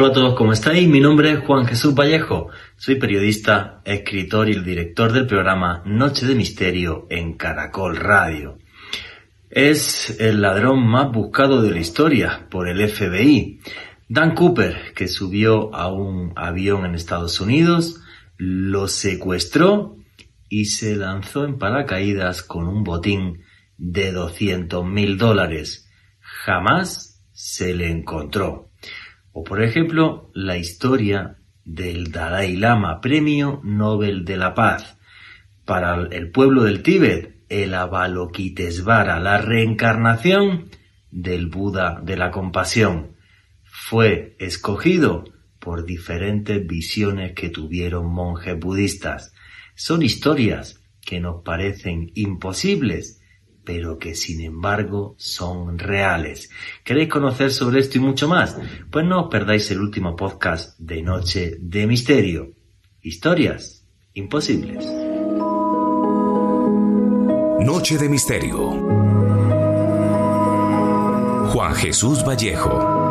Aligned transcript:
Hola 0.00 0.10
a 0.10 0.12
todos, 0.12 0.34
¿cómo 0.36 0.52
estáis? 0.52 0.88
Mi 0.88 1.00
nombre 1.00 1.32
es 1.32 1.40
Juan 1.40 1.66
Jesús 1.66 1.92
Vallejo. 1.92 2.50
Soy 2.76 3.00
periodista, 3.00 3.82
escritor 3.84 4.48
y 4.48 4.52
el 4.52 4.62
director 4.62 5.12
del 5.12 5.26
programa 5.26 5.82
Noche 5.86 6.24
de 6.24 6.36
Misterio 6.36 7.08
en 7.10 7.36
Caracol 7.36 7.96
Radio. 7.96 8.58
Es 9.50 10.20
el 10.20 10.40
ladrón 10.40 10.86
más 10.86 11.10
buscado 11.10 11.62
de 11.62 11.72
la 11.72 11.80
historia 11.80 12.46
por 12.48 12.68
el 12.68 12.88
FBI. 12.88 13.58
Dan 14.08 14.36
Cooper, 14.36 14.94
que 14.94 15.08
subió 15.08 15.74
a 15.74 15.92
un 15.92 16.32
avión 16.36 16.86
en 16.86 16.94
Estados 16.94 17.40
Unidos, 17.40 18.00
lo 18.36 18.86
secuestró 18.86 19.96
y 20.48 20.66
se 20.66 20.94
lanzó 20.94 21.44
en 21.44 21.58
paracaídas 21.58 22.44
con 22.44 22.68
un 22.68 22.84
botín 22.84 23.42
de 23.76 24.12
200 24.12 24.86
mil 24.86 25.18
dólares. 25.18 25.90
Jamás 26.20 27.20
se 27.32 27.74
le 27.74 27.90
encontró. 27.90 28.67
O 29.38 29.44
por 29.44 29.62
ejemplo, 29.62 30.32
la 30.34 30.56
historia 30.56 31.36
del 31.64 32.10
Dalai 32.10 32.56
Lama, 32.56 33.00
Premio 33.00 33.60
Nobel 33.62 34.24
de 34.24 34.36
la 34.36 34.52
Paz. 34.52 34.98
Para 35.64 36.08
el 36.10 36.32
pueblo 36.32 36.64
del 36.64 36.82
Tíbet, 36.82 37.44
el 37.48 37.72
Avalokitesvara, 37.74 39.20
la 39.20 39.38
reencarnación 39.38 40.70
del 41.12 41.46
Buda 41.46 42.00
de 42.02 42.16
la 42.16 42.32
compasión. 42.32 43.14
Fue 43.62 44.34
escogido 44.40 45.22
por 45.60 45.84
diferentes 45.84 46.66
visiones 46.66 47.34
que 47.34 47.48
tuvieron 47.48 48.12
monjes 48.12 48.58
budistas. 48.58 49.32
Son 49.76 50.02
historias 50.02 50.82
que 51.00 51.20
nos 51.20 51.44
parecen 51.44 52.10
imposibles, 52.16 53.17
pero 53.68 53.98
que 53.98 54.14
sin 54.14 54.40
embargo 54.40 55.14
son 55.18 55.78
reales. 55.78 56.48
¿Queréis 56.82 57.10
conocer 57.10 57.52
sobre 57.52 57.80
esto 57.80 57.98
y 57.98 58.00
mucho 58.00 58.26
más? 58.26 58.56
Pues 58.90 59.04
no 59.04 59.24
os 59.24 59.30
perdáis 59.30 59.70
el 59.70 59.82
último 59.82 60.16
podcast 60.16 60.78
de 60.78 61.02
Noche 61.02 61.58
de 61.60 61.86
Misterio. 61.86 62.54
Historias 63.02 63.84
imposibles. 64.14 64.86
Noche 67.60 67.98
de 67.98 68.08
Misterio. 68.08 68.70
Juan 71.52 71.74
Jesús 71.74 72.24
Vallejo. 72.26 73.07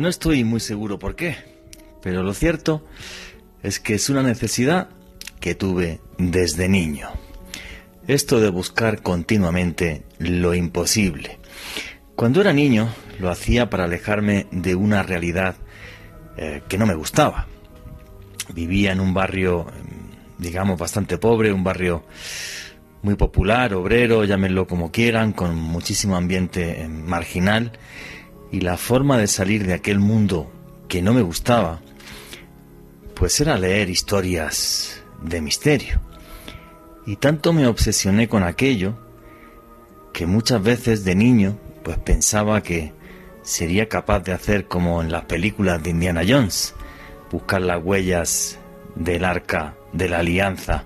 No 0.00 0.08
estoy 0.08 0.44
muy 0.44 0.60
seguro 0.60 0.98
por 0.98 1.14
qué, 1.14 1.36
pero 2.00 2.22
lo 2.22 2.32
cierto 2.32 2.82
es 3.62 3.80
que 3.80 3.92
es 3.92 4.08
una 4.08 4.22
necesidad 4.22 4.88
que 5.40 5.54
tuve 5.54 6.00
desde 6.16 6.70
niño. 6.70 7.10
Esto 8.06 8.40
de 8.40 8.48
buscar 8.48 9.02
continuamente 9.02 10.04
lo 10.18 10.54
imposible. 10.54 11.38
Cuando 12.16 12.40
era 12.40 12.54
niño 12.54 12.88
lo 13.18 13.28
hacía 13.28 13.68
para 13.68 13.84
alejarme 13.84 14.46
de 14.52 14.74
una 14.74 15.02
realidad 15.02 15.56
eh, 16.38 16.62
que 16.66 16.78
no 16.78 16.86
me 16.86 16.94
gustaba. 16.94 17.46
Vivía 18.54 18.92
en 18.92 19.00
un 19.00 19.12
barrio, 19.12 19.66
digamos, 20.38 20.78
bastante 20.78 21.18
pobre, 21.18 21.52
un 21.52 21.62
barrio 21.62 22.04
muy 23.02 23.16
popular, 23.16 23.74
obrero, 23.74 24.24
llámenlo 24.24 24.66
como 24.66 24.90
quieran, 24.90 25.34
con 25.34 25.56
muchísimo 25.56 26.16
ambiente 26.16 26.80
eh, 26.80 26.88
marginal 26.88 27.72
y 28.52 28.60
la 28.60 28.76
forma 28.76 29.18
de 29.18 29.26
salir 29.26 29.66
de 29.66 29.74
aquel 29.74 29.98
mundo 29.98 30.50
que 30.88 31.02
no 31.02 31.14
me 31.14 31.22
gustaba, 31.22 31.80
pues 33.14 33.40
era 33.40 33.58
leer 33.58 33.90
historias 33.90 35.02
de 35.22 35.40
misterio. 35.40 36.00
Y 37.06 37.16
tanto 37.16 37.52
me 37.52 37.66
obsesioné 37.66 38.28
con 38.28 38.42
aquello 38.42 38.98
que 40.12 40.26
muchas 40.26 40.62
veces 40.62 41.04
de 41.04 41.14
niño 41.14 41.58
pues 41.82 41.98
pensaba 41.98 42.62
que 42.62 42.92
sería 43.42 43.88
capaz 43.88 44.20
de 44.20 44.32
hacer 44.32 44.66
como 44.66 45.02
en 45.02 45.10
las 45.10 45.24
películas 45.24 45.82
de 45.82 45.90
Indiana 45.90 46.22
Jones, 46.26 46.74
buscar 47.30 47.62
las 47.62 47.82
huellas 47.82 48.58
del 48.94 49.24
arca 49.24 49.74
de 49.92 50.08
la 50.08 50.18
alianza. 50.18 50.84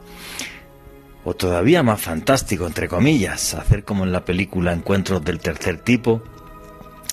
O 1.24 1.34
todavía 1.34 1.82
más 1.82 2.00
fantástico, 2.00 2.66
entre 2.66 2.88
comillas, 2.88 3.54
hacer 3.54 3.84
como 3.84 4.04
en 4.04 4.12
la 4.12 4.24
película 4.24 4.72
Encuentros 4.72 5.24
del 5.24 5.40
tercer 5.40 5.78
tipo, 5.78 6.22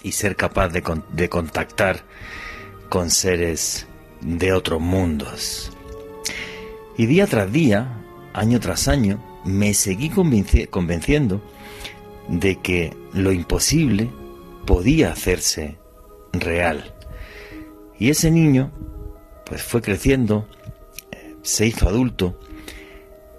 y 0.04 0.14
ser 0.14 0.36
capaz 0.36 0.70
de, 0.70 0.84
de 1.12 1.30
contactar 1.30 2.04
con 2.90 3.10
seres 3.10 3.88
de 4.22 4.54
otros 4.54 4.82
mundos. 4.82 5.72
Y 6.98 7.06
día 7.06 7.28
tras 7.28 7.52
día, 7.52 8.04
año 8.34 8.60
tras 8.60 8.88
año, 8.88 9.24
me 9.46 9.74
seguí 9.74 10.10
convenciendo 10.70 11.42
de 12.28 12.58
que 12.58 12.96
lo 13.14 13.32
imposible 13.32 14.10
podía 14.66 15.12
hacerse 15.12 15.78
real. 16.34 16.94
Y 17.98 18.10
ese 18.10 18.32
niño, 18.32 18.72
pues 19.46 19.62
fue 19.62 19.82
creciendo, 19.82 20.48
se 21.42 21.66
hizo 21.66 21.88
adulto 21.88 22.40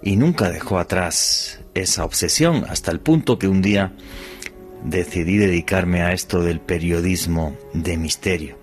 y 0.01 0.15
nunca 0.15 0.49
dejó 0.49 0.77
atrás 0.79 1.61
esa 1.73 2.05
obsesión 2.05 2.65
hasta 2.67 2.91
el 2.91 2.99
punto 2.99 3.39
que 3.39 3.47
un 3.47 3.61
día 3.61 3.93
decidí 4.83 5.37
dedicarme 5.37 6.01
a 6.01 6.13
esto 6.13 6.41
del 6.41 6.59
periodismo 6.59 7.57
de 7.73 7.97
misterio. 7.97 8.57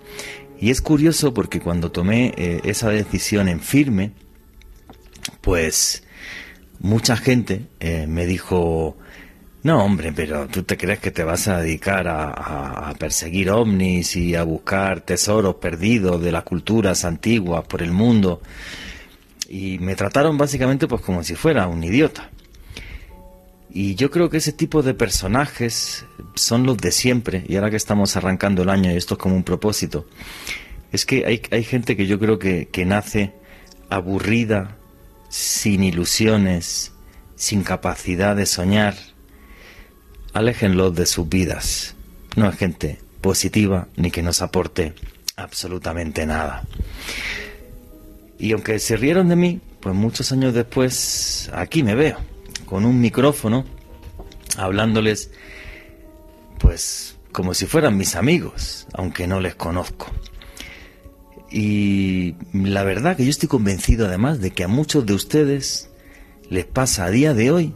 Y 0.59 0.69
es 0.69 0.81
curioso 0.81 1.33
porque 1.33 1.59
cuando 1.59 1.91
tomé 1.91 2.33
eh, 2.37 2.61
esa 2.63 2.89
decisión 2.89 3.47
en 3.47 3.59
firme, 3.59 4.11
pues 5.41 6.03
mucha 6.79 7.17
gente 7.17 7.67
eh, 7.79 8.05
me 8.07 8.27
dijo, 8.27 8.95
no 9.63 9.83
hombre, 9.83 10.13
pero 10.13 10.47
tú 10.47 10.63
te 10.63 10.77
crees 10.77 10.99
que 10.99 11.11
te 11.11 11.23
vas 11.23 11.47
a 11.47 11.61
dedicar 11.61 12.07
a, 12.07 12.89
a, 12.89 12.93
perseguir 12.93 13.49
ovnis 13.49 14.15
y 14.15 14.35
a 14.35 14.43
buscar 14.43 15.01
tesoros 15.01 15.55
perdidos 15.55 16.21
de 16.21 16.31
las 16.31 16.43
culturas 16.43 17.05
antiguas 17.05 17.65
por 17.65 17.81
el 17.81 17.91
mundo. 17.91 18.41
Y 19.49 19.79
me 19.79 19.95
trataron 19.95 20.37
básicamente 20.37 20.87
pues 20.87 21.01
como 21.01 21.23
si 21.23 21.35
fuera 21.35 21.67
un 21.67 21.83
idiota. 21.83 22.29
Y 23.73 23.95
yo 23.95 24.11
creo 24.11 24.29
que 24.29 24.37
ese 24.37 24.51
tipo 24.51 24.83
de 24.83 24.93
personajes 24.93 26.05
son 26.35 26.65
los 26.65 26.77
de 26.77 26.91
siempre, 26.91 27.45
y 27.47 27.55
ahora 27.55 27.69
que 27.69 27.77
estamos 27.77 28.17
arrancando 28.17 28.63
el 28.63 28.69
año 28.69 28.91
y 28.91 28.97
esto 28.97 29.13
es 29.13 29.19
como 29.19 29.35
un 29.35 29.43
propósito, 29.43 30.05
es 30.91 31.05
que 31.05 31.25
hay, 31.25 31.41
hay 31.51 31.63
gente 31.63 31.95
que 31.95 32.05
yo 32.05 32.19
creo 32.19 32.37
que, 32.37 32.67
que 32.69 32.83
nace 32.83 33.33
aburrida, 33.89 34.75
sin 35.29 35.83
ilusiones, 35.83 36.91
sin 37.35 37.63
capacidad 37.63 38.35
de 38.35 38.45
soñar. 38.45 38.95
Aléjenlos 40.33 40.93
de 40.93 41.05
sus 41.05 41.29
vidas. 41.29 41.95
No 42.35 42.49
es 42.49 42.57
gente 42.57 42.99
positiva 43.21 43.87
ni 43.95 44.11
que 44.11 44.21
nos 44.21 44.41
aporte 44.41 44.93
absolutamente 45.37 46.25
nada. 46.25 46.63
Y 48.37 48.51
aunque 48.51 48.79
se 48.79 48.97
rieron 48.97 49.29
de 49.29 49.37
mí, 49.37 49.61
pues 49.79 49.95
muchos 49.95 50.33
años 50.33 50.53
después 50.53 51.49
aquí 51.53 51.83
me 51.83 51.95
veo 51.95 52.30
con 52.71 52.85
un 52.85 53.01
micrófono 53.01 53.65
hablándoles 54.55 55.29
pues 56.57 57.17
como 57.33 57.53
si 57.53 57.65
fueran 57.65 57.97
mis 57.97 58.15
amigos, 58.15 58.87
aunque 58.93 59.27
no 59.27 59.41
les 59.41 59.55
conozco. 59.55 60.07
Y 61.51 62.35
la 62.53 62.85
verdad 62.85 63.17
que 63.17 63.25
yo 63.25 63.29
estoy 63.29 63.49
convencido 63.49 64.05
además 64.05 64.39
de 64.39 64.51
que 64.51 64.63
a 64.63 64.69
muchos 64.69 65.05
de 65.05 65.13
ustedes 65.13 65.89
les 66.49 66.63
pasa 66.63 67.03
a 67.03 67.11
día 67.11 67.33
de 67.33 67.51
hoy 67.51 67.73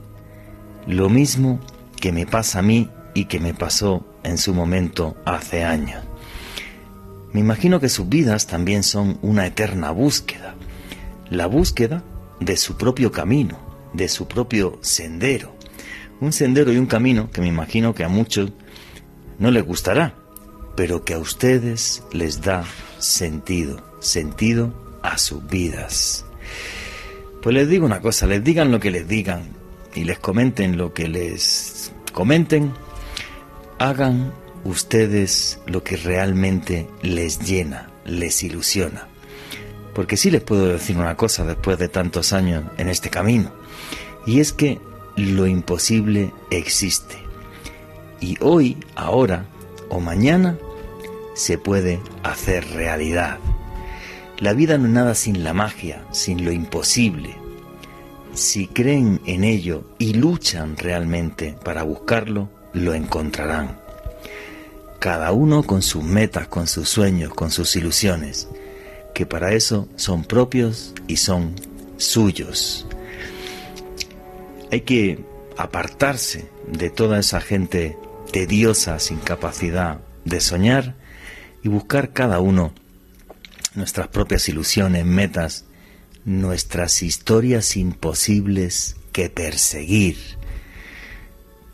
lo 0.88 1.10
mismo 1.10 1.60
que 2.00 2.14
me 2.14 2.26
pasa 2.26 2.60
a 2.60 2.62
mí 2.62 2.90
y 3.14 3.26
que 3.26 3.42
me 3.42 3.54
pasó 3.54 4.08
en 4.24 4.38
su 4.38 4.54
momento 4.54 5.18
hace 5.26 5.66
años. 5.66 6.06
Me 7.34 7.42
imagino 7.42 7.82
que 7.82 7.90
sus 7.90 8.08
vidas 8.08 8.48
también 8.48 8.82
son 8.82 9.20
una 9.22 9.46
eterna 9.46 9.92
búsqueda, 9.92 10.56
la 11.30 11.48
búsqueda 11.48 12.02
de 12.40 12.56
su 12.56 12.78
propio 12.78 13.12
camino, 13.12 13.65
de 13.96 14.08
su 14.08 14.28
propio 14.28 14.80
sendero. 14.82 15.56
Un 16.22 16.34
sendero 16.34 16.72
y 16.72 16.78
un 16.78 16.86
camino 16.86 17.30
que 17.32 17.42
me 17.42 17.48
imagino 17.48 17.94
que 17.94 18.04
a 18.04 18.10
muchos 18.10 18.52
no 19.40 19.52
les 19.52 19.66
gustará, 19.66 20.16
pero 20.76 21.04
que 21.04 21.14
a 21.14 21.20
ustedes 21.20 22.04
les 22.12 22.42
da 22.42 22.66
sentido, 23.00 23.84
sentido 24.00 25.00
a 25.02 25.18
sus 25.18 25.46
vidas. 25.48 26.26
Pues 27.42 27.54
les 27.54 27.70
digo 27.70 27.86
una 27.86 28.02
cosa, 28.02 28.26
les 28.26 28.44
digan 28.44 28.72
lo 28.72 28.80
que 28.80 28.92
les 28.92 29.08
digan 29.08 29.50
y 29.94 30.04
les 30.04 30.20
comenten 30.20 30.78
lo 30.78 30.94
que 30.94 31.08
les 31.08 31.92
comenten, 32.12 32.74
hagan 33.78 34.34
ustedes 34.64 35.60
lo 35.68 35.84
que 35.84 35.96
realmente 35.96 36.88
les 37.02 37.40
llena, 37.40 37.90
les 38.06 38.44
ilusiona. 38.44 39.08
Porque 39.94 40.18
sí 40.18 40.32
les 40.32 40.42
puedo 40.42 40.68
decir 40.68 40.98
una 40.98 41.16
cosa 41.16 41.46
después 41.46 41.78
de 41.78 41.88
tantos 41.88 42.34
años 42.34 42.66
en 42.78 42.90
este 42.90 43.10
camino. 43.10 43.54
Y 44.26 44.40
es 44.40 44.54
que 44.54 44.80
lo 45.16 45.48
imposible 45.48 46.34
existe. 46.50 47.16
Y 48.20 48.38
hoy, 48.42 48.78
ahora 48.96 49.46
o 49.90 50.00
mañana 50.00 50.58
se 51.36 51.58
puede 51.58 52.00
hacer 52.24 52.68
realidad. 52.72 53.40
La 54.40 54.54
vida 54.54 54.78
no 54.78 54.88
es 54.88 54.94
nada 54.94 55.16
sin 55.16 55.44
la 55.44 55.54
magia, 55.54 56.06
sin 56.12 56.44
lo 56.44 56.52
imposible. 56.52 57.38
si 58.34 58.68
creen 58.68 59.22
en 59.26 59.46
ello 59.46 59.86
y 59.98 60.14
luchan 60.14 60.76
realmente 60.76 61.56
para 61.64 61.84
buscarlo, 61.84 62.50
lo 62.74 62.94
encontrarán. 62.94 63.80
Cada 65.00 65.32
uno 65.32 65.64
con 65.64 65.82
sus 65.82 66.04
metas, 66.04 66.50
con 66.50 66.68
sus 66.68 66.90
sueños, 66.90 67.34
con 67.34 67.50
sus 67.50 67.78
ilusiones, 67.78 68.50
que 69.14 69.26
para 69.26 69.54
eso 69.54 69.88
son 69.96 70.26
propios 70.26 70.94
y 71.08 71.16
son 71.16 71.56
suyos. 71.96 72.86
Hay 74.72 74.82
que 74.82 75.20
apartarse 75.58 76.50
de 76.68 76.90
toda 76.90 77.20
esa 77.20 77.42
gente 77.42 77.98
tediosa, 78.32 79.00
sin 79.00 79.20
capacidad 79.20 80.00
de 80.26 80.42
soñar 80.42 80.96
y 81.64 81.70
buscar 81.70 82.14
cada 82.14 82.40
uno 82.40 82.74
nuestras 83.76 84.08
propias 84.08 84.50
ilusiones, 84.50 85.06
metas, 85.06 85.66
nuestras 86.24 87.04
historias 87.04 87.78
imposibles 87.78 88.96
que 89.12 89.30
perseguir. 89.30 90.18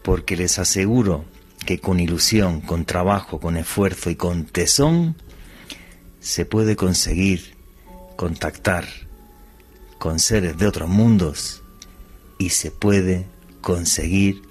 Porque 0.03 0.35
les 0.35 0.59
aseguro 0.59 1.25
que 1.65 1.79
con 1.79 1.99
ilusión, 1.99 2.61
con 2.61 2.85
trabajo, 2.85 3.39
con 3.39 3.55
esfuerzo 3.55 4.09
y 4.09 4.15
con 4.15 4.45
tesón, 4.45 5.15
se 6.19 6.45
puede 6.45 6.75
conseguir 6.75 7.55
contactar 8.15 8.85
con 9.97 10.19
seres 10.19 10.57
de 10.57 10.67
otros 10.67 10.89
mundos 10.89 11.60
y 12.41 12.49
se 12.49 12.71
puede 12.71 13.27
conseguir 13.61 14.41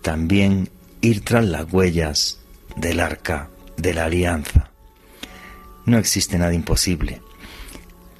también 0.00 0.70
ir 1.00 1.24
tras 1.24 1.44
las 1.44 1.72
huellas 1.72 2.38
del 2.76 3.00
arca 3.00 3.50
de 3.76 3.94
la 3.94 4.04
alianza. 4.04 4.70
No 5.86 5.98
existe 5.98 6.38
nada 6.38 6.54
imposible. 6.54 7.20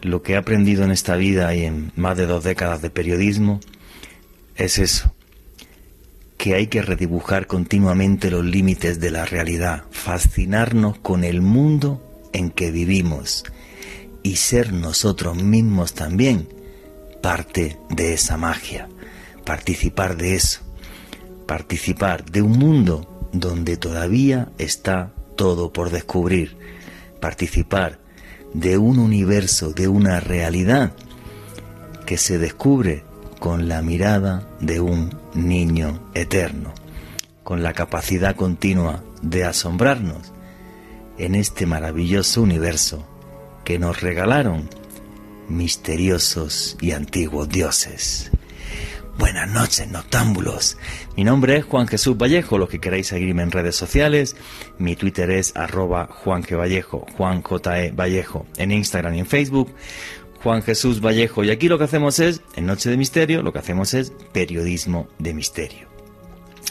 Lo 0.03 0.23
que 0.23 0.32
he 0.32 0.37
aprendido 0.37 0.82
en 0.82 0.91
esta 0.91 1.14
vida 1.14 1.55
y 1.55 1.67
en 1.67 1.93
más 1.94 2.17
de 2.17 2.26
dos 2.26 2.43
décadas 2.43 2.82
de 2.82 2.91
periodismo 2.91 3.61
es 4.56 4.81
eso, 4.81 5.14
que 6.37 6.56
hay 6.56 6.67
que 6.67 6.82
redibujar 6.82 7.47
continuamente 7.47 8.29
los 8.29 8.44
límites 8.44 8.99
de 8.99 9.12
la 9.12 9.25
realidad, 9.25 9.85
fascinarnos 9.93 10.99
con 10.99 11.23
el 11.23 11.43
mundo 11.43 12.03
en 12.32 12.50
que 12.50 12.73
vivimos 12.73 13.44
y 14.25 14.35
ser 14.35 14.73
nosotros 14.73 15.41
mismos 15.41 15.94
también 15.94 16.56
parte 17.26 17.76
de 17.88 18.12
esa 18.12 18.37
magia, 18.37 18.88
participar 19.44 20.17
de 20.17 20.37
eso, 20.37 20.61
participar 21.44 22.25
de 22.25 22.40
un 22.40 22.52
mundo 22.52 23.28
donde 23.32 23.76
todavía 23.76 24.50
está 24.58 25.11
todo 25.34 25.73
por 25.73 25.90
descubrir, 25.90 26.56
participar 27.20 27.99
de 28.55 28.78
un 28.78 29.00
universo, 29.00 29.73
de 29.73 29.88
una 29.88 30.20
realidad 30.20 30.93
que 32.06 32.17
se 32.17 32.38
descubre 32.38 33.02
con 33.40 33.67
la 33.67 33.82
mirada 33.82 34.49
de 34.61 34.79
un 34.79 35.11
niño 35.34 36.08
eterno, 36.14 36.75
con 37.43 37.61
la 37.61 37.72
capacidad 37.72 38.37
continua 38.37 39.02
de 39.20 39.43
asombrarnos 39.43 40.32
en 41.19 41.34
este 41.34 41.67
maravilloso 41.67 42.40
universo 42.40 43.05
que 43.64 43.81
nos 43.81 44.00
regalaron 44.00 44.70
misteriosos 45.48 46.76
y 46.81 46.93
antiguos 46.93 47.48
dioses. 47.48 48.31
Buenas 49.19 49.48
noches, 49.48 49.88
noctámbulos. 49.88 50.76
Mi 51.16 51.25
nombre 51.25 51.56
es 51.56 51.64
Juan 51.64 51.88
Jesús 51.88 52.19
Vallejo, 52.19 52.58
los 52.58 52.69
que 52.69 52.81
queráis 52.81 53.06
seguirme 53.06 53.43
en 53.43 53.50
redes 53.50 53.75
sociales. 53.75 54.37
Mi 54.78 54.94
Twitter 54.94 55.31
es 55.31 55.56
arroba 55.56 56.06
Juan 56.06 56.44
Vallejo, 56.50 57.06
Juan 57.16 57.40
J. 57.40 57.82
E. 57.82 57.90
Vallejo, 57.93 58.46
en 58.58 58.72
Instagram 58.72 59.14
y 59.14 59.20
en 59.20 59.26
Facebook. 59.26 59.75
Juan 60.43 60.62
Jesús 60.62 61.00
Vallejo. 61.00 61.44
Y 61.44 61.50
aquí 61.50 61.69
lo 61.69 61.78
que 61.78 61.84
hacemos 61.84 62.19
es, 62.19 62.43
en 62.56 62.66
Noche 62.66 62.90
de 62.90 62.98
Misterio, 62.98 63.43
lo 63.43 63.54
que 63.54 63.58
hacemos 63.58 63.94
es 63.94 64.12
periodismo 64.32 65.08
de 65.19 65.32
misterio. 65.32 65.88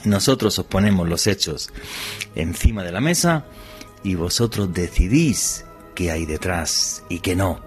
Nosotros 0.04 0.60
os 0.60 0.66
ponemos 0.66 1.10
los 1.10 1.26
hechos 1.26 1.72
encima 2.36 2.84
de 2.84 2.92
la 2.92 3.02
mesa 3.02 3.46
y 4.04 4.14
vosotros 4.14 4.72
decidís 4.72 5.66
qué 5.96 6.12
hay 6.12 6.28
detrás 6.28 7.04
y 7.10 7.20
qué 7.20 7.36
no. 7.36 7.60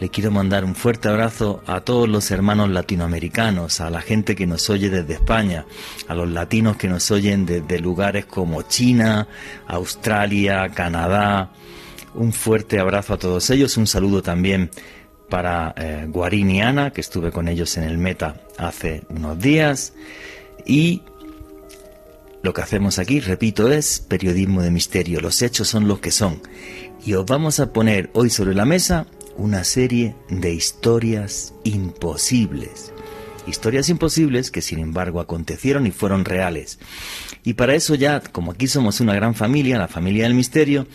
Le 0.00 0.08
quiero 0.08 0.30
mandar 0.30 0.64
un 0.64 0.74
fuerte 0.74 1.10
abrazo 1.10 1.62
a 1.66 1.82
todos 1.82 2.08
los 2.08 2.30
hermanos 2.30 2.70
latinoamericanos, 2.70 3.82
a 3.82 3.90
la 3.90 4.00
gente 4.00 4.34
que 4.34 4.46
nos 4.46 4.70
oye 4.70 4.88
desde 4.88 5.12
España, 5.12 5.66
a 6.08 6.14
los 6.14 6.26
latinos 6.30 6.78
que 6.78 6.88
nos 6.88 7.10
oyen 7.10 7.44
desde 7.44 7.78
lugares 7.80 8.24
como 8.24 8.62
China, 8.62 9.28
Australia, 9.66 10.70
Canadá. 10.70 11.50
Un 12.14 12.32
fuerte 12.32 12.80
abrazo 12.80 13.12
a 13.12 13.18
todos 13.18 13.50
ellos, 13.50 13.76
un 13.76 13.86
saludo 13.86 14.22
también 14.22 14.70
para 15.28 15.74
eh, 15.76 16.06
Guarín 16.08 16.50
y 16.50 16.62
Ana, 16.62 16.94
que 16.94 17.02
estuve 17.02 17.30
con 17.30 17.46
ellos 17.46 17.76
en 17.76 17.84
el 17.84 17.98
Meta 17.98 18.40
hace 18.56 19.02
unos 19.10 19.38
días. 19.38 19.92
Y 20.64 21.02
lo 22.42 22.54
que 22.54 22.62
hacemos 22.62 22.98
aquí, 22.98 23.20
repito, 23.20 23.70
es 23.70 24.00
periodismo 24.00 24.62
de 24.62 24.70
misterio. 24.70 25.20
Los 25.20 25.42
hechos 25.42 25.68
son 25.68 25.86
los 25.86 26.00
que 26.00 26.10
son. 26.10 26.40
Y 27.04 27.12
os 27.12 27.26
vamos 27.26 27.60
a 27.60 27.70
poner 27.70 28.08
hoy 28.14 28.30
sobre 28.30 28.54
la 28.54 28.64
mesa 28.64 29.06
una 29.36 29.64
serie 29.64 30.14
de 30.28 30.52
historias 30.52 31.54
imposibles. 31.64 32.92
Historias 33.46 33.88
imposibles 33.88 34.50
que 34.50 34.62
sin 34.62 34.78
embargo 34.78 35.20
acontecieron 35.20 35.86
y 35.86 35.90
fueron 35.90 36.24
reales. 36.24 36.78
Y 37.44 37.54
para 37.54 37.74
eso 37.74 37.94
ya, 37.94 38.20
como 38.20 38.52
aquí 38.52 38.66
somos 38.66 39.00
una 39.00 39.14
gran 39.14 39.34
familia, 39.34 39.78
la 39.78 39.88
familia 39.88 40.24
del 40.24 40.34
misterio, 40.34 40.86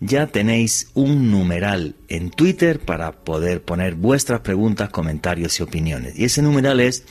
ya 0.00 0.26
tenéis 0.26 0.90
un 0.94 1.30
numeral 1.30 1.96
en 2.08 2.30
Twitter 2.30 2.80
para 2.80 3.12
poder 3.12 3.62
poner 3.62 3.94
vuestras 3.94 4.40
preguntas, 4.40 4.90
comentarios 4.90 5.58
y 5.58 5.62
opiniones. 5.62 6.18
Y 6.18 6.24
ese 6.24 6.42
numeral 6.42 6.80
es 6.80 7.04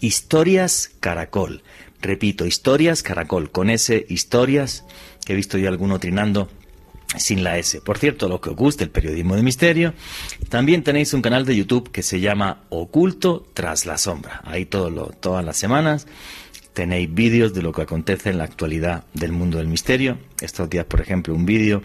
Historias 0.00 0.90
Caracol. 1.00 1.62
Repito, 2.02 2.44
Historias 2.44 3.02
Caracol, 3.02 3.50
con 3.50 3.70
ese 3.70 4.04
historias, 4.08 4.84
que 5.24 5.32
he 5.32 5.36
visto 5.36 5.56
yo 5.56 5.68
alguno 5.68 5.98
trinando 5.98 6.48
sin 7.16 7.44
la 7.44 7.58
S. 7.58 7.80
Por 7.80 7.98
cierto, 7.98 8.28
lo 8.28 8.40
que 8.40 8.50
os 8.50 8.56
guste 8.56 8.84
el 8.84 8.90
periodismo 8.90 9.36
de 9.36 9.42
misterio, 9.42 9.94
también 10.48 10.82
tenéis 10.82 11.14
un 11.14 11.22
canal 11.22 11.44
de 11.44 11.56
YouTube 11.56 11.90
que 11.90 12.02
se 12.02 12.20
llama 12.20 12.64
Oculto 12.68 13.46
tras 13.54 13.86
la 13.86 13.98
sombra. 13.98 14.42
Ahí 14.44 14.66
todo 14.66 14.90
todas 15.20 15.44
las 15.44 15.56
semanas 15.56 16.06
tenéis 16.72 17.12
vídeos 17.12 17.54
de 17.54 17.62
lo 17.62 17.72
que 17.72 17.82
acontece 17.82 18.28
en 18.28 18.38
la 18.38 18.44
actualidad 18.44 19.04
del 19.14 19.32
mundo 19.32 19.58
del 19.58 19.66
misterio. 19.66 20.18
Estos 20.40 20.68
días, 20.68 20.84
por 20.84 21.00
ejemplo, 21.00 21.34
un 21.34 21.46
vídeo 21.46 21.82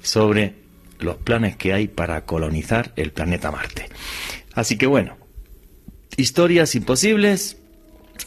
sobre 0.00 0.54
los 1.00 1.16
planes 1.16 1.56
que 1.56 1.72
hay 1.72 1.88
para 1.88 2.24
colonizar 2.24 2.92
el 2.96 3.12
planeta 3.12 3.50
Marte. 3.50 3.88
Así 4.54 4.76
que 4.76 4.86
bueno, 4.86 5.16
historias 6.16 6.74
imposibles 6.74 7.56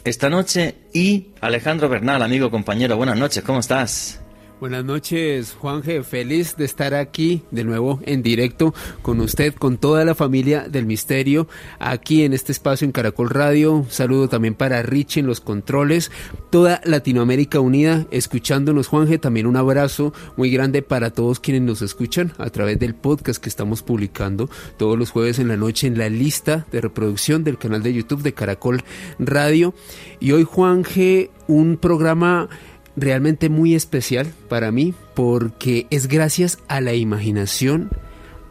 esta 0.04 0.28
noche 0.28 0.74
y 0.92 1.28
Alejandro 1.40 1.88
Bernal, 1.88 2.22
amigo, 2.22 2.50
compañero, 2.50 2.96
buenas 2.96 3.18
noches, 3.18 3.42
¿cómo 3.42 3.60
estás? 3.60 4.21
Buenas 4.62 4.84
noches, 4.84 5.56
Juanje. 5.58 6.04
Feliz 6.04 6.56
de 6.56 6.64
estar 6.64 6.94
aquí 6.94 7.42
de 7.50 7.64
nuevo 7.64 7.98
en 8.04 8.22
directo 8.22 8.72
con 9.02 9.20
usted, 9.20 9.54
con 9.54 9.76
toda 9.76 10.04
la 10.04 10.14
familia 10.14 10.68
del 10.68 10.86
misterio, 10.86 11.48
aquí 11.80 12.22
en 12.22 12.32
este 12.32 12.52
espacio 12.52 12.84
en 12.84 12.92
Caracol 12.92 13.28
Radio. 13.30 13.72
Un 13.72 13.90
saludo 13.90 14.28
también 14.28 14.54
para 14.54 14.80
Richie 14.82 15.18
en 15.18 15.26
los 15.26 15.40
controles, 15.40 16.12
toda 16.50 16.80
Latinoamérica 16.84 17.58
unida 17.58 18.06
escuchándonos, 18.12 18.86
Juanje. 18.86 19.18
También 19.18 19.48
un 19.48 19.56
abrazo 19.56 20.12
muy 20.36 20.52
grande 20.52 20.80
para 20.82 21.10
todos 21.10 21.40
quienes 21.40 21.62
nos 21.62 21.82
escuchan 21.82 22.32
a 22.38 22.48
través 22.48 22.78
del 22.78 22.94
podcast 22.94 23.42
que 23.42 23.48
estamos 23.48 23.82
publicando 23.82 24.48
todos 24.76 24.96
los 24.96 25.10
jueves 25.10 25.40
en 25.40 25.48
la 25.48 25.56
noche 25.56 25.88
en 25.88 25.98
la 25.98 26.08
lista 26.08 26.68
de 26.70 26.80
reproducción 26.80 27.42
del 27.42 27.58
canal 27.58 27.82
de 27.82 27.94
YouTube 27.94 28.22
de 28.22 28.32
Caracol 28.32 28.84
Radio. 29.18 29.74
Y 30.20 30.30
hoy, 30.30 30.44
Juanje, 30.44 31.32
un 31.48 31.78
programa 31.78 32.48
realmente 32.96 33.48
muy 33.48 33.74
especial 33.74 34.32
para 34.48 34.70
mí 34.72 34.94
porque 35.14 35.86
es 35.90 36.08
gracias 36.08 36.58
a 36.68 36.80
la 36.80 36.94
imaginación, 36.94 37.90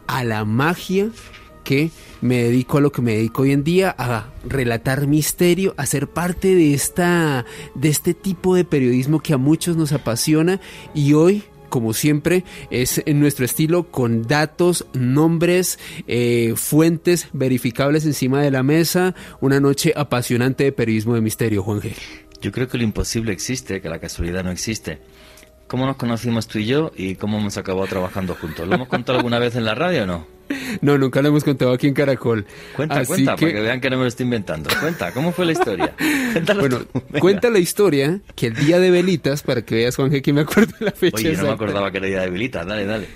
a 0.06 0.24
la 0.24 0.44
magia 0.44 1.10
que 1.64 1.90
me 2.20 2.42
dedico 2.42 2.78
a 2.78 2.80
lo 2.80 2.90
que 2.92 3.02
me 3.02 3.14
dedico 3.14 3.42
hoy 3.42 3.52
en 3.52 3.64
día, 3.64 3.94
a 3.96 4.30
relatar 4.44 5.06
misterio, 5.06 5.74
a 5.76 5.86
ser 5.86 6.08
parte 6.08 6.54
de 6.54 6.74
esta 6.74 7.44
de 7.74 7.88
este 7.88 8.14
tipo 8.14 8.54
de 8.54 8.64
periodismo 8.64 9.20
que 9.20 9.32
a 9.32 9.38
muchos 9.38 9.76
nos 9.76 9.92
apasiona 9.92 10.60
y 10.94 11.12
hoy 11.12 11.44
como 11.72 11.94
siempre, 11.94 12.44
es 12.68 13.00
en 13.06 13.18
nuestro 13.18 13.46
estilo 13.46 13.84
con 13.84 14.24
datos, 14.24 14.84
nombres, 14.92 15.78
eh, 16.06 16.52
fuentes 16.54 17.28
verificables 17.32 18.04
encima 18.04 18.42
de 18.42 18.50
la 18.50 18.62
mesa. 18.62 19.14
Una 19.40 19.58
noche 19.58 19.94
apasionante 19.96 20.64
de 20.64 20.72
periodismo 20.72 21.14
de 21.14 21.22
misterio, 21.22 21.62
Juan 21.62 21.80
G. 21.80 21.94
Yo 22.42 22.50
creo 22.50 22.66
que 22.66 22.76
lo 22.76 22.82
imposible 22.82 23.32
existe, 23.32 23.80
que 23.80 23.88
la 23.88 24.00
casualidad 24.00 24.42
no 24.42 24.50
existe. 24.50 24.98
¿Cómo 25.68 25.86
nos 25.86 25.96
conocimos 25.96 26.48
tú 26.48 26.58
y 26.58 26.66
yo 26.66 26.90
y 26.96 27.14
cómo 27.14 27.38
hemos 27.38 27.56
acabado 27.56 27.86
trabajando 27.86 28.34
juntos? 28.34 28.66
¿Lo 28.66 28.74
hemos 28.74 28.88
contado 28.88 29.18
alguna 29.18 29.38
vez 29.38 29.54
en 29.54 29.64
la 29.64 29.74
radio 29.74 30.02
o 30.02 30.06
no? 30.06 30.26
No, 30.80 30.98
nunca 30.98 31.22
lo 31.22 31.28
hemos 31.28 31.44
contado 31.44 31.72
aquí 31.72 31.86
en 31.86 31.94
Caracol. 31.94 32.46
Cuenta, 32.74 33.04
cuenta, 33.04 33.36
para 33.36 33.52
que 33.52 33.60
vean 33.60 33.80
que 33.80 33.88
no 33.90 33.96
me 33.96 34.02
lo 34.02 34.08
estoy 34.08 34.24
inventando. 34.24 34.70
Cuenta, 34.80 35.12
¿cómo 35.12 35.32
fue 35.32 35.46
la 35.46 35.52
historia? 35.52 35.94
bueno, 36.58 36.80
cuenta 37.20 37.48
la 37.48 37.58
historia 37.58 38.20
que 38.34 38.48
el 38.48 38.54
día 38.54 38.80
de 38.80 38.90
velitas, 38.90 39.42
para 39.42 39.62
que 39.62 39.76
veas, 39.76 39.96
Juan 39.96 40.10
que 40.10 40.32
me 40.32 40.40
acuerdo 40.40 40.74
la 40.80 40.90
fecha. 40.90 41.16
Oye, 41.16 41.36
no 41.36 41.44
me 41.44 41.50
acordaba 41.50 41.90
que 41.90 41.98
era 41.98 42.06
día 42.06 42.20
de 42.22 42.30
velitas, 42.30 42.66
dale, 42.66 42.84
dale. 42.84 43.06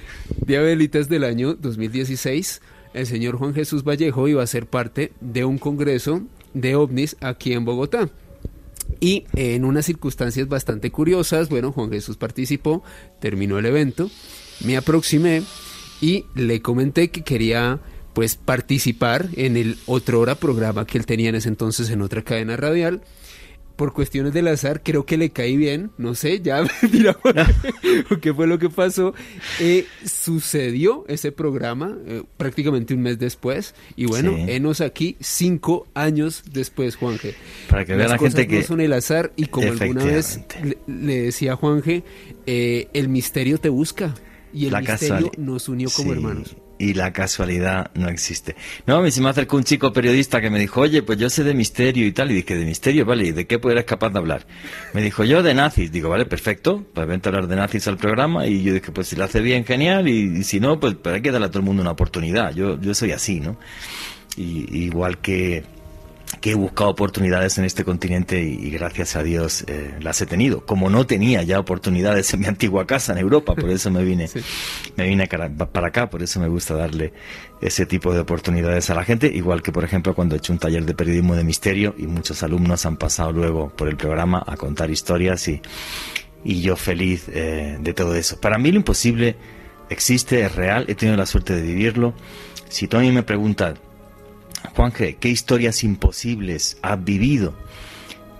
Día 0.46 0.60
de 0.60 0.66
velitas 0.66 1.08
del 1.08 1.24
año 1.24 1.54
2016, 1.54 2.62
el 2.94 3.06
señor 3.06 3.36
Juan 3.36 3.54
Jesús 3.54 3.84
Vallejo 3.84 4.28
iba 4.28 4.42
a 4.42 4.46
ser 4.46 4.66
parte 4.66 5.12
de 5.20 5.44
un 5.44 5.58
congreso 5.58 6.22
de 6.54 6.76
ovnis 6.76 7.16
aquí 7.20 7.52
en 7.52 7.64
Bogotá. 7.64 8.08
Y 9.00 9.26
en 9.34 9.64
unas 9.64 9.86
circunstancias 9.86 10.48
bastante 10.48 10.90
curiosas, 10.90 11.48
bueno, 11.48 11.72
Juan 11.72 11.90
Jesús 11.90 12.16
participó, 12.16 12.82
terminó 13.20 13.58
el 13.58 13.66
evento, 13.66 14.10
me 14.64 14.76
aproximé 14.76 15.42
y 16.00 16.24
le 16.34 16.62
comenté 16.62 17.10
que 17.10 17.22
quería 17.22 17.80
pues 18.14 18.36
participar 18.36 19.28
en 19.34 19.58
el 19.58 19.76
otro 19.84 20.20
hora 20.20 20.36
programa 20.36 20.86
que 20.86 20.96
él 20.96 21.04
tenía 21.04 21.28
en 21.28 21.34
ese 21.34 21.48
entonces 21.50 21.90
en 21.90 22.00
otra 22.00 22.22
cadena 22.22 22.56
radial 22.56 23.02
por 23.76 23.92
cuestiones 23.92 24.32
del 24.32 24.48
azar, 24.48 24.82
creo 24.82 25.04
que 25.04 25.16
le 25.16 25.30
caí 25.30 25.56
bien, 25.56 25.90
no 25.98 26.14
sé, 26.14 26.40
ya 26.40 26.64
mira 26.92 27.16
qué 28.20 28.34
fue 28.34 28.46
lo 28.46 28.58
que 28.58 28.70
pasó. 28.70 29.14
Eh, 29.60 29.86
sucedió 30.04 31.04
ese 31.08 31.30
programa 31.30 31.96
eh, 32.06 32.22
prácticamente 32.36 32.94
un 32.94 33.02
mes 33.02 33.18
después, 33.18 33.74
y 33.94 34.06
bueno, 34.06 34.34
enos 34.36 34.80
aquí 34.80 35.16
cinco 35.20 35.86
años 35.94 36.42
después, 36.50 36.96
Juanje. 36.96 37.34
Para 37.68 37.84
que 37.84 37.94
vea 37.94 38.08
la 38.08 38.18
gente 38.18 38.46
que. 38.46 38.60
No 38.60 38.66
son 38.66 38.80
el 38.80 38.92
azar, 38.92 39.32
y 39.36 39.46
como 39.46 39.70
alguna 39.70 40.04
vez 40.04 40.40
le, 40.86 41.22
decía 41.22 41.56
Juanje, 41.56 42.02
eh, 42.46 42.88
el 42.94 43.08
misterio 43.08 43.58
te 43.58 43.68
busca, 43.68 44.14
y 44.52 44.66
el 44.66 44.76
misterio 44.80 45.30
nos 45.36 45.68
unió 45.68 45.90
como 45.94 46.12
hermanos 46.12 46.56
y 46.78 46.94
la 46.94 47.12
casualidad 47.12 47.90
no 47.94 48.08
existe. 48.08 48.56
No, 48.86 49.00
me 49.00 49.10
se 49.10 49.20
me 49.20 49.30
acercó 49.30 49.56
un 49.56 49.64
chico 49.64 49.92
periodista 49.92 50.40
que 50.40 50.50
me 50.50 50.58
dijo, 50.58 50.80
oye, 50.80 51.02
pues 51.02 51.18
yo 51.18 51.30
sé 51.30 51.44
de 51.44 51.54
misterio 51.54 52.06
y 52.06 52.12
tal, 52.12 52.30
y 52.30 52.34
dije, 52.34 52.56
de 52.56 52.64
misterio, 52.64 53.04
vale, 53.04 53.28
¿y 53.28 53.32
de 53.32 53.46
qué 53.46 53.60
eres 53.62 53.84
capaz 53.84 54.10
de 54.10 54.18
hablar? 54.18 54.46
Me 54.92 55.02
dijo, 55.02 55.24
yo 55.24 55.42
de 55.42 55.54
nazis. 55.54 55.90
Digo, 55.90 56.08
vale, 56.08 56.26
perfecto, 56.26 56.84
pues 56.92 57.06
vente 57.06 57.28
a 57.28 57.30
hablar 57.30 57.48
de 57.48 57.56
nazis 57.56 57.88
al 57.88 57.96
programa, 57.96 58.46
y 58.46 58.62
yo 58.62 58.74
dije, 58.74 58.92
pues 58.92 59.08
si 59.08 59.16
lo 59.16 59.24
hace 59.24 59.40
bien, 59.40 59.64
genial, 59.64 60.08
y, 60.08 60.44
si 60.44 60.60
no, 60.60 60.78
pues, 60.78 60.94
pues, 60.94 61.14
hay 61.16 61.22
que 61.22 61.30
darle 61.30 61.46
a 61.46 61.50
todo 61.50 61.60
el 61.60 61.64
mundo 61.64 61.82
una 61.82 61.92
oportunidad. 61.92 62.54
Yo, 62.54 62.80
yo 62.80 62.94
soy 62.94 63.12
así, 63.12 63.40
¿no? 63.40 63.58
Y, 64.36 64.84
igual 64.84 65.18
que 65.18 65.64
que 66.40 66.52
he 66.52 66.54
buscado 66.54 66.90
oportunidades 66.90 67.58
en 67.58 67.64
este 67.64 67.84
continente 67.84 68.40
y, 68.42 68.70
gracias 68.70 69.16
a 69.16 69.22
Dios 69.22 69.64
eh, 69.66 69.94
las 70.00 70.20
he 70.20 70.26
tenido. 70.26 70.64
Como 70.64 70.90
no 70.90 71.06
tenía 71.06 71.42
ya 71.42 71.58
oportunidades 71.58 72.32
en 72.34 72.40
mi 72.40 72.46
antigua 72.46 72.86
casa 72.86 73.12
en 73.12 73.18
Europa, 73.18 73.54
por 73.54 73.70
eso 73.70 73.90
me 73.90 74.04
vine, 74.04 74.28
me 74.96 75.08
vine 75.08 75.26
para 75.26 75.86
acá, 75.88 76.10
por 76.10 76.22
eso 76.22 76.40
me 76.40 76.48
gusta 76.48 76.74
darle 76.74 77.12
ese 77.60 77.86
tipo 77.86 78.12
de 78.12 78.20
oportunidades 78.20 78.90
a 78.90 78.94
la 78.94 79.04
gente, 79.04 79.28
igual 79.28 79.62
que 79.62 79.72
por 79.72 79.84
ejemplo 79.84 80.14
cuando 80.14 80.34
he 80.34 80.38
hecho 80.38 80.52
un 80.52 80.58
taller 80.58 80.84
de 80.84 80.94
periodismo 80.94 81.34
de 81.36 81.44
misterio 81.44 81.94
y 81.96 82.06
muchos 82.06 82.42
alumnos 82.42 82.84
han 82.84 82.96
pasado 82.96 83.32
luego 83.32 83.70
por 83.70 83.88
el 83.88 83.96
programa 83.96 84.42
a 84.46 84.56
contar 84.56 84.90
historias 84.90 85.48
y, 85.48 85.62
y 86.44 86.60
yo 86.60 86.76
feliz 86.76 87.24
eh, 87.28 87.78
de 87.80 87.94
todo 87.94 88.14
eso. 88.14 88.40
Para 88.40 88.58
mí 88.58 88.70
lo 88.70 88.76
imposible 88.76 89.36
existe, 89.88 90.42
es 90.42 90.54
real, 90.54 90.84
he 90.88 90.94
tenido 90.94 91.16
la 91.16 91.26
suerte 91.26 91.54
de 91.54 91.62
vivirlo. 91.62 92.14
Si 92.68 92.88
mí 92.92 93.12
me 93.12 93.22
preguntas, 93.22 93.78
Juanje, 94.74 95.16
¿qué 95.16 95.28
historias 95.28 95.84
imposibles 95.84 96.78
has 96.82 97.02
vivido? 97.02 97.54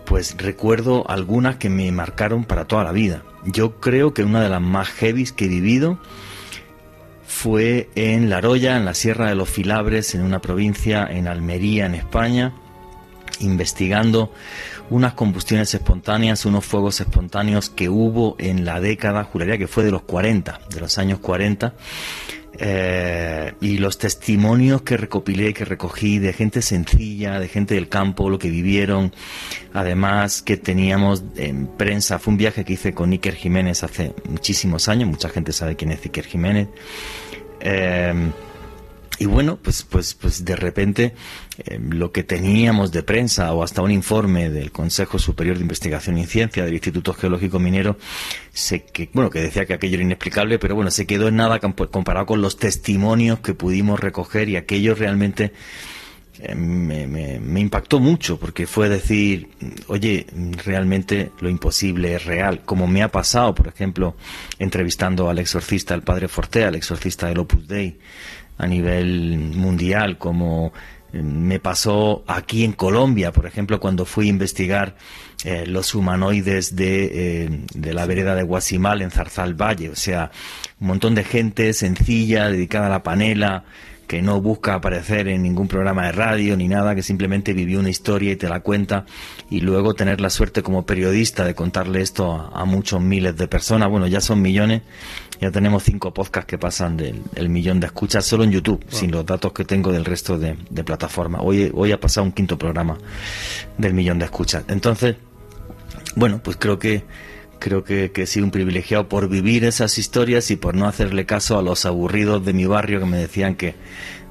Pues 0.04 0.37
recuerdo 0.38 1.08
algunas 1.08 1.56
que 1.56 1.68
me 1.68 1.90
marcaron 1.92 2.44
para 2.44 2.66
toda 2.66 2.85
la 2.85 2.92
vida. 2.92 3.23
Yo 3.44 3.80
creo 3.80 4.14
que 4.14 4.25
una 4.25 4.42
de 4.42 4.49
las 4.49 4.61
más 4.61 4.88
heavies 4.88 5.32
que 5.32 5.46
he 5.46 5.49
vivido 5.49 5.99
fue 7.26 7.90
en 7.94 8.30
La 8.30 8.40
Roya, 8.40 8.76
en 8.76 8.85
la 8.85 8.94
Sierra 8.94 9.28
de 9.28 9.35
los 9.35 9.49
Filabres, 9.49 10.14
en 10.14 10.23
una 10.23 10.40
provincia 10.40 11.06
en 11.11 11.26
Almería, 11.26 11.87
en 11.87 11.94
España, 11.94 12.52
investigando 13.40 14.32
unas 14.90 15.14
combustiones 15.14 15.75
espontáneas, 15.75 16.46
unos 16.46 16.64
fuegos 16.64 17.00
espontáneos 17.00 17.70
que 17.70 17.88
hubo 17.88 18.37
en 18.38 18.64
la 18.64 18.80
década, 18.80 19.25
juraría 19.25 19.58
que 19.58 19.66
fue 19.66 19.85
de 19.85 19.90
los 19.90 20.02
40, 20.02 20.61
de 20.70 20.80
los 20.80 20.99
años 20.99 21.18
40, 21.18 21.75
eh, 22.59 23.55
y 23.61 23.79
los 23.79 23.99
testimonios 23.99 24.83
que 24.83 24.97
recopilé, 24.97 25.53
que 25.55 25.65
recogí 25.65 26.19
de 26.19 26.33
gente 26.33 26.63
sencilla, 26.63 27.39
de 27.39 27.49
gente 27.49 27.75
del 27.75 27.89
campo, 27.89 28.31
lo 28.31 28.39
que 28.39 28.51
vivieron, 28.51 29.13
además 29.73 30.43
que 30.43 30.57
teníamos 30.57 31.25
en 31.37 31.67
prensa, 31.67 32.19
fue 32.19 32.33
un 32.33 32.39
viaje 32.39 32.65
que 32.65 32.75
hice 32.75 32.95
con 32.95 33.13
Iker 33.13 33.35
Jiménez 33.35 33.83
hace 33.83 34.15
muchísimos 34.29 34.89
años, 34.89 35.09
mucha 35.09 35.29
gente 35.29 35.53
sabe 35.53 35.77
quién 35.77 35.93
es 35.93 36.03
Iker 36.05 36.25
Jiménez. 36.25 36.69
Eh, 37.61 38.31
y 39.18 39.26
bueno, 39.26 39.58
pues, 39.62 39.82
pues, 39.82 40.14
pues 40.14 40.44
de 40.44 40.56
repente 40.56 41.14
eh, 41.58 41.78
lo 41.80 42.12
que 42.12 42.23
teníamos 42.23 42.92
de 42.92 43.02
prensa 43.02 43.52
o 43.52 43.62
hasta 43.62 43.82
un 43.82 43.90
informe 43.90 44.50
del 44.50 44.73
Consejo 44.73 45.18
Superior 45.18 45.56
de 45.56 45.62
Investigación 45.62 46.18
y 46.18 46.26
Ciencia 46.26 46.64
del 46.64 46.75
Instituto 46.75 47.14
Geológico 47.14 47.58
Minero, 47.58 47.96
se, 48.52 48.85
que, 48.85 49.08
bueno, 49.12 49.30
que 49.30 49.40
decía 49.40 49.64
que 49.64 49.75
aquello 49.75 49.94
era 49.94 50.04
inexplicable, 50.04 50.58
pero 50.58 50.75
bueno, 50.75 50.90
se 50.90 51.06
quedó 51.06 51.28
en 51.28 51.37
nada 51.37 51.61
comparado 51.61 52.26
con 52.26 52.42
los 52.42 52.58
testimonios 52.58 53.40
que 53.40 53.54
pudimos 53.54 54.00
recoger 54.00 54.49
y 54.49 54.56
aquello 54.56 54.94
realmente 54.94 55.52
eh, 56.38 56.54
me, 56.54 57.06
me, 57.06 57.61
impactó 57.61 57.99
mucho 57.99 58.38
porque 58.38 58.66
fue 58.66 58.90
decir, 58.90 59.49
oye, 59.87 60.26
realmente 60.64 61.30
lo 61.40 61.49
imposible 61.49 62.14
es 62.14 62.26
real, 62.26 62.62
como 62.66 62.87
me 62.87 63.02
ha 63.02 63.11
pasado, 63.11 63.54
por 63.54 63.68
ejemplo, 63.68 64.16
entrevistando 64.58 65.30
al 65.30 65.38
exorcista, 65.38 65.94
el 65.94 66.02
padre 66.02 66.28
Fortea, 66.28 66.68
al 66.68 66.75
exorcista 66.75 67.28
del 67.28 67.38
Opus 67.38 67.66
Dei, 67.66 67.99
a 68.59 68.67
nivel 68.67 69.39
mundial, 69.55 70.19
como 70.19 70.73
eh, 71.13 71.23
me 71.23 71.61
pasó 71.61 72.25
aquí 72.27 72.65
en 72.65 72.73
Colombia, 72.73 73.33
por 73.33 73.47
ejemplo, 73.47 73.81
cuando 73.81 74.05
fui 74.05 74.27
a 74.27 74.31
investigar 74.31 74.97
eh, 75.45 75.67
los 75.67 75.95
humanoides 75.95 76.77
de, 76.77 77.45
eh, 77.45 77.61
de, 77.75 77.95
la 77.95 78.07
vereda 78.07 78.35
de 78.35 78.43
Guasimal 78.43 79.03
en 79.03 79.11
Zarzal 79.11 79.55
Valle. 79.55 79.91
O 79.91 79.97
sea, 79.97 80.31
un 80.81 80.89
montón 80.89 81.15
de 81.15 81.25
gente 81.25 81.73
sencilla, 81.73 82.49
dedicada 82.49 82.87
a 82.87 82.91
la 82.91 83.03
panela, 83.03 83.65
que 84.07 84.23
no 84.23 84.41
busca 84.41 84.75
aparecer 84.75 85.29
en 85.29 85.43
ningún 85.43 85.69
programa 85.69 86.07
de 86.07 86.13
radio 86.13 86.57
ni 86.57 86.69
nada, 86.69 86.95
que 86.95 87.03
simplemente 87.03 87.53
vivió 87.53 87.81
una 87.81 87.91
historia 87.91 88.33
y 88.33 88.37
te 88.37 88.49
la 88.49 88.61
cuenta 88.61 89.05
y 89.51 89.61
luego 89.61 89.95
tener 89.95 90.21
la 90.21 90.31
suerte 90.31 90.63
como 90.63 90.87
periodista 90.87 91.45
de 91.45 91.55
contarle 91.55 92.03
esto 92.03 92.51
a, 92.53 92.65
muchos 92.65 93.01
miles 93.01 93.37
de 93.37 93.49
personas, 93.49 93.89
bueno, 93.89 94.07
ya 94.07 94.21
son 94.21 94.43
millones, 94.43 94.83
ya 95.40 95.50
tenemos 95.50 95.83
cinco 95.83 96.12
podcasts 96.12 96.47
que 96.47 96.59
pasan 96.59 96.97
del 96.97 97.49
millón 97.49 97.81
de 97.81 97.87
escuchas 97.87 98.25
solo 98.25 98.45
en 98.45 98.52
YouTube, 98.52 98.85
sin 98.88 99.11
los 99.11 99.25
datos 99.25 99.52
que 99.52 99.64
tengo 99.64 99.93
del 99.93 100.05
resto 100.05 100.38
de, 100.38 100.57
plataformas. 100.85 101.40
Hoy, 101.45 101.71
hoy 101.75 101.93
ha 101.93 102.00
pasado 102.00 102.25
un 102.25 102.33
quinto 102.33 102.57
programa 102.59 102.97
del 103.76 103.95
millón 103.95 104.19
de 104.19 104.26
escuchas. 104.26 104.64
Entonces, 104.69 105.16
bueno, 106.14 106.40
pues 106.43 106.57
creo 106.57 106.78
que 106.78 107.05
creo 107.59 107.85
que, 107.85 108.12
que, 108.12 108.23
he 108.23 108.26
sido 108.26 108.45
un 108.45 108.50
privilegiado 108.50 109.09
por 109.09 109.28
vivir 109.31 109.64
esas 109.64 109.97
historias 109.97 110.50
y 110.50 110.57
por 110.57 110.75
no 110.75 110.87
hacerle 110.87 111.25
caso 111.25 111.59
a 111.59 111.62
los 111.62 111.87
aburridos 111.87 112.45
de 112.45 112.52
mi 112.52 112.66
barrio 112.66 113.00
que 113.00 113.07
me 113.07 113.16
decían 113.16 113.55
que 113.55 113.75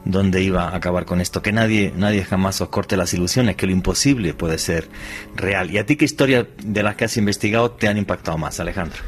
dónde 0.05 0.41
iba 0.43 0.69
a 0.69 0.75
acabar 0.75 1.05
con 1.05 1.19
esto, 1.19 1.41
que 1.41 1.51
nadie, 1.51 1.91
nadie 1.97 2.23
jamás 2.23 2.61
os 2.61 2.69
corte 2.69 2.95
las 2.95 3.13
ilusiones, 3.13 3.55
que 3.55 3.65
lo 3.65 3.73
imposible 3.73 4.33
puede 4.33 4.57
ser 4.57 4.87
real. 5.35 5.71
¿Y 5.71 5.79
a 5.79 5.85
ti 5.85 5.95
qué 5.97 6.05
historias 6.05 6.45
de 6.63 6.83
las 6.83 6.95
que 6.95 7.05
has 7.05 7.17
investigado 7.17 7.71
te 7.71 7.87
han 7.87 7.97
impactado 7.97 8.37
más, 8.37 8.59
Alejandro? 8.59 8.99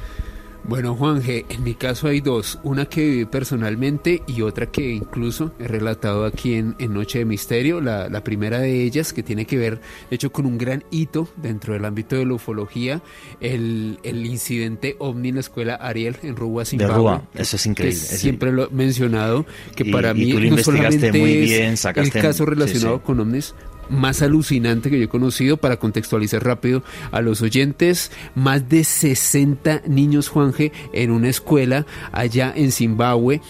Bueno, 0.63 0.95
Juan 0.95 1.21
G, 1.21 1.45
en 1.49 1.63
mi 1.63 1.75
caso 1.75 2.07
hay 2.07 2.19
dos, 2.19 2.59
una 2.63 2.85
que 2.85 3.01
viví 3.01 3.25
personalmente 3.25 4.21
y 4.27 4.41
otra 4.41 4.65
que 4.65 4.91
incluso 4.91 5.53
he 5.59 5.67
relatado 5.67 6.25
aquí 6.25 6.55
en, 6.55 6.75
Noche 6.89 7.19
de 7.19 7.25
Misterio. 7.25 7.79
La, 7.79 8.23
primera 8.23 8.59
de 8.59 8.83
ellas 8.83 9.13
que 9.13 9.23
tiene 9.23 9.45
que 9.45 9.57
ver, 9.57 9.79
de 10.09 10.15
hecho, 10.15 10.31
con 10.31 10.45
un 10.45 10.57
gran 10.57 10.83
hito 10.91 11.29
dentro 11.37 11.73
del 11.73 11.85
ámbito 11.85 12.15
de 12.15 12.25
la 12.25 12.33
ufología, 12.33 13.01
el, 13.39 13.99
incidente 14.03 14.95
ovni 14.99 15.29
en 15.29 15.35
la 15.35 15.41
escuela 15.41 15.75
Ariel 15.75 16.17
en 16.23 16.35
Rúa, 16.35 16.65
Zimbabue. 16.65 16.93
De 16.93 16.97
Rúa, 16.97 17.23
eso 17.35 17.55
es 17.55 17.65
increíble. 17.65 17.97
siempre 17.97 18.51
lo 18.51 18.65
he 18.65 18.69
mencionado, 18.71 19.45
que 19.75 19.85
para 19.85 20.13
mí 20.13 20.33
no 20.33 20.57
solamente 20.57 21.11
muy 21.11 21.37
bien, 21.37 21.75
el 21.95 22.11
caso 22.11 22.45
relacionado 22.45 23.01
con 23.01 23.19
ovnis, 23.19 23.53
más 23.89 24.21
alucinante 24.21 24.89
que 24.89 24.97
yo 24.97 25.05
he 25.05 25.09
conocido 25.09 25.57
para 25.57 25.77
contextualizar 25.77 26.43
rápido 26.43 26.83
a 27.11 27.21
los 27.21 27.41
oyentes. 27.41 28.11
Más 28.35 28.69
de 28.69 28.83
60 28.83 29.83
niños 29.87 30.29
Juanje 30.29 30.71
en 30.93 31.11
una 31.11 31.29
escuela 31.29 31.85
allá 32.11 32.53
en 32.55 32.71
Zimbabue 32.71 33.41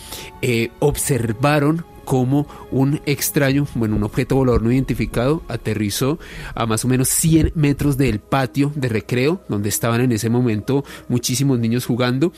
eh, 0.41 0.69
observaron 0.79 1.85
cómo 2.07 2.47
un 2.71 3.01
extraño, 3.05 3.67
bueno, 3.75 3.97
un 3.97 4.03
objeto 4.03 4.35
volador 4.35 4.63
no 4.63 4.71
identificado 4.71 5.43
aterrizó 5.49 6.19
a 6.55 6.65
más 6.65 6.85
o 6.85 6.87
menos 6.87 7.09
100 7.09 7.51
metros 7.53 7.97
del 7.97 8.19
patio 8.19 8.71
de 8.75 8.87
recreo, 8.87 9.41
donde 9.49 9.67
estaban 9.67 9.99
en 9.99 10.13
ese 10.13 10.29
momento 10.29 10.85
muchísimos 11.09 11.59
niños 11.59 11.85
jugando. 11.85 12.31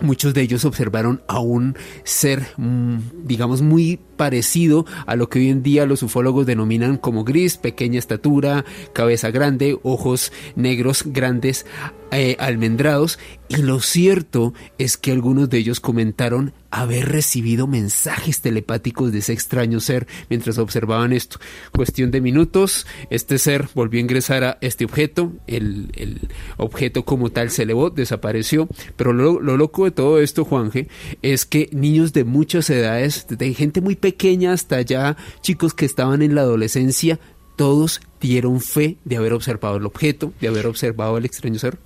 Muchos 0.00 0.34
de 0.34 0.42
ellos 0.42 0.64
observaron 0.64 1.22
a 1.28 1.38
un 1.38 1.76
ser, 2.02 2.44
mm, 2.56 2.98
digamos, 3.24 3.62
muy 3.62 4.00
parecido 4.18 4.84
a 5.06 5.16
lo 5.16 5.30
que 5.30 5.38
hoy 5.38 5.48
en 5.48 5.62
día 5.62 5.86
los 5.86 6.02
ufólogos 6.02 6.44
denominan 6.44 6.98
como 6.98 7.24
gris, 7.24 7.56
pequeña 7.56 7.98
estatura, 7.98 8.66
cabeza 8.92 9.30
grande, 9.30 9.78
ojos 9.82 10.30
negros 10.56 11.04
grandes, 11.06 11.64
eh, 12.10 12.36
almendrados. 12.38 13.18
Y 13.48 13.56
lo 13.58 13.80
cierto 13.80 14.52
es 14.76 14.98
que 14.98 15.12
algunos 15.12 15.48
de 15.48 15.58
ellos 15.58 15.80
comentaron 15.80 16.52
haber 16.70 17.08
recibido 17.08 17.66
mensajes 17.66 18.42
telepáticos 18.42 19.10
de 19.10 19.20
ese 19.20 19.32
extraño 19.32 19.80
ser 19.80 20.06
mientras 20.28 20.58
observaban 20.58 21.12
esto. 21.12 21.38
Cuestión 21.72 22.10
de 22.10 22.20
minutos, 22.20 22.86
este 23.08 23.38
ser 23.38 23.68
volvió 23.74 23.98
a 23.98 24.02
ingresar 24.02 24.44
a 24.44 24.58
este 24.60 24.84
objeto, 24.84 25.32
el, 25.46 25.90
el 25.96 26.28
objeto 26.58 27.04
como 27.04 27.30
tal 27.30 27.50
se 27.50 27.62
elevó, 27.62 27.88
desapareció, 27.88 28.68
pero 28.96 29.14
lo, 29.14 29.40
lo 29.40 29.56
loco 29.56 29.84
de 29.84 29.92
todo 29.92 30.20
esto, 30.20 30.44
Juanje, 30.44 30.88
es 31.22 31.46
que 31.46 31.70
niños 31.72 32.12
de 32.12 32.24
muchas 32.24 32.68
edades, 32.68 33.26
de 33.28 33.54
gente 33.54 33.80
muy 33.80 33.96
pequeña 33.96 34.07
hasta 34.48 34.80
ya 34.82 35.16
chicos 35.40 35.74
que 35.74 35.84
estaban 35.84 36.22
en 36.22 36.34
la 36.34 36.42
adolescencia, 36.42 37.18
todos 37.56 38.00
dieron 38.20 38.60
fe 38.60 38.96
de 39.04 39.16
haber 39.16 39.32
observado 39.32 39.76
el 39.76 39.86
objeto, 39.86 40.32
de 40.40 40.48
haber 40.48 40.66
observado 40.66 41.18
el 41.18 41.24
extraño 41.24 41.58
ser. 41.58 41.78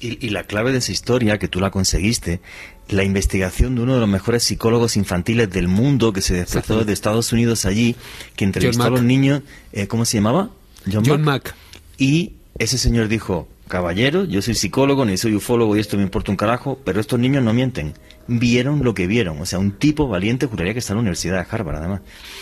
Y, 0.00 0.28
la 0.28 0.44
clave 0.44 0.70
de 0.70 0.78
esa 0.78 0.92
historia, 0.92 1.38
que 1.38 1.48
tú 1.48 1.60
la 1.60 1.70
conseguiste, 1.70 2.40
la 2.88 3.04
investigación 3.04 3.74
de 3.74 3.82
uno 3.82 3.94
de 3.94 4.00
los 4.00 4.08
mejores 4.08 4.42
psicólogos 4.42 4.98
infantiles 4.98 5.48
del 5.48 5.66
mundo 5.66 6.12
que 6.12 6.20
se 6.20 6.34
desplazó 6.34 6.80
desde 6.80 6.92
Estados 6.92 7.32
Unidos 7.32 7.64
allí, 7.64 7.96
que 8.36 8.44
entrevistó 8.44 8.82
a 8.82 8.90
los 8.90 9.02
niños, 9.02 9.42
eh, 9.72 9.86
¿cómo 9.86 10.04
se 10.04 10.18
llamaba? 10.18 10.50
John, 10.92 11.22
Mack. 11.22 11.54
Y 11.96 12.32
ese 12.58 12.76
señor 12.76 13.08
dijo, 13.08 13.48
caballero, 13.68 14.24
yo 14.24 14.42
soy 14.42 14.54
psicólogo, 14.54 15.04
ni 15.04 15.16
soy 15.16 15.34
ufólogo 15.34 15.76
y 15.76 15.80
esto 15.80 15.96
me 15.96 16.02
importa 16.02 16.30
un 16.30 16.36
carajo, 16.36 16.78
pero 16.84 17.00
estos 17.00 17.18
niños 17.18 17.42
no 17.42 17.52
mienten. 17.52 17.94
Vieron 18.26 18.84
lo 18.84 18.94
que 18.94 19.06
vieron. 19.06 19.40
O 19.40 19.46
sea, 19.46 19.58
un 19.58 19.72
tipo 19.72 20.08
valiente 20.08 20.46
juraría 20.46 20.72
que 20.72 20.78
está 20.78 20.92
en 20.92 20.98
la 20.98 21.00
Universidad 21.00 21.36
de 21.36 21.46
Harvard, 21.50 21.76
además. 21.76 22.00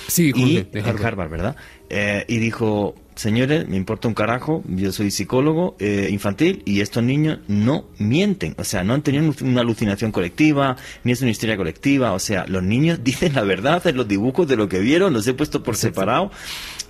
Sí, 0.08 0.32
y, 0.34 0.62
de 0.62 0.80
Harvard. 0.80 1.30
¿verdad? 1.30 1.56
Eh, 1.90 2.24
y 2.28 2.38
dijo, 2.38 2.94
señores, 3.14 3.68
me 3.68 3.76
importa 3.76 4.08
un 4.08 4.14
carajo, 4.14 4.62
yo 4.66 4.92
soy 4.92 5.10
psicólogo 5.10 5.76
eh, 5.78 6.08
infantil 6.10 6.62
y 6.64 6.80
estos 6.80 7.02
niños 7.02 7.38
no 7.48 7.86
mienten. 7.98 8.54
O 8.58 8.64
sea, 8.64 8.84
no 8.84 8.94
han 8.94 9.02
tenido 9.02 9.32
una 9.42 9.60
alucinación 9.60 10.12
colectiva, 10.12 10.76
ni 11.04 11.12
es 11.12 11.20
una 11.22 11.30
historia 11.30 11.56
colectiva. 11.56 12.12
O 12.12 12.18
sea, 12.18 12.46
los 12.46 12.62
niños 12.62 13.00
dicen 13.04 13.34
la 13.34 13.42
verdad 13.42 13.86
en 13.86 13.96
los 13.96 14.08
dibujos 14.08 14.46
de 14.48 14.56
lo 14.56 14.68
que 14.68 14.80
vieron, 14.80 15.12
los 15.12 15.26
he 15.26 15.34
puesto 15.34 15.62
por 15.62 15.76
separado. 15.76 16.30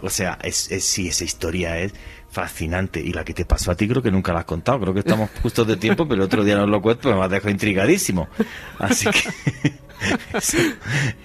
O 0.01 0.11
sea, 0.11 0.39
es, 0.43 0.71
es, 0.71 0.85
sí, 0.85 1.09
esa 1.09 1.25
historia 1.25 1.79
es 1.79 1.93
fascinante. 2.33 3.01
Y 3.01 3.13
la 3.13 3.25
que 3.25 3.35
te 3.35 3.45
pasó 3.45 3.71
a 3.71 3.77
ti 3.77 3.87
creo 3.87 4.03
que 4.03 4.11
nunca 4.11 4.33
la 4.33 4.41
has 4.41 4.45
contado. 4.47 4.81
Creo 4.81 4.95
que 4.95 5.01
estamos 5.01 5.31
justos 5.43 5.67
de 5.67 5.77
tiempo, 5.77 6.09
pero 6.09 6.23
el 6.23 6.27
otro 6.27 6.43
día 6.43 6.57
no 6.57 6.67
lo 6.67 6.83
cuento, 6.83 7.15
me 7.15 7.23
has 7.23 7.31
dejado 7.31 7.51
intrigadísimo. 7.51 8.29
Así 8.79 9.07
que 9.11 9.75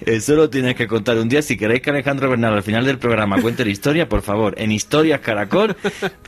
eso, 0.00 0.34
lo 0.34 0.50
tienes 0.50 0.76
que 0.76 0.86
contar 0.86 1.18
un 1.18 1.28
día. 1.28 1.42
Si 1.42 1.56
queréis 1.56 1.80
que 1.80 1.90
Alejandro 1.90 2.30
Bernal 2.30 2.54
al 2.54 2.62
final 2.62 2.84
del 2.84 2.98
programa 2.98 3.40
cuente 3.40 3.64
la 3.64 3.70
historia, 3.70 4.08
por 4.08 4.22
favor, 4.22 4.54
en 4.58 4.70
Historias 4.70 5.20
Caracol, 5.20 5.76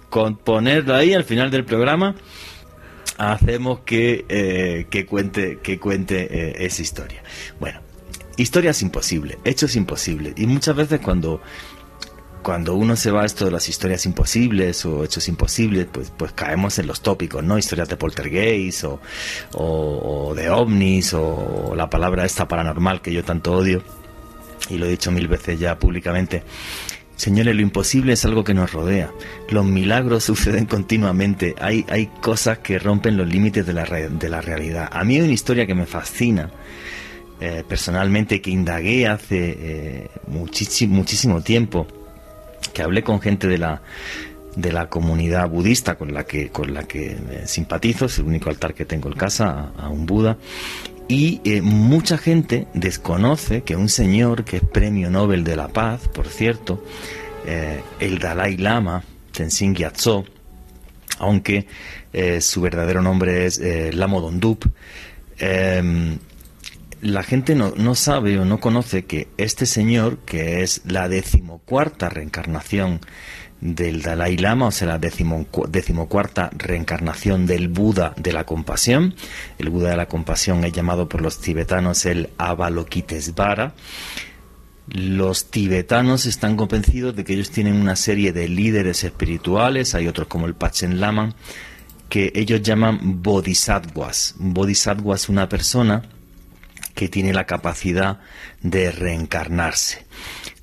con 0.08 0.36
ponerlo 0.36 0.94
ahí 0.94 1.14
al 1.14 1.24
final 1.24 1.50
del 1.50 1.64
programa 1.64 2.16
hacemos 3.18 3.80
que, 3.80 4.24
eh, 4.30 4.86
que 4.88 5.04
cuente, 5.04 5.58
que 5.62 5.78
cuente 5.78 6.26
eh, 6.30 6.64
esa 6.64 6.80
historia. 6.80 7.22
Bueno, 7.60 7.80
historias 8.38 8.80
imposibles, 8.80 9.36
hechos 9.44 9.76
imposibles. 9.76 10.34
Y 10.36 10.46
muchas 10.46 10.74
veces 10.74 11.00
cuando 11.00 11.42
cuando 12.42 12.74
uno 12.74 12.96
se 12.96 13.10
va 13.10 13.22
a 13.22 13.26
esto 13.26 13.44
de 13.44 13.50
las 13.50 13.68
historias 13.68 14.06
imposibles 14.06 14.84
o 14.84 15.04
hechos 15.04 15.28
imposibles, 15.28 15.86
pues, 15.90 16.12
pues 16.16 16.32
caemos 16.32 16.78
en 16.78 16.86
los 16.86 17.00
tópicos, 17.00 17.42
¿no? 17.44 17.58
Historias 17.58 17.88
de 17.88 17.96
poltergeist 17.96 18.84
o, 18.84 19.00
o, 19.52 20.34
de 20.34 20.50
ovnis 20.50 21.14
o, 21.14 21.74
la 21.76 21.90
palabra 21.90 22.24
esta 22.24 22.48
paranormal 22.48 23.00
que 23.00 23.12
yo 23.12 23.24
tanto 23.24 23.52
odio 23.52 23.82
y 24.68 24.78
lo 24.78 24.86
he 24.86 24.90
dicho 24.90 25.10
mil 25.10 25.28
veces 25.28 25.58
ya 25.58 25.78
públicamente. 25.78 26.42
Señores, 27.16 27.54
lo 27.54 27.60
imposible 27.60 28.14
es 28.14 28.24
algo 28.24 28.44
que 28.44 28.54
nos 28.54 28.72
rodea. 28.72 29.10
Los 29.50 29.66
milagros 29.66 30.24
suceden 30.30 30.66
continuamente. 30.66 31.54
Hay, 31.60 31.84
hay 31.88 32.06
cosas 32.06 32.58
que 32.58 32.78
rompen 32.78 33.16
los 33.16 33.28
límites 33.28 33.66
de 33.66 33.74
la, 33.74 33.84
de 33.84 34.28
la 34.28 34.40
realidad. 34.40 34.88
A 34.90 35.04
mí 35.04 35.16
hay 35.16 35.22
una 35.22 35.32
historia 35.32 35.66
que 35.66 35.74
me 35.74 35.86
fascina. 35.86 36.50
Eh, 37.42 37.64
personalmente 37.66 38.42
que 38.42 38.50
indagué 38.50 39.06
hace 39.06 39.56
eh, 39.58 40.10
muchísimo, 40.26 40.96
muchísimo 40.96 41.40
tiempo 41.40 41.86
que 42.72 42.82
hablé 42.82 43.02
con 43.02 43.20
gente 43.20 43.46
de 43.46 43.58
la 43.58 43.82
de 44.56 44.72
la 44.72 44.88
comunidad 44.88 45.48
budista 45.48 45.96
con 45.96 46.12
la 46.12 46.24
que 46.24 46.50
con 46.50 46.74
la 46.74 46.84
que 46.84 47.16
simpatizo, 47.46 48.06
es 48.06 48.18
el 48.18 48.26
único 48.26 48.50
altar 48.50 48.74
que 48.74 48.84
tengo 48.84 49.08
en 49.08 49.14
casa 49.14 49.72
a, 49.76 49.88
un 49.88 50.06
Buda. 50.06 50.36
Y 51.08 51.40
eh, 51.44 51.60
mucha 51.60 52.18
gente 52.18 52.68
desconoce 52.72 53.62
que 53.62 53.74
un 53.74 53.88
señor 53.88 54.44
que 54.44 54.58
es 54.58 54.62
premio 54.62 55.10
Nobel 55.10 55.42
de 55.42 55.56
la 55.56 55.68
Paz, 55.68 56.08
por 56.08 56.28
cierto, 56.28 56.84
eh, 57.46 57.80
el 57.98 58.18
Dalai 58.18 58.56
Lama, 58.56 59.02
Tenzin 59.32 59.74
Gyatso, 59.74 60.24
aunque 61.18 61.66
eh, 62.12 62.40
su 62.40 62.60
verdadero 62.60 63.02
nombre 63.02 63.46
es 63.46 63.60
Lamo 63.94 64.20
Dondup, 64.20 64.64
la 67.00 67.22
gente 67.22 67.54
no, 67.54 67.72
no, 67.76 67.94
sabe 67.94 68.38
o 68.38 68.44
no 68.44 68.60
conoce 68.60 69.04
que 69.04 69.28
este 69.36 69.66
señor, 69.66 70.18
que 70.18 70.62
es 70.62 70.82
la 70.84 71.08
decimocuarta 71.08 72.08
reencarnación 72.08 73.00
del 73.60 74.02
Dalai 74.02 74.36
Lama, 74.36 74.68
o 74.68 74.70
sea, 74.70 74.88
la 74.88 74.98
decimocuarta 74.98 76.50
reencarnación 76.56 77.46
del 77.46 77.68
Buda 77.68 78.14
de 78.16 78.32
la 78.32 78.44
compasión, 78.44 79.14
el 79.58 79.70
Buda 79.70 79.90
de 79.90 79.96
la 79.96 80.08
compasión 80.08 80.64
es 80.64 80.72
llamado 80.72 81.08
por 81.08 81.20
los 81.20 81.40
tibetanos 81.40 82.06
el 82.06 82.30
Avalokitesvara, 82.38 83.74
los 84.88 85.50
tibetanos 85.50 86.26
están 86.26 86.56
convencidos 86.56 87.14
de 87.14 87.24
que 87.24 87.34
ellos 87.34 87.50
tienen 87.50 87.76
una 87.76 87.96
serie 87.96 88.32
de 88.32 88.48
líderes 88.48 89.04
espirituales, 89.04 89.94
hay 89.94 90.08
otros 90.08 90.26
como 90.26 90.46
el 90.46 90.54
Pachen 90.54 91.00
Lama, 91.00 91.34
que 92.08 92.32
ellos 92.34 92.60
llaman 92.62 93.22
bodhisattvas. 93.22 94.34
Bodhisattva 94.38 95.14
es 95.14 95.28
una 95.28 95.48
persona 95.48 96.02
que 97.00 97.08
tiene 97.08 97.32
la 97.32 97.46
capacidad 97.46 98.20
de 98.60 98.90
reencarnarse. 98.90 100.04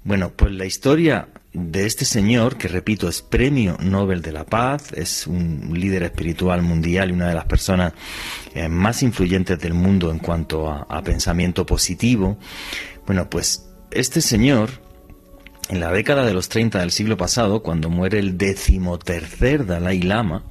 Bueno, 0.04 0.34
pues 0.36 0.52
la 0.52 0.67
historia 0.67 1.30
de 1.52 1.88
este 1.88 2.06
señor, 2.06 2.58
que 2.58 2.67
repito, 2.67 3.10
es 3.10 3.23
premio 3.23 3.76
Nobel 3.82 4.21
de 4.21 4.34
la 4.34 4.45
Paz, 4.45 4.93
es 4.93 5.26
un 5.26 5.71
líder 5.73 6.04
espiritual 6.04 6.62
mundial 6.62 7.10
y 7.10 7.13
una 7.13 7.28
de 7.28 7.34
las 7.34 7.45
personas 7.45 7.93
eh, 8.54 8.69
más 8.69 9.02
influyentes 9.02 9.58
del 9.58 9.73
mundo 9.73 10.12
en 10.12 10.19
cuanto 10.19 10.69
a, 10.69 11.02
pensamiento 11.02 11.65
positivo. 11.65 12.38
Bueno, 13.08 13.32
pues 13.32 13.67
este 13.89 14.21
señor, 14.21 14.69
en 15.69 15.80
la 15.80 15.91
década 15.91 16.23
de 16.23 16.36
los 16.36 16.50
30 16.50 16.82
del 16.82 16.91
siglo 16.91 17.17
pasado, 17.17 17.63
cuando 17.63 17.89
muere 17.89 18.19
el 18.19 18.38
decimotercer 18.38 19.65
Dalai 19.65 20.04
Lama, 20.04 20.43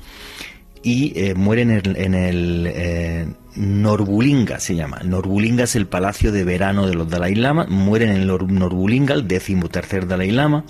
y 0.82 1.12
eh, 1.14 1.34
muere 1.36 1.62
en 1.62 1.70
el, 1.70 1.96
en 1.96 2.14
el 2.14 2.66
eh, 2.74 3.26
Norbulinga, 3.56 4.60
se 4.60 4.74
llama. 4.74 5.00
Norbulinga 5.04 5.64
es 5.64 5.76
el 5.76 5.86
palacio 5.86 6.30
de 6.32 6.44
verano 6.44 6.86
de 6.86 6.94
los 6.94 7.08
Dalai 7.08 7.34
Lama. 7.34 7.66
Muere 7.68 8.14
en 8.14 8.26
Norbulinga, 8.26 9.14
el 9.14 9.26
décimo 9.26 9.68
tercer 9.68 10.06
Dalai 10.06 10.30
Lama. 10.30 10.64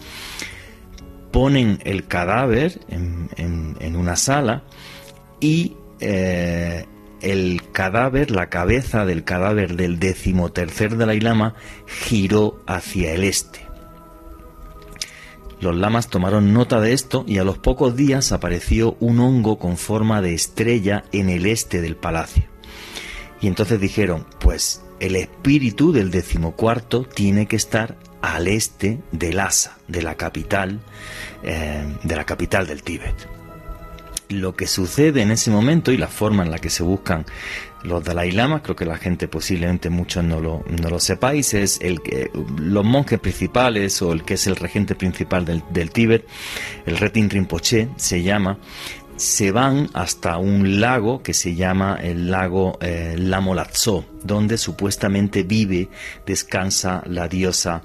Ponen 1.33 1.79
el 1.85 2.07
cadáver 2.07 2.81
en, 2.89 3.97
una 3.97 4.17
sala 4.17 4.63
y 5.41 5.75
eh, 6.01 6.87
el 7.21 7.61
cadáver, 7.73 8.31
la 8.31 8.49
cabeza 8.49 9.05
del 9.05 9.25
cadáver 9.25 9.77
del 9.77 9.99
decimotercer 9.99 10.97
Dalai 10.97 11.21
Lama 11.21 11.55
giró 11.87 12.63
hacia 12.67 13.13
el 13.13 13.25
este. 13.25 13.67
Los 15.61 15.75
lamas 15.75 16.09
tomaron 16.09 16.53
nota 16.53 16.81
de 16.81 16.93
esto 16.93 17.25
y 17.27 17.39
a 17.39 17.45
los 17.45 17.59
pocos 17.59 17.97
días 17.97 18.33
apareció 18.33 18.97
un 19.01 19.21
hongo 19.21 19.59
con 19.59 19.77
forma 19.79 20.21
de 20.21 20.35
estrella 20.35 21.05
en 21.13 21.31
el 21.31 21.47
este 21.47 21.81
del 21.81 21.97
palacio. 21.97 22.56
Y 23.41 23.49
entonces 23.49 23.81
dijeron, 23.81 24.27
pues 24.41 24.83
el 25.01 25.17
espíritu 25.17 25.93
del 25.93 26.11
decimocuarto 26.11 27.05
tiene 27.05 27.47
que 27.47 27.57
estar 27.57 27.97
al 28.23 28.49
este 28.49 29.01
de 29.13 29.33
Lhasa, 29.33 29.79
de 29.89 30.03
la 30.03 30.17
capital, 30.17 30.81
eh, 31.43 31.85
de 32.03 32.17
la 32.17 32.25
capital 32.25 32.67
del 32.67 32.83
Tíbet. 32.83 33.15
Lo 34.29 34.57
que 34.57 34.67
sucede 34.67 35.23
en 35.23 35.31
ese 35.31 35.51
momento 35.51 35.93
y 35.93 35.97
la 35.97 36.09
forma 36.09 36.43
en 36.43 36.51
la 36.51 36.59
que 36.59 36.71
se 36.71 36.83
buscan 36.83 37.25
los 37.85 38.03
Dalai 38.03 38.33
Lama, 38.33 38.63
creo 38.63 38.75
que 38.75 38.85
la 38.85 38.99
gente 38.99 39.29
posiblemente 39.29 39.91
muchos 39.91 40.25
no 40.25 40.41
lo, 40.41 40.65
no 40.69 40.91
lo 40.91 40.99
sepáis, 40.99 41.55
es 41.55 41.79
el 41.81 42.03
que 42.03 42.31
los 42.59 42.85
monjes 42.85 43.21
principales 43.21 44.03
o 44.03 44.13
el 44.13 44.25
que 44.25 44.35
es 44.35 44.49
el 44.49 44.57
regente 44.57 44.97
principal 44.97 45.45
del, 45.45 45.63
del 45.71 45.93
Tíbet, 45.93 46.27
el 46.85 46.97
Retin 46.97 47.31
Rinpoche 47.31 47.89
se 47.97 48.23
llama, 48.25 48.59
se 49.17 49.51
van 49.51 49.89
hasta 49.95 50.37
un 50.39 50.81
lago 50.81 51.23
que 51.23 51.35
se 51.35 51.55
llama 51.55 51.99
el 52.03 52.31
lago 52.31 52.79
eh, 52.81 53.15
Lamolazzo, 53.19 54.05
donde 54.23 54.59
supuestamente 54.59 55.43
vive, 55.43 55.89
descansa 56.27 57.03
la 57.07 57.27
diosa 57.29 57.83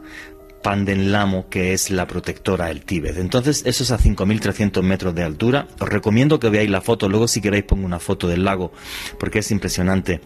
Panden 0.62 1.12
Lamo, 1.12 1.50
que 1.50 1.74
es 1.74 1.90
la 1.90 2.06
protectora 2.06 2.68
del 2.68 2.82
Tíbet. 2.82 3.18
Entonces, 3.18 3.64
eso 3.66 3.84
es 3.84 3.92
a 3.92 3.98
5.300 3.98 4.82
metros 4.84 5.16
de 5.16 5.24
altura. 5.24 5.68
Os 5.80 5.90
recomiendo 5.90 6.40
que 6.40 6.50
veáis 6.50 6.70
la 6.70 6.82
foto. 6.82 7.10
Luego, 7.10 7.28
si 7.28 7.42
queréis, 7.42 7.64
pongo 7.64 7.86
una 7.86 8.00
foto 8.00 8.28
del 8.28 8.44
lago, 8.44 8.72
porque 9.20 9.40
es 9.40 9.52
impresionante. 9.52 10.22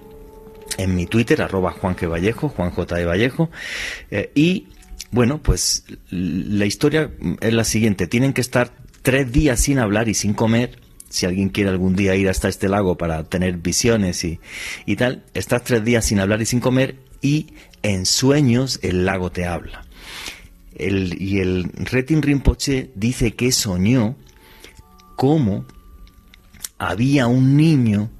En 0.77 0.95
mi 0.95 1.05
Twitter, 1.05 1.41
arroba 1.41 1.71
Juan 1.71 1.95
Vallejo, 2.01 2.49
Juan 2.49 2.71
J. 2.71 2.99
E. 2.99 3.05
Vallejo. 3.05 3.49
Eh, 4.11 4.31
y, 4.35 4.67
bueno, 5.11 5.41
pues 5.41 5.85
la 6.09 6.65
historia 6.65 7.11
es 7.39 7.53
la 7.53 7.63
siguiente. 7.63 8.07
Tienen 8.07 8.33
que 8.33 8.41
estar 8.41 8.73
tres 9.03 9.31
días 9.31 9.61
sin 9.61 9.79
hablar 9.79 10.09
y 10.09 10.15
sin 10.15 10.33
comer 10.33 10.84
si 11.15 11.25
alguien 11.25 11.49
quiere 11.49 11.69
algún 11.69 11.95
día 11.95 12.15
ir 12.15 12.29
hasta 12.29 12.49
este 12.49 12.69
lago 12.69 12.97
para 12.97 13.23
tener 13.23 13.57
visiones 13.57 14.23
y, 14.23 14.39
y, 14.85 14.95
tal, 14.95 15.23
estás 15.33 15.63
tres 15.63 15.83
días 15.83 16.05
sin 16.05 16.19
hablar 16.19 16.41
y 16.41 16.45
sin 16.45 16.59
comer 16.59 16.97
y 17.21 17.53
en 17.83 18.05
sueños 18.05 18.79
el 18.83 19.05
lago 19.05 19.31
te 19.31 19.45
habla 19.45 19.85
y 20.77 21.39
el 21.39 21.71
Retin 21.73 22.21
Rinpoche 22.21 22.91
dice 22.95 23.33
que 23.33 23.51
soñó 23.51 24.15
cómo 25.15 25.65
había 26.77 27.27
un 27.27 27.55
niño 27.55 28.11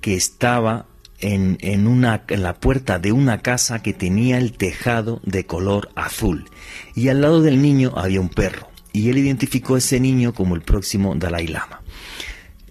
que 0.00 0.14
estaba 0.14 0.86
en, 1.20 1.56
en, 1.60 1.86
una, 1.86 2.24
en 2.28 2.42
la 2.42 2.54
puerta 2.54 2.98
de 2.98 3.12
una 3.12 3.40
casa 3.40 3.82
que 3.82 3.94
tenía 3.94 4.38
el 4.38 4.52
tejado 4.52 5.20
de 5.24 5.46
color 5.46 5.90
azul 5.94 6.50
y 6.94 7.08
al 7.08 7.22
lado 7.22 7.40
del 7.40 7.62
niño 7.62 7.92
había 7.96 8.20
un 8.20 8.28
perro. 8.28 8.68
y 8.92 9.08
él 9.08 9.16
identificó 9.16 9.76
a 9.76 9.78
ese 9.78 9.98
niño 9.98 10.34
como 10.34 10.54
el 10.54 10.60
próximo 10.60 11.14
Dalai 11.14 11.46
Lama. 11.46 11.80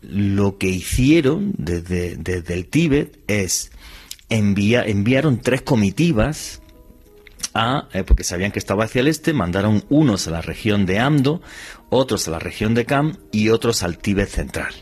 Lo 0.01 0.57
que 0.57 0.67
hicieron 0.67 1.53
desde, 1.57 2.15
desde 2.15 2.53
el 2.53 2.65
Tíbet 2.67 3.19
es 3.27 3.71
enviar, 4.29 4.89
enviaron 4.89 5.39
tres 5.39 5.61
comitivas 5.61 6.61
a, 7.53 7.87
eh, 7.93 8.03
porque 8.03 8.23
sabían 8.23 8.51
que 8.51 8.59
estaba 8.59 8.85
hacia 8.85 9.01
el 9.01 9.07
este, 9.07 9.33
mandaron 9.33 9.83
unos 9.89 10.27
a 10.27 10.31
la 10.31 10.41
región 10.41 10.85
de 10.85 10.99
Amdo, 10.99 11.41
otros 11.89 12.27
a 12.27 12.31
la 12.31 12.39
región 12.39 12.73
de 12.73 12.85
Kam 12.85 13.17
y 13.31 13.49
otros 13.49 13.83
al 13.83 13.97
Tíbet 13.97 14.29
central. 14.29 14.73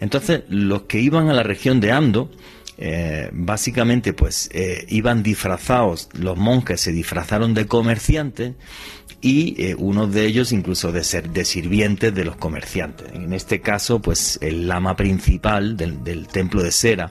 Entonces, 0.00 0.42
los 0.48 0.82
que 0.82 1.00
iban 1.00 1.28
a 1.28 1.32
la 1.32 1.42
región 1.42 1.80
de 1.80 1.92
Amdo, 1.92 2.30
eh, 2.76 3.30
básicamente, 3.32 4.12
pues 4.12 4.50
eh, 4.52 4.84
iban 4.88 5.22
disfrazados, 5.22 6.08
los 6.12 6.36
monjes 6.36 6.80
se 6.80 6.92
disfrazaron 6.92 7.54
de 7.54 7.66
comerciantes 7.66 8.54
y 9.24 9.54
eh, 9.56 9.74
uno 9.78 10.06
de 10.06 10.26
ellos 10.26 10.52
incluso 10.52 10.92
de 10.92 11.02
ser 11.02 11.30
de 11.30 11.46
sirvientes 11.46 12.14
de 12.14 12.26
los 12.26 12.36
comerciantes. 12.36 13.10
En 13.14 13.32
este 13.32 13.62
caso, 13.62 13.98
pues 13.98 14.38
el 14.42 14.68
lama 14.68 14.96
principal 14.96 15.78
del, 15.78 16.28
templo 16.28 16.62
de 16.62 16.70
Sera 16.70 17.10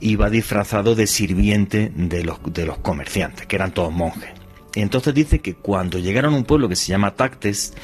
iba 0.00 0.28
disfrazado 0.28 0.96
de 0.96 1.06
sirviente 1.06 1.92
de 1.94 2.24
los, 2.24 2.40
de 2.52 2.66
los 2.66 2.78
comerciantes, 2.78 3.46
que 3.46 3.54
eran 3.54 3.72
todos 3.72 3.92
monjes. 3.92 4.30
Y 4.74 4.80
entonces 4.80 5.14
dice 5.14 5.38
que 5.38 5.54
cuando 5.54 6.00
llegaron 6.00 6.34
a 6.34 6.36
un 6.36 6.44
pueblo 6.44 6.68
que 6.68 6.74
se 6.74 6.88
llama 6.88 7.14
Tactes, 7.14 7.74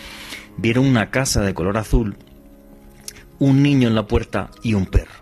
vieron 0.57 0.85
una 0.85 1.11
casa 1.11 1.43
de 1.43 1.55
color 1.55 1.79
azul, 1.79 2.17
un 3.39 3.63
niño 3.63 3.87
en 3.87 3.95
la 3.95 4.09
puerta 4.09 4.51
y 4.65 4.75
un 4.75 4.87
perro. 4.87 5.15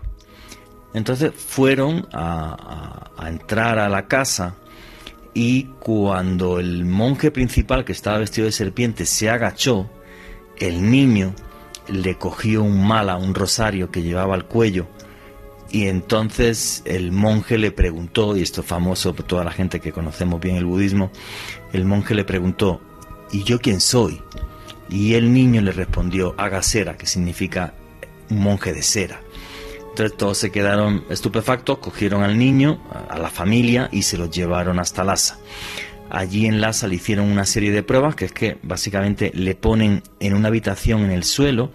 Entonces 0.95 1.31
fueron 1.35 2.07
a, 2.11 3.11
entrar 3.27 3.77
a 3.77 3.87
la 3.87 4.07
casa 4.07 4.55
y 5.35 5.65
cuando 5.79 6.59
el 6.59 6.85
monje 6.85 7.29
principal 7.29 7.85
que 7.85 7.91
estaba 7.91 8.17
vestido 8.17 8.45
de 8.45 8.51
serpiente 8.51 9.05
se 9.05 9.29
agachó, 9.29 9.87
el 10.57 10.89
niño 10.89 11.35
le 11.87 12.17
cogió 12.17 12.63
un 12.63 12.87
mala, 12.87 13.17
un 13.17 13.35
rosario 13.35 13.91
que 13.91 14.01
llevaba 14.01 14.33
al 14.33 14.45
cuello 14.45 14.87
y 15.75 15.87
entonces 15.87 16.83
el 16.85 17.11
monje 17.11 17.57
le 17.57 17.69
preguntó, 17.69 18.37
y 18.37 18.41
esto 18.41 18.61
es 18.61 18.67
famoso 18.67 19.13
por 19.13 19.25
toda 19.25 19.43
la 19.43 19.51
gente 19.51 19.81
que 19.81 19.91
conocemos 19.91 20.39
bien 20.39 20.55
el 20.55 20.63
budismo, 20.63 21.11
el 21.73 21.83
monje 21.83 22.15
le 22.15 22.23
preguntó, 22.23 22.79
¿y 23.31 23.43
yo 23.43 23.59
quién 23.59 23.81
soy? 23.81 24.21
Y 24.89 25.15
el 25.15 25.33
niño 25.33 25.61
le 25.61 25.73
respondió, 25.73 26.33
Agasera, 26.37 26.95
que 26.95 27.07
significa 27.07 27.73
un 28.29 28.39
monje 28.39 28.71
de 28.71 28.83
cera. 28.83 29.19
Todos 29.95 30.37
se 30.37 30.51
quedaron 30.51 31.05
estupefactos, 31.09 31.77
cogieron 31.77 32.23
al 32.23 32.37
niño, 32.37 32.81
a 33.09 33.17
la 33.17 33.29
familia 33.29 33.89
y 33.91 34.01
se 34.01 34.17
lo 34.17 34.29
llevaron 34.29 34.79
hasta 34.79 35.03
Lhasa. 35.03 35.39
Allí 36.09 36.45
en 36.45 36.59
Lhasa 36.59 36.87
le 36.87 36.95
hicieron 36.95 37.31
una 37.31 37.45
serie 37.45 37.71
de 37.71 37.81
pruebas 37.81 38.15
que 38.15 38.25
es 38.25 38.31
que 38.31 38.57
básicamente 38.61 39.31
le 39.33 39.55
ponen 39.55 40.03
en 40.19 40.33
una 40.33 40.49
habitación 40.49 41.03
en 41.05 41.11
el 41.11 41.23
suelo 41.23 41.71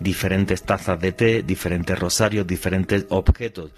diferentes 0.00 0.62
tazas 0.62 1.00
de 1.00 1.12
té, 1.12 1.42
diferentes 1.42 1.98
rosarios, 1.98 2.46
diferentes 2.46 3.06
objetos, 3.08 3.70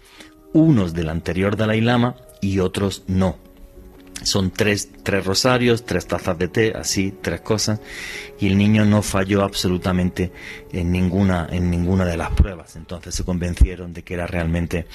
unos 0.52 0.92
del 0.92 1.08
anterior 1.08 1.56
Dalai 1.56 1.80
Lama 1.80 2.16
y 2.40 2.58
otros 2.58 3.04
no 3.06 3.38
son 4.22 4.50
tres, 4.50 4.88
tres 5.02 5.24
rosarios, 5.24 5.84
tres 5.84 6.06
tazas 6.06 6.38
de 6.38 6.48
té, 6.48 6.72
así, 6.74 7.12
tres 7.20 7.40
cosas, 7.40 7.80
y 8.40 8.46
el 8.46 8.56
niño 8.56 8.84
no 8.84 9.02
falló 9.02 9.42
absolutamente 9.42 10.32
en 10.72 10.92
ninguna, 10.92 11.48
en 11.50 11.70
ninguna 11.70 12.04
de 12.04 12.16
las 12.16 12.30
pruebas. 12.30 12.76
Entonces 12.76 13.14
se 13.14 13.24
convencieron 13.24 13.92
de 13.92 14.02
que 14.02 14.14
era 14.14 14.26
realmente 14.26 14.86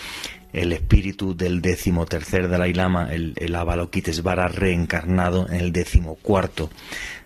el 0.54 0.74
espíritu 0.74 1.36
del 1.36 1.62
décimo 1.62 2.06
tercer 2.06 2.50
Dalai 2.50 2.74
Lama, 2.74 3.10
el, 3.12 3.34
el 3.38 3.54
Avalokitesvara 3.56 4.48
reencarnado 4.48 5.48
en 5.48 5.56
el 5.56 5.72
décimo 5.72 6.16
cuarto 6.16 6.72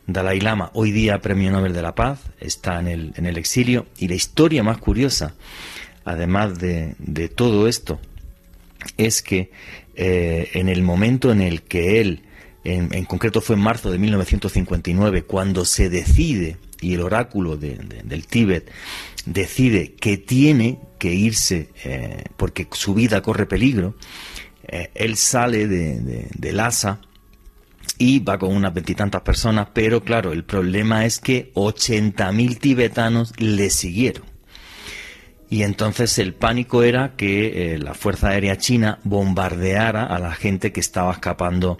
Dalai 0.06 0.42
Lama, 0.42 0.72
hoy 0.74 0.92
día 0.92 1.22
Premio 1.22 1.50
Nobel 1.52 1.74
de 1.74 1.82
la 1.82 1.96
Paz, 1.96 2.20
está 2.42 2.80
en 2.80 2.88
el, 2.88 3.14
en 3.16 3.26
el 3.26 3.38
exilio, 3.38 3.86
y 3.98 4.10
la 4.10 4.16
historia 4.16 4.62
más 4.62 4.78
curiosa, 4.78 5.36
además 6.04 6.60
de, 6.60 6.96
de 7.00 7.30
todo 7.30 7.70
esto, 7.70 8.02
es 8.98 9.22
que 9.22 9.52
eh, 9.96 10.50
en 10.54 10.70
el 10.70 10.82
momento 10.82 11.32
en 11.32 11.42
el 11.42 11.64
que 11.64 12.02
él, 12.02 12.24
en, 12.64 13.06
concreto 13.06 13.42
fue 13.42 13.56
en 13.56 13.62
marzo 13.62 13.92
de 13.92 14.00
1959, 14.00 15.24
cuando 15.24 15.66
se 15.66 15.90
decide, 15.90 16.58
y 16.82 16.94
el 16.96 17.02
oráculo 17.02 17.58
del 17.58 18.28
Tíbet 18.28 18.70
decide 19.26 19.94
que 19.94 20.18
tiene 20.18 20.80
que 21.00 21.14
irse 21.14 21.70
eh, 21.84 22.24
porque 22.38 22.68
su 22.72 22.94
vida 22.94 23.22
corre 23.22 23.46
peligro, 23.46 23.96
eh, 24.68 24.92
él 24.96 25.16
sale 25.18 25.68
de, 25.68 26.28
de 26.34 26.52
Lhasa 26.54 27.00
y 27.98 28.20
va 28.20 28.38
con 28.38 28.56
unas 28.56 28.74
veintitantas 28.74 29.22
personas, 29.22 29.68
pero 29.74 30.04
claro, 30.04 30.34
el 30.34 30.44
problema 30.44 31.06
es 31.06 31.20
que 31.20 31.52
80.000 31.54 32.58
tibetanos 32.58 33.34
le 33.38 33.70
siguieron. 33.70 34.33
Y 35.54 35.62
entonces 35.62 36.18
el 36.18 36.34
pánico 36.34 36.82
era 36.82 37.16
que 37.16 37.76
eh, 37.76 37.78
la 37.78 37.94
Fuerza 37.94 38.30
Aérea 38.30 38.58
China 38.58 38.98
bombardeara 39.04 40.04
a 40.04 40.18
la 40.18 40.34
gente 40.34 40.72
que 40.72 40.80
estaba 40.80 41.12
escapando 41.12 41.78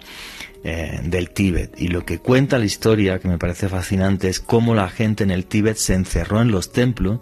eh, 0.62 1.00
del 1.02 1.30
Tíbet. 1.30 1.74
Y 1.76 1.88
lo 1.88 2.04
que 2.04 2.20
cuenta 2.20 2.60
la 2.60 2.66
historia, 2.66 3.18
que 3.18 3.26
me 3.26 3.36
parece 3.36 3.68
fascinante, 3.68 4.28
es 4.28 4.38
cómo 4.38 4.76
la 4.76 4.88
gente 4.88 5.24
en 5.24 5.32
el 5.32 5.46
Tíbet 5.46 5.76
se 5.76 5.94
encerró 5.94 6.40
en 6.40 6.52
los 6.52 6.70
templos 6.70 7.18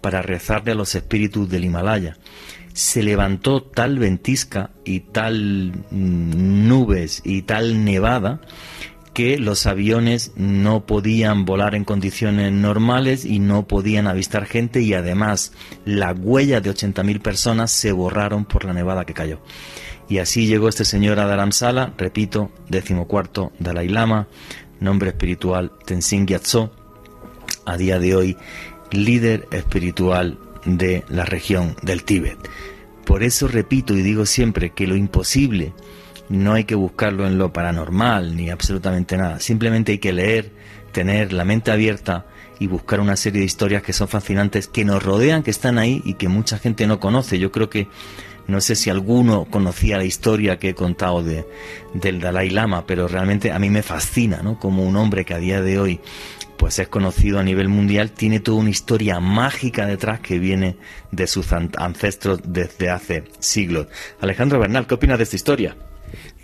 para 0.00 0.22
rezarle 0.22 0.72
a 0.72 0.74
los 0.74 0.94
espíritus 0.94 1.50
del 1.50 1.66
Himalaya. 1.66 2.16
Se 2.72 3.02
levantó 3.02 3.62
tal 3.62 3.98
ventisca 3.98 4.70
y 4.86 5.00
tal 5.00 5.84
mm, 5.90 6.66
nubes 6.66 7.20
y 7.26 7.42
tal 7.42 7.84
nevada 7.84 8.40
que 9.14 9.38
los 9.38 9.66
aviones 9.66 10.32
no 10.36 10.84
podían 10.84 11.44
volar 11.44 11.74
en 11.74 11.84
condiciones 11.84 12.52
normales 12.52 13.24
y 13.24 13.38
no 13.38 13.66
podían 13.66 14.08
avistar 14.08 14.44
gente 14.44 14.82
y 14.82 14.92
además 14.92 15.52
las 15.84 16.16
huellas 16.18 16.62
de 16.62 16.70
80.000 16.70 17.22
personas 17.22 17.70
se 17.70 17.92
borraron 17.92 18.44
por 18.44 18.64
la 18.64 18.74
nevada 18.74 19.06
que 19.06 19.14
cayó. 19.14 19.40
Y 20.08 20.18
así 20.18 20.46
llegó 20.46 20.68
este 20.68 20.84
señor 20.84 21.20
a 21.20 21.26
Dharamsala, 21.26 21.94
repito, 21.96 22.50
decimocuarto 22.68 23.52
Dalai 23.58 23.88
Lama, 23.88 24.26
nombre 24.80 25.10
espiritual 25.10 25.72
Tenzin 25.86 26.26
Gyatso, 26.26 26.72
a 27.64 27.76
día 27.76 27.98
de 27.98 28.14
hoy 28.14 28.36
líder 28.90 29.48
espiritual 29.50 30.38
de 30.64 31.04
la 31.08 31.24
región 31.24 31.76
del 31.82 32.04
Tíbet. 32.04 32.38
Por 33.04 33.22
eso 33.22 33.48
repito 33.48 33.94
y 33.94 34.02
digo 34.02 34.26
siempre 34.26 34.70
que 34.70 34.86
lo 34.86 34.96
imposible 34.96 35.72
no 36.28 36.54
hay 36.54 36.64
que 36.64 36.74
buscarlo 36.74 37.26
en 37.26 37.38
lo 37.38 37.52
paranormal 37.52 38.36
ni 38.36 38.50
absolutamente 38.50 39.16
nada. 39.16 39.40
Simplemente 39.40 39.92
hay 39.92 39.98
que 39.98 40.12
leer, 40.12 40.52
tener 40.92 41.32
la 41.32 41.44
mente 41.44 41.70
abierta 41.70 42.26
y 42.58 42.66
buscar 42.66 43.00
una 43.00 43.16
serie 43.16 43.40
de 43.40 43.46
historias 43.46 43.82
que 43.82 43.92
son 43.92 44.08
fascinantes, 44.08 44.68
que 44.68 44.84
nos 44.84 45.02
rodean, 45.02 45.42
que 45.42 45.50
están 45.50 45.78
ahí 45.78 46.02
y 46.04 46.14
que 46.14 46.28
mucha 46.28 46.58
gente 46.58 46.86
no 46.86 47.00
conoce. 47.00 47.38
Yo 47.38 47.50
creo 47.50 47.68
que 47.68 47.88
no 48.46 48.60
sé 48.60 48.74
si 48.74 48.90
alguno 48.90 49.46
conocía 49.46 49.96
la 49.96 50.04
historia 50.04 50.58
que 50.58 50.70
he 50.70 50.74
contado 50.74 51.22
de, 51.22 51.46
del 51.94 52.20
Dalai 52.20 52.50
Lama, 52.50 52.86
pero 52.86 53.08
realmente 53.08 53.52
a 53.52 53.58
mí 53.58 53.70
me 53.70 53.82
fascina, 53.82 54.42
¿no? 54.42 54.58
Como 54.58 54.84
un 54.84 54.96
hombre 54.96 55.24
que 55.24 55.34
a 55.34 55.38
día 55.38 55.62
de 55.62 55.78
hoy 55.78 56.00
pues 56.56 56.78
es 56.78 56.88
conocido 56.88 57.40
a 57.40 57.42
nivel 57.42 57.68
mundial, 57.68 58.12
tiene 58.12 58.40
toda 58.40 58.58
una 58.58 58.70
historia 58.70 59.18
mágica 59.18 59.86
detrás 59.86 60.20
que 60.20 60.38
viene 60.38 60.76
de 61.10 61.26
sus 61.26 61.52
ancestros 61.52 62.40
desde 62.44 62.90
hace 62.90 63.24
siglos. 63.40 63.88
Alejandro 64.20 64.60
Bernal, 64.60 64.86
¿qué 64.86 64.94
opinas 64.94 65.18
de 65.18 65.24
esta 65.24 65.36
historia? 65.36 65.76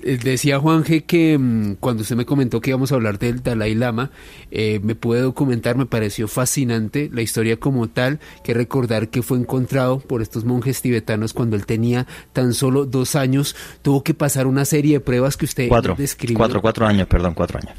Eh, 0.03 0.19
decía 0.23 0.59
Juanje 0.59 1.05
que 1.05 1.37
mm, 1.39 1.75
cuando 1.81 2.03
usted 2.03 2.17
me 2.17 2.25
comentó 2.25 2.61
que 2.61 2.71
íbamos 2.71 2.93
a 2.93 2.95
hablar 2.95 3.19
del 3.19 3.43
Dalai 3.43 3.75
Lama, 3.75 4.11
eh, 4.51 4.81
me 4.83 4.95
pude 4.95 5.21
documentar, 5.21 5.77
me 5.77 5.87
pareció 5.87 6.29
fascinante 6.29 7.11
la 7.13 7.23
historia 7.23 7.59
como 7.59 7.89
tal, 7.89 8.21
que 8.43 8.55
recordar 8.55 9.09
que 9.09 9.23
fue 9.23 9.39
encontrado 9.39 10.01
por 10.01 10.23
estos 10.23 10.45
monjes 10.45 10.83
tibetanos 10.83 11.33
cuando 11.33 11.57
él 11.57 11.67
tenía 11.67 12.07
tan 12.33 12.55
solo 12.55 12.87
dos 12.87 13.15
años, 13.15 13.57
tuvo 13.83 14.03
que 14.03 14.15
pasar 14.15 14.47
una 14.47 14.65
serie 14.65 14.95
de 14.95 15.01
pruebas 15.01 15.37
que 15.37 15.45
usted 15.45 15.69
cuatro, 15.69 15.95
describió. 15.97 16.39
Cuatro, 16.39 16.61
cuatro 16.63 16.87
años, 16.87 17.07
perdón, 17.07 17.35
cuatro 17.35 17.59
años. 17.59 17.77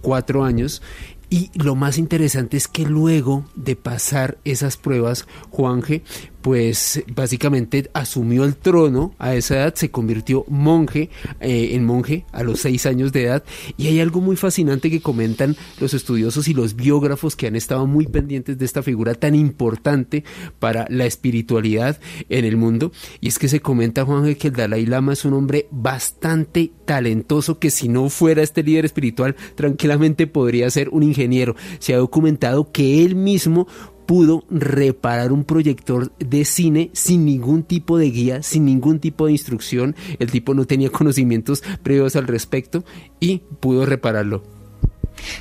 Cuatro 0.00 0.44
años, 0.44 0.82
y 1.30 1.50
lo 1.54 1.74
más 1.74 1.98
interesante 1.98 2.56
es 2.56 2.68
que 2.68 2.84
luego 2.84 3.44
de 3.56 3.74
pasar 3.74 4.38
esas 4.44 4.76
pruebas, 4.76 5.26
Juanje, 5.50 6.02
pues 6.44 7.02
básicamente 7.14 7.88
asumió 7.94 8.44
el 8.44 8.54
trono 8.54 9.14
a 9.18 9.34
esa 9.34 9.54
edad, 9.54 9.74
se 9.76 9.90
convirtió 9.90 10.44
monje, 10.46 11.08
eh, 11.40 11.70
en 11.72 11.86
monje 11.86 12.26
a 12.32 12.42
los 12.42 12.60
seis 12.60 12.84
años 12.84 13.12
de 13.12 13.22
edad. 13.22 13.44
Y 13.78 13.86
hay 13.86 13.98
algo 13.98 14.20
muy 14.20 14.36
fascinante 14.36 14.90
que 14.90 15.00
comentan 15.00 15.56
los 15.80 15.94
estudiosos 15.94 16.46
y 16.46 16.52
los 16.52 16.76
biógrafos 16.76 17.34
que 17.34 17.46
han 17.46 17.56
estado 17.56 17.86
muy 17.86 18.06
pendientes 18.06 18.58
de 18.58 18.64
esta 18.66 18.82
figura 18.82 19.14
tan 19.14 19.34
importante 19.34 20.22
para 20.58 20.84
la 20.90 21.06
espiritualidad 21.06 21.98
en 22.28 22.44
el 22.44 22.58
mundo. 22.58 22.92
Y 23.22 23.28
es 23.28 23.38
que 23.38 23.48
se 23.48 23.60
comenta, 23.60 24.04
Juanje, 24.04 24.36
que 24.36 24.48
el 24.48 24.54
Dalai 24.54 24.84
Lama 24.84 25.14
es 25.14 25.24
un 25.24 25.32
hombre 25.32 25.66
bastante 25.70 26.72
talentoso 26.84 27.58
que 27.58 27.70
si 27.70 27.88
no 27.88 28.10
fuera 28.10 28.42
este 28.42 28.62
líder 28.62 28.84
espiritual, 28.84 29.34
tranquilamente 29.54 30.26
podría 30.26 30.68
ser 30.68 30.90
un 30.90 31.04
ingeniero. 31.04 31.56
Se 31.78 31.94
ha 31.94 31.96
documentado 31.96 32.70
que 32.70 33.02
él 33.02 33.14
mismo 33.14 33.66
pudo 34.06 34.44
reparar 34.50 35.32
un 35.32 35.44
proyector 35.44 36.12
de 36.18 36.44
cine 36.44 36.90
sin 36.92 37.24
ningún 37.24 37.62
tipo 37.62 37.98
de 37.98 38.10
guía, 38.10 38.42
sin 38.42 38.64
ningún 38.64 39.00
tipo 39.00 39.26
de 39.26 39.32
instrucción. 39.32 39.96
El 40.18 40.30
tipo 40.30 40.54
no 40.54 40.66
tenía 40.66 40.90
conocimientos 40.92 41.62
previos 41.82 42.16
al 42.16 42.26
respecto 42.26 42.84
y 43.20 43.42
pudo 43.60 43.86
repararlo. 43.86 44.53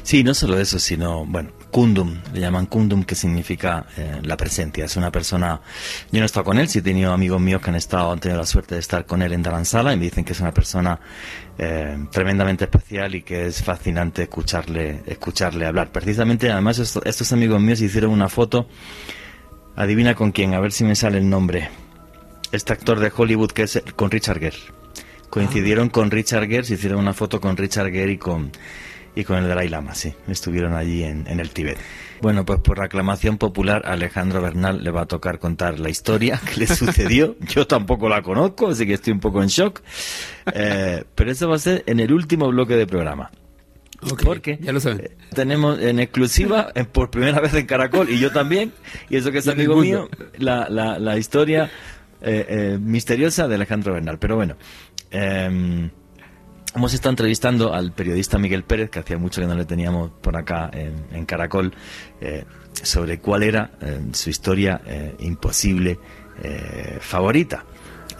Sí, 0.03 0.23
no 0.23 0.33
solo 0.33 0.59
eso, 0.59 0.79
sino, 0.79 1.25
bueno, 1.25 1.51
Kundum, 1.73 2.21
le 2.31 2.39
llaman 2.39 2.67
Kundum, 2.67 3.03
que 3.03 3.15
significa 3.15 3.87
eh, 3.97 4.19
la 4.23 4.37
presencia. 4.37 4.85
Es 4.85 4.95
una 4.95 5.11
persona, 5.11 5.59
yo 6.11 6.19
no 6.19 6.21
he 6.21 6.25
estado 6.25 6.45
con 6.45 6.59
él, 6.59 6.67
sí 6.69 6.79
he 6.79 6.81
tenido 6.83 7.11
amigos 7.11 7.41
míos 7.41 7.61
que 7.61 7.71
han 7.71 7.75
estado, 7.75 8.11
han 8.11 8.19
tenido 8.19 8.39
la 8.39 8.45
suerte 8.45 8.75
de 8.75 8.81
estar 8.81 9.05
con 9.07 9.23
él 9.23 9.33
en 9.33 9.41
Daransala 9.41 9.91
y 9.91 9.97
me 9.97 10.03
dicen 10.03 10.23
que 10.23 10.33
es 10.33 10.39
una 10.39 10.53
persona 10.53 10.99
eh, 11.57 11.97
tremendamente 12.11 12.65
especial 12.65 13.15
y 13.15 13.23
que 13.23 13.47
es 13.47 13.63
fascinante 13.63 14.23
escucharle, 14.23 15.01
escucharle 15.07 15.65
hablar. 15.65 15.91
Precisamente, 15.91 16.51
además, 16.51 16.77
estos 16.77 17.33
amigos 17.33 17.59
míos 17.59 17.81
hicieron 17.81 18.11
una 18.11 18.29
foto, 18.29 18.67
adivina 19.75 20.13
con 20.13 20.31
quién, 20.31 20.53
a 20.53 20.59
ver 20.59 20.71
si 20.71 20.83
me 20.83 20.95
sale 20.95 21.17
el 21.17 21.27
nombre. 21.27 21.69
Este 22.51 22.71
actor 22.71 22.99
de 22.99 23.11
Hollywood 23.15 23.51
que 23.51 23.63
es 23.63 23.81
con 23.95 24.11
Richard 24.11 24.39
Gere. 24.39 24.57
Coincidieron 25.31 25.89
con 25.89 26.11
Richard 26.11 26.47
Gere, 26.47 26.63
se 26.63 26.75
hicieron 26.75 26.99
una 26.99 27.13
foto 27.13 27.41
con 27.41 27.57
Richard 27.57 27.89
Gere 27.89 28.11
y 28.11 28.17
con 28.19 28.51
y 29.15 29.23
con 29.23 29.37
el 29.37 29.47
Dalai 29.47 29.69
Lama, 29.69 29.93
sí, 29.93 30.13
estuvieron 30.27 30.73
allí 30.73 31.03
en, 31.03 31.27
el 31.27 31.49
Tíbet. 31.51 31.77
Bueno, 32.21 32.45
pues 32.45 32.59
por 32.59 32.81
aclamación 32.81 33.37
popular, 33.37 33.83
Alejandro 33.85 34.41
Bernal 34.41 34.83
le 34.83 34.91
va 34.91 35.01
a 35.01 35.05
tocar 35.05 35.39
contar 35.39 35.79
la 35.79 35.89
historia 35.89 36.39
que 36.43 36.61
le 36.61 36.67
sucedió. 36.75 37.35
Yo 37.41 37.67
tampoco 37.67 38.09
la 38.09 38.21
conozco, 38.21 38.69
así 38.69 38.87
que 38.87 38.93
estoy 38.93 39.13
un 39.13 39.19
poco 39.19 39.43
en 39.43 39.49
shock. 39.49 39.81
Eh, 40.53 41.03
pero 41.15 41.31
eso 41.31 41.47
va 41.47 41.55
a 41.55 41.59
ser 41.59 41.83
en 41.85 41.99
el 41.99 42.11
último 42.11 42.47
bloque 42.47 42.75
de 42.75 42.87
programa. 42.87 43.29
porque 44.23 44.57
ya 44.61 44.71
lo 44.71 44.79
saben. 44.79 45.01
Eh, 45.05 45.11
tenemos 45.33 45.79
en 45.79 45.99
exclusiva, 45.99 46.71
por 46.91 47.11
primera 47.11 47.39
vez 47.39 47.53
en 47.53 47.65
Caracol, 47.67 48.09
y 48.09 48.19
yo 48.19 48.31
también, 48.31 48.71
y 49.09 49.17
eso 49.17 49.31
que 49.31 49.39
es 49.39 49.47
amigo 49.47 49.77
mío, 49.77 50.09
la, 50.37 50.67
la, 50.69 50.97
la 50.97 51.17
historia 51.17 51.69
eh, 52.21 52.79
misteriosa 52.81 53.47
de 53.47 53.55
Alejandro 53.55 53.93
Bernal. 53.93 54.17
Pero 54.17 54.37
bueno, 54.37 54.55
em, 55.11 55.89
Hemos 56.75 56.93
estado 56.93 57.11
entrevistando 57.11 57.73
al 57.73 57.91
periodista 57.91 58.39
Miguel 58.39 58.63
Pérez, 58.63 58.89
que 58.89 58.99
hacía 58.99 59.17
mucho 59.17 59.41
que 59.41 59.47
no 59.47 59.55
le 59.55 59.65
teníamos 59.65 60.09
por 60.21 60.35
acá 60.35 60.71
en, 60.73 61.25
Caracol, 61.25 61.71
eh, 62.19 62.45
sobre 62.73 63.19
cuál 63.19 63.43
era 63.43 63.71
eh, 63.79 64.01
su 64.13 64.31
historia 64.31 64.81
eh, 64.85 65.15
imposible 65.19 65.99
favorita. 66.99 67.63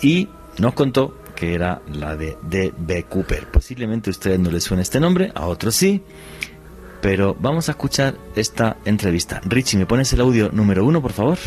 Y 0.04 0.30
nos 0.60 0.76
contó 0.76 1.18
que 1.36 1.56
era 1.56 1.82
la 1.92 2.16
de 2.16 2.38
D.B. 2.44 3.06
Cooper. 3.06 3.48
Posiblemente 3.48 4.10
a 4.10 4.12
ustedes 4.12 4.40
no 4.40 4.52
les 4.52 4.64
suene 4.64 4.84
este 4.84 5.00
nombre, 5.00 5.32
a 5.34 5.48
otros 5.48 5.76
sí, 5.76 6.04
pero 7.02 7.36
vamos 7.40 7.70
a 7.70 7.72
escuchar 7.72 8.16
esta 8.36 8.78
entrevista. 8.86 9.42
Richie, 9.46 9.80
¿me 9.80 9.88
pones 9.88 10.14
el 10.14 10.22
audio 10.22 10.52
número 10.54 10.86
uno, 10.86 11.02
por 11.02 11.12
favor? 11.12 11.40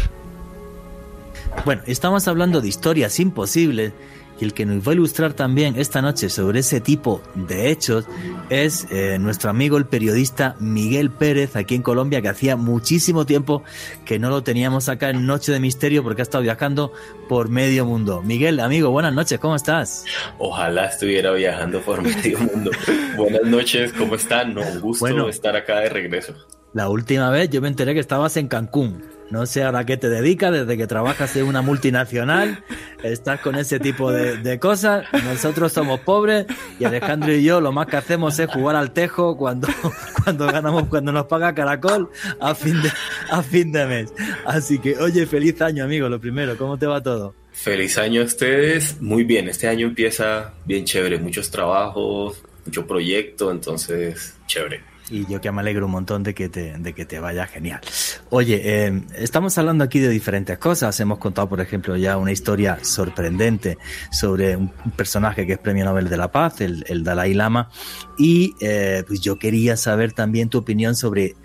Bueno, 1.65 1.83
estamos 1.87 2.27
hablando 2.29 2.61
de 2.61 2.69
historias 2.69 3.19
imposibles 3.21 3.93
y 4.39 4.45
el 4.45 4.53
que 4.53 4.67
nos 4.67 4.87
va 4.87 4.93
a 4.93 4.95
ilustrar 4.95 5.33
también 5.33 5.75
esta 5.79 6.03
noche 6.03 6.29
sobre 6.29 6.61
ese 6.61 6.81
tipo 6.81 7.23
de 7.35 7.71
hechos 7.71 8.05
es 8.51 8.87
eh, 8.91 9.19
nuestro 9.19 9.51
amigo 9.51 9.77
el 9.77 9.87
periodista 9.87 10.57
Miguel 10.61 11.11
Pérez 11.11 11.57
aquí 11.57 11.75
en 11.75 11.83
Colombia, 11.83 12.23
que 12.23 12.29
hacía 12.29 12.57
muchísimo 12.57 13.27
tiempo 13.27 13.63
que 14.05 14.19
no 14.19 14.31
lo 14.31 14.43
teníamos 14.43 14.89
acá 14.89 15.11
en 15.11 15.27
Noche 15.27 15.53
de 15.53 15.61
Misterio 15.61 16.03
porque 16.03 16.23
ha 16.23 16.25
estado 16.25 16.43
viajando 16.43 16.93
por 17.29 17.49
medio 17.49 17.87
mundo. 17.87 18.23
Miguel, 18.23 18.61
amigo, 18.61 18.91
buenas 18.91 19.15
noches, 19.15 19.39
¿cómo 19.39 19.57
estás? 19.57 20.05
Ojalá 20.39 20.87
estuviera 20.87 21.33
viajando 21.33 21.81
por 21.81 22.03
medio 22.03 22.39
mundo. 22.39 22.71
buenas 23.17 23.43
noches, 23.45 23.93
¿cómo 23.93 24.15
están? 24.15 24.55
No, 24.55 24.63
un 24.63 24.81
gusto 24.81 25.29
estar 25.29 25.57
acá 25.57 25.81
de 25.81 25.89
regreso. 25.89 26.35
La 26.73 26.89
última 26.89 27.31
vez 27.31 27.49
yo 27.49 27.63
me 27.63 27.69
enteré 27.69 27.95
que 27.95 28.01
estabas 28.01 28.37
en 28.37 28.49
Cancún. 28.49 29.16
No 29.31 29.45
sé 29.47 29.65
ahora 29.65 29.85
qué 29.85 29.97
te 29.97 30.09
dedicas, 30.09 30.53
desde 30.53 30.77
que 30.77 30.87
trabajas 30.87 31.35
en 31.37 31.47
una 31.47 31.61
multinacional, 31.61 32.63
estás 33.03 33.41
con 33.41 33.57
ese 33.57 33.81
tipo 33.81 34.13
de, 34.13 34.59
cosas. 34.61 35.05
Nosotros 35.25 35.73
somos 35.73 36.01
pobres 36.01 36.47
y 36.79 36.85
Alejandro 36.85 37.33
y 37.33 37.43
yo 37.43 37.61
lo 37.61 37.73
más 37.73 37.87
que 37.89 37.97
hacemos 37.97 38.39
es 38.39 38.49
jugar 38.49 38.77
al 38.77 38.93
tejo 38.93 39.37
cuando, 39.37 39.69
cuando 40.25 40.47
ganamos, 40.47 40.85
cuando 40.89 41.13
nos 41.13 41.27
paga 41.27 41.55
Caracol 41.55 42.09
a 42.41 42.55
fin, 42.55 42.81
de, 42.83 42.93
a 43.31 43.43
fin 43.43 43.73
de 43.73 43.87
mes. 43.87 44.13
Así 44.45 44.79
que, 44.79 44.97
oye, 44.97 45.27
feliz 45.27 45.61
año, 45.61 45.85
amigo, 45.85 46.09
lo 46.09 46.21
primero, 46.21 46.57
¿cómo 46.57 46.79
te 46.79 46.87
va 46.87 47.03
todo? 47.03 47.35
Feliz 47.53 47.99
año 47.99 48.23
a 48.23 48.25
ustedes, 48.25 49.01
muy 49.01 49.25
bien, 49.25 49.49
este 49.49 49.67
año 49.67 49.89
empieza 49.89 50.55
bien 50.65 50.85
chévere, 50.85 51.19
muchos 51.19 51.51
trabajos, 51.51 52.43
mucho 52.65 52.87
proyecto, 52.87 53.51
entonces, 53.51 54.37
chévere 54.47 54.96
y 55.11 55.27
yo 55.27 55.41
que 55.41 55.51
me 55.53 55.61
alegro 55.61 55.87
un 55.87 55.93
montón 55.93 56.23
de 56.23 56.35
que 56.35 56.49
te, 56.49 56.77
de 56.79 56.93
que 56.93 57.05
te 57.05 57.21
vaya 57.21 57.47
genial. 57.47 57.81
Oye, 58.31 58.61
eh, 58.65 59.03
estamos 59.17 59.57
hablando 59.59 59.85
aquí 59.85 60.01
de 60.01 60.09
diferentes 60.09 60.59
cosas. 60.59 60.99
Hemos 61.01 61.19
contado, 61.19 61.49
por 61.49 61.61
ejemplo, 61.61 61.97
ya 61.97 62.17
una 62.17 62.33
historia 62.33 62.79
sorprendente 62.83 63.79
sobre 64.11 64.57
un 64.57 64.71
personaje 64.97 65.47
que 65.47 65.55
es 65.55 65.59
Premio 65.59 65.85
Nobel 65.85 66.09
de 66.09 66.17
la 66.17 66.31
Paz, 66.33 66.61
el, 66.61 66.85
el 66.89 67.05
Dalai 67.05 67.35
Lama. 67.35 67.71
Y 68.19 68.55
eh, 68.61 69.05
pues 69.07 69.21
yo 69.21 69.39
quería 69.39 69.77
saber 69.77 70.13
también 70.13 70.49
tu 70.49 70.59
opinión 70.59 70.97
sobre 70.97 71.37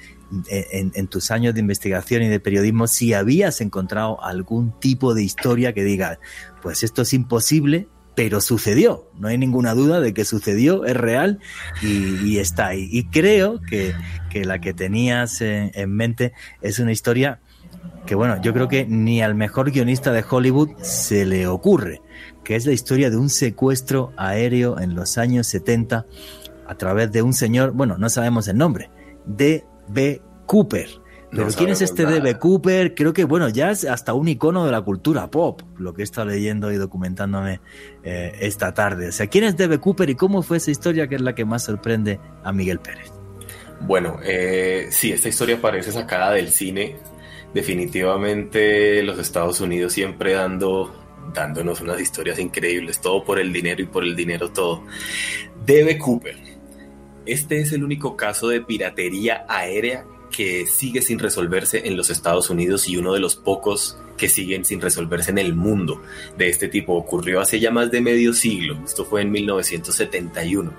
eh, 0.49 0.67
en, 0.71 0.91
en, 0.95 1.07
tus 1.07 1.29
años 1.29 1.53
de 1.53 1.59
investigación 1.59 2.23
y 2.23 2.29
de 2.29 2.39
periodismo, 2.39 2.87
si 2.87 3.13
habías 3.13 3.59
encontrado 3.59 4.23
algún 4.23 4.79
tipo 4.79 5.13
de 5.13 5.23
historia 5.23 5.73
que 5.73 5.83
diga, 5.83 6.19
pues 6.61 6.83
esto 6.83 7.01
es 7.01 7.13
imposible, 7.13 7.89
pero 8.15 8.41
sucedió, 8.41 9.09
no 9.17 9.29
hay 9.29 9.37
ninguna 9.37 9.73
duda 9.73 9.99
de 10.01 10.13
que 10.13 10.25
sucedió, 10.25 10.85
es 10.85 10.95
real 10.95 11.39
y, 11.81 12.37
está 12.37 12.67
ahí. 12.67 12.87
Y 12.91 13.05
creo 13.05 13.61
que, 13.61 13.93
la 14.43 14.59
que 14.59 14.73
tenías 14.73 15.41
en, 15.41 15.91
mente 15.91 16.33
es 16.61 16.79
una 16.79 16.91
historia 16.91 17.39
que, 18.05 18.15
bueno, 18.15 18.41
yo 18.41 18.53
creo 18.53 18.67
que 18.67 18.85
ni 18.85 19.21
al 19.21 19.35
mejor 19.35 19.71
guionista 19.71 20.11
de 20.11 20.25
Hollywood 20.29 20.69
se 20.81 21.25
le 21.25 21.47
ocurre, 21.47 22.01
que 22.43 22.55
es 22.55 22.65
la 22.65 22.73
historia 22.73 23.09
de 23.09 23.17
un 23.17 23.29
secuestro 23.29 24.11
aéreo 24.17 24.79
en 24.79 24.95
los 24.95 25.17
años 25.17 25.47
70 25.47 26.05
a 26.67 26.75
través 26.75 27.11
de 27.11 27.21
un 27.21 27.33
señor, 27.33 27.71
bueno, 27.71 27.97
no 27.97 28.09
sabemos 28.09 28.47
el 28.47 28.57
nombre, 28.57 28.89
D.B. 29.25 30.21
Cooper 30.45 31.00
pero 31.31 31.47
¿quién 31.47 31.69
es 31.69 31.81
este 31.81 32.05
D.B. 32.05 32.37
Cooper? 32.39 32.93
Creo 32.93 33.13
que, 33.13 33.23
bueno, 33.23 33.47
ya 33.47 33.71
es 33.71 33.85
hasta 33.85 34.13
un 34.13 34.27
icono 34.27 34.65
de 34.65 34.71
la 34.71 34.81
cultura 34.81 35.31
pop, 35.31 35.61
lo 35.77 35.93
que 35.93 36.01
he 36.01 36.03
estado 36.03 36.27
leyendo 36.27 36.71
y 36.73 36.75
documentándome 36.75 37.61
eh, 38.03 38.33
esta 38.41 38.73
tarde. 38.73 39.07
O 39.09 39.11
sea, 39.13 39.27
¿quién 39.27 39.45
es 39.45 39.55
D.B. 39.55 39.79
Cooper 39.79 40.09
y 40.09 40.15
cómo 40.15 40.43
fue 40.43 40.57
esa 40.57 40.71
historia 40.71 41.07
que 41.07 41.15
es 41.15 41.21
la 41.21 41.33
que 41.33 41.45
más 41.45 41.63
sorprende 41.63 42.19
a 42.43 42.51
Miguel 42.51 42.79
Pérez? 42.79 43.11
Bueno, 43.79 44.19
eh, 44.23 44.87
sí, 44.91 45.13
esta 45.13 45.29
historia 45.29 45.61
parece 45.61 45.93
sacada 45.93 46.33
del 46.33 46.49
cine. 46.49 46.97
Definitivamente 47.53 49.01
los 49.01 49.17
Estados 49.17 49.61
Unidos 49.61 49.93
siempre 49.93 50.33
dando, 50.33 50.93
dándonos 51.33 51.79
unas 51.79 52.01
historias 52.01 52.39
increíbles, 52.39 52.99
todo 52.99 53.23
por 53.23 53.39
el 53.39 53.53
dinero 53.53 53.81
y 53.81 53.85
por 53.85 54.03
el 54.03 54.17
dinero 54.17 54.51
todo. 54.51 54.83
D.B. 55.65 55.97
Cooper. 55.97 56.35
Este 57.25 57.61
es 57.61 57.71
el 57.71 57.85
único 57.85 58.17
caso 58.17 58.49
de 58.49 58.59
piratería 58.61 59.45
aérea 59.47 60.05
que 60.31 60.65
sigue 60.65 61.01
sin 61.01 61.19
resolverse 61.19 61.87
en 61.87 61.95
los 61.95 62.09
Estados 62.09 62.49
Unidos 62.49 62.87
y 62.87 62.97
uno 62.97 63.13
de 63.13 63.19
los 63.19 63.35
pocos 63.35 63.97
que 64.17 64.29
siguen 64.29 64.65
sin 64.65 64.81
resolverse 64.81 65.31
en 65.31 65.37
el 65.37 65.53
mundo 65.53 66.01
de 66.37 66.49
este 66.49 66.67
tipo. 66.67 66.95
Ocurrió 66.95 67.41
hace 67.41 67.59
ya 67.59 67.71
más 67.71 67.91
de 67.91 68.01
medio 68.01 68.33
siglo, 68.33 68.79
esto 68.83 69.05
fue 69.05 69.21
en 69.21 69.31
1971. 69.31 70.71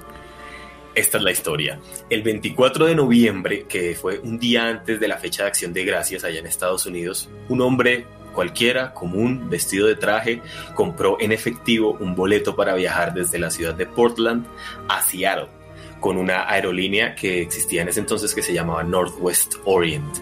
Esta 0.94 1.18
es 1.18 1.24
la 1.24 1.30
historia. 1.30 1.80
El 2.10 2.22
24 2.22 2.86
de 2.86 2.94
noviembre, 2.94 3.64
que 3.66 3.94
fue 3.94 4.18
un 4.18 4.38
día 4.38 4.68
antes 4.68 5.00
de 5.00 5.08
la 5.08 5.16
fecha 5.16 5.44
de 5.44 5.48
acción 5.48 5.72
de 5.72 5.84
gracias 5.84 6.24
allá 6.24 6.38
en 6.38 6.46
Estados 6.46 6.84
Unidos, 6.84 7.30
un 7.48 7.62
hombre 7.62 8.04
cualquiera, 8.34 8.92
común, 8.92 9.48
vestido 9.48 9.86
de 9.86 9.94
traje, 9.94 10.42
compró 10.74 11.16
en 11.20 11.32
efectivo 11.32 11.96
un 12.00 12.14
boleto 12.14 12.56
para 12.56 12.74
viajar 12.74 13.14
desde 13.14 13.38
la 13.38 13.50
ciudad 13.50 13.74
de 13.74 13.86
Portland 13.86 14.46
a 14.88 15.02
Seattle 15.02 15.61
con 16.02 16.18
una 16.18 16.50
aerolínea 16.50 17.14
que 17.14 17.40
existía 17.40 17.80
en 17.80 17.88
ese 17.88 18.00
entonces 18.00 18.34
que 18.34 18.42
se 18.42 18.52
llamaba 18.52 18.82
Northwest 18.82 19.54
Orient. 19.64 20.18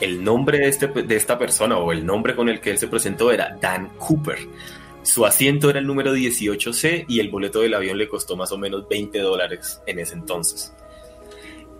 El 0.00 0.22
nombre 0.22 0.58
de, 0.58 0.68
este, 0.68 0.86
de 0.86 1.16
esta 1.16 1.36
persona 1.36 1.76
o 1.76 1.90
el 1.90 2.06
nombre 2.06 2.36
con 2.36 2.48
el 2.48 2.60
que 2.60 2.70
él 2.70 2.78
se 2.78 2.86
presentó 2.86 3.32
era 3.32 3.58
Dan 3.60 3.90
Cooper. 3.98 4.38
Su 5.02 5.26
asiento 5.26 5.68
era 5.68 5.80
el 5.80 5.86
número 5.86 6.14
18C 6.14 7.06
y 7.08 7.18
el 7.18 7.28
boleto 7.28 7.60
del 7.60 7.74
avión 7.74 7.98
le 7.98 8.08
costó 8.08 8.36
más 8.36 8.52
o 8.52 8.58
menos 8.58 8.88
20 8.88 9.18
dólares 9.18 9.82
en 9.86 9.98
ese 9.98 10.14
entonces. 10.14 10.72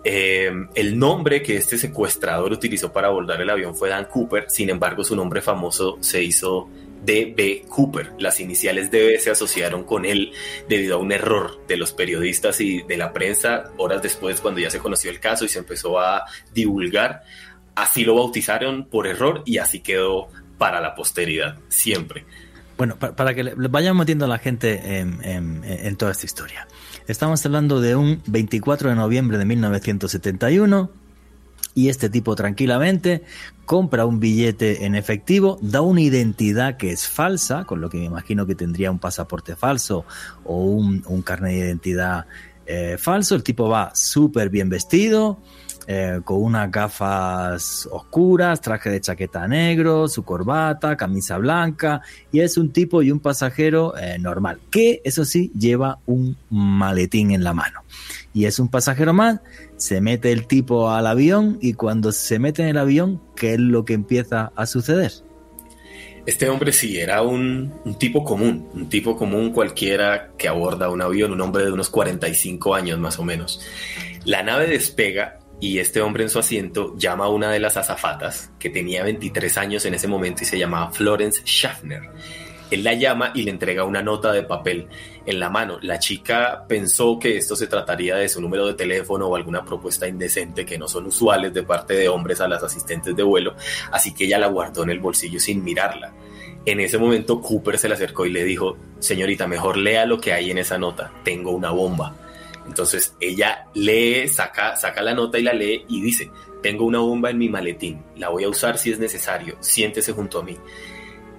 Eh, 0.02 0.50
el 0.74 0.98
nombre 0.98 1.40
que 1.40 1.56
este 1.56 1.78
secuestrador 1.78 2.52
utilizó 2.52 2.92
para 2.92 3.08
abordar 3.08 3.40
el 3.40 3.50
avión 3.50 3.76
fue 3.76 3.90
Dan 3.90 4.06
Cooper, 4.06 4.46
sin 4.48 4.70
embargo 4.70 5.04
su 5.04 5.14
nombre 5.14 5.40
famoso 5.40 5.98
se 6.00 6.22
hizo 6.22 6.68
D.B. 7.04 7.64
Cooper. 7.68 8.12
Las 8.18 8.40
iniciales 8.40 8.90
DB 8.90 9.18
se 9.18 9.30
asociaron 9.30 9.84
con 9.84 10.04
él 10.04 10.32
debido 10.68 10.96
a 10.96 10.98
un 10.98 11.12
error 11.12 11.60
de 11.66 11.76
los 11.76 11.92
periodistas 11.92 12.60
y 12.60 12.82
de 12.82 12.96
la 12.96 13.12
prensa 13.12 13.70
horas 13.76 14.02
después 14.02 14.40
cuando 14.40 14.60
ya 14.60 14.70
se 14.70 14.78
conoció 14.78 15.10
el 15.10 15.20
caso 15.20 15.44
y 15.44 15.48
se 15.48 15.58
empezó 15.58 15.98
a 15.98 16.24
divulgar. 16.52 17.22
Así 17.74 18.04
lo 18.04 18.14
bautizaron 18.14 18.86
por 18.86 19.06
error 19.06 19.42
y 19.44 19.58
así 19.58 19.80
quedó 19.80 20.28
para 20.58 20.80
la 20.80 20.94
posteridad, 20.94 21.58
siempre. 21.68 22.24
Bueno, 22.78 22.96
para, 22.96 23.34
que 23.34 23.42
le 23.42 23.68
vayan 23.68 23.96
metiendo 23.96 24.26
a 24.26 24.28
la 24.28 24.38
gente 24.38 24.98
en 24.98 25.96
toda 25.96 26.12
esta 26.12 26.26
historia. 26.26 26.66
Estamos 27.08 27.46
hablando 27.46 27.80
de 27.80 27.94
un 27.94 28.20
24 28.26 28.90
de 28.90 28.96
noviembre 28.96 29.38
de 29.38 29.44
1971 29.44 30.90
y 31.76 31.90
este 31.90 32.08
tipo 32.08 32.34
tranquilamente 32.34 33.22
compra 33.66 34.06
un 34.06 34.18
billete 34.18 34.86
en 34.86 34.94
efectivo, 34.94 35.58
da 35.60 35.82
una 35.82 36.00
identidad 36.00 36.78
que 36.78 36.90
es 36.90 37.06
falsa, 37.06 37.64
con 37.64 37.82
lo 37.82 37.90
que 37.90 37.98
me 37.98 38.06
imagino 38.06 38.46
que 38.46 38.54
tendría 38.54 38.90
un 38.90 38.98
pasaporte 38.98 39.54
falso 39.56 40.06
o 40.44 40.64
un, 40.64 41.02
carnet 41.22 41.52
de 41.52 41.58
identidad 41.58 42.24
eh, 42.64 42.96
falso. 42.98 43.34
El 43.34 43.42
tipo 43.42 43.68
va 43.68 43.92
súper 43.94 44.48
bien 44.48 44.70
vestido, 44.70 45.38
eh, 45.86 46.20
con 46.24 46.42
unas 46.42 46.70
gafas 46.70 47.86
oscuras, 47.92 48.62
traje 48.62 48.88
de 48.88 49.02
chaqueta 49.02 49.46
negro, 49.46 50.08
su 50.08 50.24
corbata, 50.24 50.96
camisa 50.96 51.36
blanca, 51.36 52.00
y 52.32 52.40
es 52.40 52.56
un 52.56 52.72
tipo 52.72 53.02
y 53.02 53.10
un 53.10 53.20
pasajero 53.20 53.94
eh, 53.98 54.18
normal, 54.18 54.60
que 54.70 55.02
eso 55.04 55.26
sí 55.26 55.52
lleva 55.56 55.98
un 56.06 56.38
maletín 56.48 57.32
en 57.32 57.44
la 57.44 57.52
mano. 57.52 57.85
Y 58.36 58.44
es 58.44 58.58
un 58.58 58.68
pasajero 58.68 59.14
más, 59.14 59.40
se 59.78 60.02
mete 60.02 60.30
el 60.30 60.46
tipo 60.46 60.90
al 60.90 61.06
avión 61.06 61.56
y 61.62 61.72
cuando 61.72 62.12
se 62.12 62.38
mete 62.38 62.60
en 62.60 62.68
el 62.68 62.76
avión, 62.76 63.22
¿qué 63.34 63.54
es 63.54 63.58
lo 63.58 63.86
que 63.86 63.94
empieza 63.94 64.52
a 64.54 64.66
suceder? 64.66 65.10
Este 66.26 66.50
hombre 66.50 66.70
sí 66.74 66.98
era 66.98 67.22
un, 67.22 67.72
tipo 67.98 68.22
común, 68.24 68.68
un 68.74 68.90
tipo 68.90 69.16
común 69.16 69.52
cualquiera 69.52 70.32
que 70.36 70.48
aborda 70.48 70.90
un 70.90 71.00
avión, 71.00 71.32
un 71.32 71.40
hombre 71.40 71.64
de 71.64 71.72
unos 71.72 71.88
45 71.88 72.74
años 72.74 72.98
más 72.98 73.18
o 73.18 73.24
menos. 73.24 73.62
La 74.26 74.42
nave 74.42 74.66
despega 74.66 75.38
y 75.58 75.78
este 75.78 76.02
hombre 76.02 76.24
en 76.24 76.28
su 76.28 76.38
asiento 76.38 76.94
llama 76.98 77.24
a 77.24 77.30
una 77.30 77.50
de 77.50 77.58
las 77.58 77.78
azafatas, 77.78 78.50
que 78.58 78.68
tenía 78.68 79.02
23 79.02 79.56
años 79.56 79.86
en 79.86 79.94
ese 79.94 80.08
momento 80.08 80.42
y 80.42 80.46
se 80.46 80.58
llamaba 80.58 80.92
Florence 80.92 81.40
Schaffner. 81.46 82.02
Él 82.70 82.82
la 82.82 82.94
llama 82.94 83.32
y 83.34 83.42
le 83.42 83.50
entrega 83.50 83.84
una 83.84 84.02
nota 84.02 84.32
de 84.32 84.42
papel 84.42 84.88
en 85.24 85.40
la 85.40 85.50
mano. 85.50 85.78
La 85.82 85.98
chica 85.98 86.64
pensó 86.68 87.18
que 87.18 87.36
esto 87.36 87.54
se 87.54 87.66
trataría 87.66 88.16
de 88.16 88.28
su 88.28 88.40
número 88.40 88.66
de 88.66 88.74
teléfono 88.74 89.26
o 89.26 89.36
alguna 89.36 89.64
propuesta 89.64 90.08
indecente 90.08 90.66
que 90.66 90.78
no 90.78 90.88
son 90.88 91.06
usuales 91.06 91.54
de 91.54 91.62
parte 91.62 91.94
de 91.94 92.08
hombres 92.08 92.40
a 92.40 92.48
las 92.48 92.62
asistentes 92.62 93.14
de 93.14 93.22
vuelo, 93.22 93.54
así 93.92 94.14
que 94.14 94.24
ella 94.24 94.38
la 94.38 94.48
guardó 94.48 94.82
en 94.82 94.90
el 94.90 95.00
bolsillo 95.00 95.38
sin 95.38 95.62
mirarla. 95.62 96.12
En 96.64 96.80
ese 96.80 96.98
momento 96.98 97.40
Cooper 97.40 97.78
se 97.78 97.88
le 97.88 97.94
acercó 97.94 98.26
y 98.26 98.32
le 98.32 98.42
dijo, 98.42 98.76
señorita, 98.98 99.46
mejor 99.46 99.76
lea 99.76 100.04
lo 100.04 100.20
que 100.20 100.32
hay 100.32 100.50
en 100.50 100.58
esa 100.58 100.78
nota, 100.78 101.12
tengo 101.22 101.52
una 101.52 101.70
bomba. 101.70 102.16
Entonces 102.66 103.14
ella 103.20 103.68
lee, 103.74 104.26
saca, 104.26 104.74
saca 104.74 105.00
la 105.00 105.14
nota 105.14 105.38
y 105.38 105.42
la 105.42 105.52
lee 105.52 105.84
y 105.88 106.02
dice, 106.02 106.32
tengo 106.62 106.84
una 106.84 106.98
bomba 106.98 107.30
en 107.30 107.38
mi 107.38 107.48
maletín, 107.48 108.02
la 108.16 108.30
voy 108.30 108.42
a 108.42 108.48
usar 108.48 108.78
si 108.78 108.90
es 108.90 108.98
necesario, 108.98 109.56
siéntese 109.60 110.12
junto 110.12 110.40
a 110.40 110.42
mí. 110.42 110.56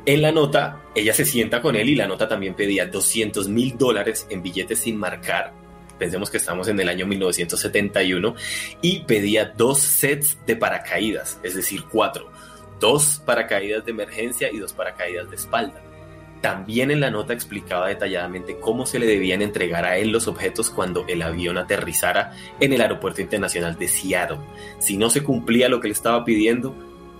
En 0.07 0.21
la 0.21 0.31
nota, 0.31 0.83
ella 0.95 1.13
se 1.13 1.25
sienta 1.25 1.61
con 1.61 1.75
él 1.75 1.89
y 1.89 1.95
la 1.95 2.07
nota 2.07 2.29
también 2.29 2.53
pedía 2.53 2.85
200 2.85 3.49
mil 3.49 3.77
dólares 3.77 4.25
en 4.29 4.41
billetes 4.41 4.79
sin 4.79 4.95
marcar. 4.95 5.51
Pensemos 5.99 6.29
que 6.29 6.37
estamos 6.37 6.69
en 6.69 6.79
el 6.79 6.87
año 6.87 7.05
1971 7.05 8.33
y 8.81 8.99
pedía 8.99 9.51
dos 9.57 9.79
sets 9.79 10.37
de 10.45 10.55
paracaídas, 10.55 11.41
es 11.43 11.55
decir, 11.55 11.83
cuatro. 11.91 12.31
Dos 12.79 13.21
paracaídas 13.25 13.83
de 13.83 13.91
emergencia 13.91 14.49
y 14.49 14.59
dos 14.59 14.71
paracaídas 14.71 15.29
de 15.29 15.35
espalda. 15.35 15.81
También 16.39 16.89
en 16.89 17.01
la 17.01 17.11
nota 17.11 17.33
explicaba 17.33 17.89
detalladamente 17.89 18.59
cómo 18.61 18.85
se 18.85 18.99
le 18.99 19.07
debían 19.07 19.41
entregar 19.41 19.83
a 19.83 19.97
él 19.97 20.11
los 20.11 20.29
objetos 20.29 20.69
cuando 20.69 21.03
el 21.09 21.21
avión 21.21 21.57
aterrizara 21.57 22.33
en 22.61 22.71
el 22.71 22.79
Aeropuerto 22.79 23.21
Internacional 23.21 23.77
de 23.77 23.89
Seattle. 23.89 24.37
Si 24.79 24.95
no 24.95 25.09
se 25.09 25.21
cumplía 25.21 25.67
lo 25.67 25.81
que 25.81 25.89
le 25.89 25.93
estaba 25.93 26.23
pidiendo, 26.23 26.73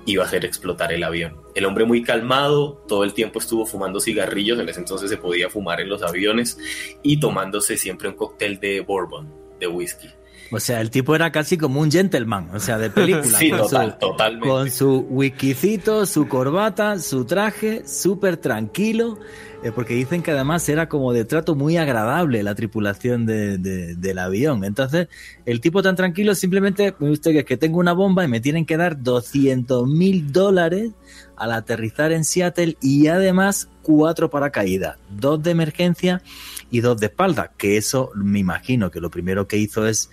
iba 0.07 0.23
a 0.23 0.25
hacer 0.25 0.45
explotar 0.45 0.91
el 0.91 1.03
avión. 1.03 1.35
El 1.53 1.65
hombre 1.65 1.85
muy 1.85 2.01
calmado, 2.01 2.81
todo 2.87 3.03
el 3.03 3.13
tiempo 3.13 3.39
estuvo 3.39 3.65
fumando 3.65 3.99
cigarrillos, 3.99 4.57
en 4.57 4.69
ese 4.69 4.79
entonces 4.79 5.09
se 5.09 5.17
podía 5.17 5.49
fumar 5.49 5.81
en 5.81 5.89
los 5.89 6.01
aviones, 6.01 6.57
y 7.03 7.19
tomándose 7.19 7.77
siempre 7.77 8.07
un 8.07 8.15
cóctel 8.15 8.59
de 8.59 8.79
bourbon, 8.79 9.31
de 9.59 9.67
whisky. 9.67 10.07
O 10.49 10.59
sea, 10.61 10.79
el 10.79 10.89
tipo 10.89 11.13
era 11.13 11.31
casi 11.31 11.57
como 11.57 11.81
un 11.81 11.91
gentleman, 11.91 12.49
o 12.55 12.59
sea, 12.59 12.77
de 12.77 12.89
película. 12.89 13.25
sí, 13.37 13.51
total, 13.51 13.97
totalmente. 13.99 14.47
Con 14.47 14.71
su 14.71 15.05
wikicito, 15.09 16.05
su 16.05 16.27
corbata, 16.27 16.99
su 16.99 17.25
traje, 17.25 17.85
súper 17.85 18.37
tranquilo, 18.37 19.19
eh, 19.63 19.71
porque 19.73 19.95
dicen 19.95 20.21
que 20.21 20.31
además 20.31 20.67
era 20.69 20.87
como 20.87 21.13
de 21.13 21.25
trato 21.25 21.55
muy 21.55 21.77
agradable 21.77 22.43
la 22.43 22.53
tripulación 22.53 23.25
de, 23.25 23.57
del 23.57 24.19
avión. 24.19 24.63
Entonces, 24.63 25.07
el 25.45 25.61
tipo 25.61 25.81
tan 25.81 25.95
tranquilo 25.95 26.35
simplemente, 26.35 26.93
usted 26.99 27.31
que 27.31 27.39
es 27.39 27.45
que 27.45 27.57
tengo 27.57 27.79
una 27.79 27.93
bomba 27.93 28.23
y 28.23 28.27
me 28.27 28.39
tienen 28.39 28.65
que 28.65 28.77
dar 28.77 29.01
200 29.01 29.87
mil 29.87 30.31
dólares 30.31 30.91
al 31.35 31.51
aterrizar 31.51 32.11
en 32.11 32.23
Seattle 32.23 32.77
y 32.81 33.07
además 33.07 33.69
cuatro 33.81 34.29
paracaídas, 34.29 34.97
dos 35.09 35.41
de 35.41 35.51
emergencia 35.51 36.21
y 36.69 36.81
dos 36.81 36.99
de 36.99 37.07
espalda, 37.07 37.53
que 37.57 37.77
eso 37.77 38.11
me 38.15 38.39
imagino 38.39 38.91
que 38.91 38.99
lo 38.99 39.09
primero 39.09 39.47
que 39.47 39.57
hizo 39.57 39.87
es 39.87 40.09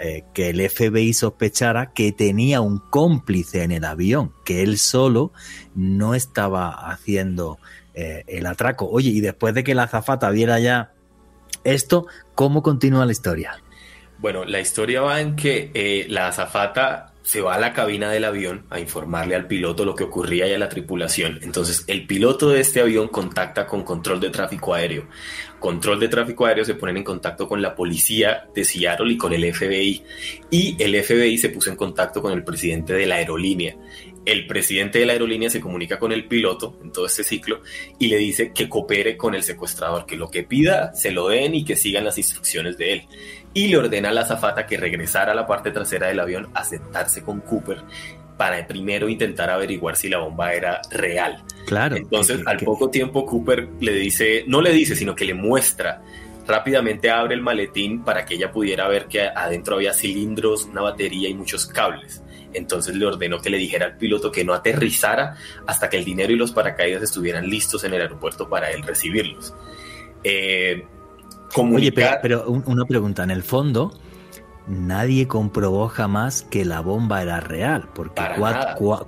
eh, 0.00 0.24
que 0.32 0.50
el 0.50 0.68
FBI 0.68 1.12
sospechara 1.12 1.92
que 1.92 2.12
tenía 2.12 2.60
un 2.60 2.78
cómplice 2.78 3.64
en 3.64 3.72
el 3.72 3.84
avión, 3.84 4.32
que 4.44 4.62
él 4.62 4.78
solo 4.78 5.32
no 5.74 6.14
estaba 6.14 6.70
haciendo 6.90 7.58
eh, 8.00 8.22
el 8.28 8.46
atraco. 8.46 8.88
Oye, 8.88 9.10
y 9.10 9.20
después 9.20 9.54
de 9.54 9.64
que 9.64 9.74
la 9.74 9.82
azafata 9.82 10.30
viera 10.30 10.60
ya 10.60 10.92
esto, 11.64 12.06
¿cómo 12.36 12.62
continúa 12.62 13.04
la 13.04 13.10
historia? 13.10 13.60
Bueno, 14.18 14.44
la 14.44 14.60
historia 14.60 15.00
va 15.00 15.20
en 15.20 15.34
que 15.34 15.72
eh, 15.74 16.06
la 16.08 16.28
azafata 16.28 17.12
se 17.28 17.40
va 17.40 17.56
a 17.56 17.58
la 17.58 17.72
cabina 17.72 18.10
del 18.10 18.24
avión 18.24 18.64
a 18.70 18.80
informarle 18.80 19.34
al 19.34 19.46
piloto 19.48 19.84
lo 19.84 19.94
que 19.94 20.04
ocurría 20.04 20.46
y 20.46 20.54
a 20.54 20.58
la 20.58 20.68
tripulación. 20.68 21.40
Entonces, 21.42 21.84
el 21.88 22.06
piloto 22.06 22.48
de 22.48 22.60
este 22.60 22.80
avión 22.80 23.08
contacta 23.08 23.66
con 23.66 23.82
control 23.82 24.20
de 24.20 24.30
tráfico 24.30 24.72
aéreo. 24.74 25.08
Control 25.58 26.00
de 26.00 26.08
tráfico 26.08 26.46
aéreo 26.46 26.64
se 26.64 26.74
ponen 26.74 26.98
en 26.98 27.04
contacto 27.04 27.46
con 27.46 27.60
la 27.60 27.74
policía 27.74 28.46
de 28.54 28.64
Seattle 28.64 29.12
y 29.12 29.18
con 29.18 29.32
el 29.32 29.52
FBI. 29.52 30.02
Y 30.50 30.82
el 30.82 31.04
FBI 31.04 31.36
se 31.36 31.50
puso 31.50 31.68
en 31.68 31.76
contacto 31.76 32.22
con 32.22 32.32
el 32.32 32.44
presidente 32.44 32.94
de 32.94 33.06
la 33.06 33.16
aerolínea. 33.16 33.76
El 34.30 34.46
presidente 34.46 34.98
de 34.98 35.06
la 35.06 35.14
aerolínea 35.14 35.48
se 35.48 35.58
comunica 35.60 35.98
con 35.98 36.12
el 36.12 36.26
piloto 36.26 36.78
en 36.82 36.92
todo 36.92 37.06
este 37.06 37.24
ciclo 37.24 37.62
y 37.98 38.08
le 38.08 38.18
dice 38.18 38.52
que 38.52 38.68
coopere 38.68 39.16
con 39.16 39.34
el 39.34 39.42
secuestrador, 39.42 40.04
que 40.04 40.18
lo 40.18 40.30
que 40.30 40.42
pida 40.42 40.94
se 40.94 41.12
lo 41.12 41.28
den 41.28 41.54
y 41.54 41.64
que 41.64 41.76
sigan 41.76 42.04
las 42.04 42.18
instrucciones 42.18 42.76
de 42.76 42.92
él 42.92 43.02
y 43.54 43.68
le 43.68 43.78
ordena 43.78 44.10
a 44.10 44.12
la 44.12 44.20
azafata 44.20 44.66
que 44.66 44.76
regresara 44.76 45.32
a 45.32 45.34
la 45.34 45.46
parte 45.46 45.70
trasera 45.70 46.08
del 46.08 46.20
avión 46.20 46.48
a 46.52 46.62
sentarse 46.62 47.22
con 47.22 47.40
Cooper 47.40 47.78
para 48.36 48.66
primero 48.66 49.08
intentar 49.08 49.48
averiguar 49.48 49.96
si 49.96 50.10
la 50.10 50.18
bomba 50.18 50.52
era 50.52 50.82
real. 50.90 51.42
Claro. 51.66 51.96
Entonces, 51.96 52.40
al 52.46 52.58
poco 52.58 52.90
tiempo, 52.90 53.24
Cooper 53.24 53.66
le 53.80 53.92
dice, 53.94 54.44
no 54.46 54.60
le 54.60 54.72
dice, 54.72 54.94
sino 54.94 55.14
que 55.14 55.24
le 55.24 55.32
muestra. 55.32 56.02
Rápidamente 56.46 57.10
abre 57.10 57.34
el 57.34 57.40
maletín 57.40 58.04
para 58.04 58.26
que 58.26 58.34
ella 58.34 58.52
pudiera 58.52 58.86
ver 58.88 59.06
que 59.06 59.22
adentro 59.22 59.76
había 59.76 59.94
cilindros, 59.94 60.66
una 60.66 60.82
batería 60.82 61.28
y 61.30 61.34
muchos 61.34 61.66
cables. 61.66 62.22
Entonces 62.52 62.94
le 62.94 63.06
ordenó 63.06 63.40
que 63.40 63.50
le 63.50 63.58
dijera 63.58 63.86
al 63.86 63.96
piloto 63.96 64.32
que 64.32 64.44
no 64.44 64.54
aterrizara 64.54 65.36
hasta 65.66 65.88
que 65.88 65.98
el 65.98 66.04
dinero 66.04 66.32
y 66.32 66.36
los 66.36 66.52
paracaídas 66.52 67.02
estuvieran 67.02 67.48
listos 67.48 67.84
en 67.84 67.94
el 67.94 68.02
aeropuerto 68.02 68.48
para 68.48 68.70
él 68.70 68.82
recibirlos. 68.82 69.54
Eh, 70.24 70.86
Oye, 71.56 71.92
pero, 71.92 72.46
una 72.46 72.84
pregunta, 72.84 73.22
en 73.24 73.30
el 73.30 73.42
fondo, 73.42 73.92
nadie 74.66 75.26
comprobó 75.26 75.88
jamás 75.88 76.42
que 76.42 76.64
la 76.64 76.80
bomba 76.80 77.22
era 77.22 77.40
real, 77.40 77.88
porque 77.94 78.22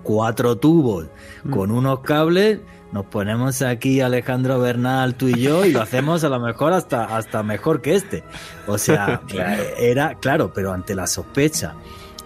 cuatro, 0.03 0.57
tubos 0.57 1.07
mm. 1.44 1.50
con 1.50 1.70
unos 1.70 2.00
cables, 2.00 2.61
nos 2.92 3.07
ponemos 3.07 3.62
aquí 3.62 4.00
Alejandro 4.00 4.59
Bernal, 4.59 5.14
tú 5.14 5.29
y 5.29 5.40
yo, 5.40 5.64
y 5.64 5.72
lo 5.72 5.83
hacemos 5.83 6.24
a 6.24 6.29
lo 6.29 6.40
mejor 6.40 6.72
hasta, 6.72 7.16
hasta 7.16 7.42
mejor 7.42 7.83
que 7.83 7.94
este. 7.94 8.24
O 8.66 8.79
sea, 8.79 9.20
era, 9.79 10.14
claro, 10.14 10.53
pero 10.53 10.72
ante 10.72 10.94
la 10.94 11.07
sospecha 11.07 11.74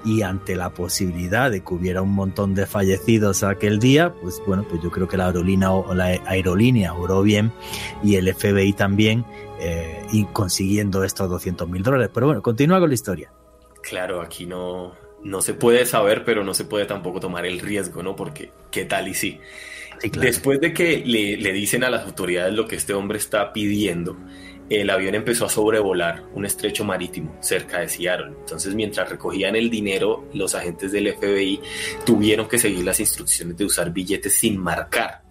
y 0.05 0.23
ante 0.23 0.55
la 0.55 0.71
posibilidad 0.71 1.51
de 1.51 1.63
que 1.63 1.75
hubiera 1.75 2.03
un 2.03 2.13
montón 2.13 2.55
de 2.55 2.67
fallecidos 2.67 3.43
aquel 3.43 3.79
día, 3.79 4.13
pues 4.21 4.41
bueno, 4.47 4.67
pues 4.69 4.83
yo 4.83 4.91
creo 4.91 5.09
que 5.09 5.17
la 5.17 5.27
aerolínea, 5.27 5.71
la 5.95 6.07
aerolínea 6.27 6.93
oró 6.93 7.23
bien 7.23 7.53
y 8.03 8.17
el 8.17 8.33
FBI 8.33 8.75
también 8.75 9.25
eh, 9.61 10.05
y 10.13 10.25
consiguiendo 10.27 11.05
estos 11.05 11.29
200 11.31 11.69
mil 11.69 11.83
dólares. 11.83 12.11
Pero 12.13 12.27
bueno, 12.27 12.43
continúa 12.43 12.81
con 12.81 12.89
la 12.89 12.95
historia. 12.95 13.33
Claro, 13.83 14.21
aquí 14.21 14.47
no, 14.47 14.95
no 15.23 15.41
se 15.41 15.55
puede 15.55 15.87
saber, 15.87 16.25
pero 16.25 16.45
no 16.45 16.55
se 16.55 16.65
puede 16.65 16.85
tampoco 16.85 17.21
tomar 17.21 17.47
el 17.47 17.61
riesgo, 17.61 18.03
¿no? 18.03 18.15
Porque, 18.15 18.51
¿qué 18.71 18.85
tal 18.85 19.09
y 19.09 19.15
sí? 19.15 19.41
Después 20.21 20.61
de 20.61 20.75
que 20.75 21.03
le, 21.05 21.37
le, 21.37 21.53
dicen 21.53 21.83
a 21.85 21.89
las 21.89 22.05
autoridades 22.05 22.53
lo 22.53 22.67
que 22.67 22.77
este 22.77 22.93
hombre 22.93 23.17
está 23.17 23.53
pidiendo, 23.53 24.19
el 24.71 24.91
avión 24.91 25.15
empezó 25.15 25.47
a 25.47 25.51
sobrevolar 25.51 26.25
un 26.35 26.47
estrecho 26.47 26.85
marítimo 26.85 27.37
cerca 27.41 27.81
de 27.81 27.89
Seattle. 27.89 28.33
Entonces, 28.41 28.75
mientras 28.75 29.09
recogían 29.09 29.57
el 29.57 29.71
dinero, 29.71 30.29
los 30.33 30.55
agentes 30.55 30.93
del 30.93 31.15
FBI 31.15 31.61
tuvieron 32.05 32.49
que 32.49 32.59
seguir 32.59 32.85
las 32.85 33.01
instrucciones 33.01 33.57
de 33.57 33.65
usar 33.65 33.93
billetes 33.93 34.39
sin 34.39 34.59
marcar. 34.59 35.23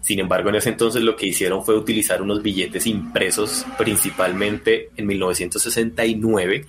Sin 0.00 0.20
embargo, 0.20 0.48
en 0.48 0.54
ese 0.56 0.70
entonces 0.70 1.02
lo 1.02 1.16
que 1.16 1.26
hicieron 1.26 1.64
fue 1.64 1.76
utilizar 1.76 2.22
unos 2.22 2.42
billetes 2.42 2.86
impresos 2.86 3.66
principalmente 3.76 4.90
en 4.96 5.06
1969 5.06 6.66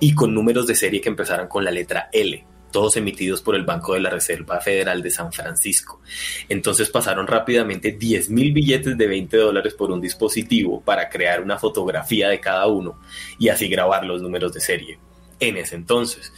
y 0.00 0.14
con 0.14 0.34
números 0.34 0.66
de 0.66 0.74
serie 0.74 1.00
que 1.00 1.08
empezaran 1.08 1.48
con 1.48 1.64
la 1.64 1.70
letra 1.70 2.08
L 2.12 2.46
todos 2.70 2.96
emitidos 2.96 3.42
por 3.42 3.54
el 3.54 3.64
Banco 3.64 3.94
de 3.94 4.00
la 4.00 4.10
Reserva 4.10 4.60
Federal 4.60 5.02
de 5.02 5.10
San 5.10 5.32
Francisco. 5.32 6.00
Entonces 6.48 6.88
pasaron 6.90 7.26
rápidamente 7.26 7.92
10 7.92 8.30
mil 8.30 8.52
billetes 8.52 8.96
de 8.96 9.06
20 9.06 9.36
dólares 9.36 9.74
por 9.74 9.90
un 9.90 10.00
dispositivo 10.00 10.80
para 10.80 11.08
crear 11.08 11.42
una 11.42 11.58
fotografía 11.58 12.28
de 12.28 12.40
cada 12.40 12.66
uno 12.66 13.00
y 13.38 13.48
así 13.48 13.68
grabar 13.68 14.04
los 14.04 14.22
números 14.22 14.52
de 14.52 14.60
serie. 14.60 14.98
En 15.40 15.56
ese 15.56 15.76
entonces, 15.76 16.32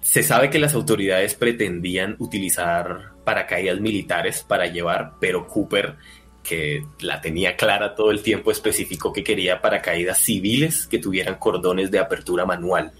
se 0.00 0.22
sabe 0.22 0.50
que 0.50 0.58
las 0.58 0.74
autoridades 0.74 1.34
pretendían 1.34 2.16
utilizar 2.18 3.12
paracaídas 3.24 3.80
militares 3.80 4.44
para 4.46 4.66
llevar, 4.66 5.12
pero 5.20 5.46
Cooper 5.46 5.96
que 6.42 6.86
la 7.00 7.20
tenía 7.20 7.56
clara 7.56 7.94
todo 7.94 8.10
el 8.10 8.22
tiempo, 8.22 8.50
especificó 8.50 9.12
que 9.12 9.22
quería 9.22 9.60
paracaídas 9.60 10.18
civiles 10.18 10.86
que 10.86 10.98
tuvieran 10.98 11.34
cordones 11.34 11.90
de 11.90 11.98
apertura 11.98 12.46
manual 12.46 12.92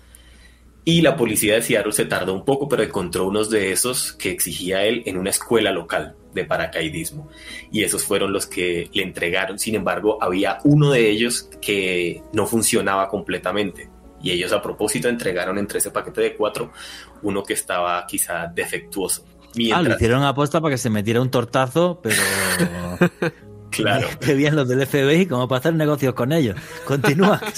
Y 0.89 1.03
la 1.03 1.19
policía 1.19 1.57
de 1.57 1.61
Seattle 1.61 1.93
se 1.93 2.07
tardó 2.07 2.33
un 2.33 2.47
poco, 2.47 2.67
pero 2.67 2.83
encontró 2.83 3.27
unos 3.27 3.51
de 3.51 3.73
esos 3.73 4.15
que 4.15 4.31
exigía 4.31 4.85
él 4.85 5.03
en 5.05 5.19
una 5.19 5.29
escuela 5.29 5.71
local 5.71 6.17
de 6.33 6.47
paracaidismo. 6.47 7.29
Y 7.71 7.83
esos 7.83 8.03
fueron 8.03 8.33
los 8.33 8.47
que 8.47 8.89
le 8.95 9.03
entregaron. 9.03 9.59
Sin 9.59 9.75
embargo, 9.75 10.17
había 10.19 10.61
uno 10.65 10.91
de 10.91 11.11
ellos 11.11 11.51
que 11.61 12.23
no 12.33 12.47
funcionaba 12.47 13.11
completamente. 13.11 13.91
Y 14.23 14.31
ellos 14.31 14.51
a 14.53 14.63
propósito 14.63 15.11
entregaron 15.11 15.59
entre 15.59 15.81
ese 15.81 15.91
paquete 15.91 16.23
de 16.23 16.35
cuatro 16.35 16.73
uno 17.21 17.43
que 17.43 17.53
estaba 17.53 18.07
quizá 18.07 18.47
defectuoso. 18.47 19.27
Ah, 19.75 19.83
lo 19.83 19.95
hicieron 19.95 20.23
aposta 20.23 20.59
para 20.59 20.73
que 20.73 20.79
se 20.79 20.89
metiera 20.89 21.21
un 21.21 21.31
tortazo, 21.31 22.01
pero... 22.03 22.17
Claro. 23.71 24.09
Qué 24.21 24.35
bien 24.35 24.57
los 24.57 24.69
del 24.69 24.87
FBI, 24.87 25.27
como 25.27 25.47
para 25.49 25.61
hacer 25.61 25.75
negocios 25.75 26.15
con 26.15 26.33
ellos. 26.33 26.57
Continúa. 26.87 27.41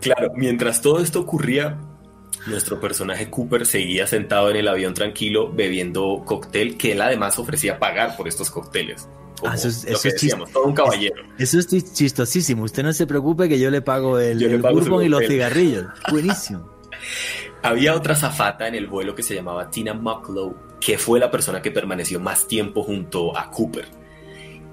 Claro, 0.00 0.32
mientras 0.34 0.80
todo 0.80 1.00
esto 1.00 1.20
ocurría, 1.20 1.76
nuestro 2.46 2.80
personaje 2.80 3.30
Cooper 3.30 3.66
seguía 3.66 4.06
sentado 4.06 4.50
en 4.50 4.56
el 4.56 4.68
avión 4.68 4.94
tranquilo 4.94 5.52
bebiendo 5.52 6.22
cóctel 6.24 6.76
que 6.76 6.92
él 6.92 7.02
además 7.02 7.38
ofrecía 7.38 7.78
pagar 7.78 8.16
por 8.16 8.28
estos 8.28 8.50
cócteles. 8.50 9.08
Ah, 9.44 9.54
eso 9.54 9.68
es, 9.68 9.86
todo 10.52 10.64
un 10.64 10.74
caballero. 10.74 11.22
Eso 11.38 11.58
es 11.58 11.66
chistosísimo. 11.94 12.64
Usted 12.64 12.82
no 12.82 12.92
se 12.92 13.06
preocupe 13.06 13.48
que 13.48 13.58
yo 13.58 13.70
le 13.70 13.80
pago 13.80 14.18
el, 14.18 14.42
el 14.42 14.60
bourbon 14.60 15.02
y 15.02 15.08
los 15.08 15.26
cigarrillos. 15.26 15.86
Buenísimo. 16.10 16.70
Había 17.62 17.94
otra 17.94 18.14
zafata 18.14 18.68
en 18.68 18.74
el 18.74 18.86
vuelo 18.86 19.14
que 19.14 19.22
se 19.22 19.34
llamaba 19.34 19.70
Tina 19.70 19.94
Mucklow, 19.94 20.54
que 20.78 20.98
fue 20.98 21.18
la 21.18 21.30
persona 21.30 21.62
que 21.62 21.70
permaneció 21.70 22.20
más 22.20 22.46
tiempo 22.46 22.82
junto 22.82 23.36
a 23.36 23.50
Cooper 23.50 23.99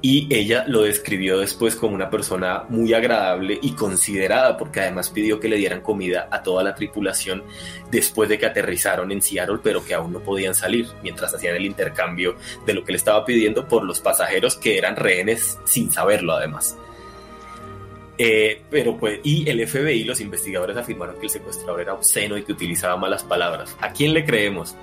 y 0.01 0.27
ella 0.33 0.63
lo 0.67 0.83
describió 0.83 1.39
después 1.39 1.75
como 1.75 1.95
una 1.95 2.09
persona 2.09 2.65
muy 2.69 2.93
agradable 2.93 3.57
y 3.61 3.71
considerada 3.71 4.55
porque 4.55 4.81
además 4.81 5.09
pidió 5.09 5.39
que 5.39 5.47
le 5.47 5.57
dieran 5.57 5.81
comida 5.81 6.27
a 6.29 6.43
toda 6.43 6.63
la 6.63 6.75
tripulación 6.75 7.43
después 7.89 8.29
de 8.29 8.37
que 8.37 8.45
aterrizaron 8.45 9.11
en 9.11 9.21
Seattle 9.21 9.59
pero 9.63 9.83
que 9.83 9.95
aún 9.95 10.13
no 10.13 10.19
podían 10.19 10.53
salir 10.53 10.87
mientras 11.01 11.33
hacían 11.33 11.55
el 11.55 11.65
intercambio 11.65 12.35
de 12.65 12.75
lo 12.75 12.83
que 12.83 12.91
le 12.91 12.97
estaba 12.97 13.25
pidiendo 13.25 13.67
por 13.67 13.83
los 13.83 13.99
pasajeros 13.99 14.55
que 14.55 14.77
eran 14.77 14.95
rehenes 14.95 15.57
sin 15.65 15.91
saberlo 15.91 16.33
además. 16.33 16.77
Eh, 18.19 18.63
pero 18.69 18.97
pues, 18.97 19.19
y 19.23 19.47
el 19.47 19.65
FBI, 19.67 20.03
los 20.03 20.19
investigadores 20.21 20.75
afirmaron 20.75 21.19
que 21.19 21.27
el 21.27 21.29
secuestrador 21.29 21.81
era 21.81 21.93
obsceno 21.93 22.35
y 22.35 22.43
que 22.43 22.51
utilizaba 22.51 22.97
malas 22.97 23.23
palabras. 23.23 23.75
¿A 23.79 23.91
quién 23.91 24.13
le 24.13 24.25
creemos? 24.25 24.75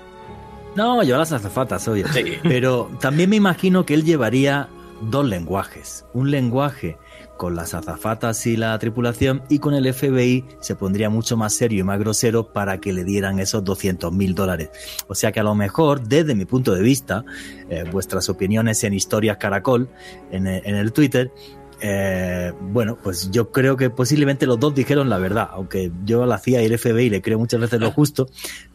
No, 0.77 1.03
yo 1.03 1.17
a 1.17 1.19
las 1.19 1.33
azafatas, 1.33 1.87
obvio. 1.89 2.07
Pero 2.45 2.91
también 3.01 3.31
me 3.31 3.37
imagino 3.37 3.85
que 3.85 3.95
él 3.95 4.05
llevaría 4.05 4.69
dos 5.03 5.27
lenguajes. 5.27 6.05
Un 6.13 6.31
lenguaje 6.31 6.99
con 7.37 7.57
las 7.57 7.75
azafatas 7.75 8.47
y 8.47 8.57
la 8.57 8.79
tripulación 8.79 9.43
y 9.49 9.59
con 9.59 9.75
el 9.75 9.93
FBI 9.93 10.45
se 10.61 10.77
pondría 10.77 11.11
mucho 11.11 11.37
más 11.37 11.53
serio 11.53 11.81
y 11.81 11.83
más 11.83 11.99
grosero 11.99 12.53
para 12.53 12.79
que 12.79 12.93
le 12.93 13.05
dieran 13.05 13.39
esos 13.39 13.65
200 13.65 14.13
mil 14.13 14.35
dólares. 14.35 14.71
O 15.09 15.15
sea 15.15 15.33
que 15.33 15.41
a 15.41 15.43
lo 15.43 15.55
mejor, 15.55 16.03
desde 16.07 16.35
mi 16.35 16.45
punto 16.45 16.75
de 16.75 16.83
vista, 16.83 17.25
eh, 17.69 17.85
vuestras 17.91 18.29
opiniones 18.29 18.85
en 18.85 18.95
Historias 18.95 19.37
Caracol, 19.39 19.89
en 20.31 20.47
el, 20.47 20.93
Twitter, 20.93 21.33
eh, 21.81 22.53
bueno, 22.61 22.97
pues 23.03 23.31
yo 23.31 23.51
creo 23.51 23.77
que 23.77 23.91
posiblemente 23.91 24.47
los 24.47 24.59
dos 24.61 24.75
dijeron 24.75 25.09
la 25.09 25.19
verdad, 25.19 25.49
aunque 25.53 25.91
yo 26.05 26.25
la 26.27 26.39
CIA 26.39 26.63
y 26.63 26.67
el 26.67 26.79
FBI 26.79 27.11
le 27.11 27.23
creo 27.23 27.39
muchas 27.39 27.61
veces 27.61 27.81
lo 27.81 27.91
justo, 27.93 28.29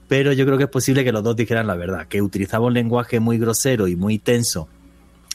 pero 0.08 0.34
yo 0.34 0.46
creo 0.46 0.58
que 0.58 0.66
es 0.66 0.70
posible 0.70 1.04
que 1.04 1.12
los 1.12 1.24
dos 1.24 1.36
dijeran 1.36 1.68
la 1.68 1.76
verdad, 1.76 2.08
que 2.08 2.22
utilizaba 2.22 2.66
un 2.66 2.74
lenguaje 2.74 3.20
muy 3.20 3.38
grosero 3.38 3.88
y 3.88 3.96
muy 3.96 4.20
tenso 4.20 4.68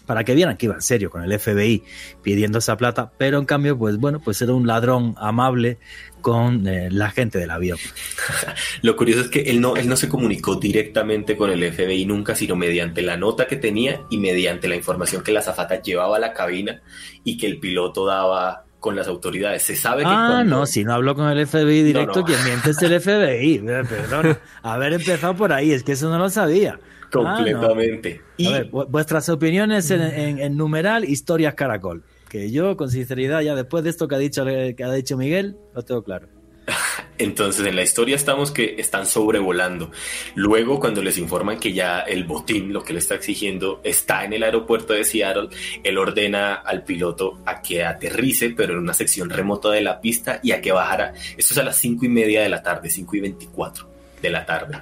para 0.07 0.25
que 0.25 0.35
vieran 0.35 0.57
que 0.57 0.67
iba 0.67 0.75
en 0.75 0.83
serio 0.83 1.11
con 1.11 1.23
el 1.23 1.39
FBI 1.39 1.83
pidiendo 2.23 2.59
esa 2.59 2.77
plata, 2.77 3.13
pero 3.19 3.39
en 3.39 3.45
cambio, 3.45 3.79
pues 3.79 3.97
bueno, 3.97 4.21
pues 4.21 4.41
era 4.43 4.53
un 4.53 4.67
ladrón 4.67 5.15
amable 5.19 5.79
con 6.21 6.67
eh, 6.67 6.89
la 6.91 7.11
gente 7.11 7.39
del 7.39 7.51
avión. 7.51 7.79
Lo 8.83 8.97
curioso 8.97 9.23
es 9.23 9.29
que 9.29 9.43
él 9.43 9.61
no, 9.61 9.77
él 9.77 9.89
no 9.89 9.97
se 9.97 10.09
comunicó 10.09 10.57
directamente 10.57 11.37
con 11.37 11.51
el 11.51 11.73
FBI 11.73 12.07
nunca, 12.07 12.35
sino 12.35 12.57
mediante 12.57 13.03
la 13.03 13.17
nota 13.17 13.47
que 13.47 13.57
tenía 13.57 14.03
y 14.11 14.19
mediante 14.19 14.69
la 14.69 14.77
información 14.77 15.23
que 15.23 15.33
la 15.33 15.43
zafata 15.43 15.83
llevaba 15.83 16.17
a 16.17 16.21
la 16.21 16.33
cabina 16.33 16.83
y 17.25 17.37
que 17.37 17.47
el 17.47 17.61
piloto 17.61 18.07
daba 18.07 18.65
con 18.81 18.97
las 18.97 19.09
autoridades. 19.09 19.63
Se 19.63 19.77
sabe 19.77 20.03
que. 20.03 20.11
Ah, 20.11 20.45
no, 20.45 20.67
si 20.67 20.85
no 20.85 20.93
habló 20.93 21.15
con 21.15 21.27
el 21.29 21.47
FBI 21.47 21.83
directo, 21.83 22.23
quien 22.23 22.43
miente 22.45 22.71
es 22.71 22.83
el 22.83 23.01
FBI. 23.01 23.61
Perdón, 23.61 24.39
haber 24.63 24.93
empezado 24.93 25.35
por 25.35 25.53
ahí, 25.55 25.73
es 25.73 25.83
que 25.83 25.93
eso 25.93 26.11
no 26.11 26.19
lo 26.19 26.29
sabía. 26.29 26.79
Completamente. 27.23 28.21
y... 28.37 28.47
A 28.47 28.51
ver, 28.51 28.71
vuestras 28.71 29.29
opiniones 29.29 29.91
en, 29.91 30.57
numeral, 30.57 31.05
historias 31.05 31.55
caracol. 31.55 32.05
Que 32.29 32.51
yo, 32.51 32.77
con 32.77 32.91
sinceridad, 32.91 33.43
ya 33.43 33.55
después 33.55 33.85
de 33.85 33.91
esto 33.91 34.09
que 34.09 34.15
ha 34.17 34.19
dicho, 34.19 34.45
que 34.45 34.83
ha 34.83 34.93
dicho 34.93 35.17
Miguel, 35.17 35.57
lo 35.75 35.83
tengo 35.83 36.03
claro. 36.03 36.29
Entonces 37.19 37.65
en 37.67 37.77
la 37.77 37.83
historia 37.83 38.17
estamos 38.17 38.51
que 38.51 38.77
están 38.79 39.07
sobrevolando. 39.07 39.91
Luego 40.35 40.81
cuando 40.81 41.03
les 41.03 41.19
informan 41.19 41.61
que 41.61 41.73
ya 41.73 42.01
el 42.01 42.25
botín, 42.25 42.73
lo 42.73 42.83
que 42.83 42.93
le 42.93 42.99
está 42.99 43.15
exigiendo, 43.15 43.81
está 43.85 44.25
en 44.25 44.33
el 44.33 44.43
aeropuerto 44.43 44.93
de 44.93 45.05
Seattle, 45.05 45.49
él 45.83 45.99
ordena 45.99 46.55
al 46.55 46.85
piloto 46.85 47.41
a 47.47 47.63
que 47.63 47.85
aterrice, 47.85 48.51
pero 48.51 48.73
en 48.73 48.81
una 48.81 48.95
sección 48.95 49.31
remota 49.31 49.71
de 49.71 49.83
la 49.83 50.01
pista 50.01 50.41
y 50.43 50.53
a 50.53 50.61
que 50.61 50.73
bajara. 50.73 51.15
Esto 51.37 51.55
es 51.55 51.59
a 51.59 51.63
las 51.65 51.77
cinco 51.79 52.05
y 52.05 52.09
media 52.09 52.43
de 52.43 52.49
la 52.49 52.63
tarde, 52.63 52.91
5 52.91 53.17
y 53.17 53.21
24 53.21 53.94
de 54.25 54.31
la 54.31 54.47
tarde 54.47 54.81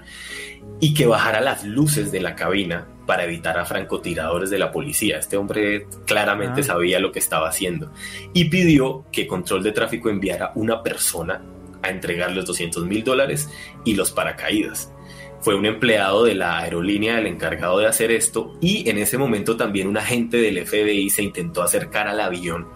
y 0.81 0.95
que 0.95 1.07
bajara 1.07 1.41
las 1.41 1.65
luces 1.65 2.13
de 2.13 2.21
la 2.21 2.37
cabina 2.37 2.87
para 3.07 3.25
evitar 3.25 3.59
a 3.59 3.65
francotiradores 3.65 4.51
de 4.51 4.59
la 4.59 4.71
policía. 4.71 5.19
Este 5.19 5.37
hombre 5.37 5.87
claramente 6.07 6.61
ah. 6.61 6.65
sabía 6.65 7.01
lo 7.01 7.11
que 7.11 7.19
estaba 7.19 7.49
haciendo 7.49 7.93
y 8.33 8.45
pidió 8.47 9.05
que 9.11 9.27
Control 9.27 9.63
de 9.63 9.73
Tráfico 9.73 10.09
enviara 10.09 10.53
una 10.55 10.83
persona 10.83 11.43
a 11.83 11.91
entregar 11.91 12.31
los 12.31 12.47
200 12.47 12.87
mil 12.87 13.03
dólares 13.03 13.51
y 13.85 13.95
los 13.95 14.13
paracaídas. 14.13 14.93
Fue 15.41 15.57
un 15.57 15.67
empleado 15.67 16.25
de 16.25 16.37
la 16.37 16.59
aerolínea 16.61 17.19
el 17.19 17.27
encargado 17.27 17.79
de 17.79 17.89
hacer 17.89 18.13
esto 18.13 18.57
y 18.61 18.89
en 18.89 18.99
ese 18.99 19.19
momento 19.19 19.57
también 19.57 19.89
un 19.89 19.97
agente 19.97 20.37
del 20.37 20.65
FBI 20.65 21.11
se 21.11 21.25
intentó 21.25 21.63
acercar 21.63 22.07
al 22.07 22.21
avión 22.21 22.69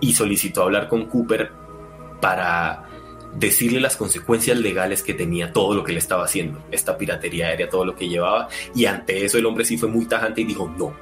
y 0.00 0.14
solicitó 0.14 0.64
hablar 0.64 0.88
con 0.88 1.06
Cooper 1.06 1.52
para 2.20 2.89
decirle 3.34 3.80
las 3.80 3.96
consecuencias 3.96 4.58
legales 4.58 5.02
que 5.02 5.14
tenía 5.14 5.52
todo 5.52 5.74
lo 5.74 5.84
que 5.84 5.92
le 5.92 5.98
estaba 5.98 6.24
haciendo, 6.24 6.62
esta 6.70 6.98
piratería 6.98 7.48
aérea, 7.48 7.68
todo 7.68 7.84
lo 7.84 7.94
que 7.94 8.08
llevaba, 8.08 8.48
y 8.74 8.86
ante 8.86 9.24
eso 9.24 9.38
el 9.38 9.46
hombre 9.46 9.64
sí 9.64 9.78
fue 9.78 9.88
muy 9.88 10.06
tajante 10.06 10.40
y 10.40 10.44
dijo, 10.44 10.72
no, 10.76 10.94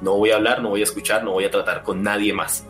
no 0.00 0.16
voy 0.16 0.30
a 0.30 0.36
hablar, 0.36 0.62
no 0.62 0.70
voy 0.70 0.80
a 0.80 0.84
escuchar, 0.84 1.24
no 1.24 1.32
voy 1.32 1.44
a 1.44 1.50
tratar 1.50 1.82
con 1.82 2.02
nadie 2.02 2.32
más. 2.32 2.66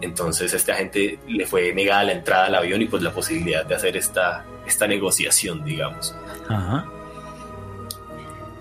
Entonces 0.00 0.54
este 0.54 0.72
agente 0.72 1.18
le 1.26 1.46
fue 1.46 1.74
negada 1.74 2.04
la 2.04 2.12
entrada 2.12 2.46
al 2.46 2.54
avión 2.54 2.80
y 2.80 2.86
pues 2.86 3.02
la 3.02 3.12
posibilidad 3.12 3.66
de 3.66 3.74
hacer 3.74 3.96
esta, 3.96 4.44
esta 4.66 4.86
negociación, 4.86 5.64
digamos. 5.64 6.14
Ajá. 6.48 6.88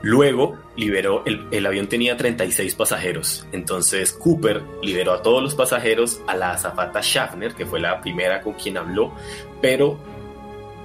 Luego 0.08 0.56
liberó, 0.78 1.22
el, 1.26 1.66
avión 1.66 1.88
tenía 1.88 2.16
36 2.16 2.76
pasajeros, 2.76 3.46
entonces 3.52 4.14
Cooper 4.14 4.64
liberó 4.82 5.12
a 5.12 5.22
todos 5.22 5.44
los 5.44 5.54
pasajeros, 5.54 6.22
a 6.28 6.38
la 6.38 6.52
azafata 6.52 7.02
Schaffner, 7.02 7.54
que 7.54 7.66
fue 7.66 7.82
la 7.82 8.00
primera 8.00 8.40
con 8.40 8.54
quien 8.54 8.78
habló, 8.78 9.14
pero 9.62 10.00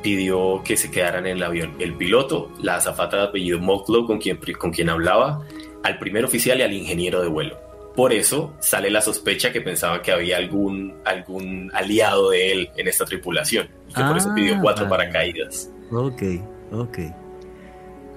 pidió 0.02 0.60
que 0.64 0.76
se 0.76 0.90
quedaran 0.90 1.28
en 1.28 1.36
el 1.36 1.42
avión. 1.44 1.76
El 1.78 1.94
piloto, 1.94 2.50
la 2.60 2.74
azafata 2.74 3.18
de 3.18 3.22
apellido 3.28 3.60
Mocklow, 3.60 4.08
con 4.08 4.18
quien, 4.18 4.40
con 4.58 4.72
quien 4.72 4.90
hablaba, 4.90 5.46
al 5.84 6.00
primer 6.00 6.24
oficial 6.24 6.58
y 6.58 6.62
al 6.62 6.72
ingeniero 6.72 7.22
de 7.22 7.28
vuelo. 7.28 7.60
Por 7.94 8.12
eso 8.12 8.56
sale 8.58 8.90
la 8.90 9.02
sospecha 9.02 9.52
que 9.52 9.60
pensaba 9.60 10.02
que 10.02 10.10
había 10.10 10.36
algún, 10.36 10.96
algún 11.04 11.70
aliado 11.74 12.30
de 12.30 12.50
él 12.50 12.70
en 12.76 12.88
esta 12.88 13.04
tripulación 13.04 13.68
y 13.88 13.94
que 13.94 14.02
por 14.02 14.16
eso 14.16 14.34
pidió 14.34 14.56
ah, 14.56 14.60
cuatro 14.60 14.88
paracaídas. 14.88 15.70
Ok, 15.92 16.22
ok. 16.72 16.98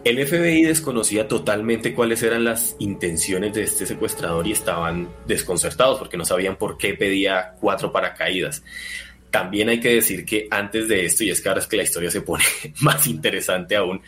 El 0.06 0.24
FBI 0.24 0.62
desconocía 0.62 1.28
totalmente 1.28 1.96
cuáles 1.96 2.22
eran 2.22 2.44
las 2.44 2.76
intenciones 2.78 3.56
de 3.56 3.64
este 3.64 3.88
secuestrador 3.88 4.46
y 4.46 4.52
estaban 4.52 5.10
desconcertados 5.26 5.98
porque 5.98 6.16
no 6.16 6.24
sabían 6.24 6.58
por 6.58 6.78
qué 6.78 6.94
pedía 6.94 7.56
cuatro 7.60 7.92
paracaídas. 7.92 8.64
También 9.32 9.68
hay 9.68 9.80
que 9.80 9.96
decir 9.96 10.24
que 10.24 10.48
antes 10.52 10.88
de 10.88 11.06
esto, 11.06 11.24
y 11.24 11.32
es 11.32 11.42
que 11.42 11.50
ahora 11.50 11.62
es 11.62 11.66
que 11.66 11.78
la 11.78 11.84
historia 11.84 12.12
se 12.12 12.22
pone 12.22 12.44
más 12.82 13.08
interesante 13.08 13.76
aún, 13.76 14.00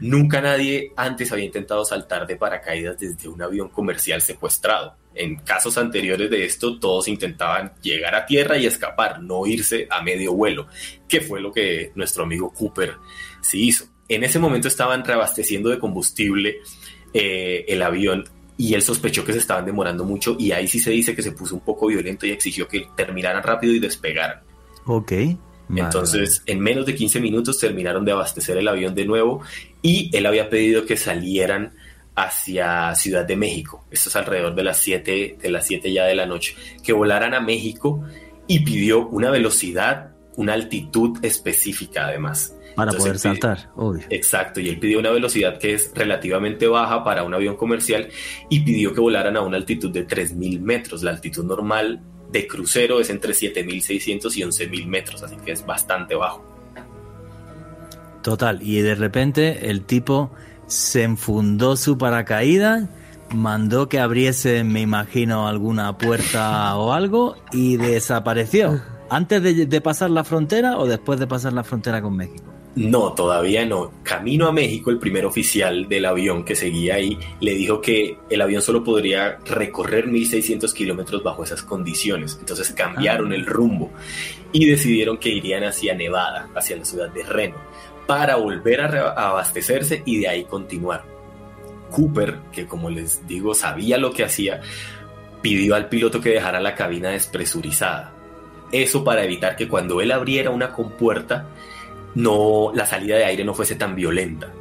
nunca 0.00 0.42
nadie 0.42 0.92
antes 0.96 1.32
había 1.32 1.46
intentado 1.46 1.82
saltar 1.86 2.26
de 2.26 2.36
paracaídas 2.36 2.98
desde 2.98 3.26
un 3.26 3.40
avión 3.40 3.70
comercial 3.70 4.20
secuestrado. 4.20 4.98
En 5.14 5.36
casos 5.36 5.78
anteriores 5.78 6.28
de 6.28 6.44
esto, 6.44 6.78
todos 6.78 7.08
intentaban 7.08 7.72
llegar 7.80 8.14
a 8.14 8.26
tierra 8.26 8.58
y 8.58 8.66
escapar, 8.66 9.22
no 9.22 9.46
irse 9.46 9.88
a 9.88 10.02
medio 10.02 10.34
vuelo, 10.34 10.66
que 11.08 11.22
fue 11.22 11.40
lo 11.40 11.50
que 11.50 11.90
nuestro 11.94 12.24
amigo 12.24 12.52
Cooper 12.52 12.96
sí 13.40 13.68
hizo. 13.68 13.91
En 14.08 14.24
ese 14.24 14.38
momento 14.38 14.68
estaban 14.68 15.04
reabasteciendo 15.04 15.70
de 15.70 15.78
combustible 15.78 16.60
eh, 17.14 17.64
el 17.68 17.82
avión 17.82 18.24
y 18.56 18.74
él 18.74 18.82
sospechó 18.82 19.24
que 19.24 19.32
se 19.32 19.38
estaban 19.38 19.64
demorando 19.64 20.04
mucho 20.04 20.36
y 20.38 20.52
ahí 20.52 20.68
sí 20.68 20.78
se 20.78 20.90
dice 20.90 21.16
que 21.16 21.22
se 21.22 21.32
puso 21.32 21.54
un 21.54 21.62
poco 21.62 21.86
violento 21.86 22.26
y 22.26 22.30
exigió 22.30 22.68
que 22.68 22.86
terminaran 22.96 23.42
rápido 23.42 23.72
y 23.72 23.78
despegaran. 23.78 24.40
Ok. 24.86 25.12
Entonces, 25.74 26.42
en 26.44 26.60
menos 26.60 26.84
de 26.84 26.94
15 26.94 27.18
minutos 27.20 27.58
terminaron 27.58 28.04
de 28.04 28.12
abastecer 28.12 28.58
el 28.58 28.68
avión 28.68 28.94
de 28.94 29.06
nuevo 29.06 29.40
y 29.80 30.10
él 30.14 30.26
había 30.26 30.50
pedido 30.50 30.84
que 30.84 30.98
salieran 30.98 31.74
hacia 32.14 32.94
Ciudad 32.94 33.24
de 33.24 33.36
México. 33.36 33.86
Esto 33.90 34.10
es 34.10 34.16
alrededor 34.16 34.54
de 34.54 34.64
las 34.64 34.78
7 34.78 35.38
de 35.40 35.50
las 35.50 35.66
7 35.66 35.90
ya 35.90 36.04
de 36.04 36.14
la 36.14 36.26
noche, 36.26 36.54
que 36.82 36.92
volaran 36.92 37.32
a 37.32 37.40
México 37.40 38.04
y 38.46 38.60
pidió 38.60 39.08
una 39.08 39.30
velocidad, 39.30 40.10
una 40.36 40.52
altitud 40.52 41.18
específica 41.24 42.06
además 42.06 42.54
Para 42.74 42.92
poder 42.92 43.18
saltar, 43.18 43.70
obvio. 43.76 44.04
Exacto, 44.10 44.60
y 44.60 44.68
él 44.68 44.78
pidió 44.78 44.98
una 44.98 45.10
velocidad 45.10 45.58
que 45.58 45.74
es 45.74 45.92
relativamente 45.94 46.66
baja 46.66 47.04
para 47.04 47.24
un 47.24 47.34
avión 47.34 47.56
comercial 47.56 48.08
y 48.48 48.60
pidió 48.60 48.94
que 48.94 49.00
volaran 49.00 49.36
a 49.36 49.40
una 49.40 49.56
altitud 49.56 49.90
de 49.90 50.06
3.000 50.06 50.60
metros. 50.60 51.02
La 51.02 51.10
altitud 51.10 51.44
normal 51.44 52.00
de 52.30 52.46
crucero 52.46 53.00
es 53.00 53.10
entre 53.10 53.34
7.600 53.34 54.36
y 54.36 54.42
11.000 54.42 54.86
metros, 54.86 55.22
así 55.22 55.36
que 55.44 55.52
es 55.52 55.64
bastante 55.64 56.14
bajo. 56.14 56.44
Total, 58.22 58.60
y 58.62 58.80
de 58.80 58.94
repente 58.94 59.70
el 59.70 59.84
tipo 59.84 60.30
se 60.66 61.02
enfundó 61.02 61.76
su 61.76 61.98
paracaídas, 61.98 62.88
mandó 63.34 63.88
que 63.88 64.00
abriese, 64.00 64.64
me 64.64 64.80
imagino, 64.80 65.48
alguna 65.48 65.98
puerta 65.98 66.76
o 66.76 66.92
algo 66.92 67.36
y 67.52 67.76
desapareció. 67.76 68.80
¿Antes 69.10 69.42
de, 69.42 69.80
pasar 69.82 70.08
la 70.08 70.24
frontera 70.24 70.78
o 70.78 70.86
después 70.86 71.20
de 71.20 71.26
pasar 71.26 71.52
la 71.52 71.64
frontera 71.64 72.00
con 72.00 72.16
México? 72.16 72.44
No, 72.74 73.12
todavía 73.12 73.66
no. 73.66 73.92
Camino 74.02 74.46
a 74.46 74.52
México, 74.52 74.90
el 74.90 74.98
primer 74.98 75.26
oficial 75.26 75.88
del 75.88 76.06
avión 76.06 76.42
que 76.42 76.56
seguía 76.56 76.94
ahí 76.94 77.18
le 77.40 77.54
dijo 77.54 77.82
que 77.82 78.16
el 78.30 78.40
avión 78.40 78.62
solo 78.62 78.82
podría 78.82 79.38
recorrer 79.44 80.06
1.600 80.06 80.72
kilómetros 80.72 81.22
bajo 81.22 81.44
esas 81.44 81.62
condiciones. 81.62 82.36
Entonces 82.40 82.72
cambiaron 82.72 83.32
ah. 83.32 83.34
el 83.34 83.44
rumbo 83.44 83.90
y 84.52 84.66
decidieron 84.66 85.18
que 85.18 85.28
irían 85.28 85.64
hacia 85.64 85.94
Nevada, 85.94 86.48
hacia 86.54 86.76
la 86.76 86.84
ciudad 86.84 87.10
de 87.10 87.24
Reno, 87.24 87.56
para 88.06 88.36
volver 88.36 88.80
a, 88.80 89.10
abastecerse 89.10 90.02
y 90.06 90.20
de 90.20 90.28
ahí 90.28 90.44
continuar. 90.44 91.04
Cooper, 91.90 92.38
que 92.52 92.66
como 92.66 92.88
les 92.88 93.26
digo 93.26 93.54
sabía 93.54 93.98
lo 93.98 94.12
que 94.12 94.24
hacía, 94.24 94.62
pidió 95.42 95.74
al 95.74 95.90
piloto 95.90 96.22
que 96.22 96.30
dejara 96.30 96.58
la 96.58 96.74
cabina 96.74 97.10
despresurizada 97.10 98.14
eso 98.72 99.04
para 99.04 99.22
evitar 99.22 99.54
que 99.54 99.68
cuando 99.68 100.00
él 100.00 100.10
abriera 100.10 100.50
una 100.50 100.72
compuerta, 100.72 101.46
no, 102.14 102.72
la 102.74 102.86
salida 102.86 103.16
de 103.16 103.24
aire 103.24 103.44
no 103.44 103.54
fuese 103.54 103.74
tan 103.74 103.94
violenta. 103.94 104.52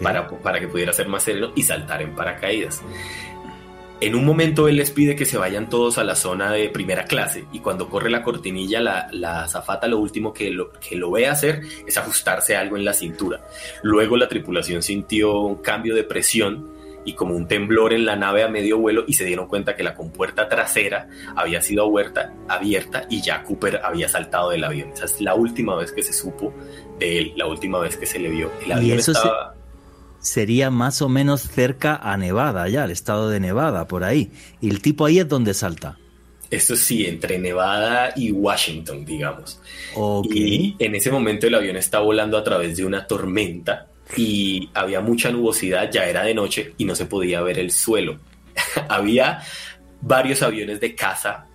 Para, 0.00 0.28
para 0.28 0.60
que 0.60 0.68
pudiera 0.68 0.92
ser 0.92 1.08
más 1.08 1.24
sereno 1.24 1.50
y 1.56 1.64
saltar 1.64 2.00
en 2.00 2.14
paracaídas. 2.14 2.80
En 4.00 4.14
un 4.14 4.24
momento 4.24 4.68
él 4.68 4.76
les 4.76 4.90
pide 4.90 5.16
que 5.16 5.24
se 5.24 5.38
vayan 5.38 5.68
todos 5.68 5.98
a 5.98 6.04
la 6.04 6.14
zona 6.14 6.52
de 6.52 6.68
primera 6.68 7.04
clase 7.04 7.46
y 7.52 7.60
cuando 7.60 7.88
corre 7.88 8.10
la 8.10 8.22
cortinilla 8.22 8.80
la, 8.80 9.08
la 9.12 9.44
azafata 9.44 9.88
lo 9.88 9.98
último 9.98 10.32
que 10.32 10.50
lo, 10.50 10.72
que 10.72 10.94
lo 10.94 11.10
ve 11.10 11.26
hacer 11.26 11.62
es 11.86 11.96
ajustarse 11.96 12.56
algo 12.56 12.76
en 12.76 12.84
la 12.84 12.92
cintura. 12.92 13.46
Luego 13.82 14.16
la 14.16 14.28
tripulación 14.28 14.82
sintió 14.82 15.40
un 15.40 15.56
cambio 15.56 15.94
de 15.94 16.04
presión 16.04 16.73
y 17.04 17.14
como 17.14 17.34
un 17.34 17.46
temblor 17.46 17.92
en 17.92 18.04
la 18.04 18.16
nave 18.16 18.42
a 18.42 18.48
medio 18.48 18.78
vuelo 18.78 19.04
y 19.06 19.14
se 19.14 19.24
dieron 19.24 19.46
cuenta 19.46 19.76
que 19.76 19.82
la 19.82 19.94
compuerta 19.94 20.48
trasera 20.48 21.08
había 21.36 21.60
sido 21.60 21.84
abierta, 22.48 23.06
y 23.08 23.20
ya 23.20 23.42
Cooper 23.42 23.80
había 23.84 24.08
saltado 24.08 24.50
del 24.50 24.64
avión. 24.64 24.90
Esa 24.92 25.04
es 25.04 25.20
la 25.20 25.34
última 25.34 25.76
vez 25.76 25.92
que 25.92 26.02
se 26.02 26.12
supo 26.12 26.52
de 26.98 27.18
él, 27.18 27.32
la 27.36 27.46
última 27.46 27.78
vez 27.78 27.96
que 27.96 28.06
se 28.06 28.18
le 28.18 28.30
vio. 28.30 28.50
El 28.64 28.72
avión 28.72 28.86
y 28.86 28.92
eso 28.92 29.12
sería 30.18 30.70
más 30.70 31.02
o 31.02 31.08
menos 31.08 31.42
cerca 31.42 31.96
a 31.96 32.16
Nevada, 32.16 32.68
ya, 32.68 32.84
el 32.84 32.90
estado 32.90 33.28
de 33.28 33.40
Nevada, 33.40 33.86
por 33.86 34.04
ahí. 34.04 34.32
Y 34.60 34.70
el 34.70 34.80
tipo 34.80 35.04
ahí 35.04 35.18
es 35.18 35.28
donde 35.28 35.52
salta. 35.52 35.98
Esto 36.50 36.76
sí, 36.76 37.06
entre 37.06 37.38
Nevada 37.38 38.12
y 38.16 38.30
Washington, 38.30 39.04
digamos. 39.04 39.60
Y 40.30 40.76
en 40.78 40.94
ese 40.94 41.10
momento 41.10 41.46
el 41.46 41.54
avión 41.54 41.76
está 41.76 41.98
volando 41.98 42.38
a 42.38 42.44
través 42.44 42.76
de 42.76 42.84
una 42.84 43.06
tormenta 43.06 43.88
y 44.16 44.70
había 44.74 45.00
mucha 45.00 45.30
nubosidad, 45.30 45.90
ya 45.90 46.04
era 46.06 46.22
de 46.22 46.34
noche 46.34 46.74
y 46.78 46.84
no 46.84 46.94
se 46.94 47.06
podía 47.06 47.40
ver 47.42 47.58
el 47.58 47.70
suelo. 47.70 48.18
había 48.88 49.42
varios 50.00 50.42
aviones 50.42 50.80
de 50.80 50.94
caza 50.94 51.46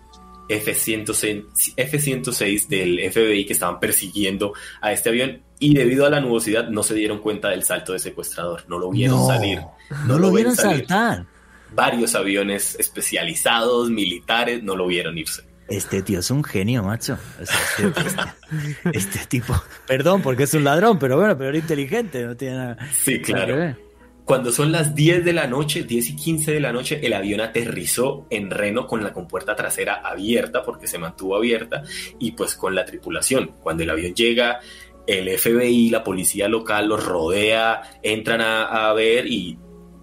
F-106, 0.50 1.74
F-106 1.78 2.68
del 2.68 3.12
FBI 3.12 3.46
que 3.46 3.54
estaban 3.54 3.80
persiguiendo 3.80 4.54
a 4.82 4.92
este 4.92 5.10
avión 5.10 5.42
y 5.60 5.76
debido 5.76 6.06
a 6.06 6.10
la 6.10 6.20
nubosidad 6.20 6.70
no 6.70 6.82
se 6.82 6.96
dieron 6.96 7.20
cuenta 7.20 7.50
del 7.50 7.64
salto 7.64 7.94
de 7.94 8.00
secuestrador, 8.00 8.64
no 8.68 8.80
lo 8.80 8.90
vieron 8.90 9.26
salir. 9.28 9.60
No, 10.08 10.18
lo, 10.18 10.32
vieron 10.32 10.56
saltar. 10.56 11.26
Varios 11.74 12.16
aviones 12.16 12.76
especializados, 12.80 13.92
militares, 13.92 14.64
no 14.64 14.76
lo 14.76 14.88
vieron 14.88 15.18
irse. 15.18 15.44
Este 15.70 16.02
tío 16.02 16.20
es 16.20 16.32
un 16.32 16.44
genio, 16.44 16.84
macho. 16.84 17.18
Este, 18.86 18.98
este, 18.98 19.20
tipo, 19.28 19.54
perdón 19.86 20.22
porque 20.22 20.44
es 20.44 20.54
un 20.54 20.64
ladrón, 20.64 20.98
pero 20.98 21.18
bueno, 21.18 21.38
pero 21.38 21.50
era 21.50 21.58
inteligente, 21.60 22.26
no 22.26 22.36
tiene 22.36 22.56
nada. 22.56 22.78
Sí, 22.92 23.22
claro. 23.22 23.76
Cuando 24.26 24.52
son 24.52 24.72
las 24.72 24.94
10 24.94 25.24
de 25.26 25.34
la 25.34 25.48
noche, 25.48 25.84
10 25.84 26.10
y 26.10 26.16
15 26.16 26.52
de 26.52 26.60
la 26.60 26.72
noche, 26.72 27.00
el 27.02 27.14
avión 27.14 27.42
aterrizó 27.42 28.28
en 28.30 28.50
Reno 28.52 28.86
con 28.86 29.04
la 29.04 29.14
compuerta 29.14 29.56
trasera 29.56 30.02
abierta 30.04 30.64
porque 30.64 30.88
se 30.88 31.00
mantuvo 31.00 31.36
abierta 31.36 31.84
y 32.20 32.32
pues 32.32 32.56
con 32.56 32.76
la 32.76 32.86
tripulación. 32.86 33.54
Cuando 33.62 33.84
el 33.84 33.90
avión 33.90 34.14
llega, 34.14 34.60
el 35.08 35.30
FBI, 35.36 35.90
la 35.90 36.04
policía 36.04 36.48
local 36.48 36.88
los 36.88 37.04
rodea, 37.04 37.82
entran 38.04 38.42
a, 38.42 38.90
a 38.90 38.94
ver 38.94 39.26
y 39.26 39.58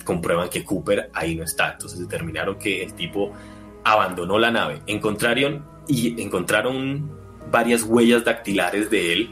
comprueban 0.04 0.48
que 0.48 0.64
Cooper 0.64 1.10
ahí 1.12 1.36
no 1.36 1.44
está. 1.44 1.72
Entonces 1.72 1.98
determinaron 1.98 2.58
que 2.58 2.82
el 2.82 2.94
tipo 2.94 3.32
abandonó 3.86 4.38
la 4.38 4.50
nave. 4.50 4.82
Encontraron 4.88 5.64
y 5.86 6.20
encontraron 6.20 7.08
varias 7.52 7.84
huellas 7.84 8.24
dactilares 8.24 8.90
de 8.90 9.12
él 9.12 9.30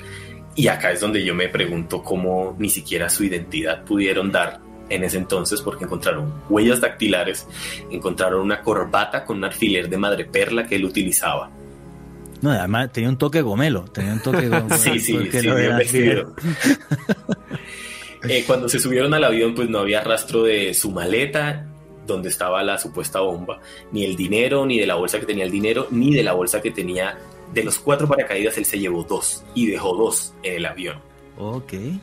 y 0.55 0.69
acá 0.69 0.93
es 0.93 1.01
donde 1.01 1.25
yo 1.25 1.35
me 1.35 1.49
pregunto 1.49 2.05
cómo 2.05 2.55
ni 2.61 2.71
siquiera 2.71 3.11
su 3.11 3.25
identidad 3.25 3.85
pudieron 3.85 4.31
dar 4.31 4.61
en 4.89 5.03
ese 5.03 5.17
entonces 5.17 5.61
porque 5.61 5.85
encontraron 5.85 6.33
huellas 6.49 6.81
dactilares, 6.81 7.49
encontraron 7.91 8.43
una 8.43 8.63
corbata 8.63 9.25
con 9.25 9.39
un 9.39 9.45
alfiler 9.45 9.89
de 9.89 9.99
madreperla 9.99 10.67
que 10.67 10.77
él 10.77 10.85
utilizaba. 10.85 11.51
No, 12.41 12.53
además 12.53 12.93
tenía 12.93 13.09
un 13.09 13.19
toque 13.19 13.43
gomelo, 13.43 13.87
tenía 13.87 14.13
un 14.13 14.23
toque 14.23 14.49
gomelo. 14.49 14.77
sí, 14.77 15.01
sí, 15.01 15.19
sí, 15.33 15.49
vestido. 15.49 16.35
Eh, 18.27 18.43
cuando 18.47 18.71
se 18.71 18.81
subieron 18.81 19.13
al 19.13 19.23
avión, 19.23 19.55
pues 19.55 19.69
no 19.69 19.81
había 19.81 20.01
rastro 20.01 20.45
de 20.45 20.73
su 20.73 20.91
maleta 20.91 21.74
donde 22.07 22.29
estaba 22.29 22.63
la 22.63 22.79
supuesta 22.79 23.21
bomba, 23.21 23.61
ni 23.93 24.05
el 24.05 24.17
dinero, 24.17 24.67
ni 24.67 24.79
de 24.79 24.87
la 24.87 24.95
bolsa 24.95 25.21
que 25.21 25.27
tenía 25.27 25.45
el 25.45 25.51
dinero, 25.51 25.89
ni 25.91 26.15
de 26.15 26.23
la 26.23 26.33
bolsa 26.33 26.61
que 26.61 26.71
tenía. 26.71 27.19
De 27.53 27.63
los 27.63 27.79
cuatro 27.79 28.09
paracaídas, 28.09 28.59
él 28.59 28.65
se 28.65 28.79
llevó 28.79 29.05
dos 29.05 29.45
y 29.55 29.67
dejó 29.67 29.95
dos 29.95 30.35
en 30.43 30.55
el 30.55 30.67
avión. 30.67 30.99
Ok. 31.39 31.65
okay. 31.65 32.01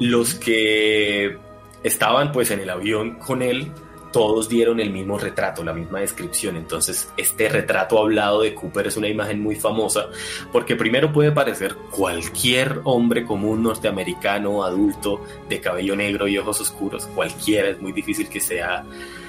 Los 0.00 0.34
que 0.34 1.36
estaban 1.82 2.32
pues 2.32 2.50
en 2.50 2.60
el 2.60 2.70
avión 2.70 3.14
con 3.18 3.42
él 3.42 3.70
todos 4.14 4.48
dieron 4.48 4.78
el 4.78 4.92
mismo 4.92 5.18
retrato, 5.18 5.64
la 5.64 5.72
misma 5.72 5.98
descripción. 5.98 6.56
Entonces, 6.56 7.12
este 7.16 7.48
retrato 7.48 7.98
hablado 7.98 8.42
de 8.42 8.54
Cooper 8.54 8.86
es 8.86 8.96
una 8.96 9.08
imagen 9.08 9.42
muy 9.42 9.56
famosa 9.56 10.06
porque 10.52 10.76
primero 10.76 11.12
puede 11.12 11.32
parecer 11.32 11.74
cualquier 11.90 12.80
hombre 12.84 13.24
común 13.24 13.64
norteamericano, 13.64 14.62
adulto, 14.62 15.20
de 15.48 15.60
cabello 15.60 15.96
negro 15.96 16.28
y 16.28 16.38
ojos 16.38 16.60
oscuros, 16.60 17.06
cualquiera, 17.06 17.70
es 17.70 17.80
muy 17.80 17.90
difícil 17.90 18.28
que 18.28 18.38
sea, 18.38 18.84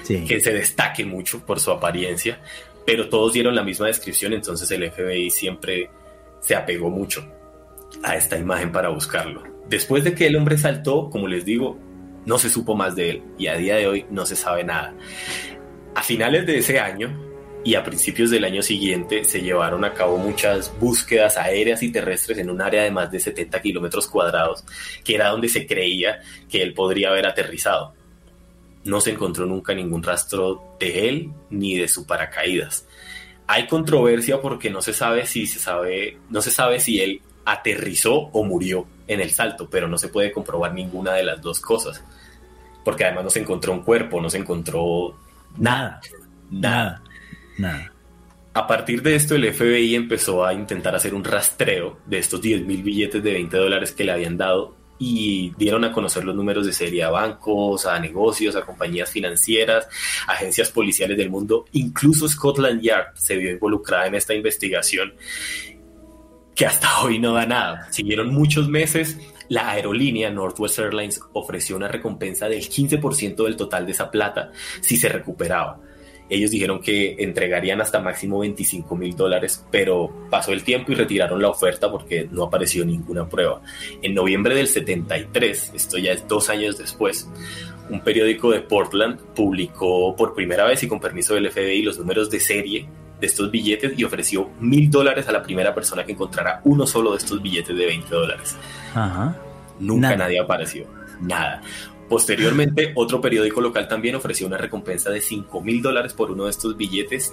que 0.06 0.38
se 0.38 0.52
destaque 0.52 1.04
mucho 1.04 1.44
por 1.44 1.58
su 1.58 1.72
apariencia, 1.72 2.40
pero 2.86 3.08
todos 3.08 3.32
dieron 3.32 3.56
la 3.56 3.64
misma 3.64 3.88
descripción, 3.88 4.34
entonces 4.34 4.70
el 4.70 4.88
FBI 4.88 5.30
siempre 5.30 5.90
se 6.38 6.54
apegó 6.54 6.90
mucho 6.90 7.26
a 8.04 8.14
esta 8.14 8.38
imagen 8.38 8.70
para 8.70 8.90
buscarlo. 8.90 9.42
Después 9.68 10.04
de 10.04 10.14
que 10.14 10.28
el 10.28 10.36
hombre 10.36 10.58
saltó, 10.58 11.10
como 11.10 11.26
les 11.26 11.44
digo, 11.44 11.76
no 12.26 12.38
se 12.38 12.50
supo 12.50 12.74
más 12.74 12.94
de 12.94 13.10
él 13.10 13.22
y 13.38 13.46
a 13.46 13.56
día 13.56 13.76
de 13.76 13.86
hoy 13.86 14.06
no 14.10 14.26
se 14.26 14.36
sabe 14.36 14.64
nada. 14.64 14.92
A 15.94 16.02
finales 16.02 16.44
de 16.44 16.58
ese 16.58 16.78
año 16.78 17.26
y 17.64 17.74
a 17.74 17.82
principios 17.82 18.30
del 18.30 18.44
año 18.44 18.62
siguiente 18.62 19.24
se 19.24 19.40
llevaron 19.40 19.84
a 19.84 19.94
cabo 19.94 20.18
muchas 20.18 20.72
búsquedas 20.78 21.36
aéreas 21.36 21.82
y 21.82 21.90
terrestres 21.90 22.38
en 22.38 22.50
un 22.50 22.60
área 22.60 22.82
de 22.82 22.90
más 22.90 23.10
de 23.10 23.18
70 23.18 23.62
kilómetros 23.62 24.08
cuadrados, 24.08 24.64
que 25.02 25.14
era 25.14 25.30
donde 25.30 25.48
se 25.48 25.66
creía 25.66 26.20
que 26.48 26.62
él 26.62 26.74
podría 26.74 27.08
haber 27.08 27.26
aterrizado. 27.26 27.94
No 28.84 29.00
se 29.00 29.12
encontró 29.12 29.46
nunca 29.46 29.74
ningún 29.74 30.02
rastro 30.02 30.76
de 30.78 31.08
él 31.08 31.32
ni 31.50 31.76
de 31.76 31.88
su 31.88 32.06
paracaídas. 32.06 32.86
Hay 33.48 33.66
controversia 33.66 34.40
porque 34.40 34.70
no 34.70 34.82
se 34.82 34.92
sabe 34.92 35.26
si 35.26 35.46
se 35.46 35.58
sabe, 35.58 36.18
no 36.28 36.42
se 36.42 36.50
sabe 36.50 36.78
si 36.80 37.00
él 37.00 37.22
aterrizó 37.44 38.14
o 38.32 38.44
murió 38.44 38.86
en 39.06 39.20
el 39.20 39.30
salto, 39.30 39.68
pero 39.70 39.88
no 39.88 39.98
se 39.98 40.08
puede 40.08 40.32
comprobar 40.32 40.74
ninguna 40.74 41.12
de 41.12 41.24
las 41.24 41.40
dos 41.40 41.60
cosas 41.60 42.02
porque 42.86 43.04
además 43.04 43.24
no 43.24 43.30
se 43.30 43.40
encontró 43.40 43.72
un 43.72 43.82
cuerpo, 43.82 44.20
no 44.20 44.30
se 44.30 44.38
encontró 44.38 45.18
nada, 45.58 46.00
nada, 46.52 47.02
nada. 47.58 47.92
A 48.54 48.68
partir 48.68 49.02
de 49.02 49.16
esto, 49.16 49.34
el 49.34 49.52
FBI 49.52 49.96
empezó 49.96 50.46
a 50.46 50.54
intentar 50.54 50.94
hacer 50.94 51.12
un 51.12 51.24
rastreo 51.24 51.98
de 52.06 52.18
estos 52.18 52.40
10 52.40 52.64
mil 52.64 52.84
billetes 52.84 53.20
de 53.24 53.32
20 53.32 53.56
dólares 53.56 53.90
que 53.90 54.04
le 54.04 54.12
habían 54.12 54.36
dado 54.36 54.76
y 55.00 55.52
dieron 55.58 55.84
a 55.84 55.90
conocer 55.90 56.24
los 56.24 56.36
números 56.36 56.64
de 56.64 56.72
serie 56.72 57.02
a 57.02 57.10
bancos, 57.10 57.86
a 57.86 57.98
negocios, 57.98 58.54
a 58.54 58.62
compañías 58.62 59.10
financieras, 59.10 59.88
agencias 60.28 60.70
policiales 60.70 61.16
del 61.18 61.28
mundo. 61.28 61.64
Incluso 61.72 62.28
Scotland 62.28 62.82
Yard 62.82 63.16
se 63.16 63.36
vio 63.36 63.50
involucrada 63.50 64.06
en 64.06 64.14
esta 64.14 64.32
investigación 64.32 65.12
que 66.56 66.66
hasta 66.66 67.00
hoy 67.04 67.20
no 67.20 67.34
da 67.34 67.46
nada. 67.46 67.86
Siguieron 67.92 68.34
muchos 68.34 68.68
meses 68.68 69.18
la 69.48 69.70
aerolínea 69.70 70.30
Northwest 70.30 70.78
Airlines 70.78 71.20
ofreció 71.32 71.76
una 71.76 71.88
recompensa 71.88 72.48
del 72.48 72.62
15% 72.62 73.44
del 73.44 73.56
total 73.56 73.86
de 73.86 73.92
esa 73.92 74.10
plata 74.10 74.50
si 74.80 74.96
se 74.96 75.08
recuperaba. 75.08 75.80
Ellos 76.28 76.50
dijeron 76.50 76.80
que 76.80 77.14
entregarían 77.20 77.80
hasta 77.80 78.00
máximo 78.00 78.40
25 78.40 78.96
mil 78.96 79.14
dólares, 79.14 79.64
pero 79.70 80.26
pasó 80.28 80.52
el 80.52 80.64
tiempo 80.64 80.90
y 80.90 80.96
retiraron 80.96 81.40
la 81.40 81.50
oferta 81.50 81.88
porque 81.88 82.26
no 82.28 82.42
apareció 82.42 82.84
ninguna 82.84 83.28
prueba. 83.28 83.62
En 84.02 84.12
noviembre 84.12 84.56
del 84.56 84.66
73, 84.66 85.72
esto 85.76 85.98
ya 85.98 86.10
es 86.10 86.26
dos 86.26 86.50
años 86.50 86.78
después, 86.78 87.30
un 87.90 88.00
periódico 88.00 88.50
de 88.50 88.60
Portland 88.60 89.20
publicó 89.36 90.16
por 90.16 90.34
primera 90.34 90.64
vez 90.64 90.82
y 90.82 90.88
con 90.88 90.98
permiso 90.98 91.34
del 91.34 91.48
FBI 91.48 91.82
los 91.82 91.96
números 91.96 92.28
de 92.28 92.40
serie 92.40 92.88
de 93.20 93.26
estos 93.26 93.50
billetes 93.50 93.98
y 93.98 94.04
ofreció 94.04 94.50
mil 94.60 94.90
dólares 94.90 95.28
a 95.28 95.32
la 95.32 95.42
primera 95.42 95.74
persona 95.74 96.04
que 96.04 96.12
encontrara 96.12 96.60
uno 96.64 96.86
solo 96.86 97.12
de 97.12 97.18
estos 97.18 97.42
billetes 97.42 97.76
de 97.76 97.86
20 97.86 98.14
dólares. 98.14 98.56
Nunca 99.78 100.16
nadie 100.16 100.38
apareció. 100.38 100.86
Nada. 101.20 101.62
Posteriormente, 102.08 102.92
otro 102.94 103.20
periódico 103.20 103.60
local 103.60 103.88
también 103.88 104.14
ofreció 104.14 104.46
una 104.46 104.58
recompensa 104.58 105.10
de 105.10 105.20
5 105.20 105.60
mil 105.60 105.82
dólares 105.82 106.12
por 106.12 106.30
uno 106.30 106.44
de 106.44 106.50
estos 106.50 106.76
billetes 106.76 107.32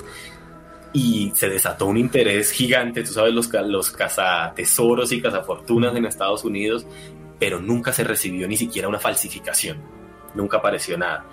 y 0.94 1.32
se 1.36 1.50
desató 1.50 1.88
un 1.88 1.98
interés 1.98 2.52
gigante, 2.52 3.04
tú 3.04 3.12
sabes, 3.12 3.34
los, 3.34 3.52
los 3.68 3.92
cazatesoros 3.92 5.12
y 5.12 5.22
cazafortunas 5.22 5.96
en 5.96 6.06
Estados 6.06 6.44
Unidos, 6.44 6.86
pero 7.40 7.60
nunca 7.60 7.92
se 7.92 8.04
recibió 8.04 8.48
ni 8.48 8.58
siquiera 8.58 8.88
una 8.88 9.00
falsificación, 9.00 9.78
nunca 10.36 10.58
apareció 10.58 10.98
nada. 10.98 11.26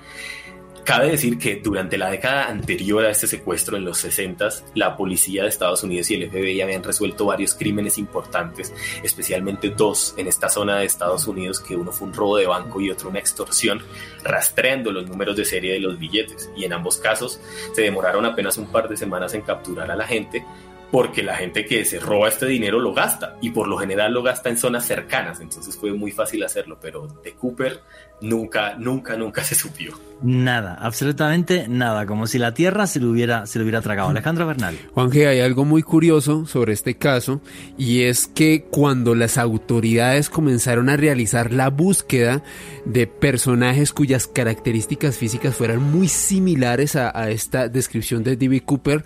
Cabe 0.85 1.11
decir 1.11 1.39
que 1.39 1.57
durante 1.57 1.99
la 1.99 2.11
década 2.11 2.49
anterior 2.49 3.05
a 3.05 3.11
este 3.11 3.27
secuestro, 3.27 3.77
en 3.77 3.85
los 3.85 3.99
60, 3.99 4.49
la 4.75 4.97
policía 4.97 5.43
de 5.43 5.49
Estados 5.49 5.83
Unidos 5.83 6.11
y 6.11 6.15
el 6.15 6.31
FBI 6.31 6.63
habían 6.63 6.83
resuelto 6.83 7.27
varios 7.27 7.55
crímenes 7.55 7.99
importantes, 7.99 8.73
especialmente 9.03 9.71
dos 9.71 10.15
en 10.17 10.27
esta 10.27 10.49
zona 10.49 10.79
de 10.79 10.87
Estados 10.87 11.27
Unidos, 11.27 11.61
que 11.61 11.77
uno 11.77 11.93
fue 11.93 12.09
un 12.09 12.15
robo 12.15 12.37
de 12.39 12.47
banco 12.47 12.81
y 12.81 12.91
otro 12.91 13.11
una 13.11 13.19
extorsión, 13.19 13.83
rastreando 14.25 14.91
los 14.91 15.07
números 15.07 15.37
de 15.37 15.45
serie 15.45 15.75
de 15.75 15.81
los 15.81 15.99
billetes. 15.99 16.51
Y 16.57 16.65
en 16.65 16.73
ambos 16.73 16.97
casos 16.97 17.41
se 17.75 17.83
demoraron 17.83 18.25
apenas 18.25 18.57
un 18.59 18.67
par 18.67 18.89
de 18.89 18.97
semanas 18.97 19.35
en 19.35 19.43
capturar 19.43 19.91
a 19.91 19.97
la 19.97 20.07
gente, 20.07 20.45
porque 20.91 21.23
la 21.23 21.37
gente 21.37 21.65
que 21.65 21.85
se 21.85 22.01
roba 22.01 22.29
este 22.29 22.47
dinero 22.47 22.81
lo 22.81 22.93
gasta 22.93 23.37
y 23.41 23.51
por 23.51 23.69
lo 23.69 23.79
general 23.79 24.13
lo 24.13 24.23
gasta 24.23 24.49
en 24.49 24.57
zonas 24.57 24.85
cercanas, 24.85 25.41
entonces 25.41 25.77
fue 25.77 25.93
muy 25.93 26.11
fácil 26.11 26.43
hacerlo, 26.43 26.79
pero 26.81 27.07
de 27.23 27.33
Cooper 27.33 27.81
nunca, 28.21 28.75
nunca, 28.77 29.17
nunca 29.17 29.45
se 29.45 29.55
supió. 29.55 29.99
Nada, 30.23 30.75
absolutamente 30.75 31.67
nada, 31.67 32.05
como 32.05 32.27
si 32.27 32.39
la 32.39 32.53
tierra 32.53 32.87
se 32.87 33.01
lo 33.01 33.11
hubiera, 33.11 33.47
se 33.47 33.59
lo 33.59 33.63
hubiera 33.63 33.81
tragado. 33.81 34.11
Alejandro 34.11 34.47
Bernal. 34.47 34.77
Juan 34.95 35.11
G, 35.11 35.27
hay 35.27 35.41
algo 35.41 35.65
muy 35.65 35.83
curioso 35.83 36.45
sobre 36.47 36.75
este 36.75 36.97
caso 36.97 37.41
y 37.79 38.03
es 38.03 38.27
que 38.27 38.65
cuando 38.71 39.15
las 39.15 39.39
autoridades 39.39 40.29
comenzaron 40.29 40.91
a 40.91 40.97
realizar 40.97 41.53
la 41.53 41.71
búsqueda 41.71 42.43
de 42.85 43.07
personajes 43.07 43.93
cuyas 43.93 44.27
características 44.27 45.17
físicas 45.17 45.55
fueran 45.55 45.83
muy 45.83 46.09
similares 46.09 46.97
a, 46.97 47.19
a 47.19 47.31
esta 47.31 47.69
descripción 47.69 48.23
de 48.23 48.37
D.B. 48.37 48.61
Cooper, 48.63 49.05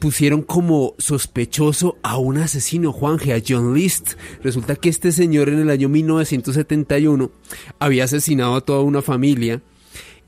pusieron 0.00 0.42
como 0.42 0.94
sospechoso 0.98 1.98
a 2.02 2.16
un 2.16 2.38
asesino, 2.38 2.92
Juanje, 2.92 3.34
a 3.34 3.42
John 3.46 3.74
List. 3.74 4.14
Resulta 4.42 4.74
que 4.74 4.88
este 4.88 5.12
señor 5.12 5.48
en 5.50 5.60
el 5.60 5.70
año 5.70 5.88
1971 5.88 7.30
había 7.78 8.04
asesinado 8.04 8.56
a 8.56 8.62
toda 8.62 8.80
una 8.80 9.02
familia 9.02 9.62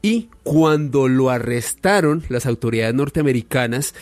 y 0.03 0.29
cuando 0.43 1.09
lo 1.09 1.31
arrestaron 1.31 2.23
las 2.29 2.47
autoridades 2.47 2.95
norteamericanas, 2.95 3.95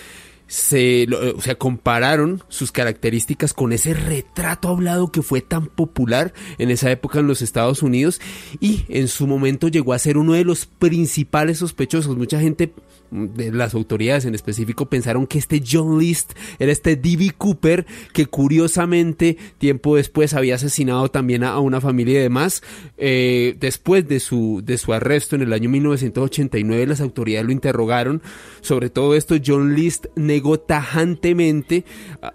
se, 0.49 1.07
o 1.37 1.41
sea, 1.41 1.55
compararon 1.55 2.43
sus 2.49 2.73
características 2.73 3.55
con 3.55 3.73
ese 3.73 3.95
retrato 3.95 4.69
hablado 4.69 5.13
que 5.13 5.23
fue 5.23 5.43
tan 5.43 5.67
popular 5.67 6.35
en 6.59 6.73
esa 6.73 6.91
época 6.91 7.21
en 7.21 7.29
los 7.29 7.41
Estados 7.41 7.85
Unidos 7.85 8.21
y 8.59 8.85
en 8.89 9.07
su 9.07 9.29
momento 9.29 9.69
llegó 9.69 9.93
a 9.93 9.99
ser 10.01 10.19
uno 10.19 10.33
de 10.33 10.43
los 10.43 10.67
principales 10.67 11.59
sospechosos. 11.59 12.17
Mucha 12.17 12.41
gente 12.41 12.75
las 13.11 13.75
autoridades 13.75 14.25
en 14.25 14.35
específico 14.35 14.87
pensaron 14.87 15.27
que 15.27 15.39
este 15.39 15.63
John 15.67 15.99
List 15.99 16.33
era 16.59 16.73
este 16.73 16.97
D.B. 16.97 17.33
Cooper 17.37 17.87
que 18.13 18.27
curiosamente 18.27 19.37
tiempo 19.59 19.97
después 19.97 20.35
había 20.35 20.55
asesinado 20.55 21.11
también 21.11 21.45
a, 21.45 21.59
una 21.59 21.81
familia 21.81 22.19
y 22.19 22.23
demás. 22.23 22.63
Eh, 22.97 23.57
después 23.59 24.07
de 24.09 24.21
su, 24.21 24.63
de 24.65 24.79
su 24.79 24.93
arresto 24.93 25.37
en 25.37 25.43
el 25.43 25.53
año 25.53 25.69
1989 25.71 26.87
las 26.87 27.01
autoridades 27.01 27.47
lo 27.47 27.53
interrogaron 27.53 28.23
sobre 28.61 28.91
todo 28.91 29.15
esto. 29.15 29.37
John 29.45 29.75
List 29.75 30.07
negó 30.17 30.61
tajantemente 30.61 31.85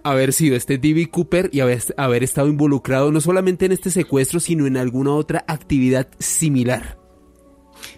haber 0.04 0.34
sido 0.34 0.56
este 0.56 0.78
D.B. 0.78 1.10
Cooper 1.10 1.50
y 1.54 1.62
haber, 1.62 1.82
haber 1.98 2.24
estado 2.24 2.48
involucrado 2.48 3.12
no 3.12 3.22
solamente 3.22 3.66
en 3.66 3.72
este 3.72 3.92
secuestro 3.92 4.40
sino 4.40 4.68
en 4.68 4.78
alguna 4.78 5.14
otra 5.14 5.46
actividad 5.48 6.08
similar. 6.20 7.05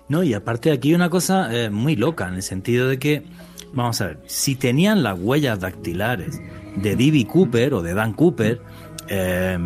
No, 0.09 0.23
y 0.23 0.33
aparte 0.33 0.71
aquí 0.71 0.93
una 0.93 1.09
cosa 1.09 1.53
eh, 1.53 1.69
muy 1.69 1.95
loca, 1.95 2.27
en 2.27 2.35
el 2.35 2.43
sentido 2.43 2.87
de 2.87 2.97
que, 2.97 3.23
vamos 3.73 3.99
a 4.01 4.07
ver, 4.07 4.19
si 4.25 4.55
tenían 4.55 5.03
las 5.03 5.19
huellas 5.19 5.59
dactilares 5.59 6.41
de 6.77 6.95
D.B. 6.95 7.27
Cooper 7.27 7.73
o 7.73 7.81
de 7.81 7.93
Dan 7.93 8.13
Cooper, 8.13 8.61
eh, 9.09 9.57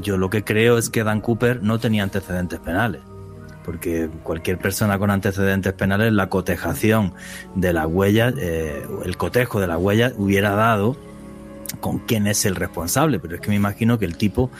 yo 0.00 0.16
lo 0.16 0.30
que 0.30 0.44
creo 0.44 0.78
es 0.78 0.90
que 0.90 1.02
Dan 1.02 1.20
Cooper 1.20 1.62
no 1.62 1.78
tenía 1.78 2.02
antecedentes 2.02 2.60
penales. 2.60 3.02
Porque 3.64 4.08
cualquier 4.22 4.58
persona 4.58 4.98
con 4.98 5.10
antecedentes 5.10 5.72
penales, 5.74 6.12
la 6.12 6.28
cotejación 6.28 7.12
de 7.54 7.72
las 7.72 7.86
huellas, 7.86 8.34
eh, 8.38 8.82
el 9.04 9.16
cotejo 9.16 9.60
de 9.60 9.66
las 9.66 9.78
huellas 9.78 10.14
hubiera 10.16 10.50
dado 10.50 10.96
con 11.80 11.98
quién 11.98 12.26
es 12.26 12.46
el 12.46 12.56
responsable. 12.56 13.18
Pero 13.18 13.34
es 13.34 13.40
que 13.40 13.50
me 13.50 13.56
imagino 13.56 13.98
que 13.98 14.06
el 14.06 14.16
tipo 14.16 14.50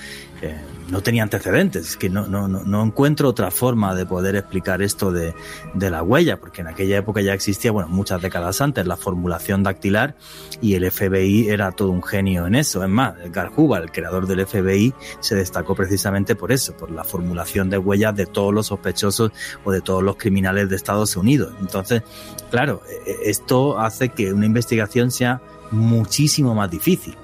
no 0.91 1.03
tenía 1.03 1.23
antecedentes. 1.23 1.91
Es 1.91 1.97
que 1.97 2.11
no, 2.11 2.27
no, 2.27 2.49
no, 2.49 2.83
encuentro 2.83 3.29
otra 3.29 3.51
forma 3.51 3.95
de 3.95 4.07
poder 4.07 4.37
explicar 4.37 4.83
esto 4.83 5.13
de, 5.13 5.35
de, 5.75 5.91
la 5.91 6.03
huella, 6.03 6.39
porque 6.39 6.63
en 6.63 6.69
aquella 6.69 6.99
época 6.99 7.21
ya 7.21 7.33
existía, 7.33 7.71
bueno, 7.71 7.89
muchas 7.89 8.21
décadas 8.21 8.61
antes, 8.61 8.87
la 8.87 8.97
formulación 8.97 9.63
dactilar 9.63 10.15
y 10.61 10.75
el 10.75 10.91
FBI 10.91 11.49
era 11.49 11.73
todo 11.73 11.91
un 11.91 12.03
genio 12.03 12.47
en 12.47 12.55
eso. 12.55 12.83
Es 12.83 12.91
más, 12.91 13.15
Edgar 13.21 13.51
Hoover, 13.55 13.83
el 13.83 13.93
creador 13.93 14.27
del 14.27 14.47
FBI, 14.47 14.95
se 15.21 15.35
destacó 15.37 15.75
precisamente 15.75 16.35
por 16.35 16.53
eso, 16.53 16.77
por 16.77 16.91
la 16.91 17.05
formulación 17.05 17.71
de 17.71 17.79
huellas 17.79 18.15
de 18.17 18.27
todos 18.27 18.53
los 18.53 18.67
sospechosos 18.67 19.33
o 19.65 19.73
de 19.73 19.81
todos 19.81 20.03
los 20.03 20.17
criminales 20.17 20.69
de 20.69 20.77
Estados 20.77 21.17
Unidos. 21.17 21.55
Entonces, 21.61 22.03
claro, 22.51 22.83
e, 22.89 23.11
e, 23.11 23.31
esto 23.31 23.79
hace 23.79 24.11
que 24.11 24.33
una 24.33 24.47
investigación 24.47 25.11
sea 25.11 25.41
muchísimo 25.71 26.55
más 26.55 26.71
difícil. 26.71 27.17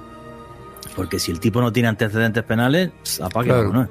Porque 0.96 1.18
si 1.18 1.30
el 1.30 1.38
tipo 1.38 1.60
no 1.60 1.72
tiene 1.72 1.88
antecedentes 1.88 2.42
penales, 2.42 2.90
pues, 3.02 3.20
apague 3.20 3.50
¿no? 3.50 3.88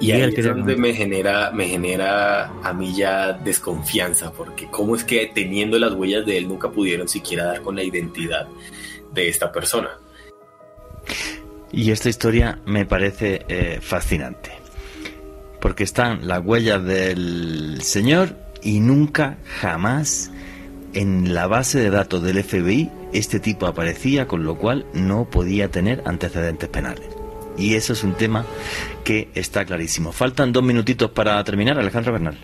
Y 0.00 0.12
ahí 0.12 0.22
es 0.22 0.44
donde 0.44 0.76
me 0.76 0.94
genera, 0.94 1.50
me 1.52 1.68
genera 1.68 2.46
a 2.62 2.72
mí 2.72 2.94
ya 2.94 3.32
desconfianza, 3.32 4.32
porque 4.32 4.66
cómo 4.70 4.96
es 4.96 5.04
que 5.04 5.30
teniendo 5.34 5.78
las 5.78 5.92
huellas 5.92 6.24
de 6.26 6.38
él 6.38 6.48
nunca 6.48 6.70
pudieron 6.70 7.08
siquiera 7.08 7.44
dar 7.44 7.62
con 7.62 7.76
la 7.76 7.82
identidad 7.82 8.46
de 9.12 9.28
esta 9.28 9.52
persona. 9.52 9.90
Y 11.72 11.90
esta 11.90 12.08
historia 12.08 12.60
me 12.66 12.84
parece 12.84 13.44
eh, 13.48 13.78
fascinante, 13.80 14.52
porque 15.60 15.84
están 15.84 16.26
las 16.26 16.44
huellas 16.44 16.84
del 16.84 17.80
señor 17.82 18.36
y 18.62 18.80
nunca, 18.80 19.38
jamás 19.60 20.30
en 20.94 21.34
la 21.34 21.46
base 21.46 21.78
de 21.78 21.90
datos 21.90 22.22
del 22.22 22.42
FBI 22.42 22.90
este 23.12 23.40
tipo 23.40 23.66
aparecía, 23.66 24.26
con 24.26 24.44
lo 24.44 24.56
cual 24.56 24.86
no 24.94 25.28
podía 25.28 25.70
tener 25.70 26.02
antecedentes 26.04 26.68
penales. 26.68 27.08
Y 27.56 27.74
eso 27.74 27.92
es 27.92 28.04
un 28.04 28.14
tema 28.14 28.46
que 29.04 29.28
está 29.34 29.64
clarísimo. 29.64 30.12
Faltan 30.12 30.52
dos 30.52 30.62
minutitos 30.62 31.10
para 31.10 31.42
terminar, 31.44 31.78
Alejandro 31.78 32.12
Bernal. 32.12 32.38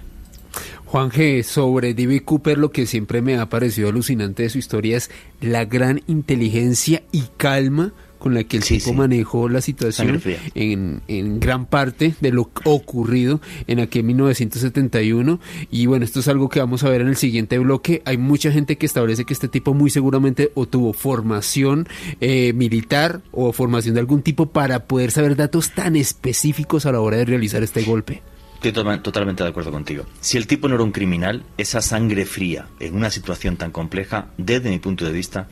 Juan 0.84 1.10
G, 1.10 1.42
sobre 1.42 1.94
D.B. 1.94 2.22
Cooper, 2.24 2.58
lo 2.58 2.70
que 2.70 2.86
siempre 2.86 3.20
me 3.20 3.36
ha 3.36 3.48
parecido 3.48 3.88
alucinante 3.88 4.44
de 4.44 4.50
su 4.50 4.58
historia 4.58 4.96
es 4.96 5.10
la 5.40 5.64
gran 5.64 6.02
inteligencia 6.06 7.02
y 7.12 7.24
calma 7.36 7.92
con 8.18 8.34
la 8.34 8.44
que 8.44 8.58
el 8.58 8.64
tipo 8.64 8.92
manejó 8.92 9.48
la 9.48 9.60
situación 9.60 10.22
en, 10.54 11.02
en, 11.08 11.40
gran 11.40 11.66
parte 11.66 12.14
de 12.20 12.32
lo 12.32 12.50
ocurrido 12.64 13.40
en 13.66 13.80
aquel 13.80 14.04
1971 14.04 15.40
y 15.70 15.86
bueno 15.86 16.04
esto 16.04 16.20
es 16.20 16.28
algo 16.28 16.48
que 16.48 16.60
vamos 16.60 16.84
a 16.84 16.90
ver 16.90 17.00
en 17.00 17.08
el 17.08 17.16
siguiente 17.16 17.58
bloque. 17.58 18.02
Hay 18.04 18.16
mucha 18.16 18.50
gente 18.50 18.76
que 18.76 18.86
establece 18.86 19.24
que 19.24 19.32
este 19.32 19.48
tipo 19.48 19.74
muy 19.74 19.90
seguramente 19.90 20.50
o 20.54 20.66
tuvo 20.66 20.92
formación 20.92 21.88
eh, 22.20 22.52
militar 22.52 23.22
o 23.32 23.52
formación 23.52 23.94
de 23.94 24.00
algún 24.00 24.22
tipo 24.22 24.46
para 24.46 24.86
poder 24.86 25.10
saber 25.10 25.36
datos 25.36 25.72
tan 25.72 25.96
específicos 25.96 26.86
a 26.86 26.92
la 26.92 27.00
hora 27.00 27.18
de 27.18 27.24
realizar 27.24 27.62
este 27.62 27.82
golpe. 27.82 28.22
Estoy 28.62 28.72
totalmente 28.72 29.42
de 29.42 29.50
acuerdo 29.50 29.70
contigo. 29.70 30.04
Si 30.20 30.38
el 30.38 30.46
tipo 30.46 30.66
no 30.66 30.74
era 30.74 30.84
un 30.84 30.90
criminal, 30.90 31.44
esa 31.58 31.82
sangre 31.82 32.24
fría 32.24 32.66
en 32.80 32.96
una 32.96 33.10
situación 33.10 33.56
tan 33.56 33.70
compleja, 33.70 34.28
desde 34.38 34.70
mi 34.70 34.78
punto 34.78 35.04
de 35.04 35.12
vista, 35.12 35.48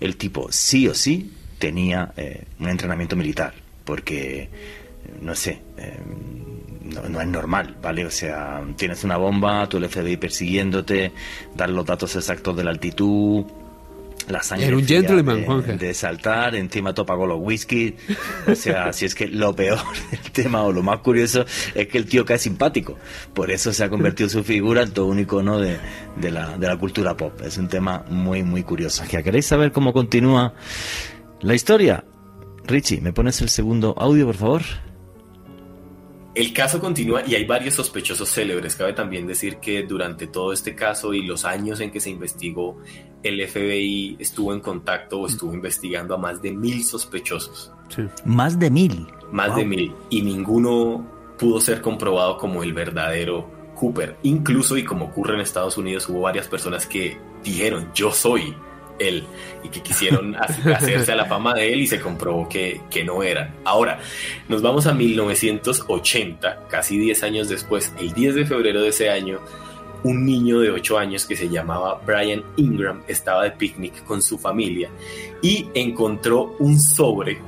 el 0.00 0.16
tipo 0.16 0.48
sí 0.50 0.88
o 0.88 0.94
sí 0.94 1.30
tenía 1.60 2.12
eh, 2.16 2.42
un 2.58 2.68
entrenamiento 2.68 3.14
militar, 3.14 3.52
porque, 3.84 4.48
no 5.20 5.36
sé, 5.36 5.60
eh, 5.76 5.98
no, 7.08 7.20
es 7.20 7.28
normal, 7.28 7.76
¿vale? 7.80 8.04
O 8.04 8.10
sea, 8.10 8.62
tienes 8.76 9.04
una 9.04 9.16
bomba, 9.16 9.68
tú 9.68 9.76
el 9.76 9.88
FBI 9.88 10.16
persiguiéndote, 10.16 11.12
dar 11.54 11.70
los 11.70 11.86
datos 11.86 12.16
exactos 12.16 12.56
de 12.56 12.64
la 12.64 12.70
altitud, 12.70 13.44
la 14.28 14.42
sangre 14.42 14.68
Era 14.68 14.76
un 14.76 14.84
fría 14.84 15.00
gentleman, 15.00 15.78
de, 15.78 15.94
saltar, 15.94 16.54
encima 16.54 16.94
topa 16.94 17.16
con 17.16 17.28
los 17.28 17.38
whisky. 17.40 17.94
O 18.46 18.54
sea, 18.54 18.92
si 18.94 19.04
es 19.04 19.14
que 19.14 19.28
lo 19.28 19.54
peor 19.54 19.78
del 20.10 20.32
tema 20.32 20.62
o 20.62 20.72
lo 20.72 20.82
más 20.82 21.00
curioso 21.00 21.44
es 21.74 21.88
que 21.88 21.98
el 21.98 22.06
tío 22.06 22.24
cae 22.24 22.38
simpático. 22.38 22.96
Por 23.34 23.50
eso 23.50 23.72
se 23.72 23.84
ha 23.84 23.88
convertido 23.88 24.28
su 24.28 24.44
figura 24.44 24.82
en 24.82 24.92
todo 24.92 25.06
un 25.06 25.18
icono 25.18 25.58
de, 25.58 25.78
de 26.16 26.30
la, 26.30 26.56
de 26.56 26.66
la 26.66 26.76
cultura 26.76 27.16
pop. 27.16 27.40
Es 27.42 27.58
un 27.58 27.68
tema 27.68 28.04
muy, 28.08 28.42
muy 28.42 28.62
curioso. 28.62 29.04
¿Ya 29.10 29.22
¿Queréis 29.22 29.46
saber 29.46 29.72
cómo 29.72 29.92
continúa 29.92 30.54
la 31.42 31.54
historia? 31.54 32.04
Richie, 32.66 33.00
¿me 33.00 33.12
pones 33.12 33.40
el 33.40 33.48
segundo 33.48 33.94
audio, 33.98 34.26
por 34.26 34.36
favor? 34.36 34.62
El 36.34 36.52
caso 36.52 36.78
continúa 36.80 37.22
y 37.26 37.34
hay 37.34 37.44
varios 37.44 37.74
sospechosos 37.74 38.28
célebres. 38.30 38.76
Cabe 38.76 38.92
también 38.92 39.26
decir 39.26 39.56
que 39.56 39.82
durante 39.82 40.28
todo 40.28 40.52
este 40.52 40.76
caso 40.76 41.12
y 41.12 41.22
los 41.22 41.44
años 41.44 41.80
en 41.80 41.90
que 41.90 41.98
se 41.98 42.10
investigó, 42.10 42.78
el 43.24 43.44
FBI 43.48 44.16
estuvo 44.20 44.54
en 44.54 44.60
contacto 44.60 45.20
o 45.20 45.26
estuvo 45.26 45.52
investigando 45.52 46.14
a 46.14 46.18
más 46.18 46.40
de 46.40 46.52
mil 46.52 46.84
sospechosos. 46.84 47.72
Sí. 47.88 48.02
Más 48.24 48.58
de 48.58 48.70
mil. 48.70 49.08
Más 49.32 49.48
Wow. 49.48 49.56
de 49.58 49.64
mil. 49.64 49.92
Y 50.08 50.22
ninguno 50.22 51.04
pudo 51.36 51.60
ser 51.60 51.80
comprobado 51.80 52.38
como 52.38 52.62
el 52.62 52.72
verdadero 52.74 53.50
Cooper. 53.74 54.16
Incluso, 54.22 54.76
y 54.76 54.84
como 54.84 55.06
ocurre 55.06 55.34
en 55.34 55.40
Estados 55.40 55.78
Unidos, 55.78 56.08
hubo 56.08 56.20
varias 56.20 56.46
personas 56.46 56.86
que 56.86 57.18
dijeron, 57.42 57.90
yo 57.94 58.12
soy 58.12 58.54
él, 59.00 59.24
y 59.64 59.68
que 59.68 59.80
quisieron 59.82 60.36
ha- 60.36 60.42
hacerse 60.76 61.10
a 61.12 61.16
la 61.16 61.24
fama 61.24 61.54
de 61.54 61.72
él 61.72 61.80
y 61.80 61.86
se 61.88 61.98
comprobó 62.00 62.48
que, 62.48 62.80
que 62.90 63.02
no 63.04 63.22
eran. 63.22 63.54
Ahora, 63.64 63.98
nos 64.48 64.62
vamos 64.62 64.86
a 64.86 64.94
1980, 64.94 66.68
casi 66.68 66.98
10 66.98 67.22
años 67.24 67.48
después, 67.48 67.92
el 67.98 68.12
10 68.12 68.34
de 68.36 68.46
febrero 68.46 68.82
de 68.82 68.88
ese 68.88 69.10
año, 69.10 69.40
un 70.02 70.24
niño 70.24 70.60
de 70.60 70.70
8 70.70 70.98
años 70.98 71.26
que 71.26 71.36
se 71.36 71.48
llamaba 71.48 72.00
Brian 72.06 72.42
Ingram 72.56 73.02
estaba 73.06 73.44
de 73.44 73.50
picnic 73.50 74.02
con 74.04 74.22
su 74.22 74.38
familia 74.38 74.88
y 75.42 75.68
encontró 75.74 76.56
un 76.58 76.80
sobre 76.80 77.38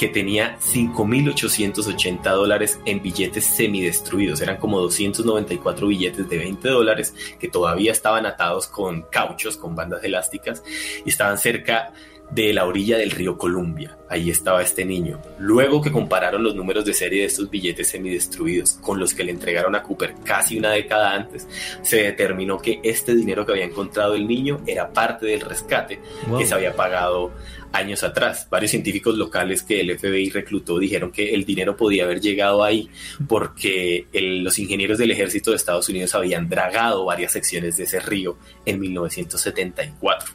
que 0.00 0.08
tenía 0.08 0.56
5.880 0.60 2.22
dólares 2.22 2.80
en 2.86 3.02
billetes 3.02 3.44
semidestruidos. 3.44 4.40
Eran 4.40 4.56
como 4.56 4.80
294 4.80 5.86
billetes 5.86 6.26
de 6.26 6.38
20 6.38 6.68
dólares 6.70 7.14
que 7.38 7.48
todavía 7.48 7.92
estaban 7.92 8.24
atados 8.24 8.66
con 8.66 9.02
cauchos, 9.02 9.58
con 9.58 9.76
bandas 9.76 10.02
elásticas, 10.02 10.62
y 11.04 11.10
estaban 11.10 11.36
cerca 11.36 11.92
de 12.30 12.52
la 12.54 12.64
orilla 12.64 12.96
del 12.96 13.10
río 13.10 13.36
Columbia. 13.36 13.98
Ahí 14.08 14.30
estaba 14.30 14.62
este 14.62 14.84
niño. 14.84 15.20
Luego 15.38 15.82
que 15.82 15.92
compararon 15.92 16.42
los 16.44 16.54
números 16.54 16.84
de 16.84 16.94
serie 16.94 17.20
de 17.20 17.26
estos 17.26 17.50
billetes 17.50 17.88
semidestruidos 17.88 18.78
con 18.80 18.98
los 19.00 19.12
que 19.12 19.24
le 19.24 19.32
entregaron 19.32 19.74
a 19.74 19.82
Cooper 19.82 20.14
casi 20.24 20.56
una 20.56 20.70
década 20.70 21.12
antes, 21.12 21.46
se 21.82 22.04
determinó 22.04 22.58
que 22.58 22.80
este 22.84 23.14
dinero 23.14 23.44
que 23.44 23.52
había 23.52 23.64
encontrado 23.64 24.14
el 24.14 24.26
niño 24.26 24.60
era 24.66 24.92
parte 24.92 25.26
del 25.26 25.40
rescate 25.40 26.00
Wow. 26.28 26.38
que 26.38 26.46
se 26.46 26.54
había 26.54 26.74
pagado 26.74 27.32
años 27.72 28.02
atrás. 28.02 28.46
Varios 28.50 28.70
científicos 28.70 29.16
locales 29.16 29.62
que 29.62 29.80
el 29.80 29.98
FBI 29.98 30.30
reclutó 30.30 30.78
dijeron 30.78 31.12
que 31.12 31.34
el 31.34 31.44
dinero 31.44 31.76
podía 31.76 32.04
haber 32.04 32.20
llegado 32.20 32.64
ahí 32.64 32.88
porque 33.28 34.06
los 34.12 34.58
ingenieros 34.58 34.98
del 34.98 35.10
ejército 35.10 35.50
de 35.50 35.56
Estados 35.56 35.88
Unidos 35.88 36.14
habían 36.14 36.48
dragado 36.48 37.04
varias 37.04 37.32
secciones 37.32 37.76
de 37.76 37.84
ese 37.84 38.00
río 38.00 38.36
en 38.64 38.80
1974. 38.80 40.30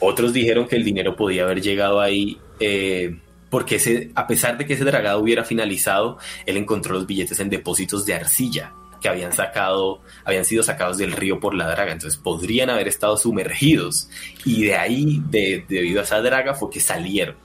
Otros 0.00 0.32
dijeron 0.32 0.68
que 0.68 0.76
el 0.76 0.84
dinero 0.84 1.16
podía 1.16 1.44
haber 1.44 1.60
llegado 1.60 2.00
ahí 2.00 2.38
eh, 2.60 3.18
porque 3.50 4.10
a 4.14 4.26
pesar 4.26 4.58
de 4.58 4.66
que 4.66 4.74
ese 4.74 4.84
dragado 4.84 5.20
hubiera 5.20 5.44
finalizado, 5.44 6.18
él 6.44 6.56
encontró 6.56 6.94
los 6.94 7.06
billetes 7.06 7.38
en 7.40 7.50
depósitos 7.50 8.04
de 8.04 8.14
arcilla 8.14 8.72
que 9.04 9.10
habían 9.10 9.34
sacado, 9.34 10.00
habían 10.24 10.46
sido 10.46 10.62
sacados 10.62 10.96
del 10.96 11.12
río 11.12 11.38
por 11.38 11.54
la 11.54 11.68
draga, 11.68 11.92
entonces 11.92 12.18
podrían 12.18 12.70
haber 12.70 12.88
estado 12.88 13.18
sumergidos 13.18 14.08
y 14.46 14.64
de 14.64 14.76
ahí, 14.76 15.20
de- 15.28 15.62
debido 15.68 16.00
a 16.00 16.04
esa 16.04 16.22
draga, 16.22 16.54
fue 16.54 16.70
que 16.70 16.80
salieron. 16.80 17.36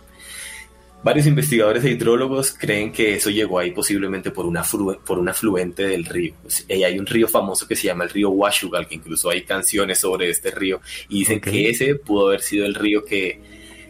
Varios 1.03 1.27
investigadores 1.27 1.83
e 1.83 1.91
hidrólogos 1.91 2.51
creen 2.53 2.93
que 2.93 3.15
eso 3.15 3.29
llegó 3.29 3.59
ahí 3.59 3.71
posiblemente 3.71 4.31
por, 4.31 4.45
una 4.45 4.63
por 5.05 5.19
un 5.19 5.27
afluente 5.27 5.83
del 5.83 6.05
río. 6.05 6.33
Pues, 6.41 6.65
eh, 6.69 6.85
hay 6.85 6.97
un 6.97 7.05
río 7.05 7.27
famoso 7.27 7.67
que 7.67 7.75
se 7.75 7.87
llama 7.87 8.05
el 8.05 8.09
río 8.09 8.29
Washugal, 8.29 8.87
que 8.87 8.95
incluso 8.95 9.29
hay 9.29 9.41
canciones 9.41 9.99
sobre 9.99 10.29
este 10.29 10.51
río, 10.51 10.79
y 11.09 11.19
dicen 11.19 11.41
que 11.41 11.69
ese 11.69 11.95
pudo 11.95 12.27
haber 12.27 12.41
sido 12.41 12.65
el 12.65 12.73
río 12.75 13.03
que, 13.03 13.41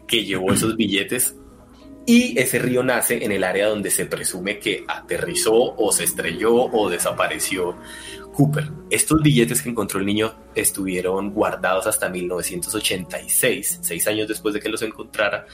que 0.08 0.24
llevó 0.26 0.52
esos 0.54 0.76
billetes. 0.76 1.36
Y 2.10 2.34
ese 2.40 2.58
río 2.58 2.82
nace 2.82 3.24
en 3.24 3.32
el 3.32 3.44
área 3.44 3.68
donde 3.68 3.92
se 3.92 4.08
presume 4.08 4.58
que 4.58 4.84
aterrizó 4.88 5.54
o 5.54 5.92
se 5.92 6.06
estrelló 6.06 6.56
o 6.56 6.90
desapareció 6.90 7.76
Cooper. 8.34 8.72
Estos 8.90 9.22
billetes 9.22 9.62
que 9.62 9.70
encontró 9.70 10.00
el 10.00 10.08
niño 10.08 10.34
estuvieron 10.56 11.30
guardados 11.30 11.86
hasta 11.86 12.10
1986, 12.10 13.80
seis 13.84 14.08
años 14.08 14.28
después 14.28 14.56
de 14.56 14.60
que 14.60 14.70
los 14.70 14.82
encontrara, 14.82 15.46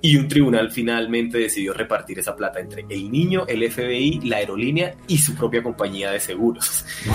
y 0.00 0.16
un 0.16 0.26
tribunal 0.26 0.70
finalmente 0.70 1.36
decidió 1.36 1.74
repartir 1.74 2.18
esa 2.18 2.34
plata 2.34 2.60
entre 2.60 2.86
el 2.88 3.10
niño, 3.10 3.44
el 3.46 3.70
FBI, 3.70 4.20
la 4.24 4.38
aerolínea 4.38 4.94
y 5.06 5.18
su 5.18 5.34
propia 5.34 5.62
compañía 5.62 6.12
de 6.12 6.20
seguros. 6.20 6.86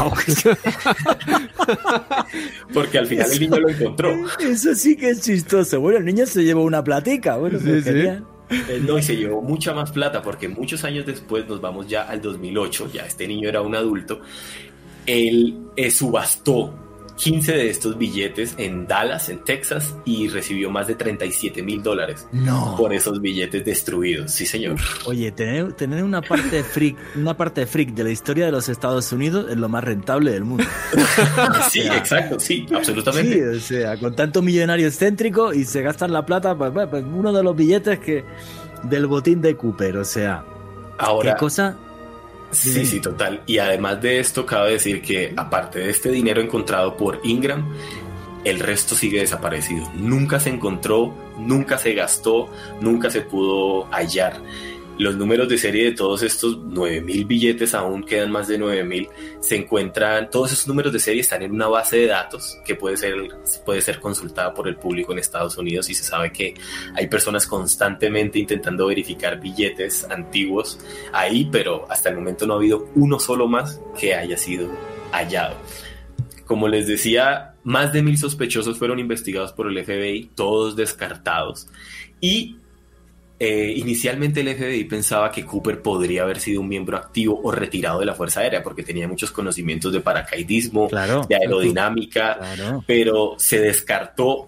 Porque 2.72 3.00
al 3.00 3.08
final 3.08 3.32
el 3.32 3.40
niño 3.40 3.58
lo 3.58 3.70
encontró. 3.70 4.14
Eso 4.40 4.76
sí 4.76 4.96
que 4.96 5.10
es 5.10 5.22
chistoso. 5.22 5.82
Bueno, 5.82 5.98
el 5.98 6.06
niño 6.06 6.28
se 6.28 6.44
llevó 6.44 6.64
una 6.64 6.84
platica. 6.84 7.38
Bueno, 7.38 7.58
Sí, 7.58 7.66
pues 7.66 7.84
sí. 7.84 7.90
genial. 7.90 8.28
Eh, 8.50 8.82
No, 8.86 8.98
y 8.98 9.04
se 9.04 9.16
llevó 9.16 9.42
mucha 9.42 9.74
más 9.74 9.92
plata 9.92 10.22
porque 10.22 10.48
muchos 10.48 10.84
años 10.84 11.06
después, 11.06 11.48
nos 11.48 11.62
vamos 11.62 11.88
ya 11.88 12.04
al 12.04 12.22
2008, 12.22 12.92
ya 12.94 13.06
este 13.06 13.28
niño 13.28 13.50
era 13.50 13.62
un 13.62 13.76
adulto, 13.76 14.22
él 15.06 15.58
eh, 15.76 15.92
subastó 15.92 16.74
15 17.18 17.52
de 17.54 17.70
estos 17.70 17.98
billetes 17.98 18.56
en 18.58 18.88
Dallas, 18.88 19.30
en 19.30 19.40
Texas, 19.44 19.96
y 20.04 20.28
recibió 20.28 20.70
más 20.70 20.88
de 20.88 20.96
37 20.96 21.64
mil 21.64 21.82
dólares 21.82 22.28
No. 22.34 22.76
por 22.78 22.94
esos 22.94 23.22
billetes 23.22 23.64
destruidos. 23.64 24.32
Sí, 24.32 24.46
señor. 24.46 24.76
Oye, 25.06 25.32
tener, 25.32 25.72
tener 25.74 26.04
una 26.04 26.22
parte 26.22 26.64
freak, 26.64 26.98
una 27.16 27.36
parte 27.38 27.66
freak 27.66 27.92
de 27.94 28.04
la 28.04 28.10
historia 28.12 28.46
de 28.46 28.52
los 28.52 28.68
Estados 28.68 29.12
Unidos 29.14 29.46
es 29.50 29.56
lo 29.58 29.70
más 29.70 29.84
rentable 29.84 30.32
del 30.32 30.44
mundo. 30.44 30.66
Sí, 31.72 31.82
exacto, 31.82 32.40
sí, 32.40 32.66
Sí, 32.68 32.74
absolutamente. 32.76 33.48
o 33.50 33.60
sea, 33.60 33.98
con 33.98 34.16
tanto 34.16 34.42
millonario 34.42 34.88
excéntrico 34.88 35.54
y 35.54 35.64
se 35.66 35.82
gastan 35.82 36.12
la 36.14 36.26
plata, 36.26 36.56
pues, 36.58 36.72
pues, 36.72 36.88
pues, 36.90 37.04
uno 37.06 37.32
de 37.34 37.44
los 37.44 37.56
billetes 37.56 38.00
que 38.00 38.24
del 38.84 39.08
botín 39.08 39.42
de 39.42 39.56
Cooper, 39.56 39.98
o 39.98 40.06
sea, 40.06 40.44
Ahora, 40.98 41.34
qué 41.34 41.40
cosa. 41.40 41.78
Sí, 42.52 42.86
sí, 42.86 43.00
total. 43.00 43.42
Y 43.46 43.58
además 43.58 44.02
de 44.02 44.20
esto, 44.20 44.46
cabe 44.46 44.72
decir 44.72 45.02
que 45.02 45.34
aparte 45.36 45.80
de 45.80 45.90
este 45.90 46.10
dinero 46.10 46.42
encontrado 46.42 46.96
por 46.96 47.20
Ingram, 47.24 47.66
el 48.46 48.60
resto 48.60 48.96
sigue 48.96 49.20
desaparecido. 49.20 49.90
Nunca 49.96 50.40
se 50.40 50.50
encontró, 50.50 51.14
nunca 51.38 51.78
se 51.78 51.94
gastó, 51.94 52.50
nunca 52.80 53.10
se 53.10 53.22
pudo 53.22 53.86
hallar. 53.92 54.40
Los 54.98 55.18
números 55.18 55.50
de 55.50 55.58
serie 55.58 55.86
de 55.86 55.92
todos 55.92 56.24
estos 56.24 56.58
9000 56.58 57.26
billetes, 57.26 57.74
aún 57.74 58.04
quedan 58.04 58.32
más 58.32 58.48
de 58.48 58.58
9000, 58.58 59.10
se 59.42 59.58
encuentran, 59.58 60.30
todos 60.30 60.54
esos 60.54 60.68
números 60.68 60.94
de 60.94 61.00
serie 61.00 61.20
están 61.20 61.42
en 61.42 61.52
una 61.52 61.68
base 61.68 61.98
de 61.98 62.08
datos 62.08 62.58
que 62.66 62.76
puede 62.76 62.96
ser, 62.96 63.16
puede 63.66 63.82
ser 63.82 64.00
consultada 64.00 64.54
por 64.54 64.70
el 64.70 64.78
público 64.78 65.12
en 65.12 65.20
Estados 65.20 65.58
Unidos 65.58 65.90
y 65.90 65.96
se 65.96 66.04
sabe 66.04 66.32
que 66.32 66.54
hay 66.96 67.08
personas 67.08 67.46
constantemente 67.46 68.40
intentando 68.40 68.88
verificar 68.88 69.40
billetes 69.40 70.06
antiguos 70.10 70.80
ahí, 71.12 71.50
pero 71.52 71.86
hasta 71.90 72.10
el 72.10 72.16
momento 72.16 72.48
no 72.48 72.54
ha 72.54 72.58
habido 72.58 72.88
uno 72.96 73.20
solo 73.20 73.50
más 73.50 73.82
que 74.00 74.16
haya 74.16 74.38
sido 74.38 74.70
hallado. 75.12 75.56
Como 76.46 76.68
les 76.68 76.88
decía, 76.88 77.56
más 77.64 77.92
de 77.92 78.04
mil 78.04 78.18
sospechosos 78.18 78.78
fueron 78.78 79.00
investigados 79.00 79.52
por 79.52 79.68
el 79.68 79.84
FBI, 79.84 80.32
todos 80.36 80.76
descartados. 80.76 81.68
Y 82.22 82.58
eh, 83.40 83.74
inicialmente 83.76 84.40
el 84.42 84.56
FBI 84.56 84.86
pensaba 84.86 85.30
que 85.32 85.46
Cooper 85.46 85.82
podría 85.82 86.24
haber 86.24 86.40
sido 86.40 86.62
un 86.62 86.70
miembro 86.70 86.96
activo 86.98 87.40
o 87.44 87.52
retirado 87.52 88.00
de 88.00 88.06
la 88.06 88.14
Fuerza 88.16 88.40
Aérea 88.40 88.64
porque 88.64 88.84
tenía 88.84 89.08
muchos 89.08 89.32
conocimientos 89.32 89.92
de 89.92 90.00
paracaidismo, 90.02 90.88
Claro. 90.88 91.26
de 91.28 91.36
aerodinámica, 91.36 92.38
Claro. 92.38 92.84
pero 92.88 93.36
se 93.38 93.60
descartó 93.60 94.48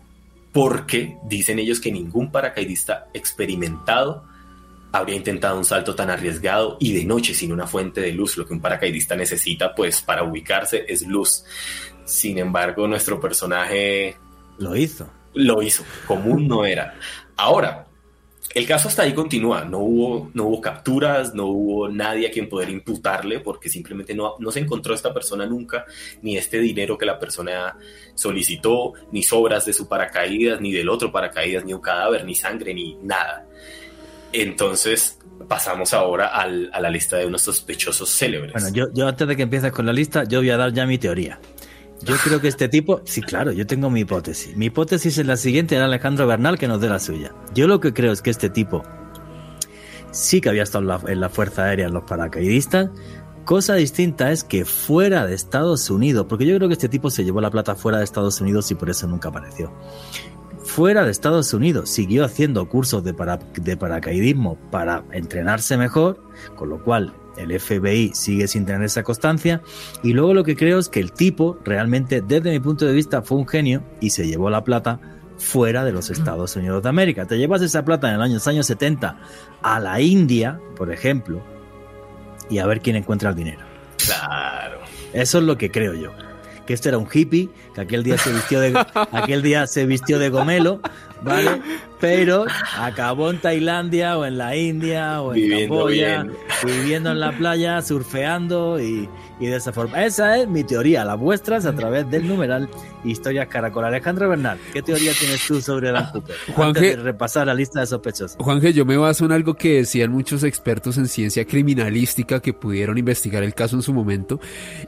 porque 0.54 1.18
dicen 1.26 1.60
ellos 1.60 1.80
que 1.82 1.92
ningún 1.92 2.32
paracaidista 2.32 3.08
experimentado 3.14 4.24
habría 4.94 5.18
intentado 5.18 5.58
un 5.58 5.66
salto 5.66 5.94
tan 5.94 6.10
arriesgado 6.10 6.78
y 6.80 6.94
de 6.94 7.04
noche 7.04 7.34
sin 7.34 7.52
una 7.52 7.68
fuente 7.68 8.00
de 8.02 8.14
luz. 8.14 8.38
Lo 8.38 8.46
que 8.46 8.54
un 8.54 8.62
paracaidista 8.62 9.16
necesita, 9.16 9.76
pues, 9.76 10.02
para 10.02 10.24
ubicarse 10.24 10.86
es 10.88 11.06
luz. 11.06 11.44
Sin 12.06 12.38
embargo, 12.40 12.88
nuestro 12.88 13.20
personaje 13.20 14.16
Lo 14.60 14.76
hizo. 14.78 15.08
lo 15.34 15.62
hizo. 15.62 15.84
Común 16.08 16.48
no 16.48 16.66
era. 16.66 16.96
Ahora, 17.36 17.86
el 18.54 18.66
caso 18.66 18.88
hasta 18.88 19.04
ahí 19.04 19.14
continúa. 19.14 19.66
No 19.66 19.80
hubo, 19.80 20.32
no 20.34 20.46
hubo 20.46 20.62
capturas, 20.62 21.34
no 21.34 21.46
hubo 21.48 21.90
nadie 21.90 22.28
a 22.28 22.32
quien 22.32 22.50
poder 22.50 22.70
imputarle 22.70 23.40
porque 23.40 23.70
simplemente 23.70 24.16
no, 24.16 24.36
no 24.40 24.52
se 24.52 24.60
encontró 24.60 24.94
esta 24.94 25.14
persona 25.14 25.46
nunca, 25.46 25.86
ni 26.22 26.38
este 26.38 26.60
dinero 26.60 26.98
que 26.98 27.06
la 27.06 27.20
persona 27.20 27.78
solicitó, 28.16 28.94
ni 29.12 29.24
sobras 29.24 29.66
de 29.66 29.74
su 29.74 29.88
paracaídas, 29.88 30.62
ni 30.62 30.72
del 30.72 30.90
otro 30.90 31.12
paracaídas, 31.12 31.66
ni 31.66 31.74
un 31.74 31.82
cadáver, 31.82 32.26
ni 32.26 32.36
sangre, 32.36 32.74
ni 32.74 32.96
nada. 33.04 33.46
Entonces 34.34 35.20
pasamos 35.48 35.94
ahora 35.94 36.28
a 36.28 36.48
la 36.48 36.90
lista 36.90 37.18
de 37.18 37.26
unos 37.26 37.42
sospechosos 37.42 38.10
célebres. 38.10 38.54
Bueno, 38.54 38.70
yo, 38.74 38.86
yo 38.94 39.08
antes 39.08 39.28
de 39.28 39.36
que 39.36 39.44
empieces 39.44 39.72
con 39.72 39.86
la 39.86 39.94
lista, 39.94 40.24
yo 40.24 40.40
voy 40.40 40.50
a 40.50 40.58
dar 40.58 40.74
ya 40.74 40.86
mi 40.86 40.98
teoría. 40.98 41.40
Yo 42.04 42.16
creo 42.24 42.40
que 42.40 42.48
este 42.48 42.70
tipo, 42.70 43.02
sí, 43.06 43.22
claro, 43.22 43.52
yo 43.52 43.66
tengo 43.66 43.90
mi 43.90 44.02
hipótesis. 44.02 44.56
Mi 44.56 44.68
hipótesis 44.68 45.18
es 45.18 45.26
la 45.26 45.38
siguiente, 45.38 45.76
era 45.76 45.86
Alejandro 45.86 46.28
Bernal 46.28 46.58
que 46.58 46.68
nos 46.68 46.80
dé 46.80 46.90
la 46.90 47.00
suya. 47.00 47.34
Yo 47.54 47.68
lo 47.68 47.80
que 47.80 47.94
creo 47.94 48.12
es 48.12 48.22
que 48.22 48.30
este 48.30 48.50
tipo 48.50 48.84
sí 50.12 50.42
que 50.42 50.50
había 50.50 50.64
estado 50.64 51.00
en 51.08 51.20
la, 51.20 51.30
Fuerza 51.30 51.66
Aérea, 51.66 51.88
en 51.88 51.94
los 51.94 52.04
paracaidistas. 52.04 52.90
Cosa 53.46 53.76
distinta 53.76 54.32
es 54.32 54.44
que 54.44 54.66
fuera 54.66 55.26
de 55.26 55.34
Estados 55.34 55.90
Unidos, 55.90 56.26
porque 56.28 56.46
yo 56.46 56.56
creo 56.58 56.68
que 56.68 56.74
este 56.74 56.90
tipo 56.90 57.10
se 57.10 57.24
llevó 57.24 57.40
la 57.40 57.50
plata 57.50 57.76
fuera 57.76 58.00
de 58.00 58.04
Estados 58.04 58.42
Unidos 58.42 58.70
y 58.72 58.76
por 58.76 58.90
eso 58.90 59.08
nunca 59.08 59.30
apareció. 59.30 59.72
Fuera 60.64 61.06
de 61.06 61.12
Estados 61.12 61.54
Unidos 61.54 61.90
siguió 61.90 62.26
haciendo 62.26 62.68
cursos 62.68 63.04
de 63.06 63.14
paracaidismo 63.14 64.58
para 64.70 65.06
entrenarse 65.14 65.78
mejor, 65.78 66.22
con 66.58 66.70
lo 66.70 66.84
cual 66.84 67.14
el 67.38 67.60
FBI 67.60 68.12
sigue 68.14 68.48
sin 68.48 68.66
tener 68.66 68.84
esa 68.84 69.04
constancia. 69.04 69.62
Y 70.04 70.14
luego 70.14 70.34
lo 70.34 70.44
que 70.44 70.56
creo 70.56 70.80
es 70.80 70.90
que 70.90 71.00
el 71.00 71.12
tipo 71.12 71.58
realmente, 71.64 72.22
desde 72.22 72.52
mi 72.52 72.60
punto 72.60 72.86
de 72.86 72.94
vista, 72.94 73.22
fue 73.22 73.38
un 73.38 73.48
genio 73.48 73.84
y 74.02 74.10
se 74.10 74.28
llevó 74.28 74.50
la 74.50 74.64
plata 74.64 75.00
fuera 75.38 75.86
de 75.86 75.92
los 75.92 76.10
Estados 76.10 76.56
Unidos 76.56 76.84
de 76.84 76.90
América. 76.90 77.26
Te 77.26 77.38
llevas 77.38 77.62
esa 77.62 77.86
plata 77.86 78.12
en 78.12 78.34
los 78.34 78.48
años 78.48 78.66
70 78.66 79.18
a 79.62 79.80
la 79.80 80.02
India, 80.02 80.60
por 80.76 80.92
ejemplo, 80.92 81.42
y 82.50 82.58
a 82.58 82.66
ver 82.66 82.82
quién 82.82 82.96
encuentra 82.96 83.30
el 83.30 83.36
dinero. 83.36 83.62
Claro. 83.98 84.80
Eso 85.14 85.38
es 85.40 85.44
lo 85.44 85.58
que 85.58 85.72
creo 85.72 85.94
yo. 85.94 86.12
Que 86.66 86.74
este 86.74 86.90
era 86.90 86.98
un 86.98 87.08
hippie, 87.12 87.50
que 87.74 87.82
aquel 87.82 88.04
día 88.04 88.18
se 88.18 88.32
vistió 88.32 88.60
de, 88.60 88.78
aquel 89.12 89.42
día 89.42 89.68
se 89.68 89.86
vistió 89.86 90.20
de 90.20 90.30
gomelo, 90.30 90.82
¿vale? 91.24 91.62
Pero 92.00 92.46
acabó 92.78 93.32
en 93.32 93.40
Tailandia 93.40 94.18
o 94.18 94.26
en 94.26 94.38
la 94.38 94.56
India 94.56 95.22
o 95.22 95.34
en 95.34 95.42
Viviendo 95.42 95.76
Camboya, 95.76 96.24
bien. 96.24 96.36
viviendo 96.64 97.12
en 97.12 97.20
la 97.20 97.32
playa, 97.36 97.82
surfeando 97.82 98.80
y, 98.80 99.10
y 99.40 99.48
de 99.48 99.56
esa 99.56 99.74
forma. 99.74 100.06
Esa 100.06 100.38
es 100.38 100.48
mi 100.48 100.64
teoría, 100.64 101.04
las 101.06 101.18
vuestras 101.20 101.66
a 101.66 101.74
través 101.74 102.10
del 102.12 102.28
numeral 102.28 102.70
Historias 103.04 103.48
Caracol. 103.48 103.86
Alejandro 103.86 104.30
Bernal, 104.30 104.60
¿qué 104.74 104.82
teoría 104.84 105.12
tienes 105.20 105.46
tú 105.48 105.60
sobre 105.62 105.92
Dan 105.92 106.12
Cooper? 106.12 106.36
Juanje- 106.56 106.68
Antes 106.68 106.98
de 106.98 107.04
repasar 107.04 107.48
la 107.48 107.54
lista 107.56 107.80
de 107.80 107.88
sospechosos. 107.88 108.38
Juanje, 108.40 108.74
yo 108.74 108.86
me 108.86 108.98
baso 108.98 109.26
en 109.26 109.32
algo 109.32 109.56
que 109.56 109.78
decían 109.78 110.12
muchos 110.12 110.44
expertos 110.44 110.98
en 111.00 111.08
ciencia 111.08 111.46
criminalística 111.46 112.42
que 112.42 112.54
pudieron 112.54 112.98
investigar 113.00 113.42
el 113.44 113.54
caso 113.56 113.76
en 113.76 113.82
su 113.82 113.92
momento, 113.94 114.40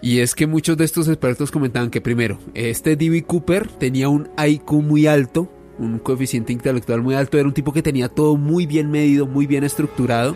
y 0.01 0.19
es 0.19 0.35
que 0.35 0.45
muchos 0.47 0.77
de 0.77 0.85
estos 0.85 1.07
expertos 1.07 1.49
comentaban 1.51 1.89
que 1.89 2.01
primero, 2.01 2.37
este 2.53 2.95
D.B. 2.95 3.23
Cooper 3.23 3.67
tenía 3.67 4.09
un 4.09 4.29
IQ 4.37 4.71
muy 4.73 5.07
alto, 5.07 5.51
un 5.79 5.99
coeficiente 5.99 6.53
intelectual 6.53 7.01
muy 7.01 7.15
alto, 7.15 7.37
era 7.37 7.47
un 7.47 7.53
tipo 7.53 7.73
que 7.73 7.81
tenía 7.81 8.09
todo 8.09 8.37
muy 8.37 8.65
bien 8.65 8.91
medido, 8.91 9.25
muy 9.25 9.47
bien 9.47 9.63
estructurado, 9.63 10.35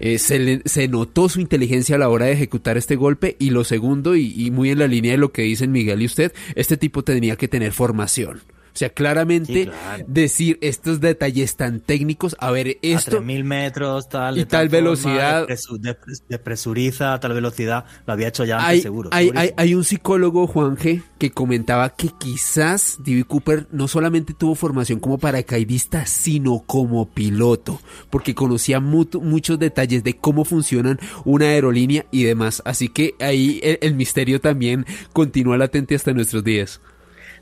eh, 0.00 0.18
se, 0.18 0.38
le- 0.38 0.62
se 0.64 0.88
notó 0.88 1.28
su 1.28 1.40
inteligencia 1.40 1.96
a 1.96 1.98
la 1.98 2.08
hora 2.08 2.26
de 2.26 2.32
ejecutar 2.32 2.76
este 2.76 2.96
golpe, 2.96 3.36
y 3.38 3.50
lo 3.50 3.64
segundo, 3.64 4.16
y, 4.16 4.32
y 4.36 4.50
muy 4.50 4.70
en 4.70 4.78
la 4.78 4.86
línea 4.86 5.12
de 5.12 5.18
lo 5.18 5.32
que 5.32 5.42
dicen 5.42 5.70
Miguel 5.72 6.02
y 6.02 6.06
usted, 6.06 6.32
este 6.54 6.76
tipo 6.76 7.04
tenía 7.04 7.36
que 7.36 7.48
tener 7.48 7.72
formación. 7.72 8.40
O 8.78 8.84
sea, 8.86 8.90
claramente 8.90 9.52
Sí, 9.52 9.64
claro. 9.66 10.04
decir 10.06 10.56
estos 10.60 11.00
detalles 11.00 11.56
tan 11.56 11.80
técnicos, 11.80 12.36
a 12.38 12.52
ver, 12.52 12.68
a 12.68 12.70
esto 12.80 13.20
3.000 13.20 13.42
metros, 13.42 14.08
tal. 14.08 14.38
y 14.38 14.44
tal 14.44 14.68
forma, 14.70 14.78
velocidad. 14.78 15.48
depres- 15.48 16.22
Despresuriza 16.28 17.12
a 17.14 17.18
tal 17.18 17.32
velocidad. 17.32 17.86
Lo 18.06 18.12
había 18.12 18.28
hecho 18.28 18.44
ya 18.44 18.58
antes, 18.58 18.68
hay, 18.70 18.80
seguro. 18.80 19.10
hay, 19.12 19.32
hay, 19.34 19.50
hay 19.56 19.74
un 19.74 19.82
psicólogo, 19.82 20.46
Juan 20.46 20.76
G, 20.76 21.02
que 21.18 21.32
comentaba 21.32 21.90
que 21.90 22.10
quizás 22.20 22.98
D.B. 23.04 23.24
Cooper 23.24 23.66
no 23.72 23.88
solamente 23.88 24.32
tuvo 24.32 24.54
formación 24.54 25.00
como 25.00 25.18
paracaidista, 25.18 26.06
sino 26.06 26.60
como 26.64 27.10
piloto, 27.10 27.80
porque 28.10 28.36
conocía 28.36 28.78
muchos 28.78 29.58
detalles 29.58 30.04
de 30.04 30.14
cómo 30.16 30.44
funcionan 30.44 31.00
una 31.24 31.46
aerolínea 31.46 32.06
y 32.12 32.22
demás. 32.22 32.62
Así 32.64 32.88
que 32.90 33.14
ahí 33.18 33.58
el, 33.64 33.78
el 33.82 33.94
misterio 33.94 34.40
también 34.40 34.86
continúa 35.12 35.58
latente 35.58 35.96
hasta 35.96 36.12
nuestros 36.12 36.44
días. 36.44 36.80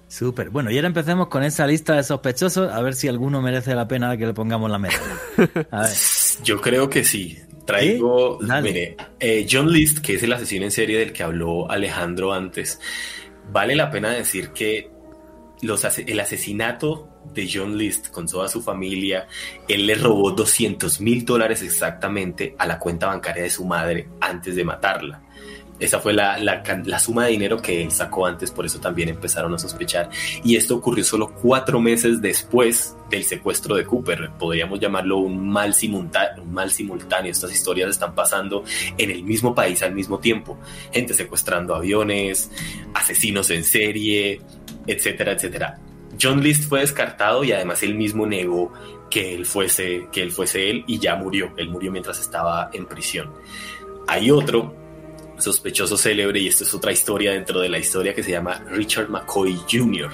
Súper. 0.08 0.50
Bueno, 0.50 0.70
y 0.70 0.76
ahora 0.76 0.88
empecemos 0.88 1.28
con 1.28 1.42
esa 1.42 1.66
lista 1.66 1.94
de 1.94 2.04
sospechosos, 2.04 2.72
a 2.72 2.80
ver 2.80 2.94
si 2.94 3.08
alguno 3.08 3.42
merece 3.42 3.74
la 3.74 3.88
pena 3.88 4.16
que 4.16 4.26
le 4.26 4.34
pongamos 4.34 4.70
la 4.70 4.78
medalla. 4.78 5.66
A 5.70 5.82
ver. 5.82 5.90
Yo 6.44 6.60
creo 6.60 6.88
que 6.88 7.04
sí. 7.04 7.38
Traigo, 7.64 8.38
mire, 8.62 8.96
eh, 9.18 9.44
John 9.50 9.72
List, 9.72 9.98
que 9.98 10.14
es 10.14 10.22
el 10.22 10.32
asesino 10.32 10.64
en 10.64 10.70
serie 10.70 11.00
del 11.00 11.12
que 11.12 11.24
habló 11.24 11.68
Alejandro 11.68 12.32
antes, 12.32 12.80
vale 13.50 13.74
la 13.74 13.90
pena 13.90 14.10
decir 14.10 14.50
que 14.50 14.88
los, 15.62 15.84
el 15.84 16.20
asesinato 16.20 17.08
de 17.34 17.48
John 17.52 17.76
List 17.76 18.10
con 18.10 18.28
toda 18.28 18.48
su 18.48 18.62
familia, 18.62 19.26
él 19.66 19.84
le 19.84 19.96
robó 19.96 20.30
200 20.30 21.00
mil 21.00 21.24
dólares 21.24 21.62
exactamente 21.62 22.54
a 22.56 22.66
la 22.66 22.78
cuenta 22.78 23.08
bancaria 23.08 23.42
de 23.42 23.50
su 23.50 23.64
madre 23.64 24.08
antes 24.20 24.54
de 24.54 24.64
matarla. 24.64 25.22
Esa 25.78 26.00
fue 26.00 26.12
la, 26.14 26.38
la 26.38 26.62
la 26.84 26.98
suma 26.98 27.26
de 27.26 27.32
dinero 27.32 27.60
que 27.60 27.82
él 27.82 27.90
sacó 27.90 28.26
antes, 28.26 28.50
por 28.50 28.64
eso 28.64 28.80
también 28.80 29.10
empezaron 29.10 29.52
a 29.54 29.58
sospechar. 29.58 30.08
Y 30.42 30.56
esto 30.56 30.74
ocurrió 30.76 31.04
solo 31.04 31.28
cuatro 31.34 31.80
meses 31.80 32.22
después 32.22 32.96
del 33.10 33.24
secuestro 33.24 33.76
de 33.76 33.84
Cooper. 33.84 34.30
Podríamos 34.38 34.80
llamarlo 34.80 35.18
un 35.18 35.48
mal, 35.48 35.74
simulta- 35.74 36.34
un 36.40 36.52
mal 36.52 36.70
simultáneo. 36.70 37.30
Estas 37.30 37.52
historias 37.52 37.90
están 37.90 38.14
pasando 38.14 38.64
en 38.96 39.10
el 39.10 39.22
mismo 39.22 39.54
país 39.54 39.82
al 39.82 39.94
mismo 39.94 40.18
tiempo. 40.18 40.58
Gente 40.92 41.12
secuestrando 41.12 41.74
aviones, 41.74 42.50
asesinos 42.94 43.50
en 43.50 43.62
serie, 43.62 44.40
etcétera, 44.86 45.32
etcétera. 45.32 45.78
John 46.20 46.42
List 46.42 46.68
fue 46.70 46.80
descartado 46.80 47.44
y 47.44 47.52
además 47.52 47.82
él 47.82 47.94
mismo 47.94 48.26
negó 48.26 48.72
que 49.10 49.34
él 49.34 49.44
fuese, 49.44 50.08
que 50.10 50.22
él 50.22 50.32
fuese 50.32 50.70
él 50.70 50.84
y 50.86 50.98
ya 50.98 51.16
murió. 51.16 51.52
Él 51.58 51.68
murió 51.68 51.92
mientras 51.92 52.18
estaba 52.18 52.70
en 52.72 52.86
prisión. 52.86 53.30
Hay 54.08 54.30
otro 54.30 54.74
sospechoso 55.38 55.96
célebre 55.96 56.40
y 56.40 56.48
esto 56.48 56.64
es 56.64 56.74
otra 56.74 56.92
historia 56.92 57.32
dentro 57.32 57.60
de 57.60 57.68
la 57.68 57.78
historia 57.78 58.14
que 58.14 58.22
se 58.22 58.30
llama 58.30 58.62
Richard 58.70 59.08
McCoy 59.08 59.58
Jr. 59.70 60.10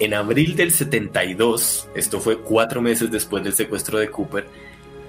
En 0.00 0.14
abril 0.14 0.56
del 0.56 0.72
72, 0.72 1.88
esto 1.94 2.20
fue 2.20 2.38
cuatro 2.38 2.82
meses 2.82 3.10
después 3.10 3.44
del 3.44 3.52
secuestro 3.52 3.98
de 3.98 4.10
Cooper, 4.10 4.46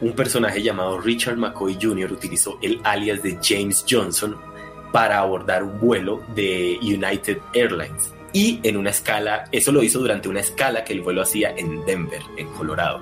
un 0.02 0.14
personaje 0.14 0.62
llamado 0.62 1.00
Richard 1.00 1.38
McCoy 1.38 1.78
Jr. 1.82 2.12
utilizó 2.12 2.60
el 2.62 2.80
alias 2.84 3.24
de 3.24 3.40
James 3.42 3.86
Johnson 3.90 4.36
para 4.92 5.20
abordar 5.20 5.64
un 5.64 5.80
vuelo 5.80 6.22
de 6.36 6.78
United 6.82 7.38
Airlines. 7.54 8.15
Y 8.36 8.60
en 8.64 8.76
una 8.76 8.90
escala, 8.90 9.46
eso 9.54 9.72
lo 9.72 9.82
hizo 9.82 10.00
durante 10.00 10.28
una 10.28 10.42
escala 10.42 10.84
que 10.84 10.92
el 10.92 11.00
vuelo 11.02 11.22
hacía 11.22 11.52
en 11.56 11.86
Denver, 11.86 12.22
en 12.36 12.48
Colorado. 12.50 13.02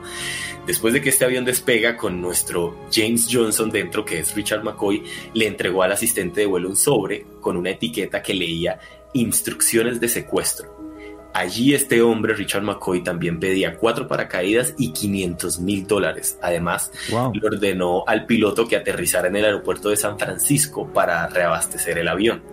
Después 0.68 0.94
de 0.94 1.02
que 1.02 1.10
este 1.10 1.26
avión 1.26 1.44
despega 1.44 1.98
con 1.98 2.22
nuestro 2.22 2.78
James 2.92 3.28
Johnson 3.32 3.72
dentro, 3.72 4.06
que 4.06 4.20
es 4.20 4.36
Richard 4.36 4.64
McCoy, 4.64 5.04
le 5.34 5.48
entregó 5.48 5.82
al 5.82 5.92
asistente 5.92 6.42
de 6.42 6.46
vuelo 6.46 6.70
un 6.70 6.76
sobre 6.76 7.26
con 7.42 7.58
una 7.58 7.72
etiqueta 7.72 8.22
que 8.22 8.36
leía 8.36 8.80
instrucciones 9.14 10.00
de 10.00 10.08
secuestro. 10.08 10.72
Allí 11.34 11.74
este 11.74 12.04
hombre, 12.04 12.36
Richard 12.36 12.62
McCoy, 12.62 13.04
también 13.04 13.40
pedía 13.40 13.76
cuatro 13.78 14.08
paracaídas 14.08 14.76
y 14.78 14.94
500 14.94 15.62
mil 15.62 15.88
dólares. 15.88 16.38
Además, 16.44 16.92
Wow. 17.10 17.34
le 17.34 17.48
ordenó 17.48 18.04
al 18.06 18.28
piloto 18.28 18.68
que 18.68 18.76
aterrizara 18.76 19.30
en 19.30 19.38
el 19.38 19.46
aeropuerto 19.46 19.90
de 19.90 19.98
San 19.98 20.20
Francisco 20.20 20.88
para 20.94 21.26
reabastecer 21.28 21.98
el 21.98 22.08
avión. 22.08 22.44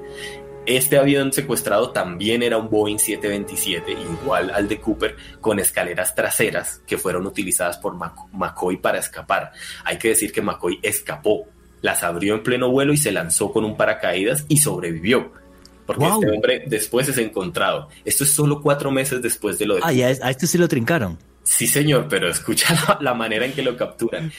Este 0.67 0.99
avión 0.99 1.33
secuestrado 1.33 1.91
también 1.91 2.43
era 2.43 2.59
un 2.59 2.69
Boeing 2.71 2.99
727, 2.99 3.93
igual 3.93 4.51
al 4.51 4.69
de 4.69 4.79
Cooper, 4.79 5.17
con 5.41 5.59
escaleras 5.59 6.15
traseras 6.15 6.83
que 6.87 6.99
fueron 6.99 7.27
utilizadas 7.27 7.79
por 7.79 7.95
McCoy 8.33 8.77
para 8.77 8.99
escapar. 8.99 9.53
Hay 9.85 9.99
que 9.99 10.09
decir 10.09 10.33
que 10.33 10.43
McCoy 10.43 10.79
escapó, 10.83 11.47
las 11.81 12.03
abrió 12.05 12.35
en 12.35 12.43
pleno 12.43 12.71
vuelo 12.71 12.93
y 12.93 12.99
se 12.99 13.11
lanzó 13.11 13.53
con 13.53 13.65
un 13.65 13.77
paracaídas 13.77 14.45
y 14.49 14.59
sobrevivió. 14.59 15.33
Porque 15.87 16.05
Wow. 16.05 16.23
este 16.23 16.35
hombre 16.37 16.63
después 16.67 17.09
es 17.09 17.19
encontrado. 17.19 17.89
Esto 18.05 18.23
es 18.23 18.33
solo 18.33 18.61
cuatro 18.61 18.93
meses 18.93 19.21
después 19.23 19.59
de 19.59 19.67
lo 19.67 19.75
de 19.77 19.81
Ah, 19.83 19.93
y 19.93 20.03
a, 20.03 20.11
este 20.11 20.47
sí 20.47 20.57
lo 20.57 20.69
trincaron. 20.69 21.19
Sí, 21.43 21.67
señor, 21.67 22.07
pero 22.09 22.29
escucha 22.29 22.73
la, 22.87 22.99
la 23.01 23.15
manera 23.15 23.45
en 23.47 23.53
que 23.55 23.63
lo 23.63 23.77
capturan. 23.77 24.31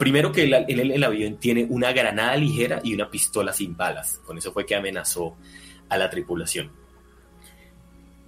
Primero 0.00 0.32
que 0.32 0.44
el, 0.44 0.52
el- 0.68 0.90
el 0.90 1.04
avión 1.04 1.36
tiene 1.36 1.64
una 1.70 1.92
granada 1.92 2.36
ligera 2.36 2.80
y 2.82 2.92
una 2.94 3.08
pistola 3.08 3.52
sin 3.52 3.76
balas. 3.76 4.20
Con 4.24 4.36
eso 4.36 4.52
fue 4.52 4.66
que 4.66 4.74
amenazó 4.74 5.36
a 5.88 5.98
la 5.98 6.10
tripulación. 6.10 6.70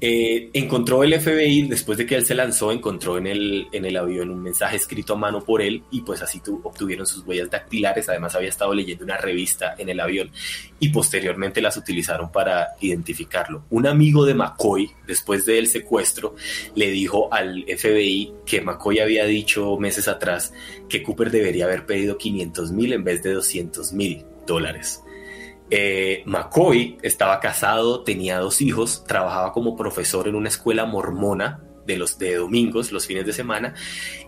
Eh, 0.00 0.50
encontró 0.52 1.02
el 1.02 1.12
FBI, 1.20 1.62
después 1.66 1.98
de 1.98 2.06
que 2.06 2.14
él 2.14 2.24
se 2.24 2.36
lanzó, 2.36 2.70
encontró 2.70 3.18
en 3.18 3.26
el, 3.26 3.66
en 3.72 3.84
el 3.84 3.96
avión 3.96 4.30
un 4.30 4.40
mensaje 4.40 4.76
escrito 4.76 5.14
a 5.14 5.16
mano 5.16 5.44
por 5.44 5.60
él 5.60 5.82
y 5.90 6.02
pues 6.02 6.22
así 6.22 6.38
tu- 6.38 6.60
obtuvieron 6.62 7.04
sus 7.04 7.26
huellas 7.26 7.50
dactilares. 7.50 8.08
Además 8.08 8.36
había 8.36 8.48
estado 8.48 8.72
leyendo 8.74 9.02
una 9.04 9.16
revista 9.16 9.74
en 9.76 9.88
el 9.88 9.98
avión 9.98 10.30
y 10.78 10.90
posteriormente 10.90 11.60
las 11.60 11.76
utilizaron 11.76 12.30
para 12.30 12.76
identificarlo. 12.80 13.64
Un 13.70 13.88
amigo 13.88 14.24
de 14.24 14.34
McCoy, 14.34 14.88
después 15.04 15.44
del 15.46 15.66
secuestro, 15.66 16.36
le 16.76 16.92
dijo 16.92 17.34
al 17.34 17.64
FBI 17.64 18.34
que 18.46 18.60
McCoy 18.60 19.00
había 19.00 19.24
dicho 19.24 19.76
meses 19.78 20.06
atrás 20.06 20.52
que 20.88 21.02
Cooper 21.02 21.32
debería 21.32 21.64
haber 21.64 21.86
pedido 21.86 22.16
500 22.18 22.70
mil 22.70 22.92
en 22.92 23.02
vez 23.02 23.24
de 23.24 23.32
200 23.32 23.92
mil 23.94 24.24
dólares. 24.46 25.02
Eh, 25.70 26.22
McCoy 26.24 26.98
estaba 27.02 27.40
casado, 27.40 28.02
tenía 28.02 28.38
dos 28.38 28.62
hijos, 28.62 29.04
trabajaba 29.04 29.52
como 29.52 29.76
profesor 29.76 30.26
en 30.26 30.34
una 30.34 30.48
escuela 30.48 30.86
mormona 30.86 31.62
de 31.86 31.98
los 31.98 32.18
de 32.18 32.36
domingos, 32.36 32.92
los 32.92 33.06
fines 33.06 33.26
de 33.26 33.32
semana, 33.32 33.74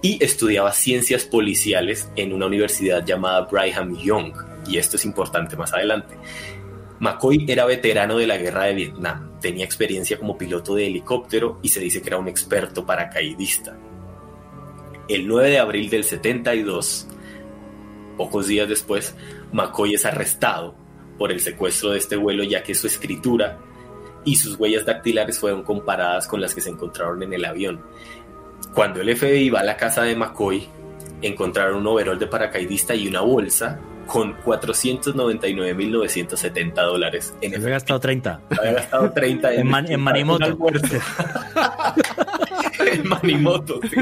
y 0.02 0.22
estudiaba 0.22 0.72
ciencias 0.72 1.24
policiales 1.24 2.10
en 2.16 2.32
una 2.32 2.46
universidad 2.46 3.04
llamada 3.04 3.42
Brigham 3.42 3.96
Young. 3.96 4.32
Y 4.66 4.78
esto 4.78 4.96
es 4.96 5.04
importante 5.04 5.56
más 5.56 5.72
adelante. 5.72 6.16
McCoy 7.00 7.46
era 7.48 7.64
veterano 7.64 8.18
de 8.18 8.26
la 8.26 8.36
guerra 8.36 8.64
de 8.64 8.74
Vietnam, 8.74 9.38
tenía 9.40 9.64
experiencia 9.64 10.18
como 10.18 10.36
piloto 10.36 10.74
de 10.74 10.86
helicóptero 10.86 11.58
y 11.62 11.70
se 11.70 11.80
dice 11.80 12.02
que 12.02 12.08
era 12.08 12.18
un 12.18 12.28
experto 12.28 12.84
paracaidista. 12.84 13.78
El 15.08 15.26
9 15.26 15.50
de 15.50 15.58
abril 15.58 15.88
del 15.88 16.04
72, 16.04 17.08
pocos 18.18 18.46
días 18.46 18.68
después, 18.68 19.14
McCoy 19.52 19.94
es 19.94 20.04
arrestado 20.04 20.74
por 21.20 21.30
el 21.30 21.38
secuestro 21.38 21.90
de 21.90 21.98
este 21.98 22.16
vuelo 22.16 22.42
ya 22.44 22.62
que 22.62 22.74
su 22.74 22.86
escritura 22.86 23.58
y 24.24 24.36
sus 24.36 24.58
huellas 24.58 24.86
dactilares 24.86 25.38
fueron 25.38 25.62
comparadas 25.62 26.26
con 26.26 26.40
las 26.40 26.54
que 26.54 26.62
se 26.62 26.70
encontraron 26.70 27.22
en 27.22 27.34
el 27.34 27.44
avión. 27.44 27.82
Cuando 28.74 29.02
el 29.02 29.14
FBI 29.14 29.50
va 29.50 29.60
a 29.60 29.64
la 29.64 29.76
casa 29.76 30.02
de 30.02 30.16
McCoy, 30.16 30.66
encontraron 31.20 31.76
un 31.76 31.86
overol 31.86 32.18
de 32.18 32.26
paracaidista 32.26 32.94
y 32.94 33.06
una 33.06 33.20
bolsa 33.20 33.78
con 34.06 34.34
499.970 34.42 36.74
dólares. 36.74 37.34
En 37.42 37.54
había 37.54 37.68
gastado 37.68 38.00
30. 38.00 38.40
Había 38.58 38.72
gastado 38.72 39.12
30 39.12 39.52
en, 39.52 39.60
en, 39.60 39.68
Manimoto. 40.00 40.46
en 42.90 43.06
Manimoto, 43.06 43.78
sí. 43.82 43.96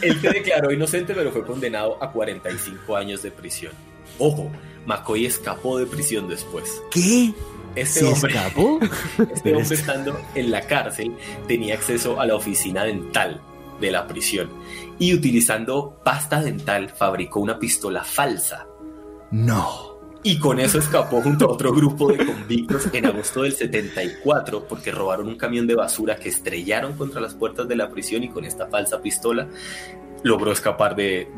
Él 0.00 0.18
se 0.18 0.30
declaró 0.30 0.72
inocente, 0.72 1.12
pero 1.14 1.30
fue 1.30 1.44
condenado 1.44 2.02
a 2.02 2.10
45 2.10 2.96
años 2.96 3.20
de 3.20 3.30
prisión. 3.30 3.72
Ojo, 4.18 4.50
McCoy 4.88 5.26
escapó 5.26 5.78
de 5.78 5.86
prisión 5.86 6.28
después. 6.28 6.82
¿Qué? 6.90 7.34
Este 7.74 8.06
hombre, 8.06 8.34
escapó? 8.34 8.80
Este 9.32 9.54
hombre 9.54 9.74
estando 9.74 10.18
en 10.34 10.50
la 10.50 10.62
cárcel 10.62 11.14
tenía 11.46 11.74
acceso 11.74 12.18
a 12.18 12.26
la 12.26 12.34
oficina 12.34 12.84
dental 12.84 13.40
de 13.80 13.90
la 13.90 14.06
prisión 14.06 14.48
y 14.98 15.12
utilizando 15.12 16.00
pasta 16.02 16.40
dental 16.40 16.88
fabricó 16.88 17.40
una 17.40 17.58
pistola 17.58 18.02
falsa. 18.02 18.66
No. 19.30 19.98
Y 20.22 20.38
con 20.38 20.58
eso 20.58 20.78
escapó 20.78 21.20
junto 21.20 21.44
a 21.44 21.52
otro 21.52 21.72
grupo 21.72 22.10
de 22.10 22.24
convictos 22.24 22.88
en 22.92 23.06
agosto 23.06 23.42
del 23.42 23.52
74 23.52 24.66
porque 24.66 24.90
robaron 24.90 25.28
un 25.28 25.36
camión 25.36 25.66
de 25.66 25.76
basura 25.76 26.16
que 26.16 26.30
estrellaron 26.30 26.94
contra 26.94 27.20
las 27.20 27.34
puertas 27.34 27.68
de 27.68 27.76
la 27.76 27.90
prisión 27.90 28.24
y 28.24 28.30
con 28.30 28.44
esta 28.44 28.66
falsa 28.66 29.00
pistola 29.00 29.48
logró 30.22 30.52
escapar 30.52 30.96
de, 30.96 31.28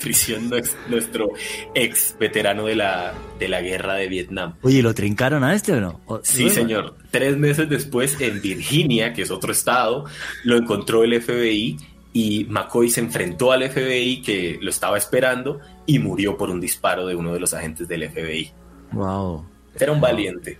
prisión 0.00 0.50
nuestro 0.88 1.30
ex 1.74 2.16
veterano 2.18 2.66
de 2.66 2.76
la, 2.76 3.14
de 3.38 3.48
la 3.48 3.60
guerra 3.60 3.94
de 3.94 4.08
Vietnam. 4.08 4.54
Oye, 4.62 4.82
¿lo 4.82 4.94
trincaron 4.94 5.44
a 5.44 5.54
este 5.54 5.72
o 5.72 5.80
no? 5.80 6.00
sí, 6.22 6.50
señor. 6.50 6.96
Tres 7.10 7.36
meses 7.36 7.68
después, 7.68 8.20
en 8.20 8.40
Virginia, 8.40 9.12
que 9.12 9.22
es 9.22 9.30
otro 9.30 9.52
estado, 9.52 10.04
lo 10.44 10.56
encontró 10.56 11.04
el 11.04 11.20
FBI 11.20 11.76
y 12.12 12.44
McCoy 12.48 12.90
se 12.90 13.00
enfrentó 13.00 13.52
al 13.52 13.68
FBI 13.68 14.22
que 14.22 14.58
lo 14.60 14.70
estaba 14.70 14.98
esperando 14.98 15.60
y 15.86 15.98
murió 15.98 16.36
por 16.36 16.50
un 16.50 16.60
disparo 16.60 17.06
de 17.06 17.14
uno 17.14 17.32
de 17.32 17.40
los 17.40 17.54
agentes 17.54 17.88
del 17.88 18.08
FBI. 18.08 18.50
Wow. 18.92 19.44
Era 19.78 19.92
un 19.92 20.00
valiente. 20.00 20.58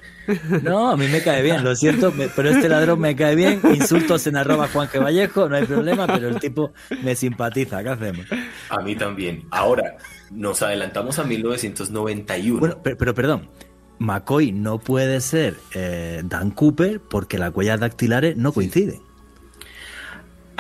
No, 0.63 0.91
a 0.91 0.97
mí 0.97 1.09
me 1.09 1.23
cae 1.23 1.43
bien, 1.43 1.65
lo 1.65 1.75
cierto, 1.75 2.13
pero 2.37 2.51
este 2.51 2.69
ladrón 2.69 3.01
me 3.01 3.17
cae 3.17 3.35
bien. 3.35 3.61
Insultos 3.75 4.27
en 4.27 4.37
arroba 4.37 4.69
Juan 4.69 4.89
G. 4.89 5.03
Vallejo, 5.03 5.49
no 5.49 5.57
hay 5.57 5.65
problema, 5.65 6.07
pero 6.07 6.29
el 6.29 6.39
tipo 6.39 6.73
me 7.03 7.17
simpatiza. 7.17 7.83
¿Qué 7.83 7.89
hacemos? 7.89 8.27
A 8.69 8.81
mí 8.81 8.95
también. 8.95 9.45
Ahora, 9.51 9.97
nos 10.31 10.63
adelantamos 10.63 11.19
a 11.19 11.25
1991. 11.25 12.61
Bueno, 12.61 12.79
pero, 12.83 13.15
perdón, 13.15 13.49
McCoy 13.99 14.53
no 14.53 14.79
puede 14.79 15.21
ser 15.21 15.57
eh, 15.75 16.23
Dan 16.25 16.53
Cooper 16.53 17.01
porque 17.01 17.39
las 17.39 17.55
huellas 17.55 17.81
dactilares 17.81 18.37
no 18.37 18.53
coinciden. 18.53 19.01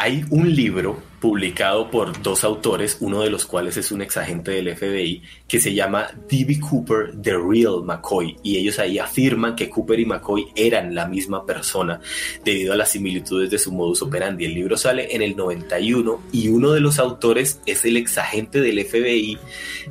Hay 0.02 0.24
un 0.30 0.56
libro 0.56 0.98
publicado 1.20 1.90
por 1.90 2.22
dos 2.22 2.42
autores, 2.42 2.96
uno 3.00 3.20
de 3.20 3.28
los 3.28 3.44
cuales 3.44 3.76
es 3.76 3.92
un 3.92 4.00
exagente 4.00 4.50
del 4.50 4.74
FBI, 4.74 5.22
que 5.46 5.60
se 5.60 5.74
llama 5.74 6.08
D.B. 6.26 6.58
Cooper, 6.58 7.20
The 7.20 7.32
Real 7.32 7.82
McCoy, 7.84 8.38
y 8.42 8.56
ellos 8.56 8.78
ahí 8.78 8.98
afirman 8.98 9.54
que 9.54 9.68
Cooper 9.68 10.00
y 10.00 10.06
McCoy 10.06 10.46
eran 10.56 10.94
la 10.94 11.06
misma 11.06 11.44
persona 11.44 12.00
debido 12.42 12.72
a 12.72 12.76
las 12.76 12.92
similitudes 12.92 13.50
de 13.50 13.58
su 13.58 13.72
modus 13.72 14.00
operandi. 14.00 14.46
El 14.46 14.54
libro 14.54 14.78
sale 14.78 15.14
en 15.14 15.20
el 15.20 15.36
91 15.36 16.22
y 16.32 16.48
uno 16.48 16.72
de 16.72 16.80
los 16.80 16.98
autores 16.98 17.60
es 17.66 17.84
el 17.84 17.98
exagente 17.98 18.62
del 18.62 18.82
FBI 18.82 19.38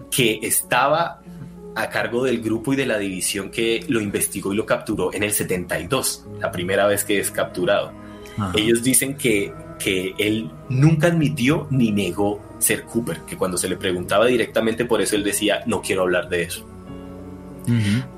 que 0.09 0.39
estaba 0.41 1.21
a 1.75 1.89
cargo 1.91 2.23
del 2.23 2.41
grupo 2.41 2.73
y 2.73 2.77
de 2.77 2.87
la 2.87 2.97
división 2.97 3.51
que 3.51 3.85
lo 3.87 4.01
investigó 4.01 4.53
y 4.53 4.55
lo 4.55 4.65
capturó 4.65 5.13
en 5.13 5.21
el 5.21 5.33
72, 5.33 6.25
la 6.39 6.49
primera 6.49 6.87
vez 6.87 7.03
que 7.03 7.19
es 7.19 7.29
capturado. 7.29 7.93
Ellos 8.55 8.81
dicen 8.81 9.15
que 9.15 9.53
que 9.79 10.13
él 10.17 10.51
nunca 10.69 11.07
admitió 11.07 11.67
ni 11.71 11.91
negó 11.91 12.41
ser 12.59 12.83
Cooper, 12.83 13.21
que 13.21 13.37
cuando 13.37 13.57
se 13.57 13.69
le 13.69 13.77
preguntaba 13.77 14.27
directamente 14.27 14.85
por 14.85 15.01
eso 15.01 15.15
él 15.15 15.23
decía, 15.23 15.63
no 15.65 15.81
quiero 15.81 16.03
hablar 16.03 16.29
de 16.29 16.43
eso. 16.43 16.65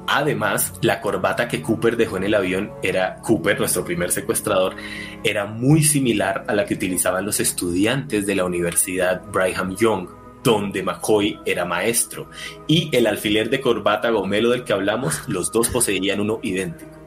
Además, 0.08 0.74
la 0.82 1.02
corbata 1.02 1.48
que 1.48 1.62
Cooper 1.62 1.98
dejó 1.98 2.18
en 2.18 2.24
el 2.24 2.36
avión 2.36 2.72
era 2.82 3.18
Cooper, 3.18 3.60
nuestro 3.60 3.84
primer 3.84 4.12
secuestrador, 4.12 4.76
era 5.24 5.46
muy 5.46 5.84
similar 5.84 6.46
a 6.48 6.54
la 6.54 6.66
que 6.66 6.76
utilizaban 6.76 7.26
los 7.26 7.40
estudiantes 7.40 8.26
de 8.26 8.36
la 8.36 8.46
Universidad 8.46 9.22
Brigham 9.32 9.76
Young, 9.76 10.08
donde 10.44 10.84
McCoy 10.84 11.40
era 11.46 11.66
maestro. 11.66 12.30
Y 12.68 12.90
el 12.96 13.08
alfiler 13.08 13.50
de 13.50 13.60
corbata 13.60 14.10
gomelo 14.10 14.52
del 14.52 14.64
que 14.64 14.74
hablamos, 14.74 15.28
los 15.28 15.52
dos 15.52 15.70
poseían 15.70 16.22
uno 16.22 16.40
idéntico. 16.42 17.01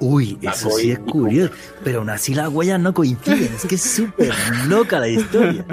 Uy, 0.00 0.38
eso 0.42 0.70
sí 0.70 0.92
es 0.92 0.98
curioso. 1.00 1.52
Pero 1.82 1.98
aún 1.98 2.10
así 2.10 2.34
las 2.34 2.48
huellas 2.48 2.80
no 2.80 2.94
coinciden. 2.94 3.52
Es 3.54 3.66
que 3.66 3.74
es 3.74 3.82
súper 3.82 4.32
loca 4.68 5.00
la 5.00 5.08
historia. 5.08 5.64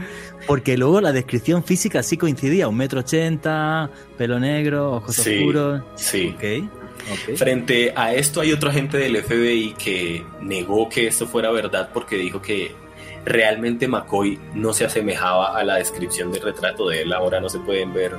Porque 0.48 0.78
luego 0.78 1.02
la 1.02 1.12
descripción 1.12 1.64
física 1.64 2.04
sí 2.04 2.18
coincidía. 2.18 2.68
Un 2.68 2.78
metro 2.78 3.02
ochenta, 3.02 3.90
pelo 4.18 4.40
negro, 4.40 4.94
ojos 4.94 5.20
oscuros. 5.20 5.84
Sí. 5.96 6.34
Okay. 6.36 6.70
Frente 7.36 7.94
a 7.96 8.14
esto 8.14 8.42
hay 8.42 8.52
otro 8.52 8.70
agente 8.70 8.98
del 8.98 9.22
FBI 9.22 9.76
que 9.78 10.26
negó 10.42 10.90
que 10.90 11.08
esto 11.08 11.28
fuera 11.28 11.52
verdad 11.52 11.92
porque 11.94 12.16
dijo 12.18 12.42
que 12.42 12.72
realmente 13.26 13.88
McCoy 13.88 14.40
no 14.54 14.74
se 14.74 14.86
asemejaba 14.86 15.58
a 15.58 15.64
la 15.64 15.76
descripción 15.76 16.32
del 16.32 16.42
retrato 16.42 16.90
de 16.90 17.02
él. 17.02 17.14
Ahora 17.14 17.40
no 17.40 17.50
se 17.50 17.60
pueden 17.60 17.94
ver 17.94 18.16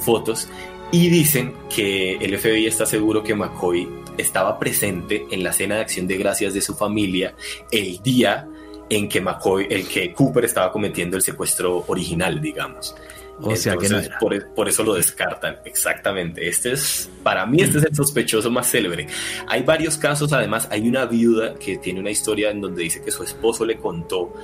fotos. 0.00 0.48
Y 0.90 1.10
dicen 1.10 1.54
que 1.74 2.16
el 2.16 2.38
FBI 2.38 2.66
está 2.66 2.86
seguro 2.86 3.22
que 3.22 3.34
McCoy 3.34 3.86
estaba 4.16 4.58
presente 4.58 5.26
en 5.30 5.42
la 5.42 5.52
cena 5.52 5.76
de 5.76 5.82
acción 5.82 6.06
de 6.06 6.16
gracias 6.16 6.54
de 6.54 6.62
su 6.62 6.74
familia 6.74 7.34
el 7.70 8.02
día 8.02 8.48
en 8.88 9.06
que 9.06 9.20
McCoy, 9.20 9.66
el 9.68 9.86
que 9.86 10.14
Cooper 10.14 10.46
estaba 10.46 10.72
cometiendo 10.72 11.16
el 11.16 11.22
secuestro 11.22 11.84
original, 11.88 12.40
digamos. 12.40 12.94
O 13.40 13.54
sea 13.54 13.76
que 13.76 13.88
no 13.88 14.00
por, 14.18 14.34
e, 14.34 14.40
por, 14.40 14.68
eso 14.68 14.82
lo 14.82 14.94
descartan, 14.94 15.58
exactamente. 15.64 16.48
Este 16.48 16.72
es, 16.72 17.08
para 17.22 17.46
mí, 17.46 17.60
este 17.60 17.78
es 17.78 17.84
el 17.84 17.94
sospechoso 17.94 18.50
más 18.50 18.68
célebre. 18.68 19.06
Hay 19.46 19.62
varios 19.62 19.96
casos, 19.96 20.32
además, 20.32 20.68
hay 20.72 20.88
una 20.88 21.04
viuda 21.04 21.54
que 21.54 21.76
tiene 21.76 22.00
una 22.00 22.10
historia 22.10 22.50
en 22.50 22.60
donde 22.60 22.82
dice 22.82 23.02
que 23.02 23.12
su 23.12 23.22
esposo 23.22 23.64
le 23.64 23.76
contó 23.76 24.34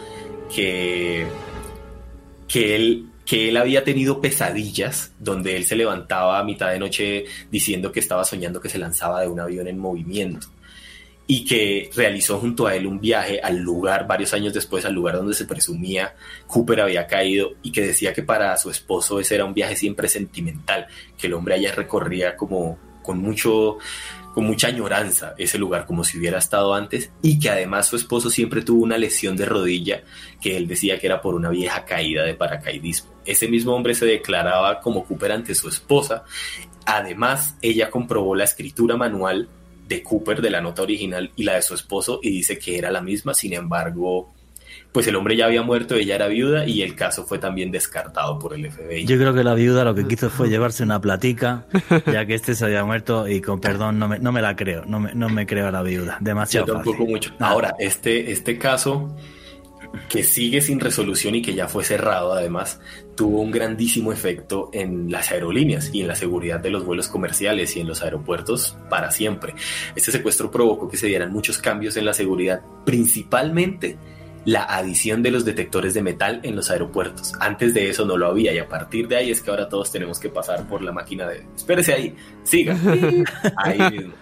que, 0.54 1.26
que 2.46 2.76
él 2.76 3.06
que 3.26 3.48
él 3.48 3.56
había 3.56 3.84
tenido 3.84 4.20
pesadillas 4.20 5.12
donde 5.18 5.56
él 5.56 5.64
se 5.64 5.76
levantaba 5.76 6.38
a 6.38 6.44
mitad 6.44 6.70
de 6.70 6.78
noche 6.78 7.24
diciendo 7.50 7.90
que 7.90 8.00
estaba 8.00 8.24
soñando 8.24 8.60
que 8.60 8.68
se 8.68 8.78
lanzaba 8.78 9.22
de 9.22 9.28
un 9.28 9.40
avión 9.40 9.66
en 9.68 9.78
movimiento 9.78 10.48
y 11.26 11.44
que 11.46 11.90
realizó 11.94 12.38
junto 12.38 12.66
a 12.66 12.74
él 12.74 12.86
un 12.86 13.00
viaje 13.00 13.40
al 13.42 13.58
lugar, 13.58 14.06
varios 14.06 14.34
años 14.34 14.52
después, 14.52 14.84
al 14.84 14.92
lugar 14.92 15.16
donde 15.16 15.34
se 15.34 15.46
presumía 15.46 16.14
Cooper 16.46 16.82
había 16.82 17.06
caído 17.06 17.52
y 17.62 17.72
que 17.72 17.80
decía 17.80 18.12
que 18.12 18.22
para 18.22 18.56
su 18.58 18.70
esposo 18.70 19.18
ese 19.20 19.36
era 19.36 19.46
un 19.46 19.54
viaje 19.54 19.76
siempre 19.76 20.08
sentimental, 20.08 20.86
que 21.16 21.26
el 21.26 21.34
hombre 21.34 21.54
allá 21.54 21.72
recorría 21.74 22.36
como 22.36 22.78
con 23.02 23.18
mucho 23.18 23.78
con 24.34 24.44
mucha 24.44 24.66
añoranza 24.66 25.34
ese 25.38 25.58
lugar 25.58 25.86
como 25.86 26.02
si 26.02 26.18
hubiera 26.18 26.38
estado 26.38 26.74
antes 26.74 27.12
y 27.22 27.38
que 27.38 27.50
además 27.50 27.86
su 27.86 27.94
esposo 27.94 28.30
siempre 28.30 28.62
tuvo 28.62 28.82
una 28.82 28.98
lesión 28.98 29.36
de 29.36 29.46
rodilla 29.46 30.02
que 30.42 30.56
él 30.56 30.66
decía 30.66 30.98
que 30.98 31.06
era 31.06 31.20
por 31.20 31.36
una 31.36 31.50
vieja 31.50 31.84
caída 31.84 32.24
de 32.24 32.34
paracaidismo. 32.34 33.12
Ese 33.24 33.46
mismo 33.46 33.74
hombre 33.74 33.94
se 33.94 34.06
declaraba 34.06 34.80
como 34.80 35.04
Cooper 35.04 35.32
ante 35.32 35.54
su 35.54 35.68
esposa. 35.68 36.24
Además, 36.84 37.56
ella 37.62 37.90
comprobó 37.90 38.34
la 38.34 38.44
escritura 38.44 38.96
manual 38.96 39.48
de 39.86 40.02
Cooper 40.02 40.42
de 40.42 40.50
la 40.50 40.60
nota 40.60 40.82
original 40.82 41.30
y 41.36 41.44
la 41.44 41.54
de 41.54 41.62
su 41.62 41.74
esposo 41.74 42.18
y 42.20 42.30
dice 42.30 42.58
que 42.58 42.76
era 42.76 42.90
la 42.90 43.00
misma, 43.00 43.34
sin 43.34 43.52
embargo, 43.52 44.33
pues 44.94 45.08
el 45.08 45.16
hombre 45.16 45.36
ya 45.36 45.46
había 45.46 45.62
muerto, 45.62 45.96
ella 45.96 46.14
era 46.14 46.28
viuda 46.28 46.68
y 46.68 46.82
el 46.82 46.94
caso 46.94 47.24
fue 47.24 47.40
también 47.40 47.72
descartado 47.72 48.38
por 48.38 48.54
el 48.54 48.70
FBI. 48.70 49.04
Yo 49.04 49.18
creo 49.18 49.34
que 49.34 49.42
la 49.42 49.54
viuda 49.54 49.82
lo 49.82 49.92
que 49.92 50.06
quiso 50.06 50.30
fue 50.30 50.48
llevarse 50.48 50.84
una 50.84 51.00
platica, 51.00 51.66
ya 52.06 52.24
que 52.26 52.34
este 52.34 52.54
se 52.54 52.64
había 52.64 52.84
muerto 52.84 53.26
y 53.26 53.40
con 53.40 53.60
perdón 53.60 53.98
no 53.98 54.06
me, 54.06 54.20
no 54.20 54.30
me 54.30 54.40
la 54.40 54.54
creo, 54.54 54.84
no 54.86 55.00
me, 55.00 55.12
no 55.12 55.28
me 55.28 55.46
creo 55.46 55.66
a 55.66 55.72
la 55.72 55.82
viuda, 55.82 56.18
demasiado 56.20 56.68
Yo 56.68 56.74
tampoco 56.74 57.06
mucho. 57.06 57.32
Ahora, 57.40 57.74
este, 57.80 58.30
este 58.30 58.56
caso 58.56 59.16
que 60.08 60.22
sigue 60.22 60.60
sin 60.60 60.78
resolución 60.78 61.34
y 61.34 61.42
que 61.42 61.54
ya 61.54 61.66
fue 61.66 61.82
cerrado 61.82 62.32
además, 62.32 62.78
tuvo 63.16 63.40
un 63.40 63.50
grandísimo 63.50 64.12
efecto 64.12 64.70
en 64.72 65.10
las 65.10 65.32
aerolíneas 65.32 65.90
y 65.92 66.02
en 66.02 66.06
la 66.06 66.14
seguridad 66.14 66.60
de 66.60 66.70
los 66.70 66.84
vuelos 66.84 67.08
comerciales 67.08 67.76
y 67.76 67.80
en 67.80 67.88
los 67.88 68.04
aeropuertos 68.04 68.76
para 68.88 69.10
siempre. 69.10 69.54
Este 69.96 70.12
secuestro 70.12 70.52
provocó 70.52 70.88
que 70.88 70.96
se 70.96 71.08
dieran 71.08 71.32
muchos 71.32 71.58
cambios 71.58 71.96
en 71.96 72.04
la 72.04 72.14
seguridad, 72.14 72.60
principalmente 72.84 73.96
la 74.44 74.64
adición 74.64 75.22
de 75.22 75.30
los 75.30 75.44
detectores 75.44 75.94
de 75.94 76.02
metal 76.02 76.40
en 76.42 76.56
los 76.56 76.70
aeropuertos. 76.70 77.32
Antes 77.40 77.74
de 77.74 77.88
eso 77.88 78.04
no 78.04 78.16
lo 78.16 78.26
había 78.26 78.52
y 78.52 78.58
a 78.58 78.68
partir 78.68 79.08
de 79.08 79.16
ahí 79.16 79.30
es 79.30 79.40
que 79.40 79.50
ahora 79.50 79.68
todos 79.68 79.90
tenemos 79.90 80.18
que 80.18 80.28
pasar 80.28 80.66
por 80.68 80.82
la 80.82 80.92
máquina 80.92 81.26
de... 81.26 81.44
Espérese 81.56 81.94
ahí, 81.94 82.16
siga. 82.42 82.76
ahí 83.56 83.78
mismo. 83.90 84.14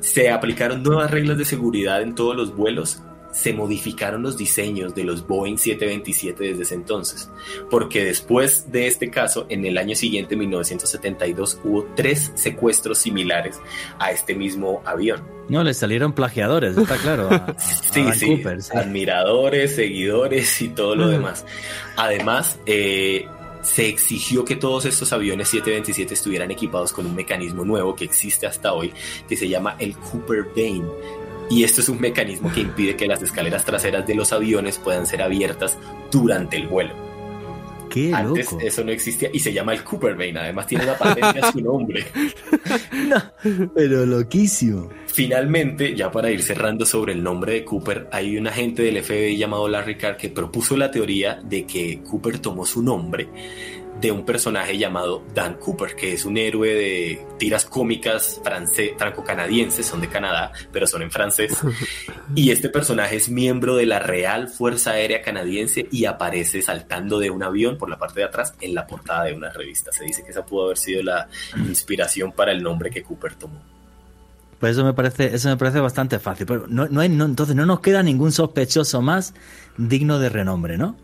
Se 0.00 0.30
aplicaron 0.30 0.82
nuevas 0.82 1.10
reglas 1.10 1.38
de 1.38 1.44
seguridad 1.44 2.02
en 2.02 2.14
todos 2.14 2.36
los 2.36 2.54
vuelos 2.54 3.02
se 3.34 3.52
modificaron 3.52 4.22
los 4.22 4.36
diseños 4.36 4.94
de 4.94 5.02
los 5.02 5.26
Boeing 5.26 5.58
727 5.58 6.44
desde 6.44 6.62
ese 6.62 6.74
entonces, 6.76 7.30
porque 7.68 8.04
después 8.04 8.70
de 8.70 8.86
este 8.86 9.10
caso, 9.10 9.46
en 9.48 9.66
el 9.66 9.76
año 9.76 9.96
siguiente, 9.96 10.36
1972, 10.36 11.60
hubo 11.64 11.84
tres 11.96 12.32
secuestros 12.36 12.98
similares 12.98 13.60
a 13.98 14.12
este 14.12 14.34
mismo 14.34 14.82
avión. 14.84 15.22
No, 15.48 15.64
le 15.64 15.74
salieron 15.74 16.12
plagiadores, 16.12 16.76
está 16.76 16.96
claro. 16.96 17.28
sí, 17.58 18.06
sí, 18.14 18.42
admiradores, 18.72 19.74
seguidores 19.74 20.62
y 20.62 20.68
todo 20.68 20.94
lo 20.94 21.08
demás. 21.08 21.44
Además, 21.96 22.60
eh, 22.66 23.26
se 23.62 23.88
exigió 23.88 24.44
que 24.44 24.56
todos 24.56 24.84
estos 24.84 25.12
aviones 25.12 25.48
727 25.48 26.14
estuvieran 26.14 26.50
equipados 26.50 26.92
con 26.92 27.06
un 27.06 27.14
mecanismo 27.14 27.64
nuevo 27.64 27.96
que 27.96 28.04
existe 28.04 28.46
hasta 28.46 28.72
hoy, 28.72 28.92
que 29.28 29.36
se 29.36 29.48
llama 29.48 29.76
el 29.78 29.96
Cooper 29.96 30.44
Vane, 30.54 30.84
y 31.50 31.64
esto 31.64 31.80
es 31.80 31.88
un 31.88 32.00
mecanismo 32.00 32.52
que 32.52 32.60
impide 32.60 32.96
que 32.96 33.06
las 33.06 33.22
escaleras 33.22 33.64
traseras 33.64 34.06
de 34.06 34.14
los 34.14 34.32
aviones 34.32 34.78
puedan 34.78 35.06
ser 35.06 35.22
abiertas 35.22 35.76
durante 36.10 36.56
el 36.56 36.68
vuelo. 36.68 37.04
Qué 37.90 38.12
Antes 38.12 38.48
eso 38.60 38.82
no 38.82 38.90
existía 38.90 39.30
y 39.32 39.38
se 39.38 39.52
llama 39.52 39.72
el 39.72 39.84
Cooper 39.84 40.14
Vane. 40.14 40.38
Además 40.38 40.66
tiene 40.66 40.84
una 40.84 40.98
patente 40.98 41.38
a 41.40 41.52
su 41.52 41.60
nombre. 41.60 42.04
no, 43.08 43.70
pero 43.72 44.04
loquísimo. 44.04 44.88
Finalmente, 45.06 45.94
ya 45.94 46.10
para 46.10 46.30
ir 46.30 46.42
cerrando 46.42 46.84
sobre 46.86 47.12
el 47.12 47.22
nombre 47.22 47.52
de 47.52 47.64
Cooper, 47.64 48.08
hay 48.10 48.36
un 48.36 48.48
agente 48.48 48.82
del 48.82 49.02
FBI 49.02 49.36
llamado 49.36 49.68
Larry 49.68 49.96
Carr 49.96 50.16
que 50.16 50.28
propuso 50.28 50.76
la 50.76 50.90
teoría 50.90 51.40
de 51.40 51.66
que 51.66 52.00
Cooper 52.02 52.40
tomó 52.40 52.66
su 52.66 52.82
nombre 52.82 53.28
de 54.00 54.10
un 54.10 54.24
personaje 54.24 54.76
llamado 54.76 55.24
Dan 55.34 55.54
Cooper, 55.54 55.94
que 55.94 56.12
es 56.12 56.24
un 56.24 56.36
héroe 56.36 56.68
de 56.74 57.26
tiras 57.38 57.64
cómicas 57.64 58.40
franco-canadienses, 58.98 59.86
son 59.86 60.00
de 60.00 60.08
Canadá, 60.08 60.52
pero 60.72 60.86
son 60.86 61.02
en 61.02 61.10
francés. 61.10 61.52
Y 62.34 62.50
este 62.50 62.68
personaje 62.68 63.16
es 63.16 63.28
miembro 63.28 63.76
de 63.76 63.86
la 63.86 64.00
Real 64.00 64.48
Fuerza 64.48 64.92
Aérea 64.92 65.22
Canadiense 65.22 65.86
y 65.92 66.06
aparece 66.06 66.62
saltando 66.62 67.18
de 67.18 67.30
un 67.30 67.42
avión 67.42 67.78
por 67.78 67.88
la 67.88 67.98
parte 67.98 68.20
de 68.20 68.26
atrás 68.26 68.54
en 68.60 68.74
la 68.74 68.86
portada 68.86 69.24
de 69.24 69.34
una 69.34 69.50
revista. 69.50 69.92
Se 69.92 70.04
dice 70.04 70.24
que 70.24 70.30
esa 70.30 70.44
pudo 70.44 70.64
haber 70.64 70.78
sido 70.78 71.02
la 71.02 71.28
inspiración 71.56 72.32
para 72.32 72.50
el 72.50 72.62
nombre 72.62 72.90
que 72.90 73.02
Cooper 73.02 73.34
tomó. 73.36 73.62
Pues 74.58 74.72
eso 74.72 74.84
me 74.84 74.94
parece, 74.94 75.34
eso 75.34 75.48
me 75.48 75.56
parece 75.56 75.80
bastante 75.80 76.18
fácil. 76.18 76.46
Pero 76.46 76.66
no, 76.66 76.88
no 76.88 77.00
hay, 77.00 77.06
entonces 77.06 77.54
no 77.54 77.66
nos 77.66 77.80
queda 77.80 78.02
ningún 78.02 78.32
sospechoso 78.32 79.02
más 79.02 79.34
digno 79.76 80.18
de 80.18 80.28
renombre, 80.28 80.78
¿no? 80.78 80.96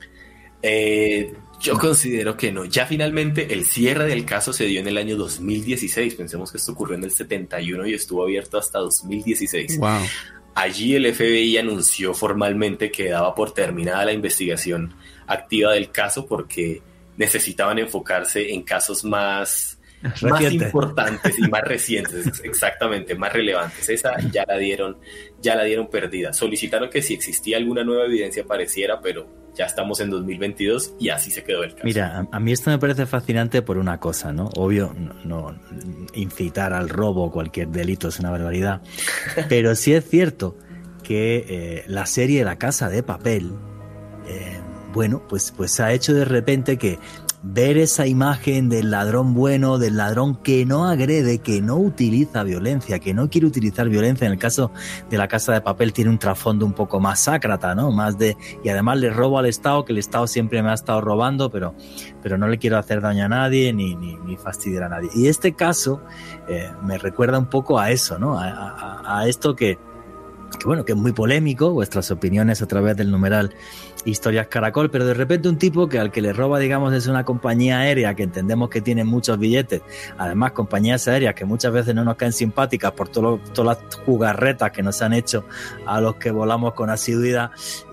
Eh, 0.62 1.34
yo 1.60 1.78
considero 1.78 2.36
que 2.36 2.50
no. 2.52 2.64
Ya 2.64 2.86
finalmente 2.86 3.52
el 3.52 3.66
cierre 3.66 4.06
del 4.06 4.24
caso 4.24 4.52
se 4.52 4.64
dio 4.64 4.80
en 4.80 4.88
el 4.88 4.96
año 4.96 5.16
2016. 5.16 6.14
Pensemos 6.14 6.50
que 6.50 6.58
esto 6.58 6.72
ocurrió 6.72 6.96
en 6.96 7.04
el 7.04 7.10
71 7.10 7.86
y 7.86 7.94
estuvo 7.94 8.22
abierto 8.22 8.58
hasta 8.58 8.78
2016. 8.78 9.78
Wow. 9.78 10.00
Allí 10.54 10.96
el 10.96 11.14
FBI 11.14 11.58
anunció 11.58 12.14
formalmente 12.14 12.90
que 12.90 13.10
daba 13.10 13.34
por 13.34 13.52
terminada 13.52 14.04
la 14.04 14.12
investigación 14.12 14.94
activa 15.26 15.72
del 15.72 15.90
caso 15.90 16.26
porque 16.26 16.82
necesitaban 17.16 17.78
enfocarse 17.78 18.52
en 18.52 18.62
casos 18.62 19.04
más 19.04 19.78
más 20.02 20.52
importantes 20.52 21.38
y 21.38 21.48
más 21.48 21.62
recientes, 21.64 22.40
exactamente, 22.44 23.14
más 23.14 23.32
relevantes. 23.32 23.88
Esa 23.88 24.16
ya 24.30 24.44
la 24.46 24.56
dieron, 24.56 24.98
ya 25.40 25.54
la 25.54 25.64
dieron 25.64 25.88
perdida. 25.88 26.32
Solicitaron 26.32 26.90
que 26.90 27.02
si 27.02 27.14
existía 27.14 27.56
alguna 27.56 27.84
nueva 27.84 28.04
evidencia 28.06 28.42
apareciera, 28.42 29.00
pero 29.00 29.40
ya 29.54 29.66
estamos 29.66 30.00
en 30.00 30.10
2022 30.10 30.94
y 30.98 31.08
así 31.08 31.30
se 31.30 31.44
quedó 31.44 31.64
el 31.64 31.72
caso. 31.72 31.84
Mira, 31.84 32.28
a, 32.30 32.40
mí 32.40 32.52
esto 32.52 32.70
me 32.70 32.78
parece 32.78 33.06
fascinante 33.06 33.62
por 33.62 33.78
una 33.78 33.98
cosa, 33.98 34.32
¿no? 34.32 34.48
Obvio, 34.56 34.94
no, 35.24 35.58
incitar 36.14 36.72
al 36.72 36.88
robo 36.88 37.24
o 37.24 37.30
cualquier 37.30 37.68
delito 37.68 38.08
es 38.08 38.18
una 38.20 38.30
barbaridad, 38.30 38.82
pero 39.48 39.74
sí 39.74 39.92
es 39.92 40.08
cierto 40.08 40.56
que 41.02 41.44
eh, 41.48 41.84
la 41.88 42.06
serie 42.06 42.44
La 42.44 42.56
Casa 42.56 42.88
de 42.88 43.02
Papel, 43.02 43.52
eh, 44.28 44.60
bueno, 44.92 45.22
pues, 45.28 45.52
pues 45.56 45.80
ha 45.80 45.92
hecho 45.92 46.14
de 46.14 46.24
repente 46.24 46.76
que 46.78 46.98
ver 47.42 47.78
esa 47.78 48.06
imagen 48.06 48.68
del 48.68 48.90
ladrón 48.90 49.34
bueno, 49.34 49.78
del 49.78 49.96
ladrón 49.96 50.36
que 50.36 50.66
no 50.66 50.86
agrede, 50.86 51.38
que 51.38 51.62
no 51.62 51.76
utiliza 51.76 52.42
violencia, 52.42 52.98
que 52.98 53.14
no 53.14 53.30
quiere 53.30 53.46
utilizar 53.46 53.88
violencia. 53.88 54.26
En 54.26 54.32
el 54.32 54.38
caso 54.38 54.70
de 55.08 55.16
la 55.16 55.28
casa 55.28 55.52
de 55.52 55.60
papel 55.60 55.92
tiene 55.92 56.10
un 56.10 56.18
trasfondo 56.18 56.66
un 56.66 56.72
poco 56.72 57.00
más 57.00 57.20
sácrata, 57.20 57.74
¿no? 57.74 57.90
Más 57.92 58.18
de 58.18 58.36
y 58.62 58.68
además 58.68 58.98
le 58.98 59.10
robo 59.10 59.38
al 59.38 59.46
Estado, 59.46 59.84
que 59.84 59.92
el 59.92 59.98
Estado 59.98 60.26
siempre 60.26 60.62
me 60.62 60.70
ha 60.70 60.74
estado 60.74 61.00
robando, 61.00 61.50
pero, 61.50 61.74
pero 62.22 62.36
no 62.36 62.46
le 62.46 62.58
quiero 62.58 62.78
hacer 62.78 63.00
daño 63.00 63.24
a 63.24 63.28
nadie 63.28 63.72
ni, 63.72 63.94
ni, 63.94 64.16
ni 64.16 64.36
fastidiar 64.36 64.84
a 64.84 64.88
nadie. 64.88 65.10
Y 65.14 65.28
este 65.28 65.54
caso 65.54 66.02
eh, 66.48 66.70
me 66.82 66.98
recuerda 66.98 67.38
un 67.38 67.46
poco 67.46 67.78
a 67.78 67.90
eso, 67.90 68.18
¿no? 68.18 68.38
a, 68.38 68.48
a, 68.48 69.20
a 69.20 69.28
esto 69.28 69.56
que, 69.56 69.78
que 70.58 70.66
bueno, 70.66 70.84
que 70.84 70.92
es 70.92 70.98
muy 70.98 71.12
polémico, 71.12 71.70
vuestras 71.70 72.10
opiniones 72.10 72.62
a 72.62 72.66
través 72.66 72.96
del 72.96 73.10
numeral 73.10 73.54
historias 74.04 74.46
caracol, 74.48 74.90
pero 74.90 75.04
de 75.04 75.14
repente 75.14 75.48
un 75.48 75.58
tipo 75.58 75.88
que 75.88 75.98
al 75.98 76.10
que 76.10 76.20
le 76.20 76.32
roba, 76.32 76.58
digamos, 76.58 76.92
es 76.94 77.06
una 77.06 77.24
compañía 77.24 77.80
aérea 77.80 78.14
que 78.14 78.22
entendemos 78.22 78.70
que 78.70 78.80
tiene 78.80 79.04
muchos 79.04 79.38
billetes, 79.38 79.82
además 80.18 80.52
compañías 80.52 81.06
aéreas 81.08 81.34
que 81.34 81.44
muchas 81.44 81.72
veces 81.72 81.94
no 81.94 82.04
nos 82.04 82.16
caen 82.16 82.32
simpáticas 82.32 82.92
por 82.92 83.08
todas 83.08 83.40
las 83.58 83.78
jugarretas 84.04 84.70
que 84.70 84.82
nos 84.82 85.00
han 85.02 85.12
hecho 85.12 85.44
a 85.86 86.00
los 86.00 86.16
que 86.16 86.30
volamos 86.30 86.74
con 86.74 86.90
asiduidad 86.90 87.50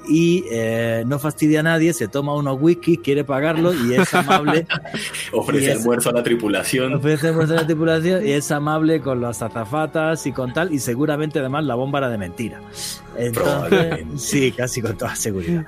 y 0.09 0.45
eh, 0.49 1.03
no 1.05 1.19
fastidia 1.19 1.61
a 1.61 1.63
nadie, 1.63 1.93
se 1.93 2.07
toma 2.07 2.33
unos 2.35 2.57
whisky, 2.59 2.97
quiere 2.97 3.23
pagarlo 3.23 3.73
y 3.73 3.93
es 3.93 4.13
amable. 4.13 4.65
ofrece 5.31 5.73
almuerzo 5.73 6.09
a 6.09 6.13
la 6.13 6.23
tripulación. 6.23 6.95
Ofrece 6.95 7.29
almuerzo 7.29 7.53
a 7.53 7.57
la 7.57 7.65
tripulación 7.65 8.25
y 8.25 8.31
es 8.33 8.51
amable 8.51 9.01
con 9.01 9.21
las 9.21 9.41
azafatas 9.41 10.25
y 10.25 10.31
con 10.31 10.53
tal, 10.53 10.73
y 10.73 10.79
seguramente 10.79 11.39
además 11.39 11.65
la 11.65 11.75
bomba 11.75 11.99
era 11.99 12.09
de 12.09 12.17
mentira. 12.17 12.61
Entonces, 13.17 14.05
sí, 14.17 14.51
casi 14.51 14.81
con 14.81 14.97
toda 14.97 15.15
seguridad. 15.15 15.65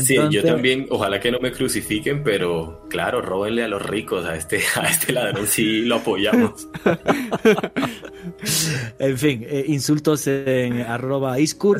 sí, 0.00 0.16
yo 0.30 0.42
también, 0.44 0.86
ojalá 0.90 1.18
que 1.18 1.32
no 1.32 1.40
me 1.40 1.50
crucifiquen, 1.50 2.22
pero 2.22 2.86
claro, 2.88 3.20
róbenle 3.20 3.64
a 3.64 3.68
los 3.68 3.82
ricos, 3.82 4.24
a 4.24 4.36
este, 4.36 4.60
a 4.76 4.86
este 4.86 5.12
ladrón 5.12 5.46
sí 5.46 5.82
lo 5.82 5.96
apoyamos. 5.96 6.68
en 8.98 9.18
fin, 9.18 9.44
eh, 9.48 9.64
insultos 9.68 10.26
en 10.26 10.80
arroba 10.82 11.40
iskur. 11.40 11.78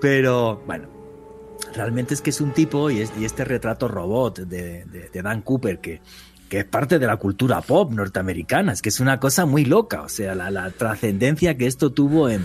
Pero 0.00 0.62
bueno, 0.66 0.88
realmente 1.74 2.14
es 2.14 2.20
que 2.20 2.30
es 2.30 2.40
un 2.40 2.52
tipo 2.52 2.90
y, 2.90 3.00
este 3.00 3.44
retrato 3.44 3.88
robot 3.88 4.40
de, 4.40 5.10
Dan 5.22 5.42
Cooper 5.42 5.78
que, 5.78 6.00
es 6.50 6.64
parte 6.64 6.98
de 6.98 7.06
la 7.06 7.16
cultura 7.16 7.60
pop 7.60 7.92
norteamericana, 7.92 8.72
es 8.72 8.82
que 8.82 8.88
es 8.88 8.98
una 8.98 9.20
cosa 9.20 9.46
muy 9.46 9.64
loca, 9.64 10.02
o 10.02 10.08
sea, 10.08 10.34
la, 10.34 10.70
trascendencia 10.70 11.56
que 11.56 11.66
esto 11.66 11.92
tuvo 11.92 12.28
en, 12.28 12.44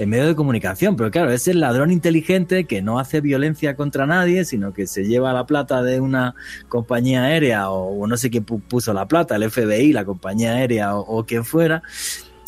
en 0.00 0.08
medio 0.08 0.26
de 0.26 0.34
comunicación, 0.34 0.96
pero 0.96 1.12
claro, 1.12 1.30
es 1.30 1.46
el 1.46 1.60
ladrón 1.60 1.92
inteligente 1.92 2.64
que 2.64 2.82
no 2.82 2.98
hace 2.98 3.20
violencia 3.20 3.76
contra 3.76 4.06
nadie, 4.06 4.44
sino 4.44 4.72
que 4.72 4.88
se 4.88 5.04
lleva 5.04 5.32
la 5.32 5.46
plata 5.46 5.84
de 5.84 6.00
una 6.00 6.34
compañía 6.68 7.22
aérea 7.22 7.70
o, 7.70 8.04
no 8.08 8.16
sé 8.16 8.28
quién 8.28 8.44
puso 8.44 8.92
la 8.92 9.06
plata, 9.06 9.36
el 9.36 9.48
FBI, 9.48 9.92
la 9.92 10.04
compañía 10.04 10.54
aérea 10.54 10.96
o, 10.96 11.18
o 11.18 11.24
quien 11.24 11.44
fuera, 11.44 11.84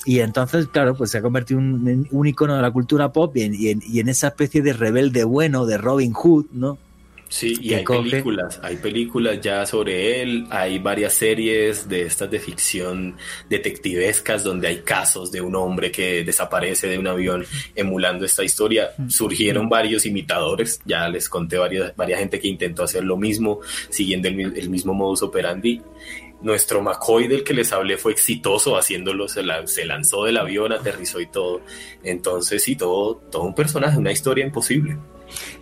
y 0.06 0.20
entonces, 0.20 0.68
claro, 0.68 0.94
pues 0.94 1.10
se 1.10 1.18
ha 1.18 1.22
convertido 1.22 1.58
en 1.58 2.06
un, 2.12 2.26
icono 2.28 2.54
de 2.54 2.62
la 2.62 2.70
cultura 2.70 3.12
pop 3.12 3.36
y 3.36 3.42
en, 3.42 3.54
y, 3.82 3.98
en, 3.98 4.08
esa 4.08 4.28
especie 4.28 4.62
de 4.62 4.72
rebelde 4.72 5.24
bueno 5.24 5.66
de 5.66 5.78
Robin 5.78 6.12
Hood, 6.12 6.46
¿no? 6.52 6.78
Sí, 7.28 7.58
y 7.60 7.74
hay 7.74 7.84
películas, 7.84 8.60
hay 8.62 8.76
películas 8.76 9.40
ya 9.40 9.66
sobre 9.66 10.22
él, 10.22 10.46
hay 10.48 10.78
varias 10.78 11.12
series 11.12 11.88
de 11.88 12.02
estas 12.02 12.30
de 12.30 12.38
ficción 12.38 13.16
detectivescas 13.50 14.44
donde 14.44 14.68
hay 14.68 14.82
casos 14.82 15.32
de 15.32 15.40
un 15.40 15.56
hombre 15.56 15.90
que 15.90 16.22
desaparece 16.22 16.86
de 16.86 16.98
un 17.00 17.08
avión 17.08 17.44
emulando 17.74 18.24
esta 18.24 18.44
historia. 18.44 18.90
Surgieron 19.08 19.68
varios 19.68 20.06
imitadores, 20.06 20.80
ya 20.84 21.08
les 21.08 21.28
conté 21.28 21.58
varias, 21.58 21.96
varias 21.96 22.20
gente 22.20 22.38
que 22.38 22.46
intentó 22.46 22.84
hacer 22.84 23.02
lo 23.02 23.16
mismo, 23.16 23.58
siguiendo 23.90 24.28
el, 24.28 24.56
el 24.56 24.70
mismo 24.70 24.94
modus 24.94 25.24
operandi 25.24 25.82
nuestro 26.42 26.82
McCoy 26.82 27.28
del 27.28 27.44
que 27.44 27.54
les 27.54 27.72
hablé 27.72 27.96
fue 27.96 28.12
exitoso 28.12 28.76
haciéndolo, 28.76 29.28
se, 29.28 29.42
lanzó 29.42 30.24
del 30.24 30.36
avión, 30.36 30.72
aterrizó 30.72 31.20
y 31.20 31.26
todo. 31.26 31.60
Entonces, 32.02 32.62
sí, 32.62 32.76
todo, 32.76 33.16
todo 33.16 33.42
un 33.42 33.54
personaje, 33.54 33.98
una 33.98 34.12
historia 34.12 34.44
imposible. 34.44 34.98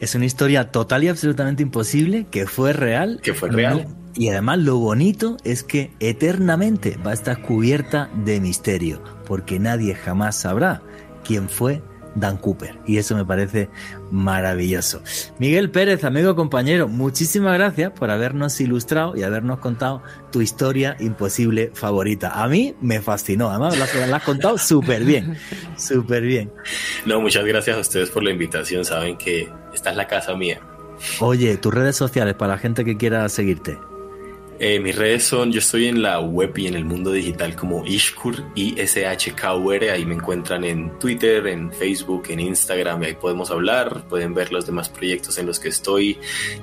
Es 0.00 0.14
una 0.14 0.26
historia 0.26 0.70
total 0.70 1.04
y 1.04 1.08
absolutamente 1.08 1.62
imposible 1.62 2.26
que 2.30 2.46
fue 2.46 2.72
real. 2.72 3.20
Que 3.22 3.34
fue 3.34 3.50
real. 3.50 3.88
Y 4.14 4.28
además 4.28 4.58
lo 4.58 4.78
bonito 4.78 5.36
es 5.42 5.64
que 5.64 5.90
eternamente 5.98 6.96
va 7.04 7.10
a 7.10 7.14
estar 7.14 7.42
cubierta 7.42 8.10
de 8.24 8.40
misterio, 8.40 9.02
porque 9.26 9.58
nadie 9.58 9.94
jamás 9.94 10.36
sabrá 10.36 10.82
quién 11.24 11.48
fue 11.48 11.82
Dan 12.14 12.36
Cooper. 12.36 12.78
Y 12.86 12.98
eso 12.98 13.16
me 13.16 13.24
parece 13.24 13.68
maravilloso. 14.10 15.02
Miguel 15.38 15.70
Pérez, 15.70 16.04
amigo 16.04 16.36
compañero, 16.36 16.88
muchísimas 16.88 17.54
gracias 17.54 17.92
por 17.92 18.10
habernos 18.10 18.60
ilustrado 18.60 19.16
y 19.16 19.22
habernos 19.22 19.58
contado 19.58 20.02
tu 20.30 20.40
historia 20.40 20.96
imposible 21.00 21.70
favorita. 21.74 22.42
A 22.42 22.48
mí 22.48 22.74
me 22.80 23.00
fascinó, 23.00 23.50
además 23.50 23.78
la, 23.78 24.06
la 24.06 24.16
has 24.16 24.22
contado 24.22 24.58
súper 24.58 25.04
bien, 25.04 25.36
súper 25.76 26.22
bien. 26.22 26.52
No, 27.06 27.20
muchas 27.20 27.44
gracias 27.44 27.76
a 27.76 27.80
ustedes 27.80 28.10
por 28.10 28.22
la 28.22 28.30
invitación, 28.30 28.84
saben 28.84 29.16
que 29.16 29.48
esta 29.72 29.90
es 29.90 29.96
la 29.96 30.06
casa 30.06 30.34
mía. 30.34 30.60
Oye, 31.20 31.56
tus 31.56 31.74
redes 31.74 31.96
sociales 31.96 32.34
para 32.34 32.54
la 32.54 32.58
gente 32.58 32.84
que 32.84 32.96
quiera 32.96 33.28
seguirte. 33.28 33.78
Eh, 34.60 34.78
mis 34.78 34.94
redes 34.94 35.24
son, 35.24 35.50
yo 35.50 35.58
estoy 35.58 35.88
en 35.88 36.00
la 36.00 36.20
web 36.20 36.56
y 36.56 36.68
en 36.68 36.74
el 36.74 36.84
mundo 36.84 37.10
digital 37.10 37.56
como 37.56 37.84
Ishkur, 37.84 38.44
I-S-H-K-U-R, 38.54 39.90
ahí 39.90 40.06
me 40.06 40.14
encuentran 40.14 40.62
en 40.64 40.96
Twitter, 41.00 41.48
en 41.48 41.72
Facebook, 41.72 42.26
en 42.28 42.38
Instagram, 42.38 43.02
ahí 43.02 43.14
podemos 43.14 43.50
hablar, 43.50 44.04
pueden 44.08 44.32
ver 44.32 44.52
los 44.52 44.64
demás 44.64 44.88
proyectos 44.88 45.38
en 45.38 45.46
los 45.46 45.58
que 45.58 45.70
estoy. 45.70 46.18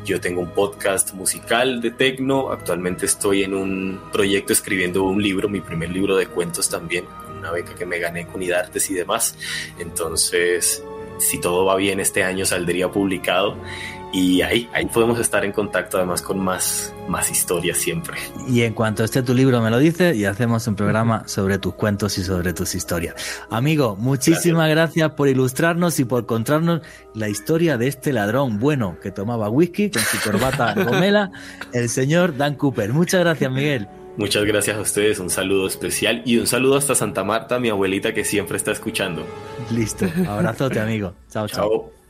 Yo 0.05 0.22
tengo 0.22 0.39
un 0.39 0.51
podcast 0.51 1.13
musical 1.13 1.81
de 1.81 1.91
tecno, 1.91 2.51
actualmente 2.51 3.05
estoy 3.05 3.43
en 3.43 3.53
un 3.53 3.99
proyecto 4.13 4.53
escribiendo 4.53 5.03
un 5.03 5.22
libro, 5.22 5.49
mi 5.49 5.59
primer 5.59 5.89
libro 5.89 6.15
de 6.15 6.27
cuentos 6.27 6.69
también, 6.69 7.03
una 7.38 7.51
beca 7.51 7.76
que 7.76 7.85
me 7.85 7.99
gané 7.99 8.26
con 8.26 8.41
Idartes 8.41 8.89
y 8.89 8.93
demás. 8.93 9.38
Entonces, 9.80 10.81
si 11.19 11.41
todo 11.41 11.65
va 11.65 11.76
bien, 11.76 11.99
este 11.99 12.23
año 12.23 12.45
saldría 12.45 12.89
publicado 12.89 13.57
y 14.13 14.41
ahí, 14.41 14.69
ahí 14.73 14.85
podemos 14.88 15.19
estar 15.19 15.45
en 15.45 15.51
contacto 15.51 15.97
además 15.97 16.21
con 16.21 16.39
más, 16.39 16.93
más 17.07 17.31
historias 17.31 17.77
siempre. 17.77 18.17
Y 18.47 18.61
en 18.61 18.73
cuanto 18.73 19.03
esté 19.03 19.23
tu 19.23 19.33
libro 19.33 19.61
me 19.61 19.69
lo 19.69 19.79
dice 19.79 20.15
y 20.15 20.25
hacemos 20.25 20.67
un 20.67 20.75
programa 20.75 21.27
sobre 21.27 21.57
tus 21.59 21.75
cuentos 21.75 22.17
y 22.17 22.23
sobre 22.23 22.53
tus 22.53 22.75
historias. 22.75 23.15
Amigo, 23.49 23.95
muchísimas 23.95 24.69
gracias. 24.69 25.11
por 25.11 25.27
ilustrarnos 25.27 25.99
y 25.99 26.05
por 26.05 26.25
contarnos 26.25 26.81
la 27.13 27.29
historia 27.29 27.77
de 27.77 27.88
este 27.88 28.11
ladrón 28.13 28.59
bueno 28.59 28.97
que 29.01 29.11
tomaba 29.11 29.49
whisky 29.49 29.89
con 29.89 30.01
su 30.01 30.19
corbata 30.19 30.73
gomela, 30.83 31.31
el 31.73 31.89
señor 31.89 32.35
Dan 32.35 32.55
Cooper. 32.55 32.91
Muchas 32.93 33.21
gracias, 33.21 33.51
Miguel. 33.51 33.88
Muchas 34.17 34.43
gracias 34.43 34.77
a 34.77 34.81
ustedes, 34.81 35.19
un 35.19 35.29
saludo 35.29 35.67
especial 35.67 36.21
y 36.25 36.38
un 36.38 36.45
saludo 36.45 36.75
hasta 36.75 36.95
Santa 36.95 37.23
Marta, 37.23 37.59
mi 37.59 37.69
abuelita 37.69 38.13
que 38.13 38.25
siempre 38.25 38.57
está 38.57 38.71
escuchando. 38.71 39.25
Listo, 39.71 40.05
abrazote 40.27 40.79
amigo. 40.79 41.13
chao. 41.29 41.47
chao 41.47 42.01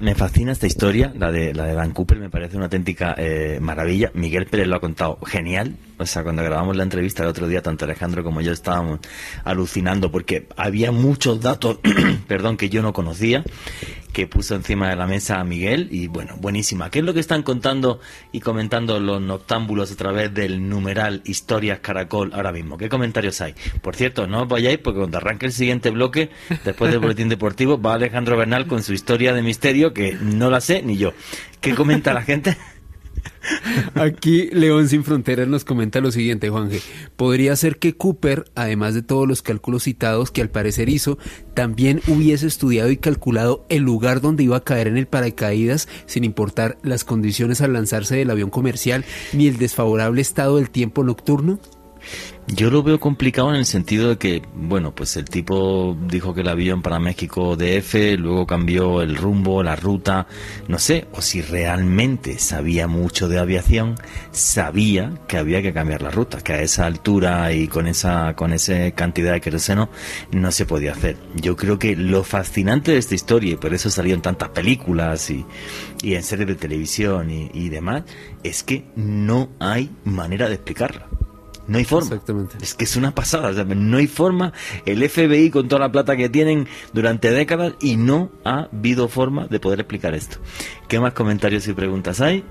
me 0.00 0.14
fascina 0.14 0.52
esta 0.52 0.66
historia, 0.66 1.12
la 1.16 1.30
de, 1.30 1.54
la 1.54 1.64
de 1.64 1.74
Dan 1.74 1.92
Cooper, 1.92 2.18
me 2.18 2.30
parece 2.30 2.56
una 2.56 2.66
auténtica 2.66 3.14
eh, 3.18 3.58
maravilla. 3.60 4.10
Miguel 4.14 4.46
Pérez 4.46 4.66
lo 4.66 4.76
ha 4.76 4.80
contado 4.80 5.18
genial. 5.24 5.76
O 5.98 6.06
sea, 6.06 6.22
cuando 6.22 6.42
grabamos 6.42 6.76
la 6.76 6.82
entrevista 6.82 7.22
el 7.22 7.28
otro 7.28 7.48
día, 7.48 7.62
tanto 7.62 7.84
Alejandro 7.84 8.22
como 8.22 8.40
yo 8.40 8.52
estábamos 8.52 9.00
alucinando 9.44 10.10
porque 10.10 10.46
había 10.56 10.92
muchos 10.92 11.40
datos, 11.40 11.78
perdón, 12.28 12.56
que 12.56 12.68
yo 12.68 12.82
no 12.82 12.92
conocía 12.92 13.44
que 14.16 14.26
puso 14.26 14.54
encima 14.54 14.88
de 14.88 14.96
la 14.96 15.06
mesa 15.06 15.40
a 15.40 15.44
Miguel 15.44 15.88
y 15.90 16.06
bueno, 16.06 16.36
buenísima. 16.40 16.90
¿Qué 16.90 17.00
es 17.00 17.04
lo 17.04 17.12
que 17.12 17.20
están 17.20 17.42
contando 17.42 18.00
y 18.32 18.40
comentando 18.40 18.98
los 18.98 19.20
noctámbulos 19.20 19.92
a 19.92 19.96
través 19.96 20.32
del 20.32 20.70
numeral 20.70 21.20
Historias 21.26 21.80
Caracol 21.80 22.32
ahora 22.32 22.50
mismo? 22.50 22.78
¿Qué 22.78 22.88
comentarios 22.88 23.42
hay? 23.42 23.54
Por 23.82 23.94
cierto, 23.94 24.26
no 24.26 24.44
os 24.44 24.48
vayáis 24.48 24.78
porque 24.78 25.00
cuando 25.00 25.18
arranque 25.18 25.44
el 25.44 25.52
siguiente 25.52 25.90
bloque, 25.90 26.30
después 26.64 26.90
del 26.90 27.00
boletín 27.00 27.28
deportivo, 27.28 27.78
va 27.78 27.92
Alejandro 27.92 28.38
Bernal 28.38 28.66
con 28.66 28.82
su 28.82 28.94
historia 28.94 29.34
de 29.34 29.42
misterio 29.42 29.92
que 29.92 30.14
no 30.14 30.48
la 30.48 30.62
sé 30.62 30.80
ni 30.82 30.96
yo. 30.96 31.12
¿Qué 31.60 31.74
comenta 31.74 32.14
la 32.14 32.22
gente? 32.22 32.56
Aquí 33.94 34.48
León 34.52 34.88
Sin 34.88 35.04
Fronteras 35.04 35.48
nos 35.48 35.64
comenta 35.64 36.00
lo 36.00 36.10
siguiente, 36.10 36.50
Juanje. 36.50 36.80
Podría 37.16 37.56
ser 37.56 37.78
que 37.78 37.96
Cooper, 37.96 38.44
además 38.54 38.94
de 38.94 39.02
todos 39.02 39.26
los 39.26 39.42
cálculos 39.42 39.84
citados 39.84 40.30
que 40.30 40.42
al 40.42 40.50
parecer 40.50 40.88
hizo, 40.88 41.18
también 41.54 42.00
hubiese 42.08 42.46
estudiado 42.46 42.90
y 42.90 42.96
calculado 42.96 43.64
el 43.68 43.82
lugar 43.82 44.20
donde 44.20 44.44
iba 44.44 44.56
a 44.56 44.64
caer 44.64 44.88
en 44.88 44.96
el 44.96 45.06
paracaídas, 45.06 45.88
sin 46.06 46.24
importar 46.24 46.78
las 46.82 47.04
condiciones 47.04 47.60
al 47.60 47.72
lanzarse 47.72 48.16
del 48.16 48.30
avión 48.30 48.50
comercial 48.50 49.04
ni 49.32 49.46
el 49.46 49.58
desfavorable 49.58 50.20
estado 50.20 50.56
del 50.56 50.70
tiempo 50.70 51.04
nocturno. 51.04 51.58
Yo 52.48 52.70
lo 52.70 52.84
veo 52.84 53.00
complicado 53.00 53.50
en 53.50 53.56
el 53.56 53.66
sentido 53.66 54.08
de 54.10 54.18
que, 54.18 54.42
bueno, 54.54 54.94
pues 54.94 55.16
el 55.16 55.24
tipo 55.24 55.96
dijo 56.00 56.32
que 56.32 56.42
el 56.42 56.48
avión 56.48 56.80
para 56.80 57.00
México 57.00 57.56
DF, 57.56 58.16
luego 58.18 58.46
cambió 58.46 59.02
el 59.02 59.16
rumbo, 59.16 59.64
la 59.64 59.74
ruta, 59.74 60.28
no 60.68 60.78
sé, 60.78 61.08
o 61.12 61.22
si 61.22 61.42
realmente 61.42 62.38
sabía 62.38 62.86
mucho 62.86 63.28
de 63.28 63.40
aviación, 63.40 63.96
sabía 64.30 65.12
que 65.26 65.38
había 65.38 65.60
que 65.60 65.72
cambiar 65.72 66.02
la 66.02 66.12
ruta, 66.12 66.38
que 66.38 66.52
a 66.52 66.62
esa 66.62 66.86
altura 66.86 67.52
y 67.52 67.66
con 67.66 67.88
esa, 67.88 68.34
con 68.36 68.52
esa 68.52 68.92
cantidad 68.92 69.32
de 69.32 69.40
queroseno 69.40 69.88
no 70.30 70.52
se 70.52 70.66
podía 70.66 70.92
hacer. 70.92 71.16
Yo 71.34 71.56
creo 71.56 71.80
que 71.80 71.96
lo 71.96 72.22
fascinante 72.22 72.92
de 72.92 72.98
esta 72.98 73.16
historia, 73.16 73.54
y 73.54 73.56
por 73.56 73.74
eso 73.74 73.90
salieron 73.90 74.22
tantas 74.22 74.50
películas 74.50 75.30
y, 75.30 75.44
y 76.00 76.14
en 76.14 76.22
series 76.22 76.46
de 76.46 76.54
televisión 76.54 77.28
y, 77.28 77.50
y 77.52 77.70
demás, 77.70 78.04
es 78.44 78.62
que 78.62 78.84
no 78.94 79.48
hay 79.58 79.90
manera 80.04 80.48
de 80.48 80.54
explicarla. 80.54 81.08
No 81.68 81.78
hay 81.78 81.84
forma. 81.84 82.08
Exactamente. 82.08 82.56
Es 82.60 82.74
que 82.74 82.84
es 82.84 82.96
una 82.96 83.14
pasada. 83.14 83.64
no 83.64 83.96
hay 83.96 84.06
forma. 84.06 84.52
El 84.84 85.08
FBI 85.08 85.50
con 85.50 85.68
toda 85.68 85.80
la 85.80 85.92
plata 85.92 86.16
que 86.16 86.28
tienen 86.28 86.68
durante 86.92 87.30
décadas 87.30 87.74
y 87.80 87.96
no 87.96 88.30
ha 88.44 88.68
habido 88.72 89.08
forma 89.08 89.46
de 89.46 89.60
poder 89.60 89.80
explicar 89.80 90.14
esto. 90.14 90.38
¿Qué 90.88 91.00
más 91.00 91.12
comentarios 91.12 91.66
y 91.68 91.72
preguntas 91.72 92.20
hay? 92.20 92.44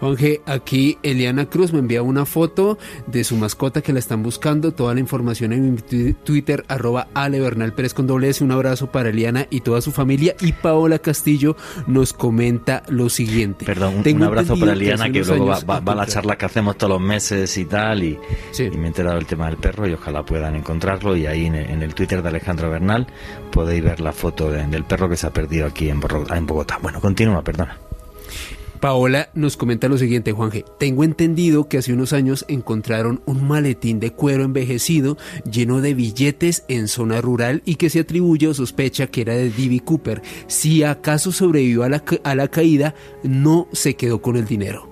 Juanje, 0.00 0.42
aquí 0.46 0.98
Eliana 1.02 1.46
Cruz 1.46 1.72
me 1.72 1.78
envía 1.78 2.02
una 2.02 2.26
foto 2.26 2.78
de 3.06 3.24
su 3.24 3.36
mascota 3.36 3.80
que 3.82 3.92
la 3.92 3.98
están 3.98 4.22
buscando. 4.22 4.72
Toda 4.72 4.94
la 4.94 5.00
información 5.00 5.52
en 5.52 5.74
mi 5.74 6.12
Twitter, 6.12 6.64
arroba 6.68 7.08
Ale 7.14 7.40
Bernal 7.40 7.72
Pérez 7.72 7.94
con 7.94 8.06
doble 8.06 8.28
S. 8.28 8.44
Un 8.44 8.52
abrazo 8.52 8.90
para 8.90 9.08
Eliana 9.08 9.46
y 9.50 9.60
toda 9.60 9.80
su 9.80 9.92
familia. 9.92 10.36
Y 10.40 10.52
Paola 10.52 10.98
Castillo 10.98 11.56
nos 11.86 12.12
comenta 12.12 12.82
lo 12.88 13.08
siguiente. 13.08 13.64
Perdón, 13.64 14.02
un, 14.04 14.22
abrazo 14.22 14.58
para 14.58 14.72
Eliana 14.72 15.10
que, 15.10 15.24
luego 15.24 15.46
va, 15.46 15.76
a 15.78 15.94
la 15.94 16.06
charla 16.06 16.36
que 16.36 16.44
hacemos 16.44 16.76
todos 16.76 16.94
los 16.94 17.00
meses 17.00 17.56
y 17.56 17.64
tal. 17.64 18.02
Y, 18.02 18.18
me 18.58 18.84
he 18.84 18.86
enterado 18.88 19.16
del 19.16 19.26
tema 19.26 19.46
del 19.46 19.56
perro 19.56 19.88
y 19.88 19.94
ojalá 19.94 20.22
puedan 20.24 20.56
encontrarlo. 20.56 21.16
Y 21.16 21.26
ahí 21.26 21.46
en, 21.46 21.54
el 21.54 21.94
Twitter 21.94 22.22
de 22.22 22.28
Alejandro 22.28 22.70
Bernal 22.70 23.06
podéis 23.50 23.82
ver 23.82 24.00
la 24.00 24.12
foto 24.12 24.50
del 24.50 24.84
perro 24.84 25.08
que 25.08 25.16
se 25.16 25.26
ha 25.26 25.32
perdido 25.32 25.66
aquí 25.66 25.88
en 25.88 26.00
Bogotá. 26.00 26.78
Bueno, 26.82 27.00
continúa, 27.00 27.42
perdona. 27.42 27.85
Paola 28.76 29.30
nos 29.34 29.56
comenta 29.56 29.88
lo 29.88 29.98
siguiente, 29.98 30.32
Juanje. 30.32 30.64
Tengo 30.78 31.04
entendido 31.04 31.68
que 31.68 31.78
hace 31.78 31.92
unos 31.92 32.12
años 32.12 32.44
encontraron 32.48 33.22
un 33.26 33.46
maletín 33.46 34.00
de 34.00 34.12
cuero 34.12 34.44
envejecido 34.44 35.16
lleno 35.50 35.80
de 35.80 35.94
billetes 35.94 36.64
en 36.68 36.88
zona 36.88 37.20
rural 37.20 37.62
y 37.64 37.76
que 37.76 37.90
se 37.90 38.00
atribuye 38.00 38.48
o 38.48 38.54
sospecha 38.54 39.06
que 39.08 39.22
era 39.22 39.34
de 39.34 39.50
D.B. 39.50 39.80
Cooper. 39.80 40.22
Si 40.46 40.82
acaso 40.82 41.32
sobrevivió 41.32 41.82
a 41.82 41.88
la, 41.88 42.04
a 42.24 42.34
la 42.34 42.48
caída, 42.48 42.94
no 43.22 43.68
se 43.72 43.94
quedó 43.94 44.22
con 44.22 44.36
el 44.36 44.46
dinero. 44.46 44.88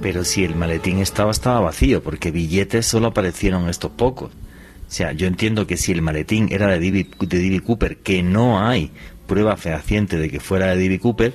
Pero 0.00 0.24
si 0.24 0.44
el 0.44 0.54
maletín 0.54 0.98
estaba, 0.98 1.30
estaba 1.30 1.60
vacío, 1.60 2.02
porque 2.02 2.30
billetes 2.30 2.86
solo 2.86 3.08
aparecieron 3.08 3.68
estos 3.68 3.90
pocos. 3.90 4.30
O 4.30 4.90
sea, 4.90 5.12
yo 5.12 5.26
entiendo 5.26 5.66
que 5.66 5.76
si 5.76 5.92
el 5.92 6.02
maletín 6.02 6.48
era 6.50 6.68
de 6.68 6.78
D.B. 6.78 7.60
Cooper, 7.60 7.98
que 7.98 8.22
no 8.22 8.60
hay 8.60 8.90
prueba 9.26 9.56
fehaciente 9.56 10.16
de 10.16 10.30
que 10.30 10.40
fuera 10.40 10.68
de 10.68 10.76
D.B. 10.76 10.98
Cooper, 11.00 11.34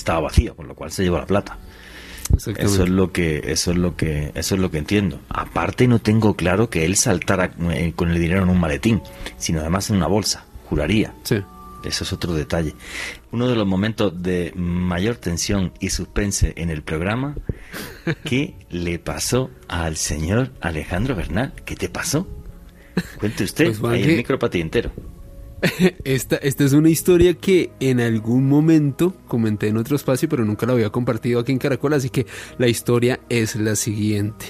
estaba 0.00 0.20
vacío, 0.20 0.54
con 0.56 0.66
lo 0.66 0.74
cual 0.74 0.90
se 0.90 1.02
llevó 1.02 1.18
la 1.18 1.26
plata. 1.26 1.58
Eso 2.36 2.84
es 2.84 2.88
lo 2.88 3.12
que 3.12 3.42
eso 3.46 3.72
es 3.72 3.76
lo 3.76 3.96
que 3.96 4.30
eso 4.34 4.54
es 4.54 4.60
lo 4.60 4.70
que 4.70 4.78
entiendo. 4.78 5.20
Aparte 5.28 5.88
no 5.88 5.98
tengo 5.98 6.34
claro 6.34 6.70
que 6.70 6.84
él 6.84 6.96
saltara 6.96 7.52
eh, 7.70 7.92
con 7.94 8.10
el 8.10 8.20
dinero 8.20 8.42
en 8.42 8.48
un 8.48 8.60
maletín, 8.60 9.02
sino 9.36 9.60
además 9.60 9.90
en 9.90 9.96
una 9.96 10.06
bolsa, 10.06 10.44
juraría. 10.68 11.12
Sí. 11.24 11.42
Eso 11.84 12.04
es 12.04 12.12
otro 12.12 12.34
detalle. 12.34 12.74
Uno 13.32 13.48
de 13.48 13.56
los 13.56 13.66
momentos 13.66 14.22
de 14.22 14.52
mayor 14.54 15.16
tensión 15.16 15.72
y 15.80 15.90
suspense 15.90 16.52
en 16.56 16.70
el 16.70 16.82
programa, 16.82 17.34
¿qué 18.24 18.54
le 18.70 18.98
pasó 18.98 19.50
al 19.66 19.96
señor 19.96 20.52
Alejandro 20.60 21.14
Bernal? 21.14 21.54
¿Qué 21.64 21.76
te 21.76 21.88
pasó? 21.88 22.26
Cuente 23.18 23.44
usted, 23.44 23.74
pues, 23.78 24.04
el 24.04 24.16
micro 24.16 24.38
entero. 24.52 24.92
Esta, 26.04 26.36
esta 26.36 26.64
es 26.64 26.72
una 26.72 26.88
historia 26.88 27.34
que 27.34 27.70
en 27.80 28.00
algún 28.00 28.48
momento 28.48 29.14
comenté 29.26 29.68
en 29.68 29.76
otro 29.76 29.96
espacio, 29.96 30.28
pero 30.28 30.44
nunca 30.44 30.66
la 30.66 30.72
había 30.72 30.90
compartido 30.90 31.40
aquí 31.40 31.52
en 31.52 31.58
Caracol, 31.58 31.92
así 31.92 32.08
que 32.08 32.26
la 32.58 32.68
historia 32.68 33.20
es 33.28 33.56
la 33.56 33.76
siguiente. 33.76 34.46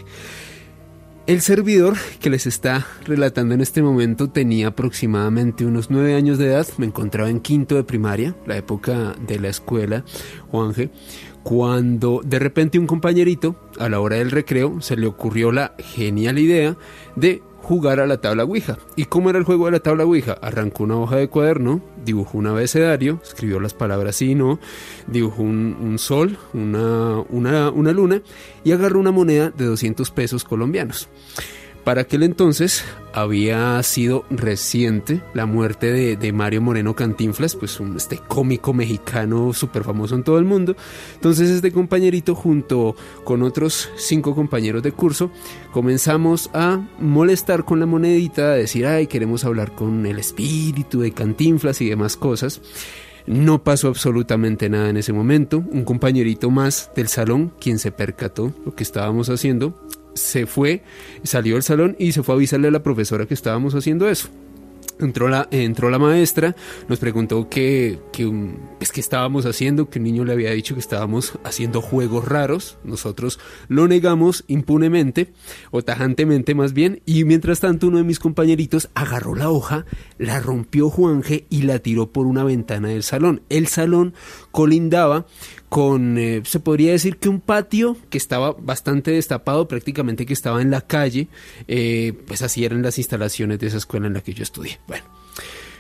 El 1.27 1.43
servidor 1.43 1.97
que 2.21 2.31
les 2.31 2.47
está 2.47 2.87
relatando 3.05 3.55
en 3.55 3.61
este 3.61 3.83
momento 3.83 4.31
tenía 4.31 4.69
aproximadamente 4.69 5.65
unos 5.65 5.91
nueve 5.91 6.15
años 6.15 6.39
de 6.39 6.47
edad, 6.47 6.67
me 6.77 6.87
encontraba 6.87 7.31
en 7.31 7.41
quinto 7.41 7.77
de 7.77 7.85
primaria, 7.85 8.35
la 8.47 8.57
época 8.57 9.15
de 9.27 9.39
la 9.39 9.49
escuela, 9.49 10.05
Juanje, 10.51 10.91
cuando 11.43 12.21
de 12.25 12.39
repente 12.39 12.79
un 12.79 12.87
compañerito, 12.87 13.57
a 13.79 13.89
la 13.89 14.01
hora 14.01 14.17
del 14.17 14.31
recreo, 14.31 14.81
se 14.81 14.97
le 14.97 15.07
ocurrió 15.07 15.53
la 15.53 15.75
genial 15.79 16.39
idea 16.39 16.77
de 17.17 17.43
jugar 17.63 18.01
a 18.01 18.07
la 18.07 18.21
tabla 18.21 18.45
Ouija. 18.45 18.79
¿Y 18.97 19.05
cómo 19.05 19.31
era 19.31 19.39
el 19.39 19.45
juego 19.45 19.67
de 19.67 19.73
la 19.73 19.81
tabla 19.81 20.05
Ouija? 20.05 20.33
Arrancó 20.41 20.85
una 20.85 20.97
hoja 20.97 21.17
de 21.17 21.29
cuaderno, 21.29 21.81
dibujó 22.05 22.39
un 22.39 22.47
abecedario, 22.47 23.21
escribió 23.23 23.61
las 23.61 23.75
palabras 23.75 24.17
sí 24.17 24.33
y 24.33 24.35
no, 24.35 24.59
dibujó 25.07 25.43
un, 25.43 25.97
sol, 25.99 26.39
una, 26.53 27.21
una, 27.29 27.71
una 27.71 27.93
luna 27.93 28.23
y 28.65 28.73
agarró 28.73 29.01
una 29.01 29.11
moneda 29.11 29.51
de 29.51 29.65
200 29.67 30.11
pesos 30.11 30.45
colombianos. 30.45 31.09
Para 31.91 32.03
aquel 32.03 32.23
entonces 32.23 32.85
había 33.13 33.83
sido 33.83 34.25
reciente 34.31 35.21
la 35.35 35.45
muerte 35.45 36.17
de, 36.17 36.33
Mario 36.33 36.63
Moreno 36.63 36.95
Cantinflas, 36.95 37.57
pues 37.57 37.81
un, 37.81 37.97
este 37.97 38.19
cómico 38.19 38.73
mexicano 38.73 39.53
súper 39.53 39.83
famoso 39.83 40.15
en 40.15 40.23
todo 40.23 40.39
el 40.39 40.45
mundo. 40.45 40.77
Entonces 41.17 41.51
este 41.51 41.73
compañerito 41.73 42.37
junto 42.37 42.95
con 43.25 43.43
otros 43.43 43.91
cinco 43.97 44.37
compañeros 44.37 44.85
de 44.85 44.93
curso 44.93 45.33
comenzamos 45.73 46.49
a 46.55 46.81
molestar 47.01 47.65
con 47.65 47.81
la 47.81 47.87
monedita, 47.87 48.53
a 48.53 48.55
decir, 48.55 48.87
ay, 48.87 49.09
queremos 49.09 49.45
hablar 49.45 49.75
con 49.75 50.07
el 50.07 50.21
espíritu 50.21 51.01
de 51.01 51.11
Cantinflas 51.11 51.81
y 51.81 51.89
demás 51.89 52.17
cosas. 52.17 52.61
No 53.27 53.65
pasó 53.65 53.89
absolutamente 53.89 54.69
nada 54.69 54.91
en 54.91 54.97
ese 54.97 55.13
momento. 55.13 55.65
Un 55.73 55.85
compañerito 55.85 56.51
más 56.51 56.93
del 56.95 57.09
salón, 57.09 57.53
quien 57.61 57.81
se 57.81 57.91
percató 57.91 58.55
lo 58.65 58.77
que 58.77 58.85
estábamos 58.85 59.29
haciendo, 59.29 59.75
se 60.15 60.47
fue, 60.47 60.83
salió 61.23 61.55
del 61.55 61.63
salón 61.63 61.97
y 61.99 62.13
se 62.13 62.23
fue 62.23 62.35
a 62.35 62.37
avisarle 62.37 62.69
a 62.69 62.73
la 62.73 62.83
profesora 62.83 63.27
que 63.27 63.35
estábamos 63.35 63.75
haciendo 63.75 64.09
eso. 64.09 64.29
Entró 64.99 65.29
la, 65.29 65.49
entró 65.51 65.89
la 65.89 65.99
maestra, 65.99 66.55
nos 66.89 66.99
preguntó 66.99 67.49
qué 67.49 67.99
que, 68.13 68.31
pues, 68.77 68.93
que 68.93 69.01
estábamos 69.01 69.47
haciendo, 69.47 69.89
que 69.89 69.99
un 69.99 70.05
niño 70.05 70.25
le 70.27 70.33
había 70.33 70.51
dicho 70.51 70.75
que 70.75 70.81
estábamos 70.81 71.39
haciendo 71.43 71.81
juegos 71.81 72.29
raros. 72.29 72.77
Nosotros 72.85 73.41
lo 73.69 73.89
negamos 73.89 74.45
impunemente, 74.47 75.33
o 75.71 75.83
tajantemente 75.83 76.55
más 76.55 76.75
bien, 76.75 77.01
y 77.07 77.25
mientras 77.25 77.61
tanto 77.61 77.87
uno 77.87 77.97
de 77.97 78.05
mis 78.05 78.19
compañeritos 78.19 78.91
agarró 78.95 79.35
la 79.35 79.49
hoja, 79.49 79.87
la 80.19 80.39
rompió 80.39 80.91
Juanje 80.91 81.47
y 81.49 81.63
la 81.63 81.79
tiró 81.79 82.13
por 82.13 82.27
una 82.27 82.45
ventana 82.45 82.89
del 82.89 83.03
salón. 83.03 83.41
El 83.49 83.69
salón 83.69 84.13
colindaba 84.51 85.25
con, 85.71 86.19
eh, 86.19 86.43
se 86.45 86.59
podría 86.59 86.91
decir 86.91 87.17
que 87.17 87.29
un 87.29 87.41
patio 87.41 87.97
que 88.11 88.19
estaba 88.19 88.53
bastante 88.53 89.13
destapado, 89.13 89.69
prácticamente 89.69 90.27
que 90.27 90.33
estaba 90.33 90.61
en 90.61 90.71
la 90.73 90.81
calle, 90.81 91.29
eh, 91.69 92.13
pues 92.27 92.43
así 92.43 92.65
eran 92.65 92.83
las 92.83 92.99
instalaciones 92.99 93.61
de 93.61 93.69
esa 93.69 93.77
escuela 93.77 94.09
en 94.09 94.15
la 94.15 94.21
que 94.21 94.35
yo 94.35 94.43
estudié. 94.43 94.81
Bueno, 94.89 95.05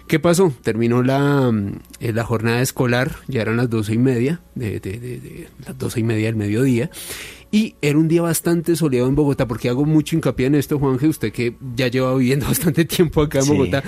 ¿qué 0.06 0.20
pasó? 0.20 0.54
Terminó 0.62 1.02
la, 1.02 1.50
mm, 1.50 1.80
eh, 1.98 2.12
la 2.12 2.22
jornada 2.22 2.62
escolar, 2.62 3.16
ya 3.26 3.42
eran 3.42 3.56
las 3.56 3.68
doce 3.68 3.94
y 3.94 3.98
media, 3.98 4.40
de, 4.54 4.78
de, 4.78 5.48
las 5.66 5.76
doce 5.76 5.98
y 5.98 6.04
media 6.04 6.26
del 6.26 6.36
mediodía, 6.36 6.88
y 7.50 7.74
era 7.82 7.98
un 7.98 8.06
día 8.06 8.22
bastante 8.22 8.76
soleado 8.76 9.08
en 9.08 9.16
Bogotá, 9.16 9.48
porque 9.48 9.68
hago 9.68 9.84
mucho 9.84 10.14
hincapié 10.14 10.46
en 10.46 10.54
esto, 10.54 10.78
Juanje, 10.78 11.08
usted 11.08 11.32
que 11.32 11.56
ya 11.74 11.88
lleva 11.88 12.14
viviendo 12.14 12.46
bastante 12.48 12.84
tiempo 12.84 13.22
acá 13.22 13.40
en 13.40 13.48
Bogotá, 13.48 13.82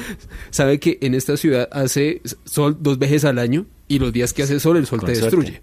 sabe 0.51 0.81
que 0.81 0.99
en 1.01 1.15
esta 1.15 1.37
ciudad 1.37 1.69
hace 1.71 2.23
sol 2.45 2.79
dos 2.81 2.99
veces 2.99 3.25
al 3.25 3.39
año 3.39 3.67
y 3.87 4.01
los 4.01 4.13
días 4.13 4.33
que 4.33 4.43
hace 4.43 4.59
sol 4.59 4.79
el 4.79 4.87
sol 4.87 4.99
te 5.05 5.13
destruye. 5.13 5.63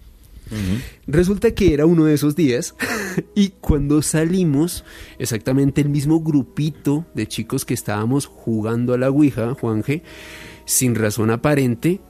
Resulta 1.06 1.52
que 1.52 1.72
era 1.72 1.86
uno 1.86 2.04
de 2.04 2.14
esos 2.14 2.34
días 2.34 2.74
y 3.34 3.50
cuando 3.60 4.02
salimos, 4.02 4.84
exactamente 5.18 5.80
el 5.80 5.88
mismo 5.88 6.20
grupito 6.20 7.06
de 7.14 7.26
chicos 7.26 7.64
que 7.64 7.74
estábamos 7.74 8.26
jugando 8.26 8.94
a 8.94 8.98
la 8.98 9.10
Ouija, 9.10 9.54
Juanje, 9.54 10.02
sin 10.64 10.94
razón 10.94 11.30
aparente, 11.30 12.00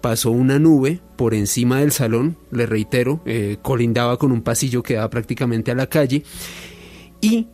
pasó 0.00 0.30
una 0.30 0.58
nube 0.58 1.00
por 1.16 1.34
encima 1.34 1.80
del 1.80 1.92
salón, 1.92 2.36
le 2.50 2.66
reitero, 2.66 3.20
eh, 3.26 3.58
colindaba 3.62 4.16
con 4.16 4.32
un 4.32 4.42
pasillo 4.42 4.82
que 4.82 4.94
daba 4.94 5.10
prácticamente 5.10 5.70
a 5.70 5.74
la 5.74 5.86
calle 5.86 6.22
y 7.20 7.48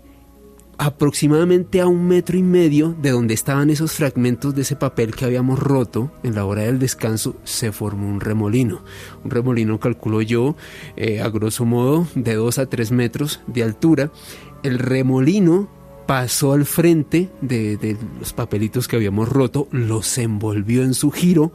aproximadamente 0.79 1.81
a 1.81 1.87
un 1.87 2.07
metro 2.07 2.37
y 2.37 2.43
medio 2.43 2.95
de 3.01 3.11
donde 3.11 3.35
estaban 3.35 3.71
esos 3.71 3.93
fragmentos 3.93 4.55
de 4.55 4.63
ese 4.63 4.77
papel 4.77 5.15
que 5.15 5.25
habíamos 5.25 5.59
roto 5.59 6.13
en 6.23 6.35
la 6.35 6.45
hora 6.45 6.63
del 6.63 6.79
descanso, 6.79 7.37
se 7.45 7.73
formó 7.73 8.09
un 8.09 8.21
remolino. 8.21 8.83
Un 9.25 9.31
remolino, 9.31 9.81
calculo 9.81 10.21
yo, 10.23 10.57
eh, 10.97 11.21
a 11.21 11.29
grosso 11.29 11.65
modo, 11.65 12.07
de 12.15 12.35
2 12.35 12.59
a 12.59 12.67
3 12.67 12.93
metros 12.93 13.41
de 13.47 13.63
altura. 13.63 14.11
El 14.63 14.79
remolino 14.79 15.69
pasó 16.07 16.53
al 16.53 16.67
frente 16.67 17.31
de, 17.41 17.97
los 18.21 18.33
papelitos 18.33 18.87
que 18.87 18.97
habíamos 18.97 19.29
roto, 19.29 19.69
los 19.73 20.19
envolvió 20.19 20.83
en 20.83 20.95
su 20.95 21.11
giro, 21.11 21.53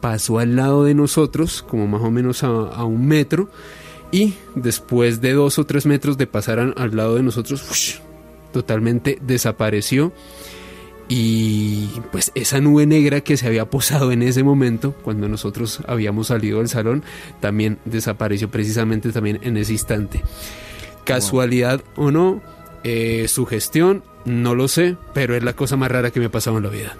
pasó 0.00 0.38
al 0.38 0.56
lado 0.56 0.84
de 0.84 0.94
nosotros, 0.94 1.62
como 1.62 1.86
más 1.86 2.02
o 2.02 2.10
menos 2.10 2.42
a, 2.42 2.84
un 2.84 3.06
metro, 3.06 3.50
y 4.10 4.34
después 4.54 5.20
de 5.20 5.32
dos 5.32 5.58
o 5.58 5.64
tres 5.64 5.86
metros 5.86 6.16
de 6.16 6.26
pasar 6.26 6.58
al 6.58 6.96
lado 6.96 7.16
de 7.16 7.22
nosotros, 7.22 8.02
totalmente 8.52 9.18
desapareció. 9.20 10.12
Y 11.08 11.88
pues 12.10 12.32
esa 12.34 12.60
nube 12.60 12.86
negra 12.86 13.20
que 13.20 13.36
se 13.36 13.46
había 13.46 13.68
posado 13.68 14.12
en 14.12 14.22
ese 14.22 14.42
momento 14.42 14.92
cuando 15.02 15.28
nosotros 15.28 15.80
habíamos 15.86 16.28
salido 16.28 16.58
del 16.58 16.68
salón 16.68 17.02
también 17.40 17.78
desapareció 17.84 18.50
precisamente 18.50 19.12
también 19.12 19.38
en 19.42 19.56
ese 19.56 19.72
instante. 19.72 20.22
Casualidad 21.04 21.82
o 21.96 22.10
no 22.10 22.40
eh, 22.84 23.26
su 23.28 23.44
gestión 23.46 24.02
no 24.24 24.54
lo 24.54 24.68
sé 24.68 24.96
pero 25.12 25.36
es 25.36 25.42
la 25.42 25.52
cosa 25.52 25.76
más 25.76 25.90
rara 25.90 26.10
que 26.10 26.20
me 26.20 26.26
ha 26.26 26.30
pasado 26.30 26.56
en 26.56 26.62
la 26.62 26.70
vida. 26.70 26.96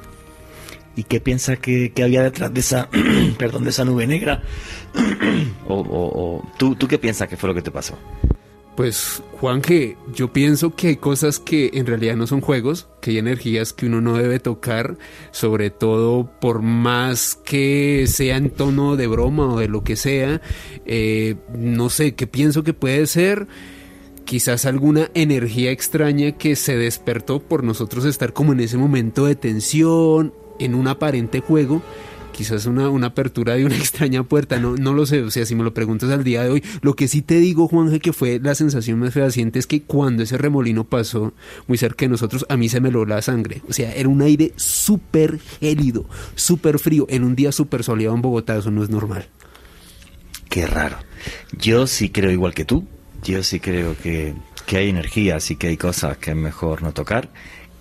¿Y 0.95 1.05
qué 1.05 1.20
piensa 1.20 1.57
que, 1.57 1.91
había 2.03 2.23
detrás 2.23 2.53
de 2.53 2.61
esa, 2.61 2.91
perdón, 3.39 3.65
de 3.65 3.70
esa 3.70 3.85
nube 3.85 4.07
negra? 4.07 4.43
o, 5.66 6.43
¿tú, 6.59 6.74
¿tú 6.74 6.87
qué 6.87 6.99
piensas 6.99 7.29
que 7.29 7.37
fue 7.37 7.49
lo 7.49 7.55
que 7.55 7.62
te 7.62 7.70
pasó? 7.70 7.97
Pues 8.77 9.23
Juan, 9.32 9.61
que 9.61 9.99
yo 10.15 10.32
pienso 10.32 10.74
que 10.74 10.89
hay 10.89 10.97
cosas 10.97 11.39
que 11.39 11.70
en 11.74 11.85
realidad 11.85 12.16
no 12.16 12.27
son 12.27 12.40
juegos, 12.40 12.89
que 13.03 13.11
hay 13.11 13.19
energías 13.19 13.74
que 13.74 13.85
uno 13.85 14.01
no 14.01 14.16
debe 14.16 14.40
tocar, 14.40 14.97
sobre 15.31 15.69
todo 15.69 16.31
por 16.40 16.62
más 16.62 17.39
que 17.44 18.07
sea 18.07 18.39
en 18.39 18.49
tono 18.49 18.97
de 18.97 19.07
broma 19.07 19.53
o 19.53 19.59
de 19.59 19.69
lo 19.69 19.85
que 19.85 19.97
sea. 19.97 20.40
Eh, 20.86 21.36
no 21.55 21.90
sé, 21.90 22.15
qué 22.15 22.27
pienso 22.27 22.62
que 22.62 22.73
puede 22.73 23.07
ser 23.07 23.47
quizás 24.24 24.65
alguna 24.65 25.11
energía 25.12 25.70
extraña 25.70 26.32
que 26.32 26.57
se 26.57 26.77
despertó 26.77 27.40
por 27.40 27.65
nosotros 27.65 28.07
estar 28.07 28.32
como 28.32 28.53
en 28.53 28.61
ese 28.61 28.78
momento 28.78 29.27
de 29.27 29.35
tensión, 29.35 30.32
en 30.59 30.74
un 30.74 30.89
aparente 30.89 31.40
juego 31.40 31.82
quizás 32.33 32.67
una, 32.67 32.89
una 32.89 33.09
apertura 33.09 33.55
de 33.55 33.65
una 33.65 33.77
extraña 33.83 34.25
puerta, 34.25 34.59
no, 34.59 34.77
no 34.77 34.93
lo 34.93 35.07
sé, 35.07 35.23
o 35.23 35.31
sea, 35.31 35.47
si 35.47 35.55
me 35.55 35.63
lo 35.63 35.75
preguntas 35.75 36.11
al 36.11 36.25
día 36.25 36.43
de 36.43 36.51
hoy, 36.51 36.65
lo 36.81 36.95
que 36.97 37.09
sí 37.09 37.23
te 37.23 37.39
digo, 37.39 37.69
Juanje, 37.69 38.01
que 38.01 38.13
fue 38.13 38.41
la 38.43 38.55
sensación 38.55 38.99
más 38.99 39.15
fehaciente 39.15 39.59
es 39.59 39.67
que 39.67 39.83
cuando 39.83 40.23
ese 40.23 40.39
remolino 40.39 40.85
pasó 40.85 41.33
muy 41.67 41.79
cerca 41.79 42.05
de 42.05 42.11
nosotros, 42.11 42.45
a 42.49 42.57
mí 42.57 42.69
se 42.69 42.81
me 42.81 42.91
lo 42.91 43.05
la 43.05 43.23
sangre, 43.23 43.63
o 43.69 43.73
sea, 43.73 43.93
era 43.95 44.09
un 44.09 44.23
aire 44.23 44.53
súper 44.57 45.39
gélido, 45.61 46.07
súper 46.35 46.79
frío, 46.79 47.07
en 47.09 47.25
un 47.25 47.37
día 47.37 47.53
súper 47.53 47.85
soleado 47.85 48.15
en 48.15 48.23
Bogotá, 48.23 48.57
eso 48.57 48.71
no 48.71 48.83
es 48.83 48.91
normal. 48.91 49.29
Qué 50.49 50.67
raro. 50.67 50.99
Yo 51.59 51.87
sí 51.87 52.11
creo 52.11 52.31
igual 52.31 52.55
que 52.55 52.65
tú, 52.65 52.87
yo 53.23 53.43
sí 53.43 53.61
creo 53.61 53.97
que, 53.97 54.35
que 54.67 54.77
hay 54.77 54.89
energías 54.91 55.51
y 55.51 55.57
que 55.57 55.69
hay 55.69 55.77
cosas 55.77 56.19
que 56.19 56.31
es 56.33 56.37
mejor 56.37 56.83
no 56.83 56.93
tocar, 56.93 57.31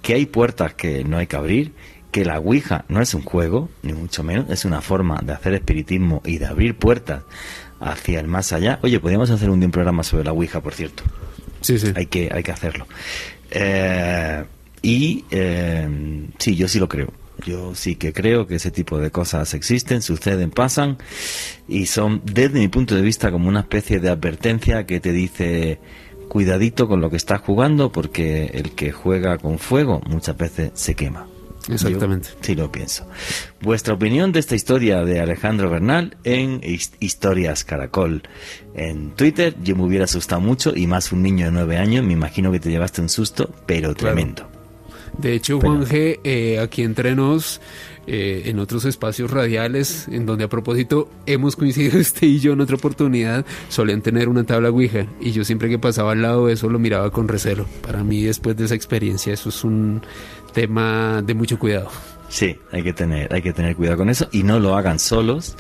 que 0.02 0.14
hay 0.14 0.26
puertas 0.26 0.73
que 0.73 1.03
no 1.03 1.18
hay 1.18 1.28
que 1.28 1.36
abrir 1.36 1.73
que 2.11 2.25
la 2.25 2.39
Ouija 2.39 2.85
no 2.89 3.01
es 3.01 3.13
un 3.13 3.23
juego, 3.23 3.69
ni 3.83 3.93
mucho 3.93 4.23
menos, 4.23 4.49
es 4.49 4.65
una 4.65 4.81
forma 4.81 5.19
de 5.23 5.33
hacer 5.33 5.53
espiritismo 5.53 6.21
y 6.25 6.38
de 6.38 6.45
abrir 6.45 6.75
puertas 6.75 7.23
hacia 7.79 8.19
el 8.19 8.27
más 8.27 8.53
allá. 8.53 8.79
Oye, 8.83 8.99
podríamos 8.99 9.29
hacer 9.29 9.49
un 9.49 9.59
día 9.59 9.67
un 9.67 9.71
programa 9.71 10.03
sobre 10.03 10.25
la 10.25 10.31
Ouija, 10.31 10.61
por 10.61 10.73
cierto. 10.73 11.03
Sí, 11.61 11.79
sí. 11.79 11.91
Hay 11.95 12.07
que, 12.07 12.29
hay 12.31 12.43
que 12.43 12.51
hacerlo. 12.51 12.88
Eh, 13.49 14.43
y 14.81 15.25
eh, 15.31 16.27
sí, 16.38 16.55
yo 16.55 16.67
sí 16.67 16.79
lo 16.79 16.89
creo. 16.89 17.13
Yo 17.45 17.73
sí 17.73 17.95
que 17.95 18.13
creo 18.13 18.45
que 18.45 18.55
ese 18.55 18.71
tipo 18.71 18.99
de 18.99 19.09
cosas 19.09 19.53
existen, 19.53 20.01
suceden, 20.01 20.51
pasan 20.51 20.97
y 21.67 21.88
son, 21.88 22.21
desde 22.23 22.59
mi 22.59 22.67
punto 22.67 22.95
de 22.95 23.01
vista, 23.01 23.31
como 23.31 23.49
una 23.49 23.61
especie 23.61 23.99
de 23.99 24.09
advertencia 24.09 24.85
que 24.85 24.99
te 24.99 25.11
dice 25.11 25.79
cuidadito 26.27 26.88
con 26.88 27.01
lo 27.01 27.09
que 27.09 27.17
estás 27.17 27.41
jugando 27.41 27.91
porque 27.91 28.45
el 28.53 28.71
que 28.71 28.91
juega 28.91 29.38
con 29.38 29.59
fuego 29.59 30.01
muchas 30.07 30.38
veces 30.38 30.71
se 30.75 30.95
quema. 30.95 31.27
Exactamente. 31.69 32.29
sí 32.41 32.55
lo 32.55 32.71
pienso. 32.71 33.07
Vuestra 33.61 33.93
opinión 33.93 34.31
de 34.31 34.39
esta 34.39 34.55
historia 34.55 35.03
de 35.03 35.19
Alejandro 35.19 35.69
Bernal 35.69 36.17
en 36.23 36.61
Historias 36.99 37.63
Caracol 37.63 38.23
en 38.75 39.11
Twitter. 39.11 39.55
Yo 39.63 39.75
me 39.75 39.83
hubiera 39.83 40.05
asustado 40.05 40.41
mucho 40.41 40.73
y 40.75 40.88
más 40.88 41.11
un 41.11 41.21
niño 41.21 41.45
de 41.45 41.51
nueve 41.51 41.77
años. 41.77 42.05
Me 42.05 42.13
imagino 42.13 42.51
que 42.51 42.59
te 42.59 42.69
llevaste 42.69 43.01
un 43.01 43.09
susto, 43.09 43.49
pero 43.65 43.93
tremendo. 43.93 44.47
De 45.17 45.33
hecho, 45.33 45.59
Juan 45.59 45.85
G, 45.85 46.19
eh, 46.23 46.59
aquí 46.59 46.83
entre 46.83 47.15
nos, 47.15 47.59
eh, 48.07 48.43
en 48.45 48.59
otros 48.59 48.85
espacios 48.85 49.29
radiales, 49.29 50.07
en 50.07 50.25
donde 50.25 50.45
a 50.45 50.49
propósito 50.49 51.09
hemos 51.25 51.55
coincidido 51.55 51.99
usted 52.01 52.27
y 52.27 52.39
yo 52.39 52.53
en 52.53 52.61
otra 52.61 52.75
oportunidad, 52.75 53.45
solían 53.69 54.01
tener 54.01 54.29
una 54.29 54.43
tabla 54.43 54.69
Ouija 54.69 55.07
y 55.19 55.31
yo 55.31 55.43
siempre 55.43 55.69
que 55.69 55.77
pasaba 55.77 56.13
al 56.13 56.21
lado 56.21 56.47
de 56.47 56.53
eso 56.53 56.69
lo 56.69 56.79
miraba 56.79 57.11
con 57.11 57.27
recelo. 57.27 57.65
Para 57.81 58.03
mí, 58.03 58.23
después 58.23 58.55
de 58.57 58.65
esa 58.65 58.75
experiencia, 58.75 59.33
eso 59.33 59.49
es 59.49 59.63
un 59.63 60.01
tema 60.52 61.22
de 61.23 61.34
mucho 61.34 61.57
cuidado. 61.57 61.90
Sí, 62.30 62.57
hay 62.72 62.84
que 62.84 62.94
tener, 62.94 63.34
hay 63.34 63.41
que 63.41 63.53
tener 63.53 63.76
cuidado 63.76 63.98
con 63.98 64.10
eso 64.10 64.28
y 64.32 64.44
no 64.44 64.60
lo 64.60 64.76
hagan 64.76 64.99
solos, 64.99 65.56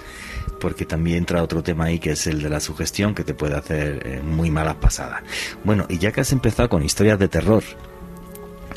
porque 0.59 0.85
también 0.85 1.17
entra 1.17 1.43
otro 1.43 1.63
tema 1.63 1.85
ahí 1.85 1.99
que 1.99 2.11
es 2.11 2.27
el 2.27 2.41
de 2.41 2.49
la 2.49 2.59
sugestión 2.59 3.13
que 3.13 3.23
te 3.23 3.33
puede 3.33 3.55
hacer 3.55 4.01
eh, 4.05 4.21
muy 4.23 4.51
malas 4.51 4.75
pasadas. 4.75 5.23
Bueno, 5.63 5.85
y 5.89 5.97
ya 5.97 6.11
que 6.11 6.21
has 6.21 6.31
empezado 6.31 6.69
con 6.69 6.83
historias 6.83 7.19
de 7.19 7.27
terror 7.27 7.63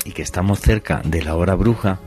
y 0.03 0.11
que 0.11 0.21
estamos 0.21 0.59
cerca 0.59 1.01
de 1.05 1.23
la 1.23 1.35
hora 1.35 1.55
bruja, 1.55 1.99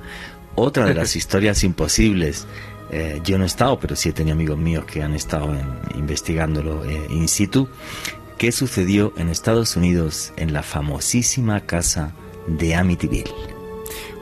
otra 0.55 0.85
de 0.85 0.95
las 0.95 1.17
historias 1.17 1.65
imposibles. 1.65 2.47
Eh, 2.91 3.21
yo 3.23 3.37
no 3.37 3.45
he 3.45 3.47
estado, 3.47 3.79
pero 3.79 3.97
sí 3.97 4.09
he 4.09 4.13
tenido 4.13 4.35
amigos 4.35 4.59
míos 4.59 4.85
que 4.87 5.03
han 5.03 5.15
estado 5.15 5.55
investigándolo 5.95 6.85
eh, 6.85 7.07
in 7.11 7.29
situ. 7.29 7.69
¿Qué 8.39 8.51
sucedió 8.51 9.13
en 9.17 9.29
Estados 9.29 9.77
Unidos 9.77 10.33
en 10.37 10.53
la 10.53 10.63
famosísima 10.63 11.61
casa 11.61 12.15
de 12.49 12.75
Amityville. 12.75 13.58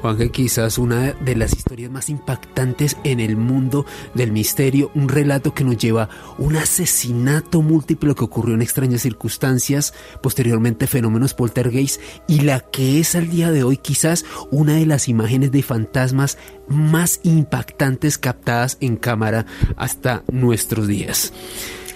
Juanje, 0.01 0.31
quizás 0.31 0.79
una 0.79 1.13
de 1.13 1.37
las 1.37 1.53
historias 1.53 1.91
más 1.91 2.09
impactantes 2.09 2.97
en 3.05 3.21
el 3.21 3.37
mundo 3.37 3.87
del 4.15 4.33
misterio, 4.33 4.91
un 4.95 5.09
relato 5.09 5.55
que 5.55 5.65
nos 5.65 5.77
lleva 5.79 6.09
un 6.39 6.57
asesinato 6.57 7.63
múltiple 7.63 8.15
que 8.15 8.25
ocurrió 8.25 8.55
en 8.55 8.63
extrañas 8.63 9.03
circunstancias, 9.03 9.95
posteriormente 10.23 10.87
fenómenos 10.87 11.35
poltergeist 11.35 12.01
y 12.29 12.41
la 12.41 12.61
que 12.61 13.01
es 13.01 13.15
al 13.15 13.31
día 13.31 13.51
de 13.51 13.65
hoy 13.65 13.79
quizás 13.79 14.25
una 14.51 14.75
de 14.75 14.87
las 14.87 15.09
imágenes 15.09 15.51
de 15.51 15.63
fantasmas 15.63 16.39
más 16.69 17.21
impactantes 17.23 18.19
captadas 18.19 18.77
en 18.81 18.97
cámara 18.97 19.47
hasta 19.77 20.23
nuestros 20.31 20.87
días. 20.89 21.33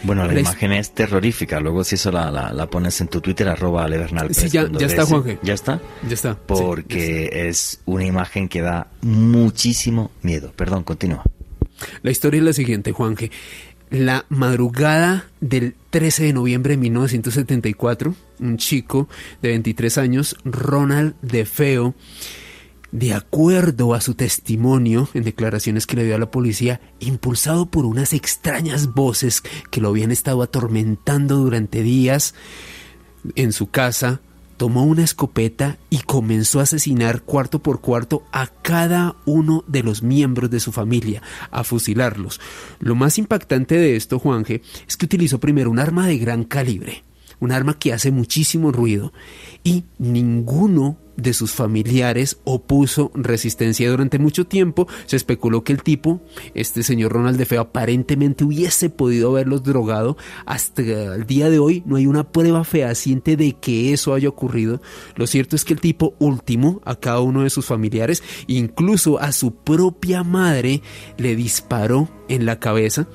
Bueno, 0.03 0.27
la, 0.27 0.39
imagen 0.39 0.73
es 0.73 0.93
terrorífica. 0.93 1.61
Luego, 1.61 1.85
si 1.85 1.97
eso 1.97 2.11
la, 2.11 2.31
la, 2.31 2.67
pones 2.67 3.01
en 3.01 3.09
tu 3.09 3.21
Twitter, 3.21 3.49
arroba 3.49 3.87
Levernal. 3.89 4.35
Sí, 4.35 4.49
ya, 4.49 4.69
ya 4.71 4.87
está, 4.87 5.05
Juanje. 5.05 5.39
¿Ya 5.43 5.55
está? 5.55 5.81
Ya 6.07 6.15
está. 6.15 6.37
Porque 6.37 7.49
es 7.49 7.81
una 7.85 8.05
imagen 8.05 8.49
que 8.49 8.63
da 8.63 8.89
muchísimo 9.03 10.11
miedo. 10.23 10.53
Perdón, 10.57 10.85
continúa. 10.85 11.23
La 12.03 12.11
historia 12.11 12.39
es 12.39 12.45
la 12.45 12.53
siguiente, 12.53 12.93
Juanje. 12.93 13.31
La 13.91 14.25
madrugada 14.29 15.27
del 15.41 15.75
13 15.91 16.25
de 16.25 16.33
noviembre 16.33 16.75
de 16.75 16.77
1974, 16.79 18.15
un 18.39 18.57
chico 18.57 19.09
de 19.43 19.49
23 19.49 19.99
años, 19.99 20.37
Ronald 20.45 21.15
DeFeo, 21.23 21.95
de 22.93 23.15
acuerdo 23.15 23.95
a 23.95 24.01
su 24.01 24.15
testimonio 24.15 25.09
en 25.15 25.25
declaraciones 25.25 25.87
que 25.87 25.97
le 25.97 26.05
dio 26.05 26.17
a 26.17 26.19
la 26.19 26.31
policía, 26.31 26.81
impulsado 26.99 27.67
por 27.67 27.85
unas 27.85 28.13
extrañas 28.13 28.95
voces 28.95 29.43
que 29.71 29.81
lo 29.81 29.89
habían 29.89 30.11
estado 30.11 30.43
atormentando 30.43 31.37
durante 31.37 31.83
días 31.83 32.35
en 33.37 33.53
su 33.53 33.71
casa, 33.71 34.21
tomó 34.57 34.85
una 34.85 35.05
escopeta 35.05 35.79
y 35.89 36.01
comenzó 36.01 36.61
a 36.61 36.65
asesinar 36.65 37.23
cuarto 37.23 37.61
por 37.61 37.81
cuarto 37.81 38.25
a 38.31 38.47
cada 38.47 39.17
uno 39.25 39.65
de 39.67 39.83
los 39.83 40.03
miembros 40.03 40.51
de 40.51 40.61
su 40.61 40.71
familia, 40.71 41.23
a 41.51 41.65
fusilarlos. 41.65 42.41
Lo 42.79 42.95
más 42.95 43.17
impactante 43.17 43.77
de 43.77 43.97
esto, 43.97 44.19
Juanje, 44.19 44.63
es 44.87 44.99
que 44.99 45.07
utilizó 45.07 45.39
primero 45.41 45.71
un 45.71 45.79
arma 45.79 46.07
de 46.07 46.19
gran 46.19 46.45
calibre, 46.45 47.05
un 47.39 47.53
arma 47.53 47.79
que 47.79 47.95
hace 47.95 48.11
muchísimo 48.11 48.71
ruido, 48.71 49.15
y 49.65 49.85
ninguno 49.99 50.99
de 51.23 51.33
sus 51.33 51.53
familiares 51.53 52.39
opuso 52.45 53.11
resistencia. 53.15 53.91
Durante 53.91 54.19
mucho 54.19 54.47
tiempo 54.47 54.89
se 55.07 55.17
especuló 55.17 55.65
que 55.65 55.73
el 55.73 55.83
tipo, 55.83 56.21
este 56.55 56.83
señor 56.83 57.13
Ronald 57.13 57.39
de 57.39 57.47
Feo, 57.47 57.61
aparentemente 57.61 58.45
hubiese 58.45 58.91
podido 58.91 59.31
haberlos 59.31 59.63
drogado. 59.63 60.17
Hasta 60.47 60.83
el 60.83 61.27
día 61.27 61.51
de 61.51 61.59
hoy 61.59 61.83
no 61.87 61.97
hay 61.97 62.07
una 62.07 62.31
prueba 62.31 62.65
fehaciente 62.65 63.37
de 63.37 63.53
que 63.55 63.93
eso 63.93 64.15
haya 64.15 64.29
ocurrido. 64.29 64.81
Lo 65.17 65.27
cierto 65.27 65.57
es 65.57 65.65
que 65.65 65.75
el 65.75 65.81
tipo 65.81 66.15
último 66.19 66.81
a 66.85 66.97
cada 66.97 67.21
uno 67.21 67.43
de 67.43 67.51
sus 67.51 67.67
familiares, 67.67 68.23
incluso 68.47 69.19
a 69.21 69.33
su 69.33 69.55
propia 69.55 70.23
madre, 70.23 70.83
le 71.17 71.37
disparó 71.37 72.09
en 72.31 72.47
la 72.47 72.59
cabeza. 72.59 73.07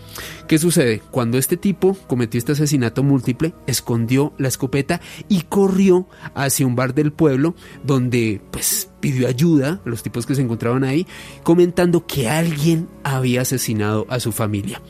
¿Qué 0.48 0.60
sucede? 0.60 1.02
Cuando 1.10 1.40
este 1.40 1.58
tipo 1.58 1.98
cometió 2.08 2.38
este 2.38 2.52
asesinato 2.52 3.02
múltiple, 3.02 3.56
escondió 3.66 4.34
la 4.38 4.50
escopeta 4.50 5.02
y 5.28 5.42
corrió 5.44 6.08
hacia 6.36 6.68
un 6.68 6.76
bar 6.76 6.94
del 6.94 7.12
pueblo 7.12 7.56
donde 7.84 8.42
pues 8.52 8.92
pidió 9.06 9.28
ayuda 9.28 9.82
a 9.86 9.88
los 9.88 10.02
tipos 10.02 10.26
que 10.26 10.34
se 10.34 10.42
encontraban 10.42 10.84
ahí, 10.84 11.06
comentando 11.44 12.08
que 12.08 12.28
alguien 12.28 12.88
había 13.04 13.42
asesinado 13.42 14.08
a 14.10 14.20
su 14.20 14.32
familia. 14.32 14.82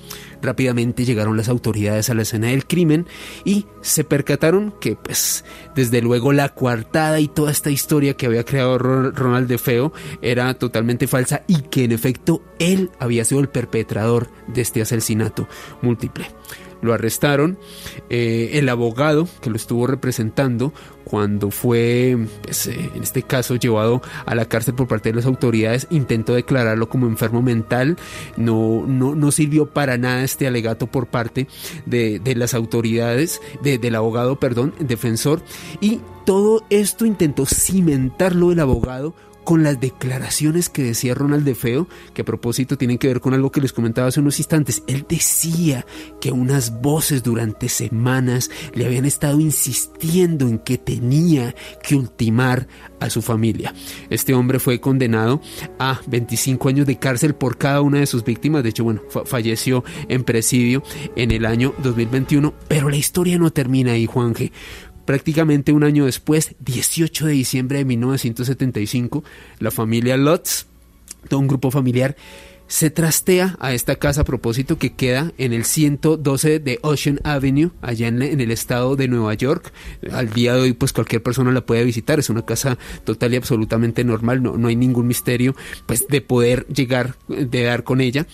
Rápidamente 0.42 1.04
llegaron 1.04 1.36
las 1.36 1.50
autoridades 1.50 2.10
a 2.10 2.14
la 2.14 2.22
escena 2.22 2.48
del 2.48 2.66
crimen 2.66 3.08
y 3.44 3.66
se 3.82 4.06
percataron 4.06 4.74
que, 4.80 4.96
pues, 4.96 5.44
desde 5.76 6.02
luego 6.02 6.32
la 6.32 6.48
coartada 6.48 7.20
y 7.20 7.28
toda 7.28 7.52
esta 7.52 7.72
historia 7.72 8.14
que 8.14 8.28
había 8.28 8.46
creado 8.46 8.78
Ronald 8.78 9.50
de 9.50 9.58
Feo 9.58 9.92
era 10.22 10.54
totalmente 10.54 11.08
falsa 11.08 11.44
y 11.46 11.64
que 11.64 11.84
en 11.84 11.92
efecto 11.92 12.42
él 12.58 12.92
había 13.00 13.26
sido 13.26 13.42
el 13.42 13.50
perpetrador 13.50 14.30
de 14.48 14.62
este 14.62 14.82
asesinato 14.82 15.50
múltiple 15.82 16.28
lo 16.86 16.94
arrestaron. 16.94 17.58
Eh, 18.10 18.52
el 18.54 18.70
abogado 18.70 19.28
que 19.42 19.50
lo 19.50 19.56
estuvo 19.56 19.88
representando 19.88 20.74
cuando 21.06 21.52
fue, 21.52 22.18
pues, 22.42 22.68
eh, 22.68 22.92
en 22.94 23.04
este 23.04 23.24
caso, 23.24 23.56
llevado 23.56 24.02
a 24.26 24.36
la 24.36 24.46
cárcel 24.46 24.74
por 24.74 24.88
parte 24.88 25.10
de 25.10 25.16
las 25.16 25.26
autoridades, 25.26 25.88
intentó 25.90 26.34
declararlo 26.34 26.90
como 26.90 27.08
enfermo 27.08 27.42
mental. 27.42 27.98
No, 28.36 28.84
no, 28.86 29.16
no 29.16 29.32
sirvió 29.32 29.68
para 29.70 29.98
nada 29.98 30.24
este 30.24 30.48
alegato 30.48 30.88
por 30.88 31.08
parte 31.08 31.48
de, 31.86 32.22
las 32.36 32.54
autoridades, 32.54 33.40
del 33.62 33.96
abogado, 33.96 34.40
perdón, 34.40 34.74
defensor. 34.80 35.42
Y 35.80 36.02
todo 36.26 36.66
esto 36.70 37.06
intentó 37.06 37.46
cimentarlo 37.46 38.52
el 38.52 38.60
abogado 38.60 39.14
con 39.46 39.64
las 39.64 39.80
declaraciones 39.80 40.68
que 40.68 40.84
decía 40.84 41.14
Ronald 41.14 41.46
de 41.46 41.56
Feo, 41.56 41.88
que 42.14 42.24
a 42.24 42.26
propósito 42.26 42.78
tienen 42.78 42.98
que 42.98 43.08
ver 43.08 43.22
con 43.22 43.34
algo 43.34 43.52
que 43.52 43.62
les 43.62 43.72
comentaba 43.72 44.10
hace 44.10 44.20
unos 44.20 44.40
instantes. 44.40 44.84
Él 44.88 45.06
decía 45.08 45.86
que 46.20 46.32
unas 46.32 46.82
voces 46.82 47.24
durante 47.24 47.70
semanas 47.70 48.50
le 48.74 48.86
habían 48.86 49.06
estado 49.06 49.40
insistiendo 49.40 50.48
en 50.48 50.60
que 50.60 50.78
tenía 50.78 51.56
que 51.82 51.96
ultimar 51.96 52.68
a 53.00 53.10
su 53.10 53.22
familia. 53.22 53.74
Este 54.10 54.34
hombre 54.34 54.60
fue 54.60 54.82
condenado 54.82 55.42
a 55.80 56.02
25 56.08 56.68
años 56.68 56.88
de 56.88 56.98
cárcel 56.98 57.36
por 57.36 57.58
cada 57.58 57.82
una 57.82 58.00
de 58.00 58.08
sus 58.08 58.24
víctimas. 58.24 58.64
De 58.64 58.70
hecho, 58.70 58.84
bueno, 58.84 59.02
falleció 59.26 59.84
en 60.10 60.24
presidio 60.24 60.84
en 61.16 61.32
el 61.32 61.46
año 61.46 61.74
2021. 61.84 62.54
Pero 62.68 62.90
la 62.90 62.98
historia 62.98 63.38
no 63.38 63.52
termina 63.52 63.94
ahí, 63.94 64.06
Juanje 64.06 64.52
Prácticamente 65.06 65.72
un 65.72 65.84
año 65.84 66.06
después, 66.06 66.56
18 66.60 67.28
de 67.28 67.34
diciembre 67.34 67.78
de 67.80 67.86
1975, 67.86 69.24
la 69.60 69.72
familia 69.72 70.18
Lutz, 70.18 70.66
todo 71.30 71.40
un 71.40 71.48
grupo 71.48 71.72
familiar, 71.72 72.16
se 72.68 72.90
trastea 72.90 73.56
a 73.60 73.74
esta 73.74 73.96
casa 73.96 74.22
a 74.22 74.26
propósito 74.26 74.78
que 74.78 74.94
queda 74.94 75.32
en 75.38 75.54
el 75.54 75.66
112 75.66 76.60
de 76.60 76.80
Ocean 76.82 77.20
Avenue, 77.24 77.72
allá 77.82 78.08
en, 78.08 78.22
el 78.22 78.52
estado 78.52 78.96
de 78.96 79.08
Nueva 79.08 79.34
York. 79.36 79.72
Al 80.12 80.32
día 80.32 80.56
de 80.56 80.62
hoy, 80.62 80.74
pues 80.74 80.92
cualquier 80.92 81.22
persona 81.22 81.52
la 81.52 81.66
puede 81.66 81.84
visitar. 81.84 82.18
Es 82.18 82.30
una 82.30 82.44
casa 82.44 82.78
total 83.04 83.34
y 83.34 83.38
absolutamente 83.38 84.04
normal. 84.04 84.42
No, 84.42 84.58
no 84.58 84.68
hay 84.68 84.76
ningún 84.76 85.08
misterio, 85.08 85.56
pues, 85.86 86.08
de 86.08 86.22
poder 86.22 86.66
llegar, 86.68 87.16
de 87.28 87.64
dar 87.64 87.84
con 87.84 88.02
ella. 88.02 88.26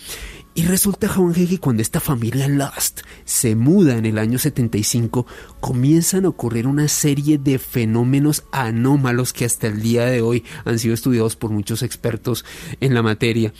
Y 0.54 0.64
resulta, 0.66 1.08
Juanje, 1.08 1.46
que 1.46 1.58
cuando 1.58 1.80
esta 1.80 1.98
familia 1.98 2.46
Lost 2.46 3.00
se 3.24 3.56
muda 3.56 3.96
en 3.96 4.04
el 4.04 4.18
año 4.18 4.38
75, 4.38 5.26
comienzan 5.60 6.26
a 6.26 6.28
ocurrir 6.28 6.66
una 6.66 6.88
serie 6.88 7.38
de 7.38 7.58
fenómenos 7.58 8.44
anómalos 8.52 9.32
que 9.32 9.46
hasta 9.46 9.68
el 9.68 9.80
día 9.80 10.04
de 10.04 10.20
hoy 10.20 10.44
han 10.66 10.78
sido 10.78 10.92
estudiados 10.92 11.36
por 11.36 11.50
muchos 11.50 11.82
expertos 11.82 12.44
en 12.80 12.92
la 12.92 13.02
materia. 13.02 13.54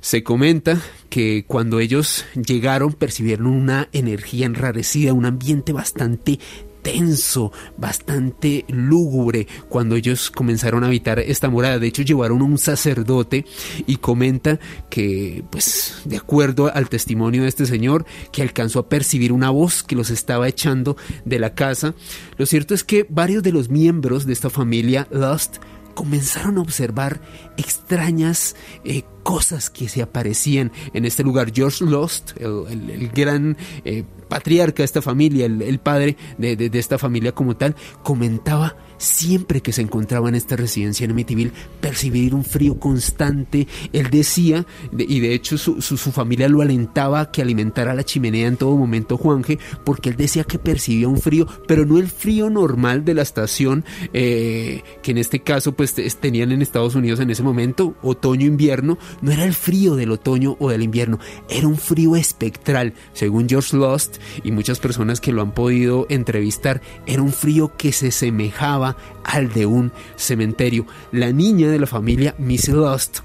Se 0.00 0.22
comenta 0.22 0.80
que 1.10 1.44
cuando 1.44 1.80
ellos 1.80 2.24
llegaron 2.34 2.92
percibieron 2.92 3.48
una 3.48 3.88
energía 3.90 4.46
enrarecida, 4.46 5.12
un 5.12 5.24
ambiente 5.24 5.72
bastante 5.72 6.38
tenso, 6.82 7.52
bastante 7.76 8.64
lúgubre 8.68 9.46
cuando 9.68 9.96
ellos 9.96 10.30
comenzaron 10.30 10.84
a 10.84 10.88
habitar 10.88 11.18
esta 11.18 11.48
morada. 11.48 11.78
De 11.78 11.86
hecho, 11.86 12.02
llevaron 12.02 12.42
un 12.42 12.58
sacerdote 12.58 13.44
y 13.86 13.96
comenta 13.96 14.58
que, 14.90 15.44
pues, 15.50 16.02
de 16.04 16.16
acuerdo 16.16 16.72
al 16.72 16.88
testimonio 16.88 17.42
de 17.42 17.48
este 17.48 17.66
señor, 17.66 18.06
que 18.32 18.42
alcanzó 18.42 18.80
a 18.80 18.88
percibir 18.88 19.32
una 19.32 19.50
voz 19.50 19.82
que 19.82 19.96
los 19.96 20.10
estaba 20.10 20.48
echando 20.48 20.96
de 21.24 21.38
la 21.38 21.54
casa. 21.54 21.94
Lo 22.36 22.46
cierto 22.46 22.74
es 22.74 22.84
que 22.84 23.06
varios 23.08 23.42
de 23.42 23.52
los 23.52 23.68
miembros 23.68 24.26
de 24.26 24.32
esta 24.32 24.50
familia 24.50 25.06
Lost 25.10 25.56
comenzaron 25.94 26.58
a 26.58 26.60
observar 26.60 27.20
extrañas 27.56 28.54
eh, 28.84 29.02
cosas 29.28 29.68
que 29.68 29.90
se 29.90 30.00
aparecían 30.00 30.72
en 30.94 31.04
este 31.04 31.22
lugar. 31.22 31.52
George 31.54 31.84
Lost, 31.84 32.30
el, 32.40 33.10
gran 33.14 33.58
eh, 33.84 34.02
patriarca 34.26 34.78
de 34.78 34.84
esta 34.86 35.02
familia, 35.02 35.44
el, 35.44 35.78
padre 35.80 36.16
de, 36.38 36.70
esta 36.72 36.96
familia 36.96 37.32
como 37.32 37.54
tal, 37.54 37.76
comentaba 38.02 38.74
siempre 38.96 39.60
que 39.60 39.72
se 39.72 39.82
encontraba 39.82 40.30
en 40.30 40.34
esta 40.34 40.56
residencia 40.56 41.04
en 41.04 41.10
Amityville, 41.10 41.52
percibir 41.80 42.34
un 42.34 42.42
frío 42.42 42.80
constante. 42.80 43.68
Él 43.92 44.08
decía, 44.10 44.64
y 44.96 45.20
de 45.20 45.34
hecho 45.34 45.58
su, 45.58 45.96
familia 45.98 46.48
lo 46.48 46.62
alentaba 46.62 47.20
a 47.20 47.30
que 47.30 47.42
alimentara 47.42 47.94
la 47.94 48.04
chimenea 48.04 48.48
en 48.48 48.56
todo 48.56 48.76
momento 48.76 49.18
Juanje, 49.18 49.58
porque 49.84 50.08
él 50.08 50.16
decía 50.16 50.44
que 50.44 50.58
percibía 50.58 51.06
un 51.06 51.20
frío, 51.20 51.46
pero 51.66 51.84
no 51.84 51.98
el 51.98 52.08
frío 52.08 52.48
normal 52.48 53.04
de 53.04 53.14
la 53.14 53.22
estación, 53.22 53.84
eh, 54.14 54.82
que 55.02 55.10
en 55.10 55.18
este 55.18 55.40
caso 55.40 55.72
pues 55.72 55.94
tenían 56.18 56.50
en 56.50 56.62
Estados 56.62 56.94
Unidos 56.94 57.20
en 57.20 57.30
ese 57.30 57.42
momento, 57.42 57.94
otoño-invierno, 58.02 58.98
no 59.20 59.32
era 59.32 59.44
el 59.44 59.54
frío 59.54 59.96
del 59.96 60.10
otoño 60.10 60.56
o 60.58 60.70
del 60.70 60.82
invierno, 60.82 61.18
era 61.48 61.66
un 61.66 61.76
frío 61.76 62.16
espectral, 62.16 62.94
según 63.12 63.48
George 63.48 63.76
Lost 63.76 64.18
y 64.42 64.52
muchas 64.52 64.78
personas 64.78 65.20
que 65.20 65.32
lo 65.32 65.42
han 65.42 65.52
podido 65.52 66.06
entrevistar, 66.08 66.80
era 67.06 67.22
un 67.22 67.32
frío 67.32 67.76
que 67.76 67.92
se 67.92 68.10
semejaba 68.10 68.96
al 69.24 69.52
de 69.52 69.66
un 69.66 69.92
cementerio. 70.16 70.86
La 71.12 71.32
niña 71.32 71.68
de 71.68 71.78
la 71.78 71.86
familia, 71.86 72.34
Miss 72.38 72.68
Lost, 72.68 73.18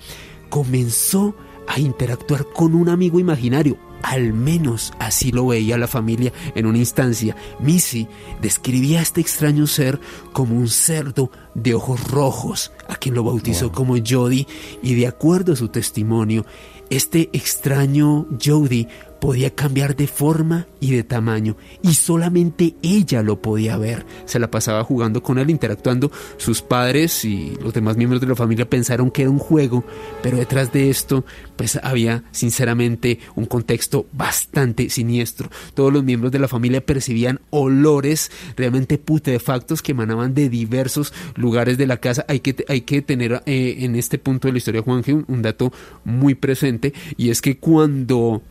comenzó 0.50 1.36
a 1.68 1.80
interactuar 1.80 2.46
con 2.54 2.76
un 2.76 2.90
amigo 2.90 3.20
imaginario. 3.20 3.78
Al 4.04 4.34
menos 4.34 4.94
así 5.00 5.32
lo 5.32 5.48
veía 5.48 5.78
la 5.78 5.88
familia 5.88 6.32
en 6.54 6.66
una 6.66 6.78
instancia. 6.78 7.36
Missy 7.60 8.08
describía 8.42 9.00
a 9.00 9.02
este 9.02 9.22
extraño 9.22 9.66
ser 9.66 10.00
como 10.34 10.56
un 10.56 10.68
cerdo 10.68 11.32
de 11.56 11.74
ojos 11.74 12.12
rojos, 12.12 12.72
a 12.88 12.98
quien 12.98 13.16
lo 13.16 13.24
bautizó 13.24 13.72
como 13.72 13.96
Jody, 14.06 14.46
y 14.84 14.94
de 14.96 15.08
acuerdo 15.08 15.54
a 15.54 15.56
su 15.56 15.70
testimonio, 15.70 16.46
este 16.90 17.30
extraño 17.34 18.28
Jody 18.44 18.88
podía 19.24 19.56
cambiar 19.56 19.96
de 19.96 20.06
forma 20.06 20.68
y 20.82 20.92
de 20.92 21.06
tamaño 21.06 21.56
y 21.82 21.94
solamente 21.94 22.76
ella 22.82 23.24
lo 23.24 23.42
podía 23.42 23.78
ver. 23.78 24.06
Se 24.26 24.38
la 24.38 24.52
pasaba 24.52 24.84
jugando 24.84 25.24
con 25.24 25.38
él, 25.38 25.50
interactuando. 25.50 26.12
Sus 26.36 26.62
padres 26.62 27.24
y 27.24 27.54
los 27.64 27.74
demás 27.74 27.96
miembros 27.96 28.20
de 28.20 28.28
la 28.28 28.36
familia 28.36 28.70
pensaron 28.70 29.12
que 29.12 29.22
era 29.22 29.32
un 29.32 29.40
juego, 29.40 29.86
pero 30.22 30.36
detrás 30.36 30.74
de 30.74 30.90
esto 30.90 31.24
pues 31.56 31.80
había 31.82 32.26
sinceramente 32.32 33.20
un 33.36 33.46
contexto 33.46 34.08
bastante 34.12 34.90
siniestro. 34.90 35.50
Todos 35.74 35.94
los 35.94 36.04
miembros 36.04 36.34
de 36.34 36.40
la 36.40 36.50
familia 36.50 36.86
percibían 36.86 37.40
olores 37.50 38.30
realmente 38.58 38.98
putrefactos 38.98 39.82
que 39.82 39.94
emanaban 39.94 40.34
de 40.34 40.50
diversos 40.50 41.14
lugares 41.36 41.78
de 41.78 41.88
la 41.88 41.96
casa. 41.96 42.26
Hay 42.28 42.42
que, 42.42 42.66
hay 42.68 42.82
que 42.82 43.02
tener 43.02 43.42
eh, 43.46 43.78
en 43.80 43.96
este 43.96 44.18
punto 44.18 44.50
de 44.50 44.52
la 44.52 44.58
historia, 44.58 44.82
Juan 44.82 45.02
un, 45.08 45.24
un 45.30 45.42
dato 45.42 45.72
muy 46.04 46.36
presente 46.36 46.94
y 47.16 47.30
es 47.30 47.42
que 47.42 47.58
cuando 47.58 48.42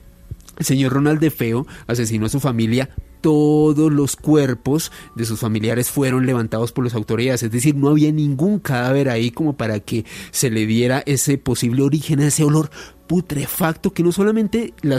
el 0.63 0.67
señor 0.67 0.93
Ronald 0.93 1.21
de 1.21 1.31
Feo 1.31 1.67
asesinó 1.87 2.27
a 2.27 2.31
su 2.31 2.41
familia. 2.41 2.89
Todos 3.21 3.93
los 3.93 4.17
cuerpos 4.17 4.91
de 5.15 5.25
sus 5.25 5.39
familiares 5.39 5.91
fueron 5.91 6.27
levantados 6.27 6.73
por 6.73 6.85
las 6.85 6.95
autoridades, 6.95 7.45
es 7.45 7.53
decir, 7.53 7.77
no 7.77 7.91
había 7.91 8.11
ningún 8.11 8.59
cadáver 8.59 9.09
ahí 9.09 9.31
como 9.31 9.57
para 9.57 9.79
que 9.79 10.05
se 10.33 10.51
le 10.51 10.67
diera 10.67 11.03
ese 11.07 11.39
posible 11.39 11.83
origen 11.83 12.19
a 12.21 12.27
ese 12.27 12.43
olor 12.43 12.71
putrefacto 13.07 13.93
que 13.93 14.03
no 14.03 14.11
solamente 14.11 14.75
la 14.83 14.99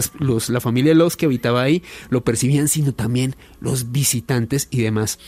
familia 0.60 0.92
de 0.92 0.98
los 0.98 1.16
que 1.16 1.26
habitaba 1.26 1.62
ahí 1.62 1.82
lo 2.08 2.24
percibían, 2.24 2.68
sino 2.68 2.94
también 2.94 3.36
los 3.60 3.92
visitantes 3.92 4.68
y 4.70 4.82
demás. 4.82 5.18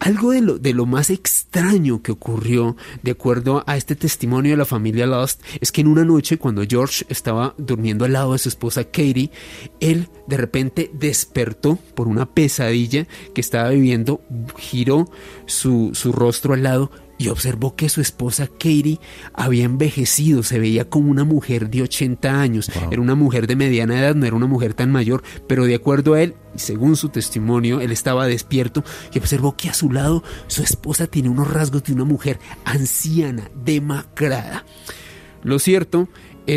Algo 0.00 0.30
de 0.30 0.40
lo, 0.40 0.58
de 0.58 0.72
lo 0.72 0.86
más 0.86 1.10
extraño 1.10 2.02
que 2.02 2.12
ocurrió, 2.12 2.74
de 3.02 3.10
acuerdo 3.10 3.62
a 3.66 3.76
este 3.76 3.94
testimonio 3.94 4.52
de 4.52 4.56
la 4.56 4.64
familia 4.64 5.06
Lost, 5.06 5.42
es 5.60 5.70
que 5.70 5.82
en 5.82 5.88
una 5.88 6.04
noche, 6.04 6.38
cuando 6.38 6.64
George 6.66 7.04
estaba 7.10 7.54
durmiendo 7.58 8.06
al 8.06 8.14
lado 8.14 8.32
de 8.32 8.38
su 8.38 8.48
esposa 8.48 8.84
Katie, 8.84 9.30
él 9.78 10.08
de 10.26 10.38
repente 10.38 10.90
despertó 10.94 11.78
por 11.94 12.08
una 12.08 12.24
pesadilla 12.24 13.06
que 13.34 13.42
estaba 13.42 13.68
viviendo, 13.68 14.22
giró 14.56 15.10
su, 15.44 15.90
su 15.92 16.12
rostro 16.12 16.54
al 16.54 16.62
lado 16.62 16.90
y 17.20 17.28
observó 17.28 17.76
que 17.76 17.90
su 17.90 18.00
esposa 18.00 18.46
Katie 18.46 18.98
había 19.34 19.64
envejecido, 19.64 20.42
se 20.42 20.58
veía 20.58 20.88
como 20.88 21.10
una 21.10 21.24
mujer 21.24 21.68
de 21.68 21.82
80 21.82 22.40
años, 22.40 22.70
era 22.90 23.02
una 23.02 23.14
mujer 23.14 23.46
de 23.46 23.56
mediana 23.56 24.00
edad, 24.00 24.14
no 24.14 24.24
era 24.24 24.34
una 24.34 24.46
mujer 24.46 24.72
tan 24.72 24.90
mayor, 24.90 25.22
pero 25.46 25.66
de 25.66 25.74
acuerdo 25.74 26.14
a 26.14 26.22
él, 26.22 26.34
y 26.56 26.60
según 26.60 26.96
su 26.96 27.10
testimonio, 27.10 27.82
él 27.82 27.92
estaba 27.92 28.26
despierto 28.26 28.84
y 29.12 29.18
observó 29.18 29.54
que 29.54 29.68
a 29.68 29.74
su 29.74 29.92
lado 29.92 30.24
su 30.46 30.62
esposa 30.62 31.08
tiene 31.08 31.28
unos 31.28 31.52
rasgos 31.52 31.84
de 31.84 31.92
una 31.92 32.04
mujer 32.04 32.38
anciana, 32.64 33.50
demacrada. 33.54 34.64
Lo 35.42 35.58
cierto 35.58 36.08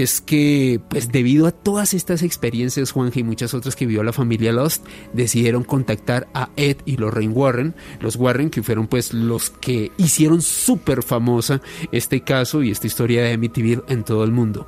es 0.02 0.22
que, 0.22 0.82
pues 0.90 1.12
debido 1.12 1.46
a 1.46 1.52
todas 1.52 1.94
estas 1.94 2.24
experiencias, 2.24 2.92
Juanje 2.92 3.20
y 3.20 3.24
muchas 3.24 3.54
otras 3.54 3.76
que 3.76 3.86
vivió 3.86 4.02
la 4.02 4.12
familia 4.12 4.52
Lost, 4.52 4.84
decidieron 5.14 5.64
contactar 5.64 6.28
a 6.34 6.50
Ed 6.56 6.78
y 6.86 6.98
Lorraine 6.98 7.32
Warren, 7.32 7.76
los 8.00 8.16
Warren 8.16 8.50
que 8.50 8.64
fueron 8.64 8.88
pues 8.88 9.14
los 9.14 9.52
que 9.52 9.92
hicieron 9.98 10.42
súper 10.42 11.04
famosa 11.04 11.62
este 11.92 12.22
caso 12.22 12.64
y 12.64 12.72
esta 12.72 12.88
historia 12.88 13.22
de 13.22 13.34
Amityville 13.34 13.84
en 13.88 14.04
todo 14.04 14.24
el 14.24 14.32
mundo. 14.32 14.66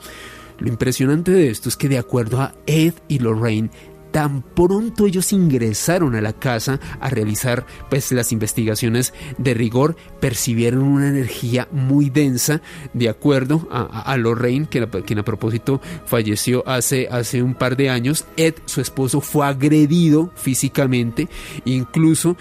Lo 0.59 0.67
impresionante 0.67 1.31
de 1.31 1.49
esto 1.49 1.69
es 1.69 1.75
que 1.75 1.89
de 1.89 1.97
acuerdo 1.97 2.39
a 2.39 2.53
Ed 2.67 2.93
y 3.07 3.17
Lorraine, 3.17 3.71
tan 4.15 4.43
pronto 4.43 5.07
ellos 5.07 5.33
ingresaron 5.33 6.15
a 6.15 6.21
la 6.21 6.31
casa 6.31 6.79
a 7.01 7.09
realizar 7.09 7.65
pues 7.89 8.13
las 8.13 8.31
investigaciones 8.31 9.13
de 9.37 9.53
rigor 9.53 9.97
percibieron 10.21 10.83
una 10.83 11.09
energía 11.09 11.67
muy 11.73 12.09
densa 12.09 12.61
de 12.93 13.09
acuerdo 13.09 13.67
a, 13.69 14.15
Lorraine 14.15 14.69
que 14.69 14.87
quien 15.05 15.19
a 15.19 15.25
propósito 15.25 15.81
falleció 16.05 16.65
hace, 16.65 17.09
hace 17.11 17.43
un 17.43 17.55
par 17.55 17.75
de 17.75 17.89
años. 17.89 18.23
Ed 18.37 18.53
su 18.63 18.79
esposo 18.79 19.19
fue 19.19 19.47
agredido 19.47 20.31
físicamente 20.35 21.27
incluso 21.65 22.37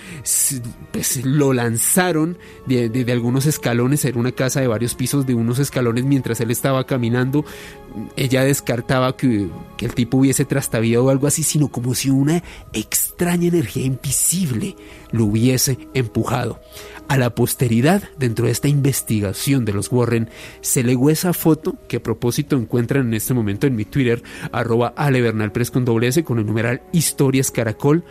pues, 0.92 1.26
lo 1.26 1.52
lanzaron 1.54 2.38
de, 2.66 3.04
algunos 3.10 3.46
escalones. 3.46 4.04
Era 4.04 4.20
una 4.20 4.30
casa 4.30 4.60
de 4.60 4.68
varios 4.68 4.94
pisos 4.94 5.26
de 5.26 5.34
unos 5.34 5.58
escalones 5.58 6.04
mientras 6.04 6.40
él 6.40 6.52
estaba 6.52 6.86
caminando 6.86 7.44
ella 8.16 8.44
descartaba 8.44 9.16
que, 9.16 9.48
el 9.80 9.94
tipo 9.94 10.16
hubiese 10.16 10.46
trastabiado 10.46 11.04
o 11.04 11.10
algo 11.10 11.26
así, 11.26 11.42
sino 11.42 11.63
como 11.68 11.94
si 11.94 12.10
una 12.10 12.42
extraña 12.72 13.48
energía 13.48 13.84
invisible 13.84 14.76
lo 15.10 15.26
hubiese 15.26 15.78
empujado. 15.94 16.60
A 17.08 17.18
la 17.18 17.34
posteridad, 17.34 18.02
dentro 18.18 18.46
de 18.46 18.52
esta 18.52 18.68
investigación 18.68 19.64
de 19.64 19.74
los 19.74 19.92
Warren, 19.92 20.30
se 20.62 20.82
legó 20.82 21.10
esa 21.10 21.32
foto 21.32 21.76
que 21.86 21.98
a 21.98 22.02
propósito 22.02 22.56
encuentran 22.56 23.08
en 23.08 23.14
este 23.14 23.34
momento 23.34 23.66
en 23.66 23.76
mi 23.76 23.84
Twitter, 23.84 24.22
arroba 24.52 24.94
alebernalpres 24.96 25.70
con 25.70 25.84
doble 25.84 26.08
S, 26.08 26.24
con 26.24 26.38
el 26.38 26.46
numeral 26.46 26.82
Historias 26.92 27.50
Caracol, 27.50 28.04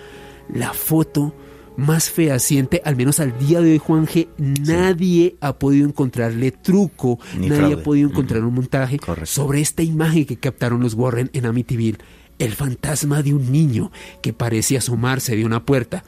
la 0.54 0.74
foto 0.74 1.34
más 1.78 2.10
fehaciente, 2.12 2.82
al 2.86 2.96
menos 2.96 3.20
al 3.20 3.38
día 3.40 3.62
de 3.62 3.72
hoy, 3.72 3.78
Juan 3.80 4.06
G, 4.06 4.28
nadie 4.38 5.36
ha 5.42 5.58
podido 5.58 5.88
encontrarle 5.88 6.52
truco, 6.52 7.20
nadie 7.38 7.74
ha 7.74 7.84
podido 7.84 8.10
encontrar 8.10 8.44
un 8.44 8.54
montaje 8.54 9.00
sobre 9.24 9.62
esta 9.62 9.84
imagen 9.84 10.26
que 10.26 10.38
captaron 10.38 10.82
los 10.82 10.94
Warren 10.94 11.30
en 11.34 11.46
Amityville, 11.46 11.98
el 12.46 12.56
fantasma 12.56 13.24
de 13.24 13.34
un 13.34 13.52
niño 13.52 13.92
que 14.22 14.34
parece 14.34 14.78
asomarse 14.78 15.36
de 15.36 15.46
una 15.46 15.66
puerta. 15.66 16.04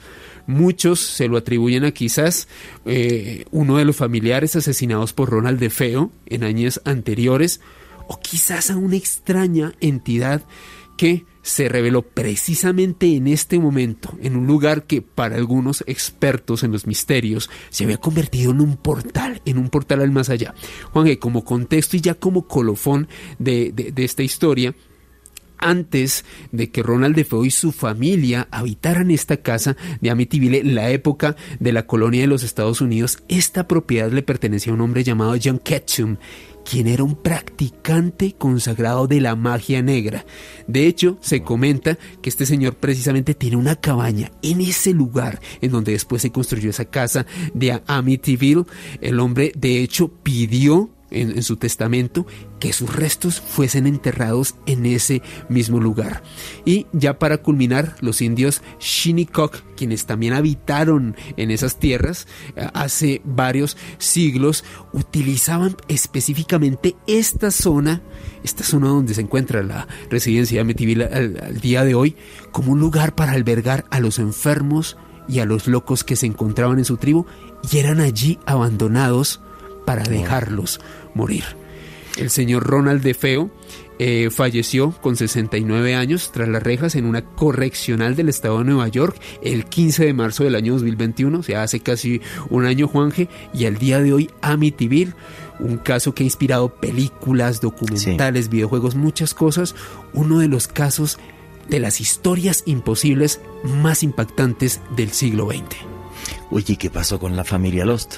Muchos 0.47 0.99
se 0.99 1.27
lo 1.27 1.37
atribuyen 1.37 1.85
a 1.85 1.91
quizás 1.91 2.47
eh, 2.85 3.45
uno 3.51 3.77
de 3.77 3.85
los 3.85 3.95
familiares 3.95 4.55
asesinados 4.55 5.13
por 5.13 5.29
Ronald 5.29 5.59
de 5.59 5.69
Feo 5.69 6.11
en 6.27 6.43
años 6.43 6.81
anteriores, 6.85 7.61
o 8.07 8.19
quizás 8.19 8.69
a 8.69 8.77
una 8.77 8.95
extraña 8.95 9.73
entidad 9.79 10.43
que 10.97 11.25
se 11.41 11.69
reveló 11.69 12.01
precisamente 12.01 13.15
en 13.15 13.27
este 13.27 13.59
momento, 13.59 14.17
en 14.21 14.35
un 14.35 14.47
lugar 14.47 14.83
que 14.83 15.01
para 15.03 15.35
algunos 15.35 15.83
expertos 15.85 16.63
en 16.63 16.71
los 16.71 16.87
misterios 16.87 17.49
se 17.69 17.83
había 17.83 17.97
convertido 17.97 18.51
en 18.51 18.61
un 18.61 18.77
portal, 18.77 19.41
en 19.45 19.59
un 19.59 19.69
portal 19.69 20.01
al 20.01 20.11
más 20.11 20.29
allá. 20.29 20.55
Juan, 20.91 21.15
como 21.17 21.43
contexto 21.43 21.97
y 21.97 22.01
ya 22.01 22.15
como 22.15 22.47
colofón 22.47 23.07
de, 23.37 23.71
de, 23.71 24.03
esta 24.03 24.23
historia, 24.23 24.73
antes 25.57 26.25
de 26.51 26.69
que 26.69 26.83
Ronald 26.83 27.15
Defoe 27.15 27.47
y 27.47 27.51
su 27.51 27.71
familia 27.71 28.47
habitaran 28.51 29.11
esta 29.11 29.37
casa 29.37 29.75
de 30.01 30.09
Amityville 30.09 30.59
en 30.59 30.75
la 30.75 30.89
época 30.89 31.35
de 31.59 31.71
la 31.73 31.85
colonia 31.87 32.21
de 32.21 32.27
los 32.27 32.43
Estados 32.43 32.81
Unidos, 32.81 33.19
esta 33.27 33.67
propiedad 33.67 34.11
le 34.11 34.23
pertenecía 34.23 34.71
a 34.71 34.75
un 34.75 34.81
hombre 34.81 35.03
llamado 35.03 35.35
John 35.41 35.59
Ketchum 35.59 36.17
quien 36.65 36.87
era 36.87 37.03
un 37.03 37.15
practicante 37.15 38.33
consagrado 38.33 39.07
de 39.07 39.21
la 39.21 39.35
magia 39.35 39.81
negra. 39.81 40.25
De 40.67 40.87
hecho, 40.87 41.17
se 41.21 41.43
comenta 41.43 41.97
que 42.21 42.29
este 42.29 42.45
señor 42.45 42.75
precisamente 42.75 43.35
tiene 43.35 43.55
una 43.55 43.75
cabaña 43.75 44.31
en 44.41 44.61
ese 44.61 44.91
lugar 44.91 45.39
en 45.61 45.71
donde 45.71 45.93
después 45.93 46.23
se 46.23 46.31
construyó 46.31 46.71
esa 46.71 46.85
casa 46.85 47.25
de 47.53 47.81
Amityville. 47.85 48.65
El 48.99 49.19
hombre, 49.19 49.53
de 49.55 49.81
hecho, 49.81 50.09
pidió 50.09 50.89
en, 51.15 51.43
su 51.43 51.57
testamento 51.57 52.25
que 52.59 52.73
sus 52.73 52.95
restos 52.95 53.39
fuesen 53.41 53.87
enterrados 53.87 54.55
en 54.65 54.85
ese 54.85 55.21
mismo 55.49 55.79
lugar. 55.79 56.23
Y 56.65 56.87
ya 56.91 57.19
para 57.19 57.37
culminar, 57.37 57.95
los 58.01 58.21
indios 58.21 58.61
Shinnecock, 58.79 59.61
quienes 59.75 60.05
también 60.05 60.33
habitaron 60.33 61.15
en 61.37 61.51
esas 61.51 61.77
tierras 61.77 62.27
eh, 62.55 62.67
hace 62.73 63.21
varios 63.23 63.77
siglos, 63.97 64.63
utilizaban 64.93 65.75
específicamente 65.87 66.95
esta 67.07 67.51
zona, 67.51 68.01
esta 68.43 68.63
zona 68.63 68.87
donde 68.87 69.13
se 69.13 69.21
encuentra 69.21 69.63
la 69.63 69.87
residencia 70.09 70.57
de 70.57 70.61
Amityville 70.61 71.05
al 71.05 71.59
día 71.61 71.83
de 71.83 71.95
hoy, 71.95 72.15
como 72.51 72.73
un 72.73 72.79
lugar 72.79 73.15
para 73.15 73.33
albergar 73.33 73.85
a 73.89 73.99
los 73.99 74.19
enfermos 74.19 74.97
y 75.27 75.39
a 75.39 75.45
los 75.45 75.67
locos 75.67 76.03
que 76.03 76.15
se 76.15 76.25
encontraban 76.25 76.77
en 76.79 76.85
su 76.85 76.97
tribu 76.97 77.25
y 77.71 77.77
eran 77.77 77.99
allí 77.99 78.39
abandonados 78.45 79.41
para 79.85 80.03
dejarlos 80.03 80.79
morir. 81.15 81.43
El 82.17 82.29
señor 82.29 82.63
Ronald 82.63 83.01
de 83.01 83.13
Feo 83.13 83.49
eh, 83.97 84.29
falleció 84.29 84.91
con 85.01 85.15
69 85.15 85.95
años 85.95 86.31
tras 86.33 86.47
las 86.47 86.61
rejas 86.61 86.95
en 86.95 87.05
una 87.05 87.23
correccional 87.23 88.15
del 88.15 88.29
estado 88.29 88.59
de 88.59 88.65
Nueva 88.65 88.87
York 88.89 89.17
el 89.41 89.65
15 89.65 90.05
de 90.05 90.13
marzo 90.13 90.43
del 90.43 90.55
año 90.55 90.73
2021, 90.73 91.39
o 91.39 91.43
sea, 91.43 91.63
hace 91.63 91.79
casi 91.79 92.21
un 92.49 92.65
año 92.65 92.87
Juanje, 92.87 93.29
y 93.53 93.65
al 93.65 93.77
día 93.77 94.01
de 94.01 94.13
hoy 94.13 94.29
Amityville, 94.41 95.13
un 95.59 95.77
caso 95.77 96.13
que 96.13 96.23
ha 96.23 96.25
inspirado 96.25 96.69
películas, 96.69 97.61
documentales, 97.61 98.49
videojuegos, 98.49 98.95
muchas 98.95 99.33
cosas, 99.33 99.75
uno 100.13 100.39
de 100.39 100.47
los 100.49 100.67
casos 100.67 101.17
de 101.69 101.79
las 101.79 102.01
historias 102.01 102.63
imposibles 102.65 103.39
más 103.63 104.03
impactantes 104.03 104.81
del 104.95 105.11
siglo 105.11 105.47
XX. 105.47 105.77
Oye, 106.51 106.77
¿qué 106.77 106.89
pasó 106.89 107.19
con 107.19 107.35
la 107.35 107.43
familia 107.43 107.85
Lost? 107.85 108.17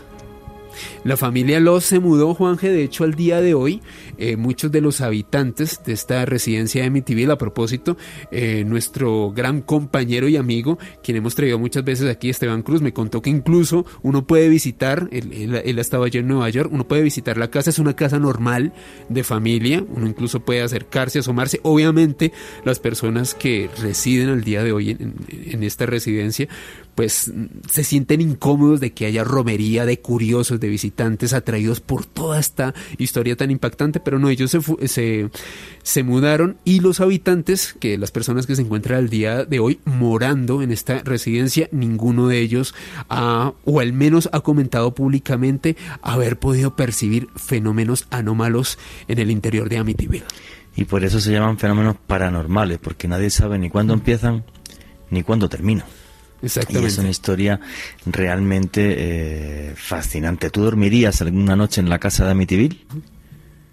La 1.08 1.16
familia 1.16 1.62
Los 1.62 1.86
se 1.86 2.02
mudó, 2.02 2.34
Juanje, 2.34 2.70
de 2.70 2.84
hecho 2.84 3.06
al 3.06 3.14
día 3.14 3.40
de 3.40 3.54
hoy, 3.54 3.82
eh, 4.18 4.36
muchos 4.36 4.74
de 4.74 4.82
los 4.82 5.00
habitantes 5.00 5.80
de 5.86 5.94
esta 5.94 6.26
residencia 6.26 6.82
de 6.82 6.88
Amityville, 6.88 7.32
a 7.32 7.38
propósito, 7.38 7.96
eh, 8.30 8.66
nuestro 8.66 9.32
gran 9.32 9.62
compañero 9.62 10.28
y 10.28 10.36
amigo, 10.36 10.78
quien 11.02 11.16
hemos 11.16 11.34
traído 11.34 11.60
muchas 11.60 11.86
veces 11.86 12.10
aquí, 12.12 12.30
Esteban 12.30 12.62
Cruz, 12.62 12.82
me 12.82 12.92
contó 12.92 13.22
que 13.22 13.30
incluso 13.30 13.86
uno 14.02 14.28
puede 14.28 14.50
visitar, 14.50 15.08
él, 15.14 15.80
estaba 15.80 16.08
allá 16.08 16.20
en 16.20 16.28
Nueva 16.28 16.50
York, 16.50 16.70
uno 16.74 16.86
puede 16.90 17.04
visitar 17.04 17.38
la 17.38 17.50
casa, 17.50 17.70
es 17.70 17.80
una 17.80 17.96
casa 17.96 18.20
normal 18.20 18.74
de 19.08 19.24
familia, 19.24 19.86
uno 19.88 20.08
incluso 20.08 20.42
puede 20.42 20.62
acercarse, 20.62 21.20
asomarse, 21.20 21.62
obviamente 21.64 22.34
las 22.66 22.80
personas 22.80 23.34
que 23.34 23.70
residen 23.82 24.28
al 24.28 24.44
día 24.44 24.62
de 24.62 24.74
hoy 24.74 24.90
en, 24.90 25.16
en 25.30 25.64
esta 25.64 25.86
residencia, 25.86 26.50
pues 26.96 27.32
se 27.72 27.84
sienten 27.86 28.20
incómodos 28.20 28.82
de 28.82 28.92
que 28.92 29.06
haya 29.06 29.24
romería 29.24 29.86
de 29.86 30.02
curiosos, 30.02 30.60
de 30.60 30.68
visitantes 30.68 30.97
atraídos 31.34 31.80
por 31.80 32.06
toda 32.06 32.40
esta 32.40 32.74
historia 32.98 33.36
tan 33.36 33.52
impactante, 33.52 34.00
pero 34.00 34.20
no, 34.20 34.30
ellos 34.30 34.52
se, 34.52 35.30
se, 35.84 36.04
mudaron 36.04 36.58
y 36.64 36.80
los 36.80 37.00
habitantes, 37.00 37.76
que 37.80 37.98
las 37.98 38.12
personas 38.12 38.46
que 38.46 38.56
se 38.56 38.62
encuentran 38.62 39.00
al 39.00 39.10
día 39.10 39.46
de 39.46 39.60
hoy 39.60 39.80
morando 39.86 40.62
en 40.62 40.72
esta 40.72 41.02
residencia, 41.04 41.70
ninguno 41.72 42.28
de 42.28 42.40
ellos 42.40 42.74
ha, 43.10 43.54
o 43.66 43.80
al 43.80 43.94
menos 43.94 44.30
ha 44.32 44.42
comentado 44.42 44.94
públicamente 44.94 45.78
haber 46.02 46.38
podido 46.38 46.76
percibir 46.76 47.28
fenómenos 47.36 48.08
anómalos 48.10 48.78
en 49.08 49.20
el 49.20 49.32
interior 49.32 49.70
de 49.70 49.78
Amityville. 49.78 50.26
Y 50.76 50.86
por 50.86 51.04
eso 51.04 51.20
se 51.20 51.32
llaman 51.32 51.58
fenómenos 51.58 51.96
paranormales, 52.06 52.78
porque 52.78 53.08
nadie 53.08 53.30
sabe 53.30 53.58
ni 53.58 53.70
cuándo 53.70 53.94
empiezan 53.94 54.44
ni 55.10 55.24
cuándo 55.24 55.50
terminan. 55.50 55.86
Exactamente. 56.42 56.88
Y 56.88 56.92
es 56.92 56.98
una 56.98 57.10
historia 57.10 57.60
realmente 58.06 58.96
eh, 58.98 59.74
fascinante. 59.76 60.50
¿Tú 60.50 60.62
dormirías 60.62 61.22
alguna 61.22 61.56
noche 61.56 61.82
en 61.82 61.90
la 61.90 62.00
casa 62.00 62.26
de 62.26 62.32
Amityville? 62.32 62.86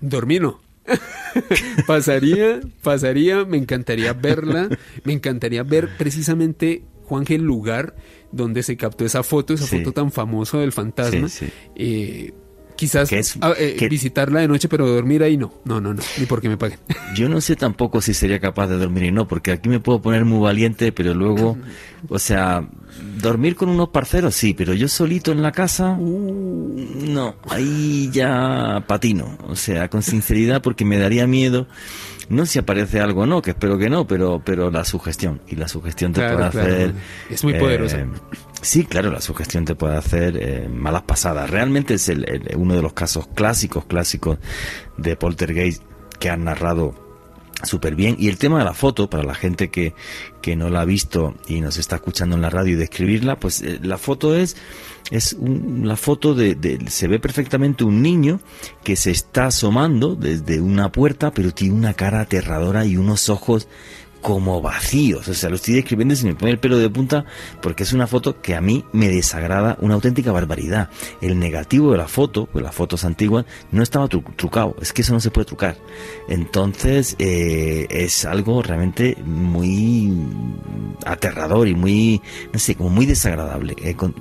Dormir 0.00 0.42
no. 0.42 0.60
pasaría, 1.86 2.60
pasaría, 2.82 3.44
me 3.44 3.56
encantaría 3.56 4.12
verla, 4.12 4.68
me 5.02 5.14
encantaría 5.14 5.62
ver 5.62 5.96
precisamente, 5.96 6.84
Juan, 7.04 7.24
el 7.28 7.42
lugar 7.42 7.96
donde 8.32 8.62
se 8.62 8.76
captó 8.76 9.04
esa 9.04 9.22
foto, 9.22 9.54
esa 9.54 9.66
foto 9.66 9.92
tan 9.92 10.12
famosa 10.12 10.58
del 10.58 10.72
fantasma. 10.72 11.28
Sí, 11.28 11.46
eh, 11.74 12.34
Quizás 12.76 13.10
ah, 13.40 13.54
eh, 13.56 13.86
visitarla 13.88 14.40
de 14.40 14.48
noche, 14.48 14.68
pero 14.68 14.86
dormir 14.86 15.22
ahí 15.22 15.36
no. 15.36 15.52
No, 15.64 15.80
no, 15.80 15.94
no. 15.94 16.02
Ni 16.18 16.26
porque 16.26 16.48
me 16.48 16.56
paguen. 16.56 16.78
Yo 17.14 17.28
no 17.28 17.40
sé 17.40 17.56
tampoco 17.56 18.00
si 18.00 18.14
sería 18.14 18.40
capaz 18.40 18.66
de 18.66 18.76
dormir 18.76 19.04
y 19.04 19.12
no, 19.12 19.28
porque 19.28 19.52
aquí 19.52 19.68
me 19.68 19.80
puedo 19.80 20.02
poner 20.02 20.24
muy 20.24 20.40
valiente, 20.40 20.90
pero 20.90 21.14
luego, 21.14 21.56
o 22.08 22.18
sea, 22.18 22.66
dormir 23.20 23.54
con 23.54 23.68
unos 23.68 23.90
parceros 23.90 24.34
sí, 24.34 24.54
pero 24.54 24.74
yo 24.74 24.88
solito 24.88 25.30
en 25.30 25.42
la 25.42 25.52
casa, 25.52 25.96
uh, 25.98 26.84
no. 27.08 27.36
Ahí 27.48 28.10
ya 28.12 28.82
patino. 28.86 29.38
O 29.46 29.54
sea, 29.54 29.88
con 29.88 30.02
sinceridad, 30.02 30.60
porque 30.60 30.84
me 30.84 30.98
daría 30.98 31.26
miedo 31.26 31.68
no 32.28 32.46
si 32.46 32.58
aparece 32.58 33.00
algo 33.00 33.22
o 33.22 33.26
no, 33.26 33.42
que 33.42 33.50
espero 33.50 33.78
que 33.78 33.90
no, 33.90 34.06
pero, 34.06 34.40
pero 34.44 34.70
la 34.70 34.84
sugestión. 34.84 35.40
Y 35.48 35.56
la 35.56 35.68
sugestión 35.68 36.12
te 36.12 36.20
puede 36.26 36.44
hacer. 36.44 36.94
Es 37.30 37.44
muy 37.44 37.54
poderosa. 37.54 38.06
Sí, 38.64 38.84
claro, 38.86 39.10
la 39.12 39.20
sugestión 39.20 39.66
te 39.66 39.74
puede 39.74 39.96
hacer 39.96 40.38
eh, 40.40 40.68
malas 40.68 41.02
pasadas. 41.02 41.50
Realmente 41.50 41.94
es 41.94 42.10
uno 42.56 42.74
de 42.74 42.82
los 42.82 42.94
casos 42.94 43.26
clásicos, 43.34 43.84
clásicos 43.84 44.38
de 44.96 45.16
Poltergeist 45.16 45.82
que 46.18 46.30
han 46.30 46.44
narrado 46.44 46.94
súper 47.62 47.94
bien. 47.94 48.16
Y 48.18 48.28
el 48.28 48.38
tema 48.38 48.58
de 48.58 48.64
la 48.64 48.72
foto, 48.72 49.10
para 49.10 49.22
la 49.22 49.34
gente 49.34 49.68
que, 49.68 49.94
que 50.40 50.56
no 50.56 50.70
la 50.70 50.80
ha 50.80 50.84
visto 50.86 51.34
y 51.46 51.60
nos 51.60 51.76
está 51.76 51.96
escuchando 51.96 52.36
en 52.36 52.42
la 52.42 52.48
radio 52.48 52.72
y 52.72 52.76
describirla, 52.76 53.38
pues 53.38 53.60
eh, 53.60 53.80
la 53.82 53.98
foto 53.98 54.34
es 54.34 54.56
es 55.10 55.36
la 55.38 55.96
foto 55.96 56.34
de, 56.34 56.78
se 56.88 57.08
ve 57.08 57.18
perfectamente 57.18 57.84
un 57.84 58.00
niño 58.00 58.40
que 58.82 58.96
se 58.96 59.10
está 59.10 59.46
asomando 59.46 60.16
desde 60.16 60.60
una 60.60 60.90
puerta 60.92 61.30
pero 61.32 61.52
tiene 61.52 61.74
una 61.74 61.94
cara 61.94 62.20
aterradora 62.20 62.86
y 62.86 62.96
unos 62.96 63.28
ojos 63.28 63.68
como 64.24 64.62
vacíos. 64.62 65.28
O 65.28 65.34
sea, 65.34 65.50
lo 65.50 65.56
estoy 65.56 65.74
describiendo 65.74 66.16
sin 66.16 66.28
me 66.28 66.34
pone 66.34 66.52
el 66.52 66.58
pelo 66.58 66.78
de 66.78 66.88
punta 66.88 67.26
porque 67.60 67.82
es 67.82 67.92
una 67.92 68.06
foto 68.06 68.40
que 68.40 68.54
a 68.54 68.62
mí 68.62 68.82
me 68.92 69.10
desagrada 69.10 69.76
una 69.82 69.94
auténtica 69.94 70.32
barbaridad. 70.32 70.88
El 71.20 71.38
negativo 71.38 71.92
de 71.92 71.98
la 71.98 72.08
foto, 72.08 72.46
pues 72.46 72.64
las 72.64 72.74
fotos 72.74 73.04
antiguas, 73.04 73.44
no 73.70 73.82
estaba 73.82 74.08
trucado. 74.08 74.76
Es 74.80 74.94
que 74.94 75.02
eso 75.02 75.12
no 75.12 75.20
se 75.20 75.30
puede 75.30 75.44
trucar. 75.44 75.76
Entonces, 76.26 77.16
eh, 77.18 77.86
es 77.90 78.24
algo 78.24 78.62
realmente 78.62 79.14
muy 79.26 80.10
aterrador 81.04 81.68
y 81.68 81.74
muy, 81.74 82.22
no 82.50 82.58
sé, 82.58 82.76
como 82.76 82.88
muy 82.88 83.04
desagradable. 83.04 83.76
Eh, 83.82 83.94
con 83.94 84.14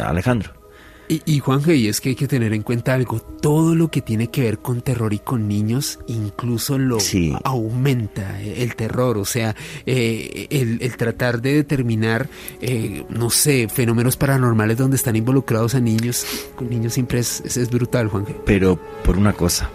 Alejandro. 0.00 0.63
Y, 1.08 1.22
y 1.26 1.38
Juanje, 1.38 1.76
y 1.76 1.88
es 1.88 2.00
que 2.00 2.10
hay 2.10 2.14
que 2.14 2.26
tener 2.26 2.54
en 2.54 2.62
cuenta 2.62 2.94
algo, 2.94 3.20
todo 3.20 3.74
lo 3.74 3.90
que 3.90 4.00
tiene 4.00 4.28
que 4.28 4.42
ver 4.42 4.58
con 4.58 4.80
terror 4.80 5.12
y 5.12 5.18
con 5.18 5.48
niños, 5.48 5.98
incluso 6.06 6.78
lo 6.78 6.98
aumenta 7.44 8.40
eh, 8.40 8.62
el 8.62 8.74
terror, 8.74 9.18
o 9.18 9.26
sea, 9.26 9.54
eh, 9.84 10.46
el, 10.50 10.96
tratar 10.96 11.42
de 11.42 11.54
determinar, 11.54 12.28
eh, 12.60 13.04
no 13.10 13.28
sé, 13.28 13.68
fenómenos 13.68 14.16
paranormales 14.16 14.78
donde 14.78 14.96
están 14.96 15.16
involucrados 15.16 15.74
a 15.74 15.80
niños, 15.80 16.26
con 16.56 16.70
niños 16.70 16.94
siempre 16.94 17.18
es, 17.18 17.42
es, 17.44 17.70
brutal, 17.70 18.08
Juanje. 18.08 18.34
Pero 18.46 18.80
por 19.04 19.18
una 19.18 19.34
cosa, 19.34 19.68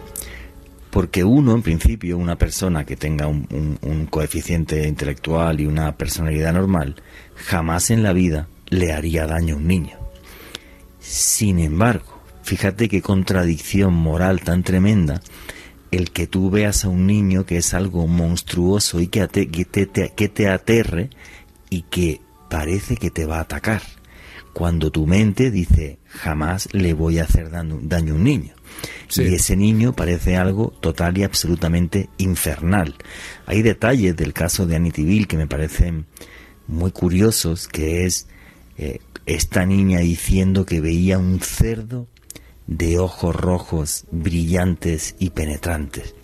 porque 0.89 1.23
uno, 1.23 1.53
en 1.53 1.61
principio, 1.61 2.17
una 2.17 2.37
persona 2.37 2.85
que 2.85 2.95
tenga 2.95 3.27
un, 3.27 3.77
un, 3.81 4.05
coeficiente 4.07 4.87
intelectual 4.87 5.59
y 5.59 5.67
una 5.67 5.95
personalidad 5.95 6.53
normal, 6.53 6.95
jamás 7.35 7.91
en 7.91 8.01
la 8.01 8.13
vida 8.13 8.47
le 8.69 8.93
haría 8.93 9.27
daño 9.27 9.55
a 9.55 9.57
un 9.57 9.67
niño. 9.67 9.98
Sin 10.99 11.59
embargo, 11.59 12.21
fíjate 12.43 12.89
qué 12.89 13.01
contradicción 13.01 13.93
moral 13.93 14.41
tan 14.41 14.63
tremenda 14.63 15.21
el 15.91 16.11
que 16.11 16.27
tú 16.27 16.49
veas 16.49 16.85
a 16.85 16.89
un 16.89 17.07
niño 17.07 17.45
que 17.45 17.57
es 17.57 17.73
algo 17.73 18.07
monstruoso 18.07 18.99
y 18.99 19.07
que, 19.07 19.27
te, 19.27 19.49
que, 19.49 19.65
te, 19.65 20.47
aterre 20.47 21.09
y 21.69 21.83
que 21.83 22.21
parece 22.49 22.95
que 22.97 23.09
te 23.09 23.25
va 23.25 23.37
a 23.37 23.41
atacar. 23.41 23.81
Cuando 24.53 24.91
tu 24.91 25.07
mente 25.07 25.51
dice, 25.51 25.99
jamás 26.07 26.69
le 26.73 26.93
voy 26.93 27.19
a 27.19 27.23
hacer 27.23 27.49
daño, 27.49 27.79
a 27.91 28.13
un 28.13 28.23
niño. 28.23 28.53
Y 29.15 29.33
ese 29.33 29.55
niño 29.55 29.93
parece 29.93 30.37
algo 30.37 30.71
total 30.79 31.17
y 31.17 31.23
absolutamente 31.23 32.09
infernal. 32.17 32.95
Hay 33.45 33.61
detalles 33.61 34.15
del 34.15 34.33
caso 34.33 34.67
de 34.67 34.75
Amityville 34.75 35.27
que 35.27 35.37
me 35.37 35.47
parecen 35.47 36.05
muy 36.67 36.91
curiosos, 36.91 37.67
que 37.67 38.05
es 38.05 38.27
eh, 38.77 38.99
esta 39.29 39.65
niña 39.65 39.99
diciendo 39.99 40.65
que 40.65 40.81
veía 40.81 41.17
un 41.17 41.39
cerdo 41.39 42.07
de 42.67 42.99
ojos 42.99 43.35
rojos, 43.35 44.05
brillantes 44.11 45.15
y 45.19 45.31
penetrantes. 45.31 46.15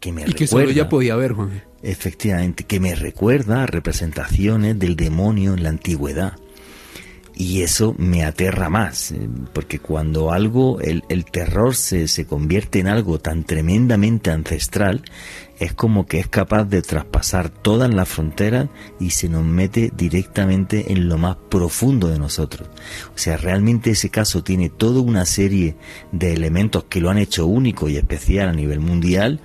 Que 0.00 0.12
me 0.12 0.22
y 0.22 0.32
que 0.32 0.46
solo 0.46 0.68
ella 0.68 0.88
podía 0.88 1.16
ver, 1.16 1.32
Juan. 1.32 1.62
Efectivamente, 1.82 2.64
que 2.64 2.80
me 2.80 2.94
recuerda 2.94 3.62
a 3.62 3.66
representaciones 3.66 4.78
del 4.78 4.96
demonio 4.96 5.54
en 5.54 5.62
la 5.62 5.68
antigüedad. 5.68 6.34
Y 7.34 7.62
eso 7.62 7.94
me 7.98 8.24
aterra 8.24 8.68
más, 8.68 9.12
eh, 9.12 9.28
porque 9.52 9.78
cuando 9.78 10.32
algo, 10.32 10.80
el, 10.80 11.04
el 11.08 11.24
terror 11.24 11.76
se, 11.76 12.08
se 12.08 12.26
convierte 12.26 12.80
en 12.80 12.88
algo 12.88 13.20
tan 13.20 13.44
tremendamente 13.44 14.32
ancestral, 14.32 15.02
es 15.58 15.72
como 15.72 16.06
que 16.06 16.20
es 16.20 16.28
capaz 16.28 16.64
de 16.64 16.82
traspasar 16.82 17.48
todas 17.48 17.92
las 17.92 18.08
fronteras 18.08 18.68
y 19.00 19.10
se 19.10 19.28
nos 19.28 19.44
mete 19.44 19.92
directamente 19.96 20.92
en 20.92 21.08
lo 21.08 21.18
más 21.18 21.36
profundo 21.48 22.08
de 22.08 22.18
nosotros. 22.18 22.68
O 23.14 23.18
sea, 23.18 23.36
realmente 23.36 23.90
ese 23.90 24.10
caso 24.10 24.42
tiene 24.42 24.68
toda 24.68 25.00
una 25.00 25.26
serie 25.26 25.76
de 26.12 26.32
elementos 26.32 26.84
que 26.84 27.00
lo 27.00 27.10
han 27.10 27.18
hecho 27.18 27.46
único 27.46 27.88
y 27.88 27.96
especial 27.96 28.48
a 28.48 28.52
nivel 28.52 28.80
mundial, 28.80 29.40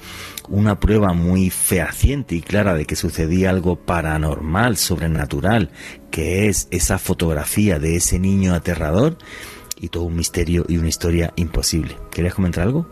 una 0.50 0.80
prueba 0.80 1.14
muy 1.14 1.50
fehaciente 1.50 2.36
y 2.36 2.42
clara 2.42 2.76
de 2.76 2.86
que 2.86 2.96
sucedía 2.96 3.50
algo 3.50 3.78
paranormal, 3.78 4.78
sobrenatural, 4.78 5.72
que 6.12 6.48
es 6.48 6.68
esa 6.72 7.00
fotografía 7.00 7.80
de 7.80 7.96
ese 7.96 8.20
niño 8.20 8.54
aterrador 8.54 9.18
y 9.80 9.90
todo 9.90 10.04
un 10.04 10.16
misterio 10.16 10.66
y 10.68 10.78
una 10.78 10.90
historia 10.90 11.34
imposible. 11.36 11.98
¿Querías 12.12 12.36
comentar 12.36 12.64
algo? 12.64 12.88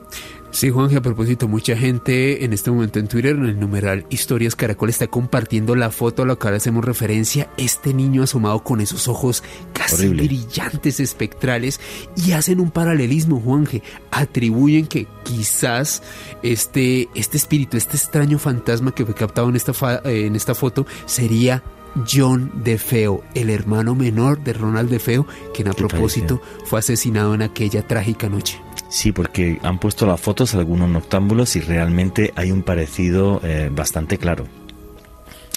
Sí, 0.52 0.70
Juanje, 0.70 0.98
a 0.98 1.02
propósito, 1.02 1.48
mucha 1.48 1.78
gente 1.78 2.44
en 2.44 2.52
este 2.52 2.72
momento 2.72 3.00
en 3.00 3.08
Twitter, 3.08 3.38
en 3.38 3.46
el 3.46 3.60
numeral 3.60 4.06
Historias 4.10 4.54
Caracol, 4.54 4.90
está 4.90 5.08
compartiendo 5.08 5.76
la 5.76 5.92
foto 5.92 6.24
a 6.24 6.26
la 6.26 6.36
cual 6.36 6.56
hacemos 6.56 6.84
referencia. 6.84 7.50
Este 7.56 7.94
niño 7.94 8.24
asomado 8.24 8.62
con 8.62 8.82
esos 8.82 9.08
ojos 9.08 9.44
casi 9.72 10.10
brillantes, 10.10 11.00
espectrales, 11.00 11.80
y 12.18 12.34
hacen 12.34 12.60
un 12.60 12.70
paralelismo, 12.70 13.40
Juanje. 13.40 13.82
Atribuyen 14.12 14.88
que 14.88 15.08
quizás 15.24 16.04
este, 16.44 17.08
este 17.16 17.38
espíritu, 17.38 17.78
este 17.78 17.96
extraño 17.96 18.38
fantasma 18.38 18.94
que 18.94 19.06
fue 19.06 19.16
captado 19.16 19.48
en 19.48 19.56
esta, 19.56 20.02
en 20.04 20.36
esta 20.36 20.54
foto, 20.54 20.86
sería 21.06 21.64
John 22.10 22.52
DeFeo, 22.64 23.24
el 23.36 23.50
hermano 23.50 23.96
menor 23.96 24.44
de 24.44 24.52
Ronald 24.54 24.90
DeFeo, 24.90 25.26
quien 25.54 25.70
a 25.70 25.74
propósito 25.74 26.42
fue 26.66 26.80
asesinado 26.80 27.34
en 27.34 27.42
aquella 27.42 27.88
trágica 27.88 28.28
noche. 28.28 28.60
Sí, 28.92 29.14
porque 29.14 29.58
han 29.64 29.80
puesto 29.80 30.06
las 30.06 30.20
fotos 30.20 30.54
algunos 30.54 30.90
noctámbulos 30.90 31.56
y 31.56 31.62
realmente 31.62 32.34
hay 32.36 32.52
un 32.52 32.62
parecido 32.62 33.40
eh, 33.42 33.70
bastante 33.72 34.18
claro. 34.18 34.46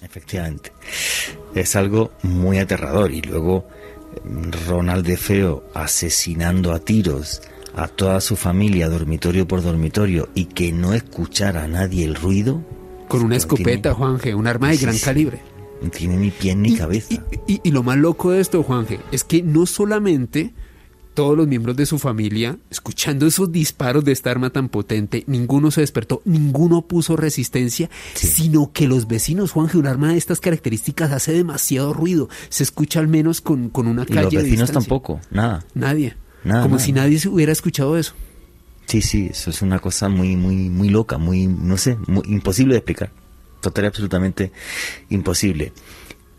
Efectivamente. 0.01 0.73
Es 1.53 1.75
algo 1.75 2.13
muy 2.23 2.59
aterrador 2.59 3.11
y 3.11 3.23
luego 3.23 3.67
Ronald 4.69 5.05
de 5.05 5.17
Feo 5.17 5.65
asesinando 5.75 6.73
a 6.73 6.79
tiros 6.79 7.43
a 7.75 7.89
toda 7.89 8.21
su 8.21 8.37
familia, 8.37 8.89
dormitorio 8.89 9.49
por 9.49 9.63
dormitorio, 9.63 10.29
y 10.37 10.45
que 10.45 10.71
no 10.71 10.95
escuchara 10.95 11.65
a 11.65 11.69
nadie 11.69 12.05
el 12.05 12.15
ruido. 12.15 12.63
Con 13.09 13.23
una 13.23 13.35
escopeta, 13.35 13.95
Juanje, 13.95 14.33
un 14.33 14.47
arma 14.47 14.71
de 14.71 14.77
gran 14.77 14.99
calibre. 14.99 15.41
No 15.83 15.91
tiene 15.91 16.17
ni 16.17 16.31
pie 16.31 16.55
ni 16.55 16.77
cabeza. 16.77 17.15
Y, 17.49 17.61
y, 17.65 17.71
lo 17.73 17.83
más 17.83 17.97
loco 17.97 18.31
de 18.31 18.41
esto, 18.41 18.63
Juanje, 18.63 19.01
es 19.11 19.25
que 19.25 19.43
no 19.43 19.67
solamente 19.67 20.55
todos 21.15 21.37
los 21.37 21.47
miembros 21.47 21.77
de 21.77 21.87
su 21.87 21.99
familia, 21.99 22.59
escuchando 22.71 23.27
esos 23.27 23.51
disparos 23.53 24.05
de 24.05 24.13
esta 24.13 24.31
arma 24.31 24.51
tan 24.51 24.69
potente, 24.69 25.25
ninguno 25.27 25.71
se 25.71 25.81
despertó, 25.81 26.21
ninguno 26.25 26.83
puso 26.83 27.17
resistencia, 27.17 27.89
sino 28.15 28.73
que 28.73 28.89
los 28.89 29.07
vecinos, 29.07 29.53
Juanje, 29.53 29.79
un 29.79 29.87
arma 29.87 30.13
de 30.13 30.19
estas 30.19 30.41
características 30.41 31.13
hace 31.13 31.33
demasiado 31.33 31.93
ruido. 31.93 32.29
Se 32.49 32.65
escucha 32.65 33.01
al 33.01 33.09
menos 33.09 33.41
con, 33.41 33.71
con 33.71 33.87
una 33.87 34.05
calle. 34.05 34.29
Y 34.31 34.35
los 34.35 34.45
vecinos 34.45 34.73
tampoco, 34.73 35.21
nada. 35.31 35.65
Nadie. 35.75 36.17
Como 36.43 36.79
si 36.79 36.93
nadie 36.93 37.19
se 37.19 37.29
hubiera 37.29 37.53
escuchado 37.53 37.97
eso. 37.97 38.15
Sí, 38.87 39.01
sí, 39.01 39.29
eso 39.31 39.51
es 39.51 39.63
una 39.63 39.79
cosa 39.79 40.09
muy, 40.09 40.37
muy, 40.37 40.69
muy 40.69 40.91
loca, 40.91 41.17
muy, 41.17 41.47
no 41.47 41.79
sé, 41.79 41.97
imposible 42.27 42.75
de 42.75 42.79
explicar. 42.79 43.11
Total 43.61 43.85
y 43.85 43.87
absolutamente 43.87 44.53
imposible. 45.09 45.73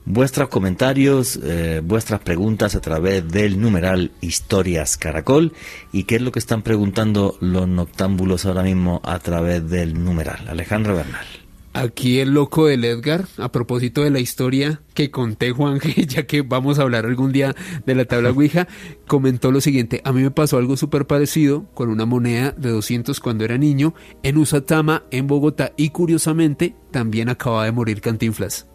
Vuestros 0.08 0.50
comentarios, 0.50 1.40
eh, 1.44 1.82
vuestras 1.84 2.20
preguntas 2.20 2.76
a 2.76 2.82
través 2.82 3.28
del 3.28 3.60
numeral 3.60 4.12
Historias 4.22 4.98
Caracol 4.98 5.54
y 5.92 6.04
qué 6.04 6.18
es 6.18 6.22
lo 6.22 6.32
que 6.32 6.38
están 6.38 6.62
preguntando 6.62 7.36
los 7.40 7.68
noctámbulos 7.68 8.46
ahora 8.46 8.62
mismo 8.62 9.02
a 9.04 9.18
través 9.18 9.68
del 9.68 10.04
numeral. 10.04 10.48
Alejandro 10.48 10.96
Bernal. 10.96 11.26
Aquí 11.74 12.20
el 12.20 12.36
loco 12.36 12.68
del 12.68 12.86
Edgar, 12.86 13.26
a 13.38 13.52
propósito 13.52 14.04
de 14.04 14.12
la 14.12 14.20
historia 14.20 14.80
que 14.94 15.10
conté 15.10 15.52
Juan, 15.52 15.80
ya 16.08 16.28
que 16.28 16.44
vamos 16.44 16.78
a 16.78 16.84
hablar 16.84 17.06
algún 17.06 17.32
día 17.32 17.56
de 17.86 17.96
la 17.96 18.06
tabla 18.06 18.30
Ouija, 18.36 18.68
comentó 19.08 19.52
lo 19.52 19.60
siguiente, 19.60 20.02
a 20.06 20.14
mí 20.14 20.22
me 20.22 20.32
pasó 20.32 20.58
algo 20.58 20.78
súper 20.78 21.08
parecido 21.08 21.66
con 21.74 21.90
una 21.90 22.06
moneda 22.06 22.52
de 22.52 22.70
200 22.70 23.20
cuando 23.20 23.44
era 23.44 23.58
niño 23.58 23.96
en 24.22 24.38
Usatama, 24.38 25.04
en 25.10 25.26
Bogotá, 25.26 25.74
y 25.76 25.90
curiosamente 25.90 26.76
también 26.92 27.28
acaba 27.28 27.66
de 27.66 27.72
morir 27.72 28.00
Cantinflas. 28.02 28.68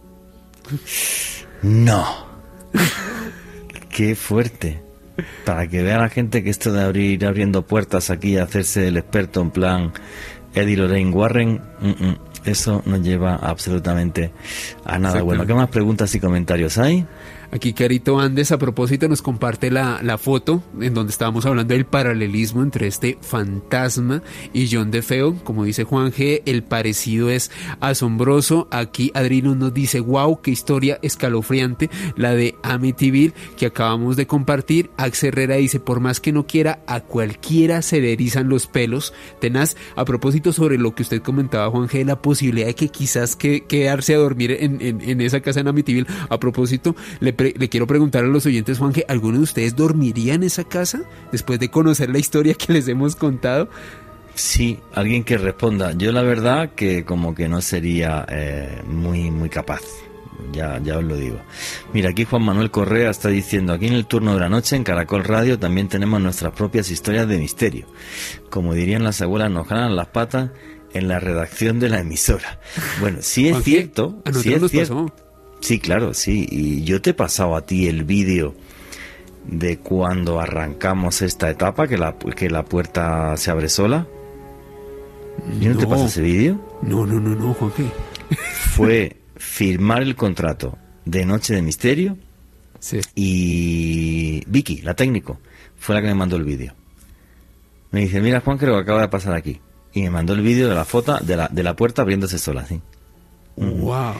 No. 1.62 2.27
Qué 3.91 4.15
fuerte. 4.15 4.82
Para 5.45 5.66
que 5.69 5.82
vea 5.82 5.99
la 5.99 6.09
gente 6.09 6.43
que 6.43 6.51
esto 6.51 6.73
de 6.73 6.82
abrir 6.82 7.27
abriendo 7.27 7.66
puertas 7.66 8.11
aquí 8.11 8.31
y 8.31 8.37
hacerse 8.39 8.89
el 8.89 8.97
experto 8.97 9.43
en 9.43 9.51
plan 9.51 9.93
Eddie 10.55 10.77
Lorraine 10.77 11.11
Warren, 11.11 11.61
mm, 11.81 11.89
mm, 11.89 12.16
eso 12.45 12.82
no 12.87 12.97
lleva 12.97 13.37
absolutamente 13.37 14.32
a 14.85 14.99
nada 14.99 15.23
bueno. 15.23 15.47
¿Qué 15.47 15.55
más 15.55 15.69
preguntas 15.69 16.15
y 16.15 16.20
comentarios 16.20 16.78
hay? 16.78 17.07
Aquí 17.53 17.73
Carito 17.73 18.21
Andes 18.21 18.53
a 18.53 18.59
propósito 18.59 19.09
nos 19.09 19.23
comparte 19.23 19.73
la, 19.73 20.01
la, 20.03 20.19
foto 20.19 20.63
en 20.81 20.95
donde 20.95 21.11
estábamos 21.11 21.47
hablando 21.47 21.75
del 21.75 21.85
paralelismo 21.85 22.63
entre 22.63 22.87
este 22.87 23.19
fantasma 23.21 24.23
y 24.53 24.69
John 24.71 24.93
DeFeo. 24.93 25.35
Como 25.43 25.65
dice 25.65 25.83
Juan 25.83 26.13
G, 26.13 26.43
el 26.47 26.63
parecido 26.63 27.29
es 27.29 27.51
asombroso. 27.81 28.69
Aquí 28.71 29.11
Adrino 29.15 29.57
nos 29.57 29.75
dice, 29.75 29.99
wow, 29.99 30.41
qué 30.41 30.53
historia 30.53 31.01
escalofriante, 31.03 31.91
la 32.17 32.35
de 32.35 32.55
Amityville 32.63 33.35
que 33.57 33.67
acabamos 33.67 34.17
de 34.17 34.29
compartir. 34.29 34.91
Ax 34.97 35.25
Herrera 35.25 35.57
dice, 35.57 35.81
por 35.81 35.99
más 35.99 36.21
que 36.21 36.33
no 36.33 36.47
quiera, 36.47 36.85
a 36.87 37.01
cualquiera 37.01 37.83
se 37.83 38.01
le 38.01 38.13
erizan 38.13 38.49
los 38.49 38.69
pelos. 38.69 39.13
Tenaz, 39.41 39.77
a 39.97 40.05
propósito 40.05 40.53
sobre 40.53 40.79
lo 40.79 40.95
que 40.95 41.03
usted 41.03 41.21
comentaba, 41.21 41.71
Juan 41.71 41.89
G, 41.89 42.05
la 42.05 42.23
posibilidad 42.23 42.69
de 42.69 42.75
que 42.75 42.91
quizás 42.91 43.35
que, 43.35 43.63
quedarse 43.63 44.15
a 44.15 44.19
dormir 44.19 44.53
en, 44.53 44.81
en, 44.81 45.01
en 45.01 45.21
esa 45.21 45.41
casa 45.41 45.59
en 45.59 45.67
Amityville. 45.67 46.07
A 46.29 46.39
propósito, 46.39 46.95
le 47.19 47.33
le 47.43 47.69
quiero 47.69 47.87
preguntar 47.87 48.25
a 48.25 48.29
los 48.29 48.47
oyentes, 48.47 48.79
Juan, 48.79 48.93
que 48.93 49.05
¿alguno 49.09 49.39
de 49.39 49.45
ustedes 49.45 49.77
dormiría 49.77 50.35
en 50.35 50.43
esa 50.43 50.65
casa 50.65 51.03
después 51.33 51.59
de 51.59 51.71
conocer 51.71 52.11
la 52.11 52.19
historia 52.19 52.55
que 52.55 52.73
les 52.73 52.89
hemos 52.89 53.17
contado? 53.17 53.69
Sí, 54.35 54.79
alguien 54.95 55.25
que 55.25 55.37
responda. 55.37 55.93
Yo 55.93 56.12
la 56.12 56.23
verdad 56.23 56.71
que 56.75 57.05
como 57.05 57.35
que 57.35 57.49
no 57.49 57.61
sería 57.61 58.25
eh, 58.29 58.83
muy, 58.87 59.31
muy 59.31 59.49
capaz. 59.49 59.83
Ya, 60.53 60.81
ya 60.83 60.99
os 60.99 61.05
lo 61.05 61.17
digo. 61.17 61.39
Mira, 61.93 62.11
aquí 62.11 62.25
Juan 62.25 62.43
Manuel 62.43 62.71
Correa 62.71 63.11
está 63.11 63.29
diciendo, 63.29 63.73
aquí 63.73 63.87
en 63.87 63.93
el 63.93 64.07
turno 64.07 64.35
de 64.35 64.41
la 64.41 64.49
noche 64.49 64.77
en 64.77 64.85
Caracol 64.85 65.25
Radio 65.25 65.59
también 65.59 65.89
tenemos 65.89 66.21
nuestras 66.21 66.53
propias 66.53 66.91
historias 66.91 67.29
de 67.29 67.39
misterio. 67.39 67.87
Como 68.49 68.75
dirían 68.75 69.05
las 69.05 69.21
abuelas, 69.21 69.51
nos 69.51 69.67
jalan 69.69 69.95
las 69.95 70.09
patas 70.09 70.51
en 70.93 71.09
la 71.09 71.21
redacción 71.21 71.79
de 71.79 71.89
la 71.89 72.01
emisora. 72.01 72.59
Bueno, 73.01 73.19
sí 73.21 73.49
es 73.49 73.62
cierto, 73.62 74.23
sí 74.41 74.55
es 74.55 74.71
cierto. 74.71 75.12
Sí, 75.61 75.78
claro, 75.78 76.15
sí. 76.15 76.47
Y 76.51 76.85
yo 76.85 77.01
te 77.01 77.11
he 77.11 77.15
pasado 77.15 77.57
a 77.57 77.66
ti 77.66 77.87
el 77.87 78.05
vídeo 78.05 78.55
de 79.47 79.78
cuando 79.78 80.41
arrancamos 80.41 81.23
esta 81.23 81.51
etapa, 81.51 81.89
que 81.89 81.99
la, 81.99 82.16
que 82.19 82.51
la 82.51 82.65
puerta 82.65 83.37
se 83.37 83.51
abre 83.51 83.69
sola. 83.69 84.07
¿Yo 85.61 85.74
no, 85.74 85.78
te 85.78 85.87
pasé 85.87 86.05
ese 86.07 86.23
vídeo? 86.23 86.61
No, 86.82 87.07
no, 87.07 87.20
no, 87.20 87.35
no, 87.35 87.55
Juan. 87.55 87.73
Fue 88.53 89.16
firmar 89.37 90.03
el 90.03 90.15
contrato 90.15 90.77
de 91.05 91.24
Noche 91.24 91.55
de 91.55 91.62
Misterio 91.62 92.16
sí. 92.78 93.01
y 93.15 94.45
Vicky, 94.47 94.82
la 94.82 94.95
técnico, 94.95 95.41
fue 95.78 95.95
la 95.95 96.03
que 96.03 96.09
me 96.09 96.15
mandó 96.15 96.37
el 96.37 96.45
vídeo. 96.45 96.74
Me 97.91 98.01
dice, 98.01 98.20
mira 98.20 98.41
Juan, 98.41 98.59
creo 98.59 98.74
que 98.74 98.82
acaba 98.82 99.01
de 99.01 99.09
pasar 99.09 99.35
aquí. 99.35 99.61
Y 99.93 100.03
me 100.03 100.11
mandó 100.11 100.35
el 100.35 100.43
vídeo 100.43 100.69
de 100.69 100.74
la 100.74 100.85
foto 100.85 101.19
de 101.19 101.37
la, 101.37 101.49
de 101.49 101.62
la 101.62 101.74
puerta 101.74 102.03
abriéndose 102.03 102.39
sola, 102.39 102.65
¿sí? 102.66 102.81
¡Wow! 103.57 104.15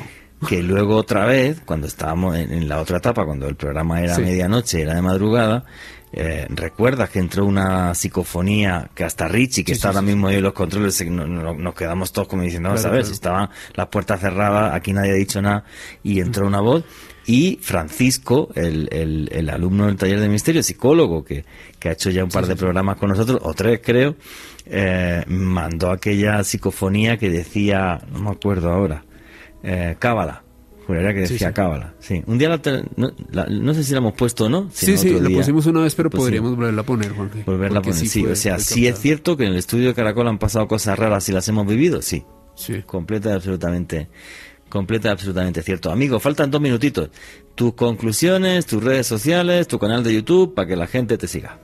Que 0.47 0.63
luego 0.63 0.97
otra 0.97 1.27
vez, 1.27 1.61
cuando 1.65 1.87
estábamos 1.87 2.37
en, 2.37 2.69
la 2.69 2.81
otra 2.81 2.99
etapa, 2.99 3.25
cuando 3.25 3.47
el 3.47 3.57
programa 3.57 4.01
era 4.01 4.19
medianoche, 4.19 4.83
era 4.83 4.95
de 4.95 5.03
madrugada, 5.03 5.65
eh, 6.13 6.47
recuerdas 6.51 7.09
que 7.11 7.21
entró 7.21 7.45
una 7.45 7.95
psicofonía 7.95 8.91
que 8.95 9.05
hasta 9.05 9.29
Richie, 9.29 9.65
que 9.65 9.73
está 9.73 9.89
ahora 9.89 10.03
mismo 10.03 10.27
ahí 10.27 10.37
en 10.37 10.43
los 10.43 10.55
controles, 10.55 11.05
nos 11.07 11.75
quedamos 11.75 12.13
todos 12.13 12.27
como 12.27 12.43
diciendo, 12.43 12.71
vamos 12.71 12.85
a 12.85 12.91
ver, 12.91 13.05
si 13.05 13.13
estaban 13.13 13.51
las 13.75 13.87
puertas 13.89 14.21
cerradas, 14.21 14.75
aquí 14.75 14.93
nadie 14.93 15.13
ha 15.13 15.15
dicho 15.15 15.41
nada, 15.41 15.65
y 16.03 16.21
entró 16.21 16.47
una 16.47 16.61
voz, 16.61 16.85
y 17.27 17.59
Francisco, 17.63 18.49
el, 18.57 18.89
el, 18.91 19.29
el, 19.31 19.51
alumno 19.51 19.87
del 19.87 19.97
taller 19.97 20.19
de 20.19 20.29
misterio, 20.29 20.65
psicólogo, 20.65 21.23
que, 21.23 21.45
que 21.79 21.91
ha 21.91 21.93
hecho 21.93 22.11
ya 22.11 22.25
un 22.25 22.31
par 22.31 22.47
de 22.47 22.57
programas 22.57 22.97
con 22.97 23.11
nosotros, 23.11 23.39
o 23.43 23.55
tres 23.55 23.81
creo, 23.85 24.17
eh, 24.67 25.23
mandó 25.29 25.93
aquella 25.93 26.43
psicofonía 26.43 27.19
que 27.19 27.31
decía, 27.31 28.01
no 28.13 28.21
me 28.21 28.31
acuerdo 28.31 28.71
ahora, 28.71 29.05
eh, 29.63 29.97
Cábala. 29.99 30.43
Juraría 30.87 31.15
que 31.15 31.21
decía 31.21 31.53
Cábala. 31.53 31.95
Sí. 32.01 32.23
Un 32.27 32.39
día 32.39 32.49
no, 32.49 33.75
sé 33.75 33.85
si 33.85 33.93
la 33.93 33.99
hemos 33.99 34.15
puesto 34.15 34.47
o 34.47 34.49
no. 34.49 34.69
sí, 34.73 34.97
sí, 34.97 35.11
la 35.21 35.31
pusimos 35.31 35.67
una 35.67 35.83
vez, 35.83 35.95
pero 35.95 36.11
pues 36.11 36.23
podríamos 36.23 36.57
volverla 36.57 36.81
a 36.81 36.85
poner, 36.85 37.13
Juan. 37.13 37.31
Volverla 37.47 37.79
a 37.79 37.83
poner, 37.83 38.07
sí. 38.07 38.27
o 38.27 38.35
sea, 38.35 38.59
sí 38.59 38.87
es 38.87 38.99
cierto 38.99 39.37
que 39.37 39.45
en 39.45 39.53
el 39.53 39.59
estudio 39.59 39.89
de 39.89 39.95
Caracol 39.95 40.27
han 40.27 40.39
pasado 40.39 40.67
cosas 40.67 40.99
raras 40.99 41.29
y 41.29 41.33
las 41.33 41.47
hemos 41.49 41.67
vivido, 41.67 42.03
sí. 42.03 42.25
Sí. 42.57 42.83
Completa 42.83 43.31
y 43.31 43.33
absolutamente 43.33 44.09
completa 44.71 45.09
y 45.09 45.11
absolutamente 45.11 45.63
cierto. 45.63 45.91
Amigo, 45.91 46.19
faltan 46.19 46.51
dos 46.51 46.61
minutitos. 46.61 47.11
Tus 47.55 47.75
conclusiones, 47.75 48.65
tus 48.65 48.83
redes 48.83 49.07
sociales, 49.07 49.69
tu 49.69 49.79
canal 49.79 50.03
de 50.03 50.15
YouTube, 50.15 50.55
para 50.55 50.67
que 50.67 50.77
la 50.77 50.87
gente 50.87 51.19
te 51.19 51.27
siga. 51.27 51.59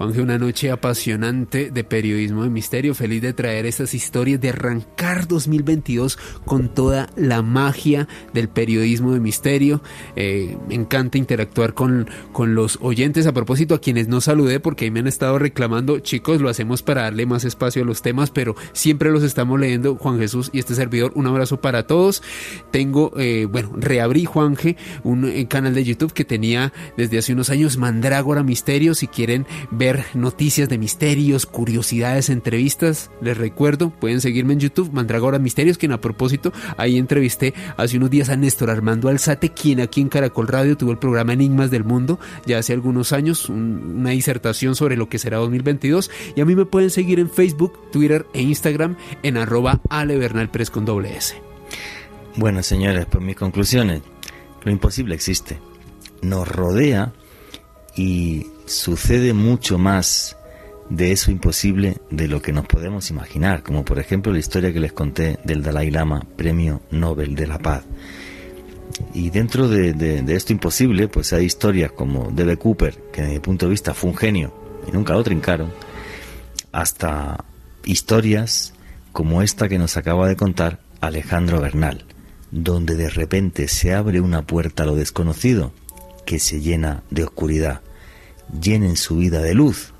Juanje, 0.00 0.22
una 0.22 0.38
noche 0.38 0.70
apasionante 0.70 1.70
de 1.70 1.84
periodismo 1.84 2.44
de 2.44 2.48
misterio. 2.48 2.94
Feliz 2.94 3.20
de 3.20 3.34
traer 3.34 3.66
estas 3.66 3.92
historias, 3.92 4.40
de 4.40 4.48
arrancar 4.48 5.28
2022 5.28 6.18
con 6.46 6.72
toda 6.72 7.10
la 7.16 7.42
magia 7.42 8.08
del 8.32 8.48
periodismo 8.48 9.12
de 9.12 9.20
misterio. 9.20 9.82
Eh, 10.16 10.56
me 10.66 10.74
encanta 10.74 11.18
interactuar 11.18 11.74
con, 11.74 12.08
con 12.32 12.54
los 12.54 12.78
oyentes. 12.80 13.26
A 13.26 13.34
propósito, 13.34 13.74
a 13.74 13.80
quienes 13.82 14.08
no 14.08 14.22
saludé, 14.22 14.58
porque 14.58 14.86
ahí 14.86 14.90
me 14.90 15.00
han 15.00 15.06
estado 15.06 15.38
reclamando, 15.38 15.98
chicos, 15.98 16.40
lo 16.40 16.48
hacemos 16.48 16.82
para 16.82 17.02
darle 17.02 17.26
más 17.26 17.44
espacio 17.44 17.82
a 17.82 17.84
los 17.84 18.00
temas, 18.00 18.30
pero 18.30 18.56
siempre 18.72 19.10
los 19.10 19.22
estamos 19.22 19.60
leyendo. 19.60 19.96
Juan 19.96 20.18
Jesús 20.18 20.48
y 20.54 20.60
este 20.60 20.74
servidor, 20.74 21.12
un 21.14 21.26
abrazo 21.26 21.60
para 21.60 21.86
todos. 21.86 22.22
Tengo, 22.70 23.12
eh, 23.18 23.46
bueno, 23.52 23.72
reabrí, 23.76 24.24
Juanje, 24.24 24.78
un 25.04 25.26
eh, 25.26 25.46
canal 25.46 25.74
de 25.74 25.84
YouTube 25.84 26.14
que 26.14 26.24
tenía 26.24 26.72
desde 26.96 27.18
hace 27.18 27.34
unos 27.34 27.50
años, 27.50 27.76
Mandrágora 27.76 28.42
Misterio. 28.42 28.94
Si 28.94 29.06
quieren 29.06 29.46
ver 29.70 29.89
noticias 30.14 30.68
de 30.68 30.78
misterios, 30.78 31.46
curiosidades, 31.46 32.30
entrevistas, 32.30 33.10
les 33.20 33.36
recuerdo, 33.36 33.90
pueden 33.90 34.20
seguirme 34.20 34.52
en 34.52 34.60
YouTube, 34.60 34.92
Mandragora 34.92 35.38
Misterios, 35.38 35.78
quien 35.78 35.92
a 35.92 36.00
propósito, 36.00 36.52
ahí 36.76 36.98
entrevisté 36.98 37.54
hace 37.76 37.96
unos 37.96 38.10
días 38.10 38.28
a 38.28 38.36
Néstor 38.36 38.70
Armando 38.70 39.08
Alzate, 39.08 39.50
quien 39.50 39.80
aquí 39.80 40.00
en 40.00 40.08
Caracol 40.08 40.48
Radio 40.48 40.76
tuvo 40.76 40.92
el 40.92 40.98
programa 40.98 41.32
Enigmas 41.32 41.70
del 41.70 41.84
Mundo 41.84 42.18
ya 42.46 42.58
hace 42.58 42.72
algunos 42.72 43.12
años, 43.12 43.48
una 43.48 44.10
disertación 44.10 44.74
sobre 44.74 44.96
lo 44.96 45.08
que 45.08 45.18
será 45.18 45.38
2022, 45.38 46.10
y 46.36 46.40
a 46.40 46.44
mí 46.44 46.54
me 46.54 46.66
pueden 46.66 46.90
seguir 46.90 47.18
en 47.18 47.30
Facebook, 47.30 47.90
Twitter 47.90 48.26
e 48.32 48.42
Instagram 48.42 48.96
en 49.22 49.36
arroba 49.36 49.80
Ale 49.88 50.16
Bernal 50.16 50.50
con 50.72 50.84
doble 50.84 51.16
S. 51.16 51.34
Bueno, 52.36 52.62
señores, 52.62 53.06
pues 53.10 53.24
mis 53.24 53.36
conclusiones. 53.36 54.02
Lo 54.62 54.70
imposible 54.70 55.14
existe. 55.14 55.58
Nos 56.22 56.46
rodea 56.46 57.12
y 57.96 58.46
sucede 58.70 59.32
mucho 59.32 59.78
más 59.78 60.36
de 60.88 61.12
eso 61.12 61.30
imposible 61.30 61.98
de 62.10 62.28
lo 62.28 62.40
que 62.40 62.52
nos 62.52 62.66
podemos 62.66 63.10
imaginar, 63.10 63.62
como 63.62 63.84
por 63.84 63.98
ejemplo 63.98 64.32
la 64.32 64.38
historia 64.38 64.72
que 64.72 64.80
les 64.80 64.92
conté 64.92 65.38
del 65.44 65.62
Dalai 65.62 65.90
Lama, 65.90 66.26
Premio 66.36 66.80
Nobel 66.90 67.34
de 67.34 67.46
la 67.46 67.58
Paz. 67.58 67.84
Y 69.14 69.30
dentro 69.30 69.68
de, 69.68 70.24
esto 70.34 70.52
imposible, 70.52 71.08
pues 71.08 71.32
hay 71.32 71.44
historias 71.44 71.92
como 71.92 72.30
Debe 72.30 72.56
Cooper, 72.56 72.94
que 73.12 73.22
desde 73.22 73.34
mi 73.34 73.40
punto 73.40 73.66
de 73.66 73.70
vista 73.70 73.94
fue 73.94 74.10
un 74.10 74.16
genio 74.16 74.52
y 74.86 74.92
nunca 74.92 75.14
lo 75.14 75.22
trincaron, 75.22 75.70
hasta 76.72 77.44
historias 77.84 78.74
como 79.12 79.42
esta 79.42 79.68
que 79.68 79.78
nos 79.78 79.96
acaba 79.96 80.28
de 80.28 80.36
contar 80.36 80.80
Alejandro 81.00 81.60
Bernal, 81.60 82.04
donde 82.50 82.94
de 82.96 83.10
repente 83.10 83.68
se 83.68 83.94
abre 83.94 84.20
una 84.20 84.42
puerta 84.42 84.82
a 84.82 84.86
lo 84.86 84.96
desconocido 84.96 85.72
que 86.26 86.38
se 86.38 86.60
llena 86.60 87.02
de 87.10 87.24
oscuridad. 87.24 87.80
Llenen 88.58 88.96
su 88.96 89.16
vida 89.16 89.40
de 89.40 89.54
luz 89.54 89.92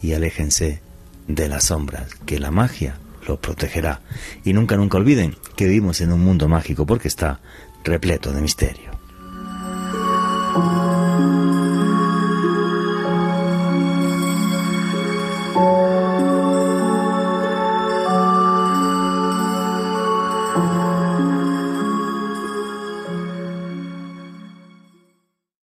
y 0.00 0.12
aléjense 0.12 0.80
de 1.26 1.48
las 1.48 1.64
sombras, 1.64 2.14
que 2.26 2.38
la 2.38 2.50
magia 2.50 2.98
los 3.26 3.38
protegerá. 3.38 4.00
Y 4.44 4.52
nunca, 4.52 4.76
nunca 4.76 4.98
olviden 4.98 5.36
que 5.56 5.66
vivimos 5.66 6.00
en 6.00 6.12
un 6.12 6.24
mundo 6.24 6.48
mágico 6.48 6.86
porque 6.86 7.08
está 7.08 7.40
repleto 7.84 8.32
de 8.32 8.40
misterio. 8.40 8.98